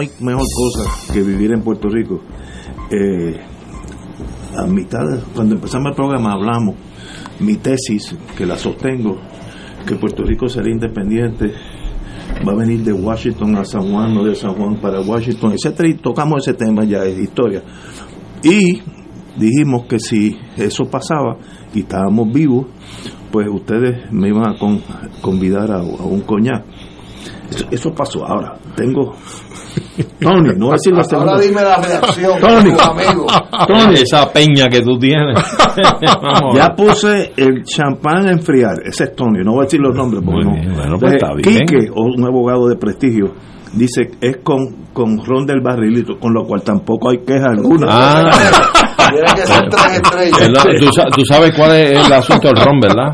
Hay 0.00 0.10
mejor 0.20 0.46
cosa 0.54 1.12
que 1.12 1.22
vivir 1.22 1.52
en 1.52 1.62
Puerto 1.62 1.88
Rico. 1.88 2.20
Eh, 2.90 3.38
a 4.56 4.66
mitad, 4.66 5.00
de- 5.08 5.22
cuando 5.34 5.54
empezamos 5.54 5.90
el 5.90 5.94
programa 5.96 6.32
hablamos, 6.32 6.74
mi 7.40 7.54
tesis, 7.56 8.16
que 8.36 8.44
la 8.46 8.56
sostengo, 8.56 9.18
que 9.86 9.94
Puerto 9.96 10.24
Rico 10.24 10.48
será 10.48 10.68
independiente, 10.70 11.52
va 12.46 12.52
a 12.52 12.56
venir 12.56 12.82
de 12.84 12.92
Washington 12.92 13.56
a 13.56 13.64
San 13.64 13.90
Juan, 13.90 14.14
no 14.14 14.24
de 14.24 14.34
San 14.34 14.54
Juan 14.54 14.76
para 14.80 15.00
Washington, 15.00 15.52
etcétera, 15.52 15.88
y 15.88 15.94
tocamos 15.94 16.46
ese 16.46 16.54
tema 16.56 16.84
ya, 16.84 17.04
es 17.04 17.18
historia. 17.18 17.62
Y 18.42 18.82
dijimos 19.38 19.86
que 19.86 19.98
si 19.98 20.36
eso 20.56 20.84
pasaba 20.84 21.36
y 21.74 21.80
estábamos 21.80 22.32
vivos, 22.32 22.66
pues 23.30 23.46
ustedes 23.48 24.10
me 24.12 24.28
iban 24.28 24.48
a 24.48 24.58
con- 24.58 24.82
convidar 25.20 25.70
a, 25.70 25.80
un 25.82 26.20
coñac. 26.22 26.64
Eso 27.70 27.92
pasó. 27.94 28.24
Ahora, 28.26 28.58
tengo. 28.76 29.14
Tony, 30.20 30.50
no 30.56 30.66
voy 30.66 30.70
a 30.70 30.72
decir 30.72 30.92
la 30.92 31.04
segunda. 31.04 31.32
Ahora 31.32 31.44
dime 31.44 31.62
la 31.62 31.76
reacción 31.76 32.40
Tony. 32.40 32.70
amigo. 32.70 33.26
Tony, 33.66 33.94
esa 33.94 34.30
peña 34.32 34.68
que 34.68 34.80
tú 34.80 34.98
tienes. 34.98 35.36
Vamos. 36.22 36.56
Ya 36.56 36.68
puse 36.76 37.32
el 37.36 37.64
champán 37.64 38.26
a 38.26 38.32
enfriar. 38.32 38.74
Ese 38.84 39.04
es 39.04 39.16
Tony, 39.16 39.42
no 39.44 39.52
voy 39.52 39.62
a 39.62 39.64
decir 39.64 39.80
los 39.80 39.94
nombres. 39.94 40.22
Porque 40.24 40.44
no. 40.44 40.50
bueno, 40.50 40.96
pues 40.98 41.12
Entonces, 41.12 41.22
está 41.22 41.34
bien. 41.34 41.66
Quique, 41.66 41.90
o 41.94 42.04
un 42.04 42.24
abogado 42.24 42.68
de 42.68 42.76
prestigio, 42.76 43.34
dice 43.72 44.10
es 44.20 44.38
con, 44.42 44.89
con 45.00 45.24
ron 45.24 45.46
del 45.46 45.60
barrilito, 45.62 46.18
con 46.18 46.34
lo 46.34 46.44
cual 46.44 46.62
tampoco 46.62 47.10
hay 47.10 47.18
queja 47.24 47.46
alguna. 47.48 47.86
Ah. 47.88 48.30
Que 49.10 49.42
ser 49.46 49.68
tres 49.68 49.86
estrellas. 49.94 50.40
¿Verdad? 50.40 50.62
¿Tú, 50.78 50.86
sa- 50.94 51.08
tú 51.16 51.22
sabes 51.24 51.52
cuál 51.56 51.72
es 51.74 52.06
el 52.06 52.12
asunto 52.12 52.48
del 52.48 52.56
ron, 52.64 52.78
¿verdad? 52.78 53.12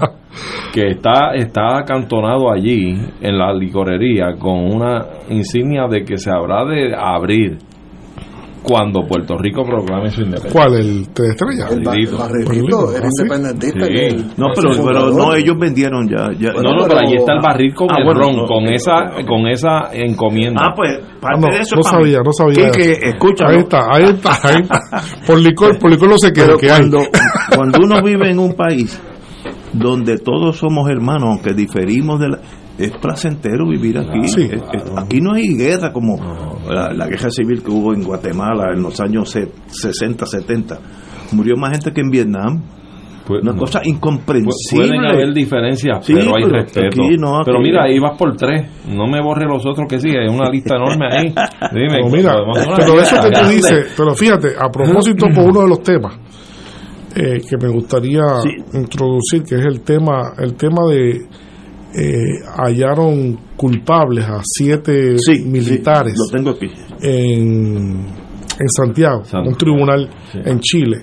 Que 0.73 0.91
está, 0.91 1.35
está 1.35 1.79
acantonado 1.79 2.53
allí 2.53 2.99
en 3.23 3.39
la 3.39 3.55
licorería 3.55 4.35
con 4.39 4.75
una 4.75 5.07
insignia 5.31 5.87
de 5.89 6.05
que 6.05 6.19
se 6.19 6.31
habrá 6.31 6.65
de 6.67 6.93
abrir 6.95 7.59
cuando 8.67 9.01
Puerto 9.07 9.37
Rico 9.39 9.63
proclame 9.65 10.11
su 10.11 10.23
independencia. 10.23 10.51
¿Cuál? 10.61 10.75
¿El 10.75 11.09
tres 11.15 11.31
estrellas? 11.31 11.71
El 11.71 11.83
Barrilito. 11.85 12.19
barrilito, 12.19 12.93
era 12.97 13.07
independentista. 13.07 13.87
Sí. 13.87 13.93
que 13.93 14.07
el- 14.09 14.27
No, 14.37 14.47
pero, 14.55 15.11
no, 15.13 15.35
ellos 15.35 15.57
vendieron 15.59 16.09
ya. 16.09 16.29
ya 16.39 16.53
No, 16.53 16.75
no, 16.75 16.87
pero 16.89 17.01
ahí 17.01 17.15
está 17.15 17.35
el 17.35 17.41
barril 17.41 17.75
con 17.75 17.89
Ah, 17.91 17.97
el 17.99 18.05
bueno, 18.05 18.21
ron, 18.21 18.37
no, 18.37 18.47
con 18.47 18.65
esa, 18.65 18.95
con 19.27 19.47
esa 19.47 19.91
encomienda. 19.93 20.63
Ah, 20.67 20.73
pues, 20.75 20.99
parte 21.21 21.39
Ah, 21.39 21.41
no, 21.41 21.55
de 21.55 21.61
eso 21.61 21.77
no 21.77 21.83
mí. 21.83 21.89
sabía, 21.89 22.19
no 22.25 22.33
sabía. 22.33 22.69
Eso. 22.69 23.07
escúchalo. 23.07 23.51
Ahí 23.51 23.59
está, 23.59 23.81
ahí 23.93 24.05
está, 24.05 24.31
ahí 24.43 24.63
está. 24.63 24.81
Por 25.27 25.39
licor, 25.41 25.79
por 25.79 25.91
licor 25.91 26.09
no 26.11 26.19
sé 26.19 26.33
qué, 26.33 26.43
Pero 26.43 26.59
que 26.59 26.71
hay. 26.71 26.79
cuando, 26.81 26.99
cuando 27.55 27.79
uno 27.85 28.03
vive 28.03 28.31
en 28.31 28.39
un 28.39 28.53
país 28.55 29.01
donde 29.73 30.19
todos 30.19 30.57
somos 30.57 30.89
hermanos, 30.91 31.29
aunque 31.31 31.53
diferimos 31.55 32.19
de 32.21 32.29
la... 32.31 32.39
Es 32.79 32.91
placentero 32.99 33.67
vivir 33.69 33.97
aquí. 33.99 34.29
Sí. 34.29 34.43
Es- 34.43 34.63
es- 34.73 34.93
aquí 34.99 35.21
no 35.21 35.33
hay 35.35 35.57
guerra 35.57 35.93
como 35.93 36.17
la, 36.69 36.93
la 36.93 37.07
guerra 37.07 37.31
civil 37.31 37.63
que 37.63 37.71
hubo 37.71 37.95
en 37.95 38.03
Guatemala 38.03 38.73
en 38.75 38.83
los 38.83 39.01
años 39.01 39.31
se- 39.31 39.51
60, 39.67 40.27
70. 40.27 40.79
Murió 41.33 41.57
más 41.57 41.73
gente 41.73 41.93
que 41.93 42.01
en 42.03 42.11
Vietnam. 42.11 42.63
Pues, 43.27 43.43
Una 43.43 43.53
no. 43.55 43.59
cosa 43.59 43.81
incomprensible. 43.83 44.87
Pueden 44.87 45.05
haber 45.05 45.35
diferencias, 45.35 46.07
Sí, 46.07 46.15
pero 46.15 46.37
hay 46.37 46.45
pero 46.45 46.63
respeto. 46.63 46.87
aquí 47.03 47.17
no, 47.19 47.37
aquí- 47.39 47.43
pero 47.47 47.59
mira, 47.61 47.83
ahí 47.85 47.99
vas 47.99 48.17
por 48.17 48.37
tres. 48.37 48.71
No 48.89 49.09
me 49.09 49.21
borre 49.21 49.47
los 49.47 49.67
otros 49.67 49.89
que 49.89 49.99
sí, 49.99 50.11
hay 50.11 50.29
una 50.33 50.49
lista 50.49 50.77
enorme 50.77 51.07
ahí. 51.11 51.25
Dime, 51.73 51.89
Pero 52.03 52.09
mira, 52.09 52.35
pero 52.77 53.01
eso 53.01 53.17
que 53.21 53.31
tú 53.31 53.49
dices, 53.49 53.93
pero 53.97 54.15
fíjate, 54.15 54.51
a 54.57 54.71
propósito 54.71 55.27
por 55.35 55.45
uno 55.45 55.63
de 55.63 55.69
los 55.69 55.83
temas 55.83 56.17
eh, 57.17 57.41
que 57.49 57.57
me 57.61 57.69
gustaría 57.73 58.23
introducir, 58.75 59.43
que 59.43 59.57
es 59.57 59.65
el 59.67 59.81
tema, 59.81 60.35
el 60.39 60.55
tema 60.55 60.83
de 60.89 61.27
eh, 61.97 62.41
hallaron 62.59 63.39
culpables 63.57 64.25
a 64.27 64.41
siete 64.45 65.17
Sí, 65.19 65.43
militares 65.45 66.13
sí, 66.15 66.19
lo 66.19 66.39
tengo 66.39 66.51
aquí. 66.51 66.67
en, 67.03 68.07
en 68.59 68.69
Santiago, 68.69 69.25
Santiago. 69.25 69.49
un 69.49 69.57
tribunal 69.57 70.11
Sí. 70.33 70.39
en 70.45 70.61
Chile, 70.61 70.97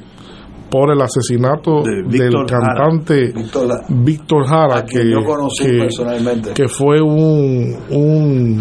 por 0.73 0.91
el 0.91 0.99
asesinato 1.03 1.83
De 1.83 2.01
del 2.17 2.31
Jara. 2.49 2.73
cantante 2.73 3.31
Víctor 3.31 3.67
La- 3.67 3.85
Víctor 3.89 4.47
Jara, 4.47 4.83
que, 4.83 5.07
yo 5.07 5.23
conocí 5.23 5.65
que- 5.65 5.77
personalmente. 5.77 6.53
que 6.55 6.67
fue 6.67 6.99
un, 6.99 7.77
un, 7.91 8.59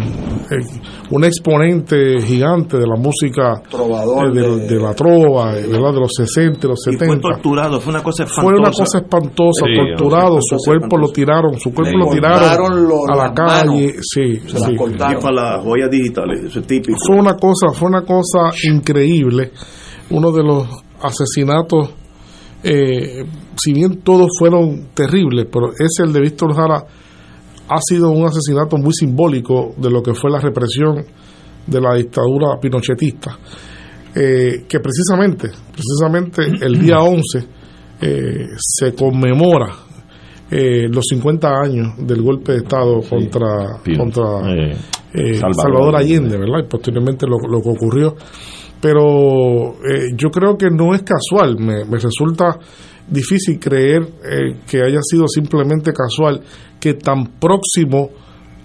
eh, 0.51 0.63
un 1.09 1.23
exponente 1.23 2.21
gigante 2.21 2.77
de 2.77 2.85
la 2.85 2.97
música 2.97 3.63
Trovador 3.67 4.27
eh, 4.27 4.31
de, 4.31 4.47
de- 4.59 4.67
de 4.75 4.79
la 4.79 4.93
trova, 4.93 5.57
eh, 5.57 5.65
¿verdad? 5.67 5.91
de 5.93 5.99
los 6.01 6.11
60 6.15 6.67
y 6.67 6.69
los 6.69 6.87
Y 6.87 6.91
fue 6.97 7.07
70. 7.07 7.21
torturado, 7.29 7.79
fue 7.81 7.93
una 7.93 8.03
cosa 8.03 8.23
espantosa. 8.25 8.41
Fue 8.47 8.59
una 8.59 8.69
cosa 8.71 8.97
espantosa, 8.99 9.65
Sí, 9.65 9.73
torturado, 9.97 10.37
su 10.39 10.55
cuerpo 10.57 10.97
lo 10.97 11.05
espantosa. 11.07 11.13
tiraron, 11.15 11.59
su 11.59 11.73
cuerpo 11.73 11.97
Le 11.97 12.05
lo 12.05 12.11
tiraron 12.11 12.83
lo- 12.87 13.05
a 13.11 13.15
la 13.17 13.23
las 13.23 13.33
calle, 13.33 13.87
manos. 13.87 13.95
sí, 14.01 14.35
Se 14.45 14.53
las 14.59 14.65
sí. 14.69 14.75
cortaron. 14.75 15.17
Y 15.17 15.21
para 15.23 15.33
las 15.33 15.63
joyas 15.63 15.89
digitales, 15.89 16.43
eso 16.43 16.59
es 16.59 16.67
típico. 16.67 16.97
Fue 17.07 17.15
una 17.17 17.33
cosa, 17.37 17.71
fue 17.73 17.87
una 17.89 18.03
cosa 18.03 18.51
increíble, 18.71 19.51
uno 20.11 20.31
de 20.31 20.43
los 20.43 20.67
asesinatos, 21.01 21.89
eh, 22.63 23.25
si 23.57 23.73
bien 23.73 24.01
todos 24.01 24.27
fueron 24.37 24.89
terribles, 24.93 25.47
pero 25.51 25.71
ese 25.71 26.03
el 26.03 26.13
de 26.13 26.21
Víctor 26.21 26.53
Jara 26.55 26.83
ha 27.67 27.79
sido 27.81 28.09
un 28.11 28.25
asesinato 28.25 28.77
muy 28.77 28.93
simbólico 28.93 29.73
de 29.77 29.89
lo 29.89 30.01
que 30.01 30.13
fue 30.13 30.31
la 30.31 30.39
represión 30.39 31.05
de 31.65 31.81
la 31.81 31.95
dictadura 31.95 32.59
pinochetista, 32.61 33.37
eh, 34.15 34.65
que 34.67 34.79
precisamente, 34.79 35.49
precisamente 35.71 36.65
el 36.65 36.79
día 36.79 36.97
11 36.99 37.47
eh, 38.01 38.47
se 38.57 38.93
conmemora 38.93 39.69
eh, 40.51 40.87
los 40.87 41.05
50 41.09 41.47
años 41.47 41.93
del 41.97 42.21
golpe 42.21 42.51
de 42.51 42.57
Estado 42.59 43.01
contra, 43.09 43.79
contra 43.97 44.53
Eh, 44.53 44.75
eh, 45.13 45.33
Salvador 45.35 45.55
Salvador, 45.55 45.95
Allende. 45.95 46.15
Allende, 46.15 46.37
¿verdad? 46.37 46.65
Y 46.65 46.69
posteriormente 46.69 47.25
lo, 47.25 47.37
lo 47.39 47.61
que 47.61 47.69
ocurrió. 47.69 48.15
Pero 48.83 49.75
eh, 49.79 50.11
yo 50.13 50.29
creo 50.29 50.57
que 50.57 50.69
no 50.69 50.93
es 50.93 51.03
casual, 51.03 51.57
me, 51.57 51.85
resulta 51.85 52.59
difícil 53.07 53.57
creer 53.57 54.01
eh, 54.01 54.59
que 54.69 54.81
haya 54.81 54.99
sido 55.01 55.25
simplemente 55.25 55.93
casual 55.93 56.41
que 56.81 56.95
tan 56.95 57.39
próximo 57.39 58.09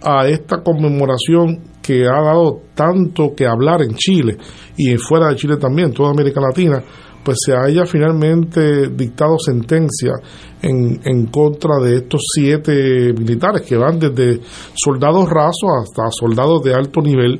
a 0.02 0.26
esta 0.26 0.60
conmemoración 0.60 1.70
que 1.80 2.02
ha 2.04 2.20
dado 2.20 2.62
tanto 2.74 3.32
que 3.36 3.46
hablar 3.46 3.82
en 3.82 3.94
Chile 3.94 4.36
y 4.76 4.96
fuera 4.96 5.28
de 5.28 5.36
Chile 5.36 5.56
también, 5.56 5.92
toda 5.92 6.10
América 6.10 6.40
Latina, 6.40 6.82
pues 7.22 7.38
se 7.46 7.52
haya 7.56 7.86
finalmente 7.86 8.88
dictado 8.88 9.38
sentencia 9.38 10.14
en, 10.60 11.00
en 11.04 11.26
contra 11.26 11.76
de 11.80 11.98
estos 11.98 12.22
siete 12.34 13.12
militares 13.12 13.62
que 13.62 13.76
van 13.76 14.00
desde 14.00 14.40
soldados 14.74 15.30
rasos 15.30 15.70
hasta 15.80 16.10
soldados 16.10 16.60
de 16.64 16.74
alto 16.74 17.00
nivel 17.02 17.38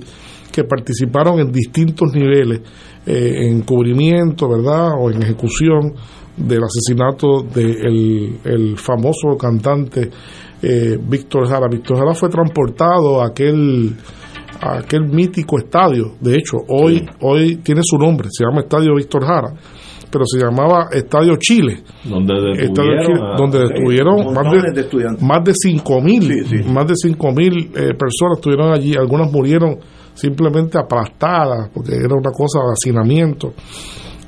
que 0.63 0.65
participaron 0.69 1.39
en 1.39 1.53
distintos 1.53 2.13
niveles 2.13 2.61
eh, 3.07 3.47
en 3.49 3.61
cubrimiento, 3.63 4.49
¿verdad? 4.49 4.91
O 4.99 5.11
en 5.11 5.23
ejecución 5.23 5.93
del 6.37 6.61
asesinato 6.65 7.43
del 7.43 8.39
el 8.45 8.77
famoso 8.77 9.37
cantante 9.39 10.11
eh, 10.63 10.97
Víctor 11.01 11.49
Jara. 11.49 11.67
Víctor 11.71 11.99
Jara 11.99 12.15
fue 12.15 12.29
transportado 12.29 13.23
a 13.23 13.27
aquel, 13.29 13.95
a 14.61 14.79
aquel 14.79 15.05
mítico 15.09 15.59
estadio. 15.59 16.15
De 16.21 16.35
hecho, 16.35 16.57
hoy, 16.69 17.07
hoy 17.21 17.57
tiene 17.57 17.81
su 17.85 17.97
nombre, 17.99 18.29
se 18.31 18.45
llama 18.45 18.61
Estadio 18.63 18.95
Víctor 18.97 19.25
Jara, 19.25 19.53
pero 20.11 20.25
se 20.27 20.39
llamaba 20.45 20.89
Estadio 20.93 21.37
Chile. 21.39 21.83
Donde 22.05 22.35
Estadio 22.65 22.91
detuvieron 22.93 23.07
Chile, 23.07 23.21
a- 23.21 23.37
donde 23.37 23.59
detuvieron 23.69 24.17
más 24.35 24.53
de 24.53 24.59
de, 24.73 24.75
más 25.21 25.45
de 25.45 25.53
5 25.55 26.01
mil 26.01 26.23
más 26.73 26.87
de 26.87 26.95
cinco 26.97 27.31
mil 27.33 27.53
eh, 27.75 27.95
personas 27.95 28.37
estuvieron 28.39 28.73
allí 28.73 28.95
algunas 28.97 29.31
murieron 29.33 29.77
simplemente 30.19 30.79
aplastadas 30.79 31.71
porque 31.73 31.95
era 31.95 32.15
una 32.15 32.31
cosa 32.31 32.61
de 32.61 32.73
hacinamiento. 32.73 33.55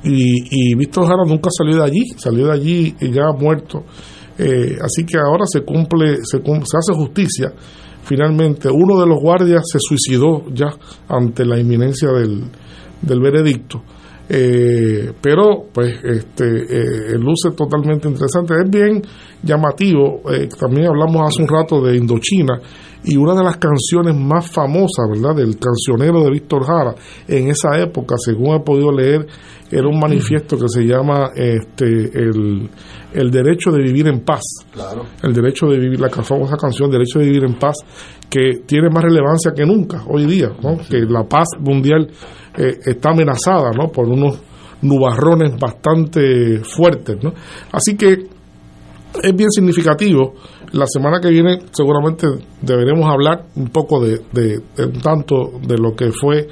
Y, 0.03 0.71
y 0.71 0.75
Víctor 0.75 1.05
Jara 1.05 1.23
nunca 1.27 1.49
salió 1.55 1.77
de 1.77 1.83
allí 1.83 2.03
salió 2.17 2.47
de 2.47 2.53
allí 2.53 2.95
y 2.99 3.11
ya 3.11 3.31
muerto. 3.37 3.83
Eh, 4.37 4.77
así 4.81 5.05
que 5.05 5.17
ahora 5.17 5.45
se 5.45 5.61
cumple 5.61 6.17
se, 6.23 6.39
se 6.39 6.77
hace 6.77 6.93
justicia. 6.93 7.53
Finalmente 8.03 8.69
uno 8.69 8.99
de 8.99 9.05
los 9.05 9.19
guardias 9.21 9.61
se 9.71 9.77
suicidó 9.79 10.43
ya 10.51 10.69
ante 11.07 11.45
la 11.45 11.59
inminencia 11.59 12.09
del, 12.09 12.45
del 13.01 13.19
veredicto 13.19 13.83
eh, 14.33 15.11
pero 15.21 15.65
pues 15.73 15.93
este 16.03 16.45
eh, 16.45 17.17
luce 17.19 17.51
totalmente 17.51 18.07
interesante 18.07 18.53
es 18.63 18.69
bien 18.69 19.01
llamativo 19.43 20.21
eh, 20.31 20.47
también 20.57 20.87
hablamos 20.87 21.27
hace 21.27 21.41
un 21.41 21.49
rato 21.49 21.81
de 21.81 21.97
Indochina 21.97 22.59
y 23.03 23.17
una 23.17 23.33
de 23.35 23.43
las 23.43 23.57
canciones 23.57 24.15
más 24.15 24.49
famosas 24.49 25.09
verdad 25.09 25.35
del 25.35 25.57
cancionero 25.57 26.23
de 26.23 26.31
Víctor 26.31 26.63
Jara 26.65 26.95
en 27.27 27.49
esa 27.49 27.77
época 27.77 28.15
según 28.17 28.55
he 28.55 28.59
podido 28.61 28.91
leer 28.91 29.27
era 29.69 29.87
un 29.87 29.99
manifiesto 29.99 30.57
que 30.57 30.69
se 30.69 30.83
llama 30.83 31.31
este 31.35 31.85
el, 32.17 32.69
el 33.13 33.31
derecho 33.31 33.71
de 33.71 33.83
vivir 33.83 34.07
en 34.07 34.21
paz 34.21 34.43
Claro. 34.71 35.07
el 35.23 35.33
derecho 35.33 35.67
de 35.67 35.77
vivir, 35.77 35.99
la 35.99 36.09
famosa 36.09 36.55
canción 36.55 36.89
Derecho 36.89 37.19
de 37.19 37.25
vivir 37.25 37.43
en 37.43 37.55
paz, 37.55 37.75
que 38.29 38.61
tiene 38.65 38.89
más 38.89 39.03
relevancia 39.03 39.51
que 39.55 39.65
nunca 39.65 40.03
hoy 40.07 40.25
día, 40.25 40.49
¿no? 40.61 40.77
que 40.89 40.99
la 41.01 41.23
paz 41.23 41.47
mundial 41.59 42.09
eh, 42.57 42.79
está 42.85 43.11
amenazada 43.11 43.71
¿no? 43.71 43.89
por 43.89 44.07
unos 44.07 44.39
nubarrones 44.81 45.57
bastante 45.59 46.59
fuertes. 46.63 47.17
¿no? 47.23 47.33
Así 47.71 47.95
que 47.95 48.27
es 49.21 49.35
bien 49.35 49.49
significativo. 49.49 50.35
La 50.71 50.85
semana 50.87 51.19
que 51.19 51.29
viene 51.29 51.59
seguramente 51.71 52.27
deberemos 52.61 53.09
hablar 53.09 53.45
un 53.55 53.67
poco 53.69 53.99
de, 53.99 54.21
de, 54.31 54.61
tanto 55.03 55.59
de 55.61 55.77
lo 55.77 55.95
que 55.95 56.11
fue 56.11 56.47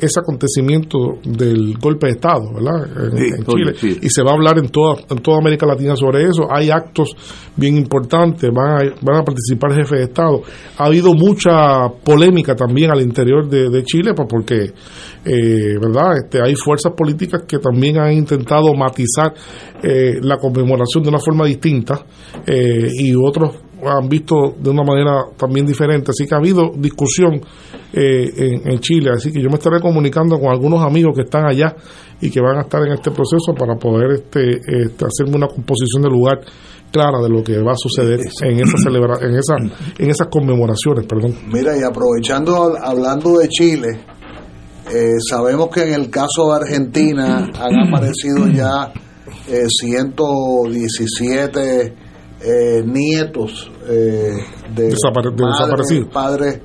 ese 0.00 0.20
acontecimiento 0.20 1.18
del 1.24 1.76
golpe 1.78 2.06
de 2.06 2.12
Estado, 2.14 2.52
¿verdad? 2.54 2.86
En, 3.04 3.18
Sí, 3.18 3.24
en 3.36 3.44
oye, 3.46 3.72
Chile. 3.74 3.74
sí. 3.94 3.98
Y 4.02 4.08
se 4.10 4.22
va 4.22 4.30
a 4.30 4.34
hablar 4.34 4.58
en 4.58 4.68
toda, 4.68 4.96
en 5.08 5.18
toda 5.18 5.38
América 5.38 5.66
Latina 5.66 5.96
sobre 5.96 6.24
eso. 6.24 6.46
Hay 6.50 6.70
actos 6.70 7.14
bien 7.56 7.76
importantes, 7.76 8.50
van 8.54 8.70
a, 8.70 8.94
van 9.02 9.16
a 9.16 9.24
participar 9.24 9.72
jefes 9.74 9.98
de 9.98 10.04
Estado. 10.04 10.42
Ha 10.78 10.84
habido 10.86 11.14
mucha 11.14 11.88
polémica 12.04 12.54
también 12.54 12.90
al 12.90 13.00
interior 13.00 13.48
de, 13.48 13.68
de 13.68 13.82
Chile, 13.82 14.12
pues 14.14 14.28
porque, 14.30 14.72
eh, 15.24 15.74
¿verdad? 15.80 16.16
Este, 16.24 16.40
hay 16.42 16.54
fuerzas 16.54 16.92
políticas 16.96 17.42
que 17.46 17.58
también 17.58 17.98
han 17.98 18.12
intentado 18.12 18.72
matizar 18.74 19.34
eh, 19.82 20.18
la 20.22 20.36
conmemoración 20.38 21.02
de 21.02 21.08
una 21.10 21.18
forma 21.18 21.46
distinta 21.46 22.04
eh, 22.46 22.88
y 22.92 23.14
otros 23.14 23.56
han 23.84 24.08
visto 24.08 24.54
de 24.58 24.70
una 24.70 24.82
manera 24.82 25.26
también 25.36 25.66
diferente. 25.66 26.10
Así 26.10 26.26
que 26.26 26.34
ha 26.34 26.38
habido 26.38 26.70
discusión 26.76 27.40
eh, 27.92 28.30
en, 28.36 28.70
en 28.70 28.78
Chile. 28.80 29.10
Así 29.14 29.32
que 29.32 29.42
yo 29.42 29.48
me 29.48 29.56
estaré 29.56 29.80
comunicando 29.80 30.38
con 30.38 30.50
algunos 30.50 30.84
amigos 30.84 31.14
que 31.14 31.22
están 31.22 31.46
allá 31.46 31.74
y 32.20 32.30
que 32.30 32.40
van 32.40 32.58
a 32.58 32.60
estar 32.62 32.80
en 32.86 32.92
este 32.92 33.10
proceso 33.10 33.52
para 33.56 33.74
poder 33.76 34.12
este, 34.12 34.60
este, 34.84 35.04
hacerme 35.04 35.36
una 35.36 35.48
composición 35.48 36.02
de 36.02 36.10
lugar 36.10 36.40
clara 36.90 37.20
de 37.22 37.28
lo 37.28 37.44
que 37.44 37.60
va 37.60 37.72
a 37.72 37.76
suceder 37.76 38.20
en 38.42 38.60
esa 38.60 38.78
celebra 38.82 39.18
en 39.20 39.34
esa 39.36 39.56
en 39.56 40.10
esas 40.10 40.28
conmemoraciones 40.28 41.04
perdón 41.06 41.36
Mira, 41.52 41.76
y 41.76 41.82
aprovechando, 41.82 42.74
hablando 42.82 43.38
de 43.38 43.48
Chile, 43.48 44.00
eh, 44.90 45.20
sabemos 45.28 45.68
que 45.68 45.82
en 45.82 45.92
el 45.94 46.08
caso 46.10 46.50
de 46.50 46.56
Argentina 46.56 47.46
han 47.60 47.88
aparecido 47.88 48.48
ya 48.48 48.92
eh, 49.46 49.68
117 49.68 52.07
eh, 52.40 52.82
nietos 52.84 53.70
eh, 53.88 54.32
de, 54.74 54.90
Desapare- 54.90 55.34
de 55.34 55.42
madres, 55.42 55.58
desaparecidos. 55.58 56.08
padres 56.12 56.60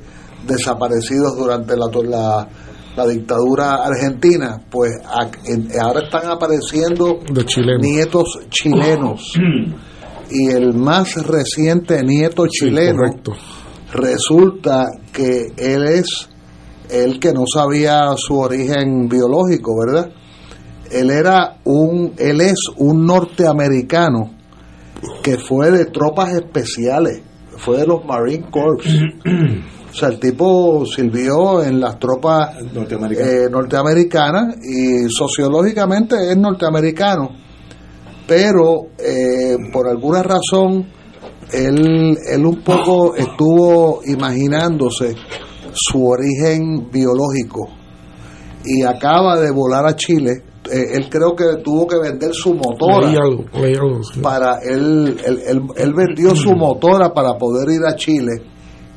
desaparecidos 0.48 1.38
durante 1.38 1.76
la, 1.78 1.86
la, 2.04 2.48
la 2.96 3.08
dictadura 3.08 3.76
argentina. 3.86 4.62
Pues 4.70 4.92
a- 5.06 5.30
en- 5.46 5.70
ahora 5.82 6.02
están 6.04 6.30
apareciendo 6.30 7.20
de 7.32 7.44
nietos 7.80 8.40
chilenos. 8.50 9.32
Y 10.30 10.50
el 10.50 10.74
más 10.74 11.16
reciente 11.26 12.02
nieto 12.04 12.46
chileno 12.48 13.02
resulta 13.92 14.88
que 15.12 15.48
él 15.58 15.84
es 15.88 16.30
el 16.90 17.20
que 17.20 17.34
no 17.34 17.44
sabía 17.52 18.12
su 18.18 18.38
origen 18.38 19.08
biológico, 19.08 19.74
¿verdad? 19.86 20.12
Él 20.92 21.10
era 21.10 21.58
un, 21.66 22.14
él 22.18 22.42
es 22.42 22.56
un 22.78 23.06
norteamericano 23.06 24.33
que 25.22 25.38
fue 25.38 25.72
de 25.72 25.86
tropas 25.86 26.34
especiales, 26.34 27.22
fue 27.58 27.78
de 27.78 27.88
los 27.88 28.06
Marine 28.06 28.50
Corps. 28.50 28.84
O 29.94 29.96
sea, 29.96 30.10
el 30.10 30.20
tipo 30.20 30.88
sirvió 30.88 31.62
en 31.62 31.80
las 31.80 32.00
tropas 32.00 32.56
eh, 32.58 33.48
norteamericanas 33.48 34.56
y 34.66 35.08
sociológicamente 35.08 36.16
es 36.32 36.36
norteamericano, 36.36 37.30
pero 38.26 38.88
eh, 38.98 39.56
por 39.72 39.88
alguna 39.88 40.24
razón 40.24 40.88
él, 41.52 42.18
él 42.28 42.44
un 42.44 42.64
poco 42.64 43.14
estuvo 43.16 44.02
imaginándose 44.04 45.16
su 45.72 46.08
origen 46.08 46.90
biológico 46.92 47.70
y 48.66 48.82
acaba 48.84 49.40
de 49.40 49.52
volar 49.52 49.86
a 49.86 49.96
Chile. 49.96 50.42
Eh, 50.72 50.96
él 50.96 51.10
creo 51.10 51.36
que 51.36 51.58
tuvo 51.64 51.86
que 51.88 51.98
vender 52.00 52.34
su 52.34 52.54
motora 52.54 53.08
leí 53.08 53.16
algo, 53.18 53.44
leí 53.54 53.76
algo, 53.76 54.02
sí. 54.04 54.20
para 54.22 54.60
él, 54.64 55.18
él, 55.26 55.42
él- 55.46 55.62
él 55.76 55.94
vendió 55.94 56.34
su 56.36 56.54
motora 56.56 57.14
para 57.14 57.38
poder 57.38 57.70
ir 57.70 57.86
a 57.86 57.96
Chile 57.96 58.32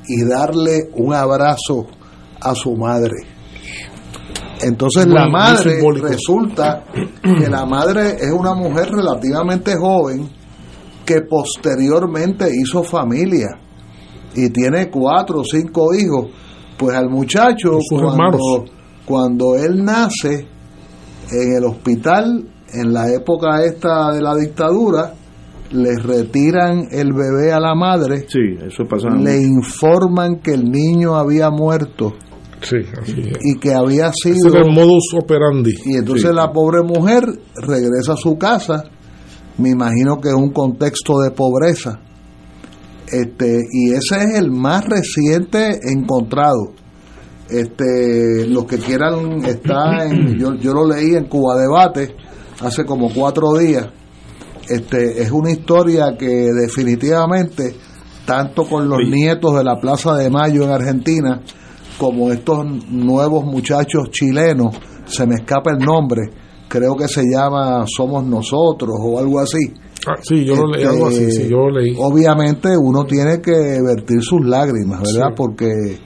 y 0.06 0.24
darle 0.24 0.90
un 0.94 1.12
abrazo 1.12 1.86
a 2.40 2.55
su 2.55 2.76
madre. 2.76 3.14
Entonces 4.62 5.06
Muy- 5.06 5.14
la 5.16 5.28
madre 5.28 5.80
resulta 6.01 6.84
que 7.22 7.48
la 7.51 7.66
madre 7.66 8.16
es 8.20 8.32
una 8.32 8.55
mujer 8.55 8.88
relativamente 8.90 9.74
joven 9.76 10.28
que 11.05 11.22
posteriormente 11.28 12.47
hizo 12.62 12.82
familia 12.82 13.48
y 14.34 14.48
tiene 14.51 14.88
cuatro 14.90 15.40
o 15.40 15.44
cinco 15.44 15.94
hijos. 15.94 16.26
Pues 16.76 16.94
al 16.97 17.09
muchacho 17.10 17.78
cuando, 17.88 18.10
hermanos. 18.12 18.40
cuando 19.06 19.56
él 19.56 19.82
nace 19.84 20.47
en 21.30 21.56
el 21.56 21.64
hospital 21.64 22.46
en 22.72 22.92
la 22.92 23.12
época 23.12 23.64
esta 23.64 24.12
de 24.12 24.22
la 24.22 24.34
dictadura 24.34 25.14
le 25.70 25.96
retiran 25.96 26.88
el 26.90 27.12
bebé 27.12 27.52
a 27.52 27.60
la 27.60 27.74
madre. 27.74 28.26
Sí, 28.28 28.56
eso 28.64 28.84
pasa. 28.88 29.08
le 29.10 29.36
informan 29.36 30.40
que 30.40 30.52
el 30.52 30.70
niño 30.70 31.16
había 31.16 31.50
muerto. 31.50 32.14
Sí 32.62 32.76
así 33.00 33.20
es. 33.20 33.38
y 33.42 33.58
que 33.58 33.74
había 33.74 34.06
Ese 34.08 34.34
sido 34.34 34.48
era 34.48 34.60
el 34.66 34.72
modus 34.72 35.12
operandi. 35.14 35.74
Y 35.84 35.96
entonces 35.96 36.32
la 36.32 36.52
pobre 36.52 36.82
mujer 36.82 37.24
regresa 37.54 38.14
a 38.14 38.16
su 38.16 38.38
casa. 38.38 38.84
Me 39.58 39.70
imagino 39.70 40.20
que 40.20 40.28
es 40.28 40.34
un 40.34 40.50
contexto 40.52 41.18
de 41.20 41.30
pobreza. 41.30 42.00
Este 43.08 43.60
y 43.70 43.92
ese 43.92 44.16
es 44.16 44.38
el 44.38 44.50
más 44.50 44.84
reciente 44.84 45.78
encontrado 45.92 46.72
este 47.48 48.47
los 48.48 48.64
que 48.64 48.78
quieran 48.78 49.44
está 49.44 50.05
en 50.05 50.36
yo, 50.39 50.55
yo 50.55 50.73
lo 50.73 50.86
leí 50.86 51.14
en 51.14 51.27
Cuba 51.27 51.56
Debate 51.56 52.16
hace 52.60 52.85
como 52.85 53.12
cuatro 53.12 53.56
días 53.56 53.89
este 54.68 55.23
es 55.23 55.31
una 55.31 55.51
historia 55.51 56.16
que 56.18 56.27
definitivamente 56.52 57.74
tanto 58.27 58.64
con 58.64 58.89
los 58.89 59.09
nietos 59.09 59.56
de 59.56 59.64
la 59.64 59.78
Plaza 59.81 60.16
de 60.16 60.28
Mayo 60.28 60.64
en 60.64 60.70
Argentina 60.70 61.40
como 61.98 62.31
estos 62.31 62.66
nuevos 62.90 63.44
muchachos 63.44 64.10
chilenos, 64.10 64.77
se 65.06 65.27
me 65.27 65.36
escapa 65.36 65.70
el 65.70 65.78
nombre, 65.78 66.31
creo 66.68 66.94
que 66.94 67.09
se 67.09 67.23
llama 67.23 67.85
Somos 67.86 68.24
Nosotros 68.24 68.94
o 69.01 69.18
algo 69.18 69.40
así. 69.40 69.73
Ah, 70.06 70.16
sí, 70.20 70.44
yo 70.44 70.55
lo 70.55 70.68
leí, 70.68 70.82
Este, 70.82 70.94
algo 70.94 71.09
así, 71.09 71.31
sí, 71.31 71.48
yo 71.48 71.56
lo 71.56 71.70
leí. 71.70 71.94
Obviamente 71.98 72.77
uno 72.77 73.05
tiene 73.05 73.40
que 73.40 73.81
vertir 73.82 74.20
sus 74.20 74.44
lágrimas, 74.47 75.01
¿verdad? 75.01 75.28
Sí. 75.28 75.35
Porque 75.36 75.98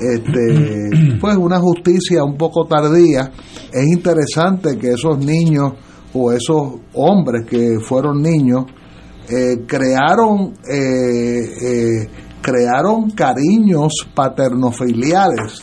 este, 0.00 1.18
pues 1.20 1.36
una 1.36 1.58
justicia 1.58 2.24
un 2.24 2.36
poco 2.36 2.66
tardía. 2.66 3.30
Es 3.72 3.86
interesante 3.86 4.78
que 4.78 4.92
esos 4.92 5.18
niños 5.18 5.74
o 6.12 6.32
esos 6.32 6.80
hombres 6.94 7.46
que 7.46 7.78
fueron 7.80 8.20
niños 8.22 8.64
eh, 9.28 9.64
crearon 9.66 10.54
eh, 10.68 11.44
eh, 11.62 12.08
crearon 12.42 13.10
cariños 13.10 13.92
paternofiliales 14.14 15.62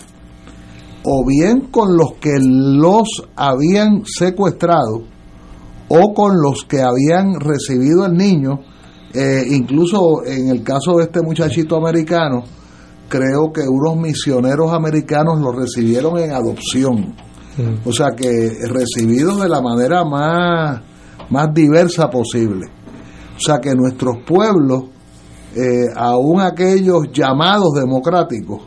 o 1.03 1.25
bien 1.25 1.67
con 1.71 1.95
los 1.97 2.13
que 2.19 2.37
los 2.39 3.07
habían 3.35 4.03
secuestrado 4.05 5.03
o 5.87 6.13
con 6.13 6.41
los 6.41 6.65
que 6.65 6.81
habían 6.81 7.39
recibido 7.39 8.05
el 8.05 8.13
niño, 8.13 8.59
eh, 9.13 9.43
incluso 9.49 10.25
en 10.25 10.49
el 10.49 10.63
caso 10.63 10.97
de 10.97 11.05
este 11.05 11.21
muchachito 11.21 11.77
americano, 11.77 12.43
creo 13.07 13.51
que 13.53 13.61
unos 13.61 13.97
misioneros 13.97 14.71
americanos 14.73 15.39
lo 15.39 15.51
recibieron 15.51 16.17
en 16.19 16.31
adopción. 16.31 17.15
O 17.85 17.91
sea 17.91 18.11
que 18.15 18.51
recibido 18.69 19.37
de 19.37 19.49
la 19.49 19.61
manera 19.61 20.05
más, 20.05 20.81
más 21.29 21.53
diversa 21.53 22.09
posible. 22.09 22.67
O 23.35 23.39
sea 23.39 23.59
que 23.59 23.73
nuestros 23.73 24.17
pueblos, 24.27 24.83
eh, 25.55 25.85
aún 25.95 26.41
aquellos 26.41 27.11
llamados 27.11 27.73
democráticos, 27.73 28.61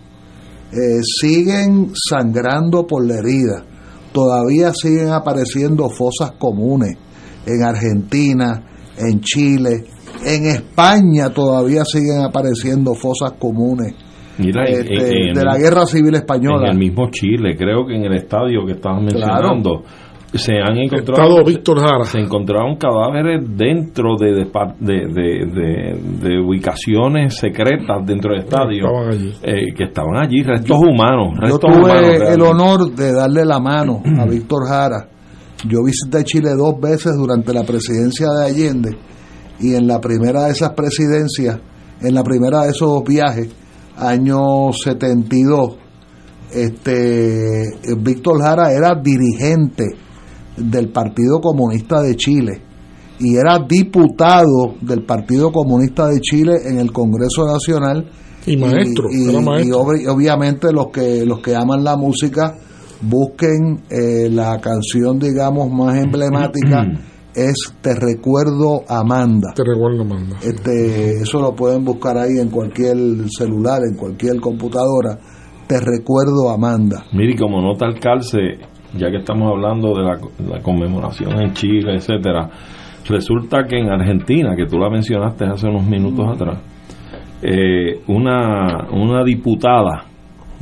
eh, 0.73 1.01
siguen 1.03 1.93
sangrando 1.95 2.87
por 2.87 3.07
la 3.07 3.19
herida. 3.19 3.65
Todavía 4.13 4.73
siguen 4.75 5.11
apareciendo 5.11 5.89
fosas 5.89 6.33
comunes 6.33 6.97
en 7.47 7.63
Argentina, 7.63 8.65
en 8.97 9.21
Chile, 9.21 9.85
en 10.25 10.47
España 10.47 11.31
todavía 11.31 11.85
siguen 11.85 12.21
apareciendo 12.21 12.95
fosas 12.95 13.33
comunes. 13.39 13.95
Mira, 14.47 14.65
en- 14.67 14.81
este, 14.81 14.95
en- 14.95 15.29
en 15.29 15.35
de 15.35 15.45
la 15.45 15.57
guerra 15.59 15.87
civil 15.87 16.15
española. 16.15 16.67
En 16.69 16.73
el 16.73 16.79
mismo 16.79 17.09
Chile, 17.11 17.57
creo 17.57 17.87
que 17.87 17.95
en 17.97 18.05
el 18.05 18.15
estadio 18.15 18.65
que 18.67 18.73
estabas 18.73 19.03
mencionando, 19.03 19.83
se 20.33 20.53
han 20.59 20.77
encontrado. 20.79 21.23
Estado 21.23 21.45
Víctor 21.45 21.81
Jara. 21.81 22.05
Se 22.05 22.21
encontraron 22.21 22.77
cadáveres 22.77 23.45
dentro 23.57 24.15
de, 24.17 24.33
de, 24.33 24.47
par- 24.47 24.77
de- 24.79 25.09
de- 25.09 25.47
de- 25.47 26.29
de 26.29 26.39
ubicaciones 26.41 27.37
secretas 27.37 28.07
dentro 28.07 28.31
del 28.33 28.45
estadio. 28.45 28.87
Estaban 28.87 29.09
allí. 29.11 29.33
eh, 29.43 29.75
que 29.77 29.85
estaban 29.85 30.17
allí, 30.19 30.43
restos 30.45 30.77
humanos. 30.79 31.35
Yo 31.49 31.59
tuve 31.59 31.79
humanos, 31.79 32.21
el 32.33 32.43
honor 32.43 32.95
de 32.95 33.13
darle 33.13 33.45
la 33.45 33.59
mano 33.59 34.03
a 34.19 34.25
Víctor 34.31 34.69
Jara. 34.69 35.09
Yo 35.69 35.81
visité 35.85 36.23
Chile 36.25 36.51
dos 36.57 36.81
veces 36.81 37.13
durante 37.19 37.53
la 37.53 37.65
presidencia 37.65 38.29
de 38.31 38.47
Allende 38.47 38.91
y 39.59 39.75
en 39.75 39.87
la 39.89 40.01
primera 40.01 40.45
de 40.45 40.53
esas 40.53 40.71
presidencias, 40.71 41.59
en 42.01 42.15
la 42.15 42.23
primera 42.23 42.63
de 42.63 42.71
esos 42.71 43.03
viajes, 43.05 43.53
año 44.01 44.73
72, 44.73 45.77
este 46.53 47.63
Víctor 47.99 48.43
Jara 48.43 48.73
era 48.73 48.95
dirigente 49.01 49.85
del 50.57 50.89
Partido 50.91 51.41
Comunista 51.41 52.01
de 52.03 52.17
Chile 52.17 52.63
y 53.21 53.37
era 53.37 53.59
diputado 53.59 54.75
del 54.81 55.05
Partido 55.05 55.53
Comunista 55.53 56.09
de 56.09 56.21
Chile 56.21 56.55
en 56.65 56.79
el 56.79 56.91
Congreso 56.91 57.47
Nacional 57.47 58.11
Y 58.47 58.57
maestro, 58.57 59.09
y, 59.11 59.33
maestro. 59.43 59.81
obviamente 59.81 60.73
los 60.73 60.89
que 60.89 61.25
los 61.27 61.41
que 61.41 61.55
aman 61.55 61.85
la 61.85 61.97
música 61.97 62.55
busquen 63.03 63.83
eh, 63.91 64.29
la 64.31 64.59
canción 64.61 65.19
digamos 65.19 65.71
más 65.71 65.97
emblemática 65.99 66.85
es 67.35 67.75
Te 67.81 67.95
recuerdo 67.95 68.83
Amanda. 68.89 69.53
Te 69.55 69.63
recuerdo 69.65 70.03
Amanda. 70.03 70.37
Este, 70.43 71.23
eso 71.23 71.41
lo 71.41 71.55
pueden 71.55 71.85
buscar 71.85 72.19
ahí 72.19 72.39
en 72.41 72.51
cualquier 72.51 72.97
celular, 73.29 73.81
en 73.89 73.97
cualquier 73.97 74.41
computadora. 74.41 75.19
Te 75.67 75.79
recuerdo 75.79 76.51
Amanda. 76.51 77.05
Mire, 77.13 77.33
y 77.33 77.37
como 77.37 77.61
nota 77.61 77.87
al 77.87 77.99
calce, 78.01 78.59
ya 78.97 79.11
que 79.11 79.19
estamos 79.19 79.51
hablando 79.51 79.95
de 79.95 80.03
la, 80.03 80.19
la 80.49 80.63
conmemoración 80.63 81.41
en 81.41 81.53
Chile, 81.53 81.95
etcétera, 81.95 82.51
resulta 83.09 83.65
que 83.65 83.79
en 83.79 83.91
Argentina, 83.91 84.57
que 84.57 84.67
tú 84.67 84.79
la 84.79 84.91
mencionaste 84.91 85.45
hace 85.45 85.69
unos 85.69 85.87
minutos 85.87 86.27
atrás, 86.29 86.59
eh, 87.43 88.01
una, 88.09 88.89
una 88.93 89.25
diputada, 89.25 90.05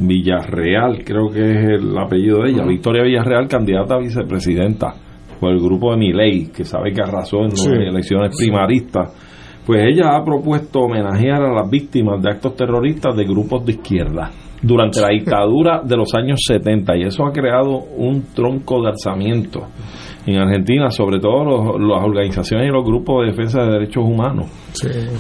Villarreal, 0.01 1.03
creo 1.05 1.29
que 1.29 1.41
es 1.41 1.69
el 1.81 1.99
apellido 1.99 2.43
de 2.43 2.51
ella, 2.51 2.65
Victoria 2.65 3.03
Villarreal, 3.03 3.49
candidata 3.49 3.97
a 3.97 3.99
vicepresidenta 3.99 4.95
por 5.39 5.51
el 5.53 5.61
grupo 5.61 5.91
de 5.93 5.97
Miley, 5.99 6.47
que 6.49 6.65
sabe 6.65 6.93
que 6.93 7.01
arrasó 7.01 7.45
en 7.45 7.57
Sí. 7.57 7.71
elecciones 7.71 8.35
primaristas, 8.37 9.13
pues 9.67 9.83
ella 9.87 10.17
ha 10.17 10.25
propuesto 10.25 10.81
homenajear 10.81 11.43
a 11.43 11.53
las 11.53 11.71
víctimas 11.71 12.23
de 12.23 12.31
actos 12.31 12.57
terroristas 12.57 13.17
de 13.17 13.25
grupos 13.25 13.65
de 13.65 13.73
izquierda 13.73 14.31
durante 14.63 15.01
la 15.01 15.09
dictadura 15.09 15.83
de 15.85 15.97
los 15.97 16.13
años 16.15 16.41
70 16.47 16.97
y 16.97 17.03
eso 17.03 17.25
ha 17.27 17.33
creado 17.33 17.77
un 17.97 18.25
tronco 18.35 18.83
de 18.83 18.89
alzamiento 18.89 19.67
en 20.27 20.37
Argentina, 20.37 20.91
sobre 20.91 21.21
todo 21.21 21.43
los- 21.45 21.81
las 21.81 22.05
organizaciones 22.05 22.69
y 22.69 22.73
los 22.73 22.85
grupos 22.85 23.23
de 23.25 23.31
defensa 23.31 23.63
de 23.63 23.73
derechos 23.73 24.05
humanos. 24.05 24.47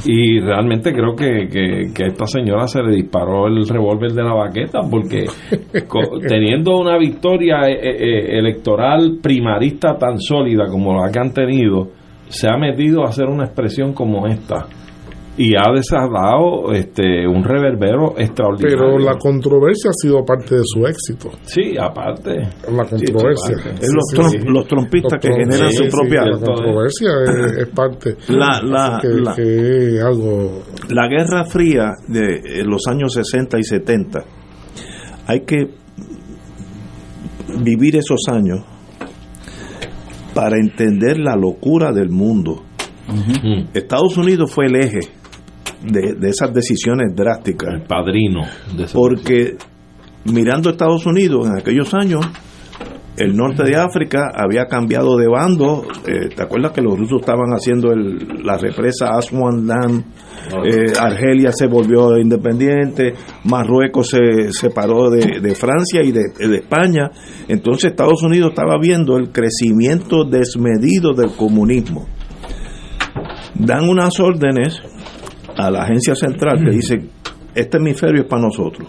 Y 0.04 0.38
realmente 0.40 0.92
creo 0.92 1.14
que, 1.16 1.48
que, 1.48 1.92
que 1.94 2.04
a 2.04 2.06
esta 2.08 2.26
señora 2.26 2.66
se 2.68 2.82
le 2.82 2.96
disparó 2.96 3.46
el 3.46 3.66
revólver 3.66 4.12
de 4.12 4.22
la 4.22 4.34
baqueta 4.34 4.80
porque 4.90 5.24
teniendo 6.28 6.76
una 6.78 6.98
victoria 6.98 7.68
eh, 7.68 7.78
eh, 7.80 8.38
electoral 8.38 9.18
primarista 9.22 9.96
tan 9.96 10.18
sólida 10.20 10.66
como 10.70 10.94
la 11.00 11.10
que 11.10 11.18
han 11.18 11.32
tenido, 11.32 11.88
se 12.28 12.48
ha 12.48 12.58
metido 12.58 13.02
a 13.02 13.08
hacer 13.08 13.26
una 13.26 13.44
expresión 13.44 13.94
como 13.94 14.26
esta 14.26 14.66
y 15.38 15.54
ha 15.54 15.72
desatado 15.72 16.72
este 16.72 17.26
un 17.26 17.44
reverbero 17.44 18.18
extraordinario. 18.18 18.76
Pero 18.76 18.98
la 18.98 19.16
controversia 19.16 19.90
ha 19.90 19.94
sido 19.94 20.24
parte 20.24 20.56
de 20.56 20.62
su 20.64 20.84
éxito. 20.86 21.30
Sí, 21.42 21.76
aparte. 21.80 22.32
La 22.70 22.84
controversia. 22.84 23.56
Sí, 23.80 23.86
los 23.94 24.04
trom- 24.12 24.44
los 24.52 24.66
trompistas 24.66 25.20
que 25.20 25.28
generan 25.28 25.70
su 25.72 25.84
propia- 25.88 26.24
La 26.24 26.38
controversia 26.38 27.08
es, 27.24 27.58
es 27.58 27.68
parte. 27.68 28.16
La- 28.28 28.60
la- 28.62 28.98
que, 29.00 29.08
la- 29.08 29.34
que 29.36 29.96
es 29.96 30.02
algo. 30.02 30.62
La 30.90 31.06
Guerra 31.08 31.44
Fría 31.44 31.92
de 32.08 32.34
eh, 32.60 32.64
los 32.64 32.82
años 32.88 33.12
60 33.14 33.58
y 33.58 33.62
70, 33.62 34.24
hay 35.26 35.40
que 35.42 35.68
vivir 37.62 37.96
esos 37.96 38.20
años 38.30 38.60
para 40.34 40.56
entender 40.56 41.18
la 41.18 41.34
locura 41.36 41.92
del 41.92 42.10
mundo. 42.10 42.64
Estados 43.72 44.16
Unidos 44.18 44.50
fue 44.52 44.66
el 44.66 44.76
eje 44.76 45.00
de, 45.82 46.14
de 46.14 46.28
esas 46.28 46.52
decisiones 46.52 47.14
drásticas. 47.14 47.74
El 47.74 47.82
padrino. 47.82 48.42
porque 48.92 49.56
mirando 50.24 50.70
Estados 50.70 51.06
Unidos 51.06 51.46
en 51.48 51.58
aquellos 51.58 51.92
años, 51.94 52.26
el 53.16 53.34
norte 53.36 53.64
de 53.64 53.74
África 53.74 54.30
había 54.32 54.66
cambiado 54.66 55.16
de 55.16 55.26
bando. 55.26 55.84
Eh, 56.06 56.28
¿Te 56.36 56.42
acuerdas 56.42 56.70
que 56.70 56.80
los 56.82 56.96
rusos 56.96 57.20
estaban 57.20 57.50
haciendo 57.52 57.90
el- 57.92 58.44
la 58.44 58.56
represa 58.58 59.08
Aswan 59.16 59.66
Dam? 59.66 60.04
Eh, 60.64 60.92
Argelia 60.98 61.50
se 61.50 61.66
volvió 61.66 62.16
independiente, 62.16 63.14
Marruecos 63.44 64.10
se 64.10 64.52
separó 64.52 65.10
de, 65.10 65.40
de 65.40 65.54
Francia 65.56 66.00
y 66.04 66.12
de, 66.12 66.22
de 66.38 66.56
España. 66.58 67.10
Entonces 67.48 67.90
Estados 67.90 68.22
Unidos 68.22 68.50
estaba 68.50 68.76
viendo 68.80 69.16
el 69.16 69.30
crecimiento 69.32 70.22
desmedido 70.24 71.12
del 71.12 71.32
comunismo. 71.34 72.06
Dan 73.54 73.88
unas 73.88 74.18
órdenes 74.20 74.80
a 75.58 75.70
la 75.70 75.82
agencia 75.82 76.14
central 76.14 76.64
que 76.64 76.70
dice, 76.70 77.00
este 77.54 77.76
hemisferio 77.78 78.22
es 78.22 78.28
para 78.28 78.42
nosotros. 78.42 78.88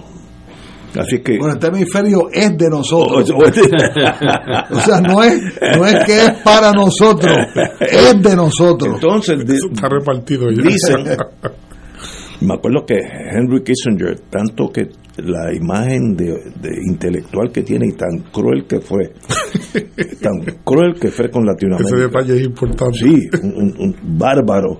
Así 0.97 1.19
que... 1.19 1.37
Bueno, 1.37 1.53
este 1.53 1.67
hemisferio 1.67 2.29
es 2.33 2.57
de 2.57 2.69
nosotros. 2.69 3.29
O- 3.29 3.35
o- 3.37 3.41
o 4.77 4.79
sea, 4.81 5.01
no 5.01 5.23
es, 5.23 5.39
no 5.77 5.85
es 5.85 6.05
que 6.05 6.25
es 6.25 6.31
para 6.43 6.71
nosotros, 6.71 7.35
es 7.81 8.21
de 8.21 8.35
nosotros. 8.35 8.95
Entonces, 8.95 9.37
está 9.71 9.87
repartido 9.89 10.49
ya. 10.49 10.63
Dicen, 10.63 11.03
me 12.41 12.53
acuerdo 12.55 12.85
que 12.87 12.95
Henry 12.97 13.61
Kissinger, 13.63 14.19
tanto 14.31 14.69
que 14.71 14.87
la 15.17 15.53
imagen 15.53 16.15
de, 16.15 16.25
de 16.59 16.69
intelectual 16.89 17.51
que 17.51 17.61
tiene 17.63 17.87
y 17.87 17.91
tan 17.91 18.31
cruel 18.31 18.65
que 18.65 18.79
fue, 18.79 19.11
tan 20.21 20.39
cruel 20.63 20.95
que 20.99 21.09
fue 21.09 21.29
con 21.29 21.43
Ese 21.43 21.67
Latinoamérica. 21.67 21.97
detalle 22.19 22.39
es 22.39 22.45
importante. 22.47 22.97
Sí, 22.97 23.27
un, 23.43 23.53
un- 23.53 23.75
un 23.79 24.17
bárbaro. 24.17 24.79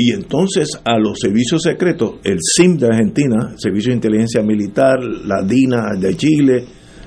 Y 0.00 0.12
entonces 0.12 0.80
a 0.84 0.96
los 0.98 1.18
servicios 1.18 1.62
secretos, 1.62 2.16
el 2.22 2.38
SIM 2.40 2.76
de 2.76 2.86
Argentina, 2.86 3.54
Servicio 3.56 3.90
de 3.90 3.96
Inteligencia 3.96 4.42
Militar, 4.42 4.98
la 5.02 5.42
DINA 5.42 5.94
de 5.98 6.14
Chile, 6.16 6.64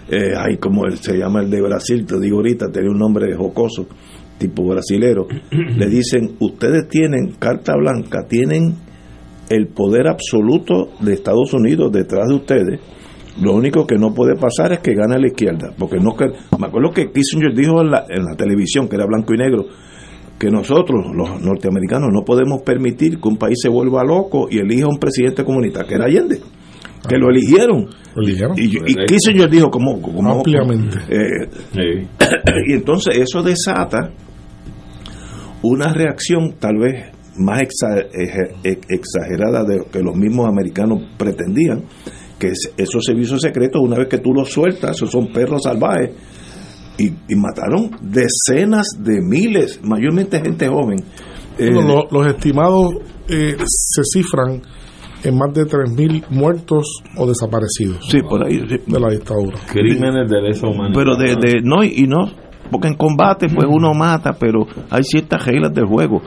eh, 0.09 0.33
hay 0.37 0.57
como 0.57 0.85
el- 0.85 0.97
se 0.97 1.17
llama 1.17 1.41
el 1.41 1.49
de 1.49 1.61
Brasil, 1.61 2.05
te 2.05 2.19
digo 2.19 2.37
ahorita, 2.37 2.69
tenía 2.69 2.89
un 2.91 2.99
nombre 2.99 3.33
jocoso, 3.35 3.87
tipo 4.37 4.65
brasilero, 4.65 5.25
le 5.51 5.87
dicen, 5.87 6.35
ustedes 6.39 6.89
tienen 6.89 7.33
carta 7.39 7.75
blanca, 7.77 8.25
tienen 8.27 8.75
el 9.49 9.67
poder 9.67 10.07
absoluto 10.07 10.89
de 10.99 11.13
Estados 11.13 11.53
Unidos 11.53 11.91
detrás 11.91 12.27
de 12.27 12.35
ustedes. 12.35 12.79
Lo 13.41 13.53
único 13.53 13.87
que 13.87 13.95
no 13.95 14.13
puede 14.13 14.35
pasar 14.35 14.73
es 14.73 14.79
que 14.79 14.93
gane 14.93 15.17
la 15.17 15.27
izquierda, 15.27 15.73
porque 15.77 15.97
no 15.97 16.13
me 16.59 16.67
acuerdo 16.67 16.91
que 16.91 17.09
Kissinger 17.11 17.53
dijo 17.55 17.81
en 17.81 17.91
la, 17.91 18.05
en 18.09 18.25
la 18.25 18.35
televisión 18.35 18.89
que 18.89 18.95
era 18.97 19.05
blanco 19.05 19.33
y 19.33 19.37
negro 19.37 19.65
que 20.41 20.49
nosotros 20.49 21.05
los 21.15 21.39
norteamericanos 21.39 22.09
no 22.11 22.23
podemos 22.25 22.63
permitir 22.63 23.19
que 23.21 23.27
un 23.27 23.37
país 23.37 23.59
se 23.61 23.69
vuelva 23.69 24.03
loco 24.03 24.47
y 24.49 24.57
elija 24.57 24.87
un 24.87 24.97
presidente 24.97 25.43
comunista, 25.45 25.83
que 25.83 25.93
era 25.93 26.05
Allende, 26.05 26.39
que 27.07 27.17
lo 27.17 27.29
eligieron. 27.29 27.87
Y, 28.57 28.63
y 28.87 28.95
Kissinger 29.05 29.47
dijo 29.51 29.69
como, 29.69 30.01
como 30.01 30.19
Ampliamente. 30.39 30.97
eh, 31.09 32.07
y 32.67 32.73
entonces 32.73 33.17
eso 33.19 33.43
desata 33.43 34.11
una 35.61 35.93
reacción 35.93 36.55
tal 36.59 36.77
vez 36.79 37.05
más 37.37 37.61
exagerada 38.89 39.63
de 39.63 39.77
lo 39.77 39.85
que 39.91 39.99
los 40.01 40.15
mismos 40.15 40.47
americanos 40.47 41.03
pretendían, 41.17 41.83
que 42.39 42.47
es- 42.47 42.73
esos 42.77 43.03
servicios 43.05 43.41
secretos, 43.41 43.79
una 43.83 43.97
vez 43.97 44.07
que 44.07 44.17
tú 44.17 44.33
los 44.33 44.49
sueltas, 44.49 44.95
esos 44.95 45.11
son 45.11 45.27
perros 45.31 45.61
salvajes, 45.63 46.11
y, 47.01 47.33
y 47.33 47.35
mataron 47.35 47.91
decenas 48.01 48.87
de 48.99 49.21
miles, 49.21 49.79
mayormente 49.83 50.39
gente 50.41 50.67
joven. 50.67 50.99
Eh, 51.57 51.69
Bueno, 51.73 52.05
lo- 52.09 52.19
los 52.23 52.27
estimados 52.35 52.93
eh, 53.27 53.55
se 53.65 54.01
cifran 54.03 54.61
en 55.23 55.37
más 55.37 55.53
de 55.53 55.65
3.000 55.65 56.25
muertos 56.29 57.01
o 57.17 57.27
desaparecidos. 57.27 57.99
Sí, 58.09 58.19
por 58.21 58.43
ahí. 58.45 58.57
De 58.57 58.99
la 58.99 59.09
dictadura. 59.09 59.57
Crímenes 59.71 60.29
de 60.29 60.41
lesa 60.41 60.67
humanidad. 60.67 60.95
pero 60.95 61.15
de, 61.15 61.35
de- 61.35 61.61
no 61.63 61.83
y 61.83 62.07
no 62.07 62.31
porque 62.71 62.87
en 62.87 62.95
combate 62.95 63.49
pues 63.49 63.67
uno 63.69 63.93
mata 63.93 64.31
pero 64.39 64.65
hay 64.89 65.03
ciertas 65.03 65.45
reglas 65.45 65.73
del 65.73 65.85
juego 65.85 66.21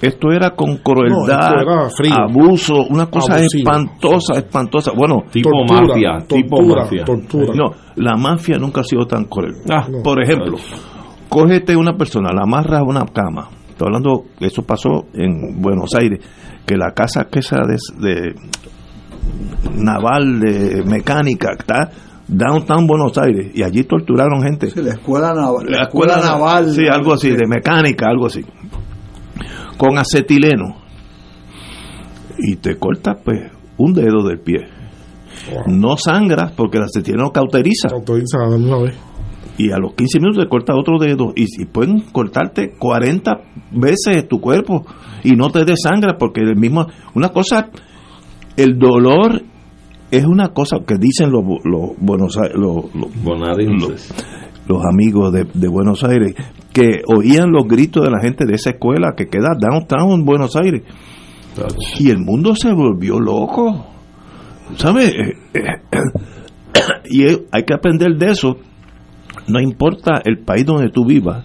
esto 0.00 0.30
era 0.32 0.50
con 0.56 0.78
crueldad 0.78 1.16
No, 1.26 1.26
esto 1.26 1.60
era 1.60 1.90
frío. 1.90 2.14
abuso 2.16 2.74
una 2.88 3.06
cosa 3.06 3.34
Abusivo. 3.34 3.58
espantosa 3.70 4.34
espantosa 4.38 4.92
bueno 4.96 5.24
Tipo 5.30 5.50
Tortura, 5.50 5.86
mafia, 5.88 6.18
tipo 6.26 6.56
tortura, 6.56 6.82
mafia. 6.84 7.04
tortura. 7.04 7.52
no 7.54 7.70
la 7.96 8.16
mafia 8.16 8.56
nunca 8.58 8.80
ha 8.80 8.84
sido 8.84 9.04
tan 9.06 9.24
cruel 9.24 9.52
Ah, 9.70 9.86
por 10.02 10.22
ejemplo 10.22 10.56
cógete 11.28 11.76
una 11.76 11.92
persona 11.96 12.30
la 12.34 12.42
amarras 12.42 12.80
a 12.80 12.84
una 12.84 13.04
cama 13.06 13.48
estoy 13.68 13.86
hablando 13.86 14.24
eso 14.40 14.62
pasó 14.62 15.04
en 15.14 15.60
Buenos 15.60 15.94
Aires 15.94 16.18
que 16.66 16.76
la 16.76 16.92
casa 16.94 17.24
que 17.30 17.40
esa 17.40 17.58
de, 17.66 17.76
de 18.08 18.34
naval 19.74 20.40
de 20.40 20.82
mecánica 20.84 21.50
está 21.58 21.90
downtown 22.26 22.86
Buenos 22.86 23.16
Aires 23.18 23.50
y 23.54 23.62
allí 23.62 23.84
torturaron 23.84 24.40
gente 24.42 24.68
la 24.80 24.92
escuela 24.92 25.34
naval, 25.34 25.66
la 25.68 25.78
la 25.78 25.82
escuela, 25.84 26.14
escuela 26.14 26.36
naval. 26.36 26.70
sí 26.70 26.82
algo 26.90 27.12
así 27.14 27.30
de 27.30 27.46
mecánica 27.46 28.06
algo 28.08 28.26
así 28.26 28.44
con 29.80 29.96
acetileno 29.96 30.76
y 32.36 32.56
te 32.56 32.76
cortas 32.76 33.16
pues 33.24 33.50
un 33.78 33.94
dedo 33.94 34.22
del 34.28 34.38
pie. 34.38 34.68
No 35.68 35.96
sangras 35.96 36.52
porque 36.52 36.76
el 36.76 36.84
acetileno 36.84 37.30
cauteriza. 37.30 37.88
Autoriza 37.90 38.44
a 38.44 38.58
la 38.58 38.76
vez. 38.76 38.94
y 39.56 39.70
a 39.70 39.78
los 39.78 39.94
15 39.94 40.20
minutos 40.20 40.44
te 40.44 40.50
cortas 40.50 40.76
otro 40.78 40.98
dedo 40.98 41.32
y, 41.34 41.46
y 41.62 41.64
pueden 41.64 42.02
cortarte 42.12 42.74
40 42.78 43.40
veces 43.70 44.28
tu 44.28 44.38
cuerpo 44.38 44.84
y 45.24 45.30
no 45.30 45.48
te 45.48 45.64
desangra 45.64 46.18
porque 46.18 46.42
el 46.42 46.56
mismo 46.56 46.86
una 47.14 47.30
cosa 47.30 47.70
el 48.58 48.78
dolor 48.78 49.40
es 50.10 50.26
una 50.26 50.48
cosa 50.48 50.80
que 50.86 50.96
dicen 50.98 51.30
los, 51.30 51.42
los 51.64 51.96
Buenos 51.98 52.36
Aires 52.36 52.56
los, 52.58 52.94
los, 52.94 54.12
los 54.66 54.82
amigos 54.84 55.32
de, 55.32 55.46
de 55.54 55.68
Buenos 55.68 56.04
Aires 56.04 56.34
que 56.72 57.02
oían 57.06 57.50
los 57.50 57.66
gritos 57.66 58.04
de 58.04 58.10
la 58.10 58.20
gente 58.20 58.46
de 58.46 58.54
esa 58.54 58.70
escuela 58.70 59.14
que 59.16 59.26
queda 59.26 59.56
downtown 59.58 60.12
en 60.12 60.24
Buenos 60.24 60.56
Aires 60.56 60.82
y 61.98 62.10
el 62.10 62.18
mundo 62.18 62.54
se 62.54 62.72
volvió 62.72 63.18
loco 63.18 63.86
¿sabes? 64.76 65.14
y 67.10 67.24
hay 67.24 67.64
que 67.64 67.74
aprender 67.74 68.16
de 68.16 68.32
eso 68.32 68.56
no 69.48 69.60
importa 69.60 70.22
el 70.24 70.38
país 70.38 70.64
donde 70.64 70.90
tú 70.90 71.04
vivas 71.04 71.44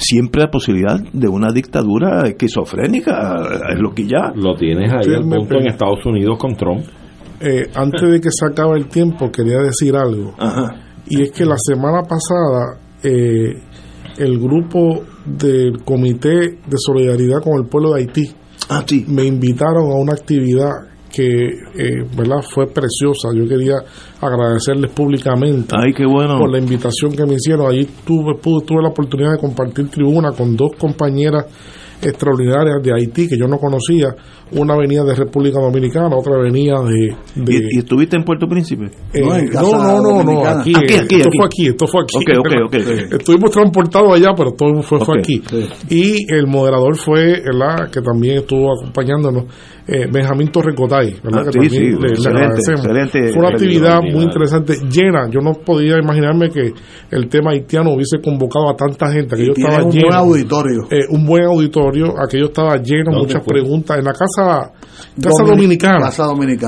siempre 0.00 0.42
hay 0.42 0.48
posibilidad 0.48 0.98
de 1.12 1.28
una 1.28 1.52
dictadura 1.52 2.26
esquizofrénica 2.26 3.36
es 3.72 3.78
lo 3.78 3.92
que 3.92 4.04
ya 4.04 4.32
Lo 4.34 4.54
tienes 4.54 4.90
ahí 4.92 5.14
al 5.14 5.22
punto 5.22 5.56
en. 5.58 5.68
Estados 5.68 6.04
Unidos 6.06 6.38
con 6.38 6.56
Trump. 6.56 6.84
Eh, 7.40 7.70
antes 7.74 8.10
de 8.10 8.20
que 8.20 8.30
se 8.30 8.46
acabe 8.46 8.78
el 8.78 8.88
tiempo, 8.88 9.30
quería 9.30 9.58
decir 9.58 9.96
algo. 9.96 10.34
Y 11.06 11.22
es 11.22 11.32
que 11.32 11.44
la 11.44 11.56
semana 11.56 12.02
pasada, 12.02 12.78
eh, 13.02 13.62
el 14.22 14.38
grupo 14.38 15.02
del 15.24 15.82
Comité 15.84 16.30
de 16.30 16.76
Solidaridad 16.76 17.42
con 17.42 17.58
el 17.62 17.68
Pueblo 17.68 17.92
de 17.94 18.00
Haití 18.02 18.30
me 19.08 19.24
invitaron 19.24 19.90
a 19.90 19.94
una 19.96 20.12
actividad 20.12 20.70
que 21.12 21.24
eh, 21.24 22.04
verdad 22.16 22.40
fue 22.48 22.66
preciosa. 22.68 23.30
Yo 23.34 23.48
quería 23.48 23.74
agradecerles 24.20 24.92
públicamente 24.92 25.74
Ay, 25.76 25.92
qué 25.92 26.06
bueno. 26.06 26.38
por 26.38 26.50
la 26.52 26.58
invitación 26.58 27.10
que 27.12 27.26
me 27.26 27.34
hicieron. 27.34 27.66
Allí 27.68 27.84
tuve, 28.06 28.34
pude- 28.40 28.64
tuve 28.64 28.80
la 28.82 28.90
oportunidad 28.90 29.32
de 29.32 29.38
compartir 29.38 29.88
tribuna 29.88 30.30
con 30.30 30.54
dos 30.56 30.70
compañeras 30.78 31.46
extraordinarias 32.00 32.82
de 32.82 32.92
Haití 32.94 33.28
que 33.28 33.36
yo 33.36 33.46
no 33.48 33.58
conocía. 33.58 34.14
Una 34.52 34.76
venía 34.76 35.02
de 35.04 35.14
República 35.14 35.60
Dominicana, 35.60 36.08
otra 36.16 36.36
venía 36.42 36.74
de... 36.80 37.14
de- 37.42 37.54
¿Y, 37.54 37.76
y 37.76 37.78
estuviste 37.78 38.16
en 38.16 38.24
Puerto 38.24 38.46
Príncipe? 38.48 38.86
eh, 39.12 39.22
no, 39.54 39.72
no, 39.72 40.00
no, 40.02 40.22
no, 40.24 40.44
aquí, 40.46 40.72
aquí, 40.76 40.94
eh, 40.94 41.00
aquí, 41.02 41.14
esto 41.16 41.28
aquí. 41.28 41.36
fue 41.38 41.46
aquí, 41.46 41.66
esto 41.68 41.86
fue 41.86 42.02
aquí. 42.02 42.16
Ok, 42.16 42.38
ok, 42.40 42.64
ok. 42.66 43.12
Estuvimos 43.20 43.50
transportados 43.52 44.14
allá, 44.14 44.30
pero 44.36 44.52
todo 44.52 44.82
fue, 44.82 44.98
fue 45.04 45.18
aquí. 45.20 45.42
Y 45.88 46.32
el 46.34 46.46
moderador 46.46 46.96
fue, 46.96 47.40
¿verdad? 47.44 47.90
que 47.92 48.00
también 48.00 48.38
estuvo 48.38 48.72
acompañándonos, 48.78 49.44
eh, 49.86 50.06
Benjamín 50.12 50.48
Torrecotay, 50.52 51.16
¿verdad? 51.22 51.40
Ah, 51.40 51.50
que 51.50 51.52
sí, 51.52 51.58
también 51.58 51.70
sí, 51.70 51.78
le- 51.80 51.98
le, 52.00 52.08
excelente, 52.08 52.38
agradecemos. 52.42 52.80
excelente 52.86 53.32
Fue 53.32 53.38
una 53.40 53.48
actividad 53.50 54.00
muy 54.02 54.24
interesante, 54.24 54.74
llena. 54.90 55.28
Yo 55.30 55.40
no 55.40 55.52
podía 55.52 55.96
imaginarme 55.98 56.48
que 56.50 56.72
el 57.10 57.28
tema 57.28 57.50
haitiano 57.52 57.92
hubiese 57.94 58.18
convocado 58.22 58.68
a 58.70 58.76
tanta 58.76 59.10
gente. 59.12 59.34
Aquello 59.34 59.52
estaba 59.56 59.82
un 59.84 59.90
lleno. 59.90 60.06
buen 60.08 60.18
auditorio. 60.18 60.82
Eh, 60.90 61.06
un 61.10 61.26
buen 61.26 61.44
auditorio, 61.44 62.14
aquello 62.20 62.46
estaba 62.46 62.76
lleno, 62.76 63.10
¿Dónde 63.12 63.20
muchas 63.26 63.44
fue? 63.44 63.52
preguntas. 63.54 63.98
En 63.98 64.04
la 64.04 64.12
casa, 64.12 64.39
casa 64.40 65.42
Domini- 65.44 65.78
dominicana. 65.78 66.08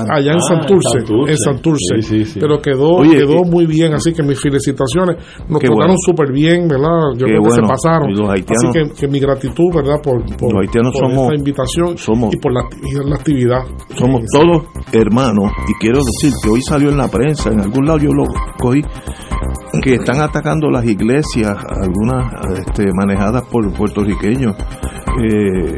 Allá 0.09 0.31
en 0.33 0.37
Ah, 0.37 0.41
Santurce, 0.47 0.97
en 0.97 1.05
Santurce. 1.05 1.31
en 1.31 1.37
Santurce. 1.37 1.95
Sí, 1.95 2.01
sí, 2.01 2.25
sí. 2.25 2.39
Pero 2.39 2.59
quedó, 2.61 2.89
Oye, 2.95 3.15
quedó 3.17 3.43
muy 3.43 3.65
bien, 3.65 3.93
así 3.93 4.13
que 4.13 4.23
mis 4.23 4.39
felicitaciones. 4.39 5.17
Nos 5.47 5.61
tocaron 5.61 5.77
bueno. 5.77 5.93
súper 6.05 6.31
bien, 6.31 6.67
¿verdad? 6.67 7.13
Yo 7.15 7.25
Qué 7.25 7.31
creo 7.33 7.41
que 7.41 7.47
bueno. 7.49 7.67
se 7.67 7.73
pasaron. 7.73 8.09
Y 8.09 8.15
los 8.15 8.29
haitianos- 8.29 8.63
así 8.69 8.89
que, 8.93 8.99
que 9.01 9.07
mi 9.07 9.19
gratitud, 9.19 9.73
¿verdad? 9.73 10.01
Por, 10.03 10.23
por, 10.37 10.53
Los 10.53 10.61
haitianos 10.61 10.93
por 10.93 11.01
somos- 11.09 11.23
esta 11.25 11.35
invitación 11.35 11.97
somos- 11.97 12.33
y 12.33 12.37
por 12.37 12.53
la, 12.53 12.61
y 12.83 13.09
la 13.09 13.15
actividad. 13.15 13.59
somos 13.97 14.21
todos 14.31 14.63
hermanos 14.91 15.51
y 15.69 15.73
quiero 15.79 15.99
decir 15.99 16.31
que 16.43 16.49
hoy 16.49 16.61
salió 16.61 16.89
en 16.89 16.97
la 16.97 17.07
prensa, 17.07 17.49
en 17.51 17.61
algún 17.61 17.85
lado 17.85 17.99
yo 17.99 18.09
lo 18.11 18.23
cogí, 18.59 18.81
que 19.81 19.95
están 19.95 20.21
atacando 20.21 20.69
las 20.69 20.85
iglesias, 20.85 21.55
algunas 21.81 22.31
este, 22.59 22.85
manejadas 22.93 23.43
por 23.51 23.71
puertorriqueños, 23.73 24.55
eh, 25.23 25.75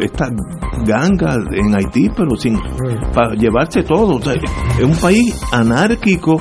estas 0.00 0.30
gangas 0.84 1.38
en 1.52 1.74
Haití, 1.74 2.10
pero 2.16 2.36
sin 2.36 2.58
para 3.14 3.34
llevarse 3.34 3.82
todo. 3.82 4.16
O 4.16 4.20
sea, 4.22 4.34
es 4.34 4.84
un 4.84 4.96
país 4.96 5.40
anárquico 5.52 6.36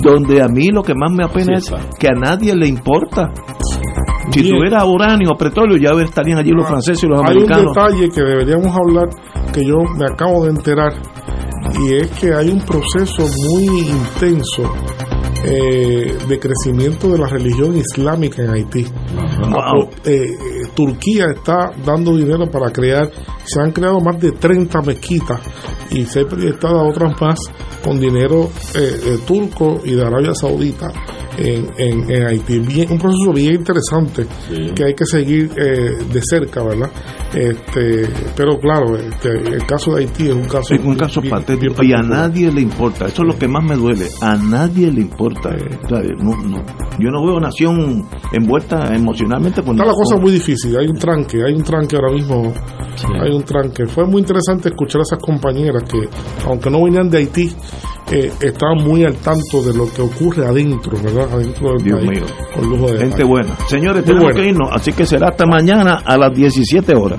donde 0.00 0.42
a 0.42 0.48
mí 0.48 0.68
lo 0.68 0.82
que 0.82 0.94
más 0.94 1.10
me 1.12 1.24
apena 1.24 1.56
es 1.56 1.72
que 1.98 2.08
a 2.08 2.12
nadie 2.18 2.54
le 2.54 2.68
importa. 2.68 3.30
Si 4.30 4.42
Bien. 4.42 4.56
tuviera 4.56 4.84
uranio 4.84 5.30
o 5.32 5.36
petróleo, 5.36 5.76
ya 5.78 5.90
estarían 6.02 6.38
allí 6.38 6.50
los 6.50 6.66
franceses 6.66 7.04
y 7.04 7.06
los 7.06 7.20
Hay 7.20 7.36
un 7.36 7.44
americanos. 7.44 7.74
detalle 7.74 8.08
que 8.08 8.20
deberíamos 8.22 8.76
hablar 8.76 9.08
que 9.52 9.64
yo 9.64 9.76
me 9.96 10.04
acabo 10.04 10.44
de 10.44 10.50
enterar 10.50 10.92
y 11.80 11.94
es 11.94 12.10
que 12.10 12.34
hay 12.34 12.50
un 12.50 12.60
proceso 12.60 13.22
muy 13.48 13.66
intenso 13.88 14.62
eh, 15.44 16.18
de 16.28 16.38
crecimiento 16.40 17.08
de 17.08 17.18
la 17.18 17.28
religión 17.28 17.76
islámica 17.76 18.42
en 18.42 18.50
Haití. 18.50 18.84
Wow. 19.48 19.90
Eh, 20.04 20.26
Turquía 20.76 21.26
está 21.34 21.72
dando 21.84 22.14
dinero 22.16 22.48
para 22.50 22.70
crear, 22.70 23.10
se 23.44 23.60
han 23.60 23.72
creado 23.72 23.98
más 24.00 24.20
de 24.20 24.30
30 24.32 24.80
mezquitas 24.82 25.40
y 25.90 26.04
se 26.04 26.20
ha 26.20 26.24
proyectado 26.26 26.78
a 26.78 26.88
otras 26.88 27.20
más 27.20 27.40
con 27.82 27.98
dinero 27.98 28.50
eh, 28.74 29.00
eh, 29.06 29.18
turco 29.26 29.80
y 29.84 29.92
de 29.94 30.04
Arabia 30.04 30.34
Saudita 30.34 30.92
en, 31.38 31.68
en, 31.78 32.10
en 32.10 32.26
Haití. 32.26 32.58
Bien, 32.60 32.90
un 32.92 32.98
proceso 32.98 33.32
bien 33.32 33.54
interesante 33.56 34.26
que 34.74 34.84
hay 34.84 34.94
que 34.94 35.04
seguir 35.06 35.50
eh, 35.56 35.96
de 36.12 36.20
cerca, 36.22 36.62
¿verdad? 36.62 36.90
Este, 37.34 38.08
pero 38.34 38.58
claro, 38.58 38.96
este, 38.96 39.30
el 39.30 39.66
caso 39.66 39.94
de 39.94 40.02
Haití 40.04 40.28
es 40.28 40.34
un 40.34 40.44
caso, 40.44 40.74
Es 40.74 40.80
un 40.84 40.96
caso 40.96 41.20
bien- 41.20 41.34
patético 41.34 41.74
bien 41.82 41.90
y 41.90 41.94
a 41.94 42.02
nadie 42.02 42.50
le 42.50 42.62
importa. 42.62 43.06
Eso 43.06 43.22
es 43.22 43.28
lo 43.34 43.38
que 43.38 43.46
más 43.48 43.62
me 43.64 43.76
duele. 43.76 44.06
A 44.22 44.36
nadie 44.36 44.90
le 44.90 45.02
importa. 45.02 45.50
No- 45.90 46.42
no. 46.42 46.64
Yo 46.98 47.10
no 47.10 47.26
veo 47.26 47.38
nación 47.38 48.06
envuelta 48.32 48.94
emocionalmente 48.94 49.62
con 49.62 49.72
Está 49.76 49.84
la 49.84 49.92
cosa 49.92 50.16
muy 50.16 50.32
difícil, 50.32 50.65
hay 50.74 50.86
un 50.88 50.96
tranque, 50.98 51.38
hay 51.46 51.54
un 51.54 51.62
tranque 51.62 51.96
ahora 51.96 52.12
mismo, 52.12 52.52
hay 53.20 53.30
un 53.30 53.42
tranque. 53.44 53.86
Fue 53.86 54.04
muy 54.06 54.20
interesante 54.20 54.68
escuchar 54.70 55.00
a 55.00 55.02
esas 55.02 55.18
compañeras 55.18 55.82
que, 55.84 56.08
aunque 56.46 56.70
no 56.70 56.82
venían 56.84 57.08
de 57.10 57.18
Haití, 57.18 57.54
eh, 58.10 58.32
estaban 58.40 58.84
muy 58.84 59.04
al 59.04 59.16
tanto 59.16 59.62
de 59.62 59.74
lo 59.74 59.92
que 59.92 60.00
ocurre 60.02 60.46
adentro, 60.46 60.96
¿verdad? 61.02 61.28
Adentro 61.32 61.70
del 61.72 61.82
Dios 61.84 61.98
país, 62.04 62.10
mío. 62.20 62.26
con 62.54 62.70
lujo 62.70 62.92
de 62.92 62.98
Gente 62.98 63.24
buena. 63.24 63.56
Señores, 63.68 63.96
Muy 63.96 64.04
tenemos 64.04 64.24
buena. 64.24 64.40
que 64.40 64.48
irnos, 64.48 64.68
así 64.72 64.92
que 64.92 65.04
será 65.06 65.28
hasta 65.28 65.44
mañana 65.46 66.02
a 66.04 66.16
las 66.16 66.32
17 66.32 66.94
horas. 66.94 67.18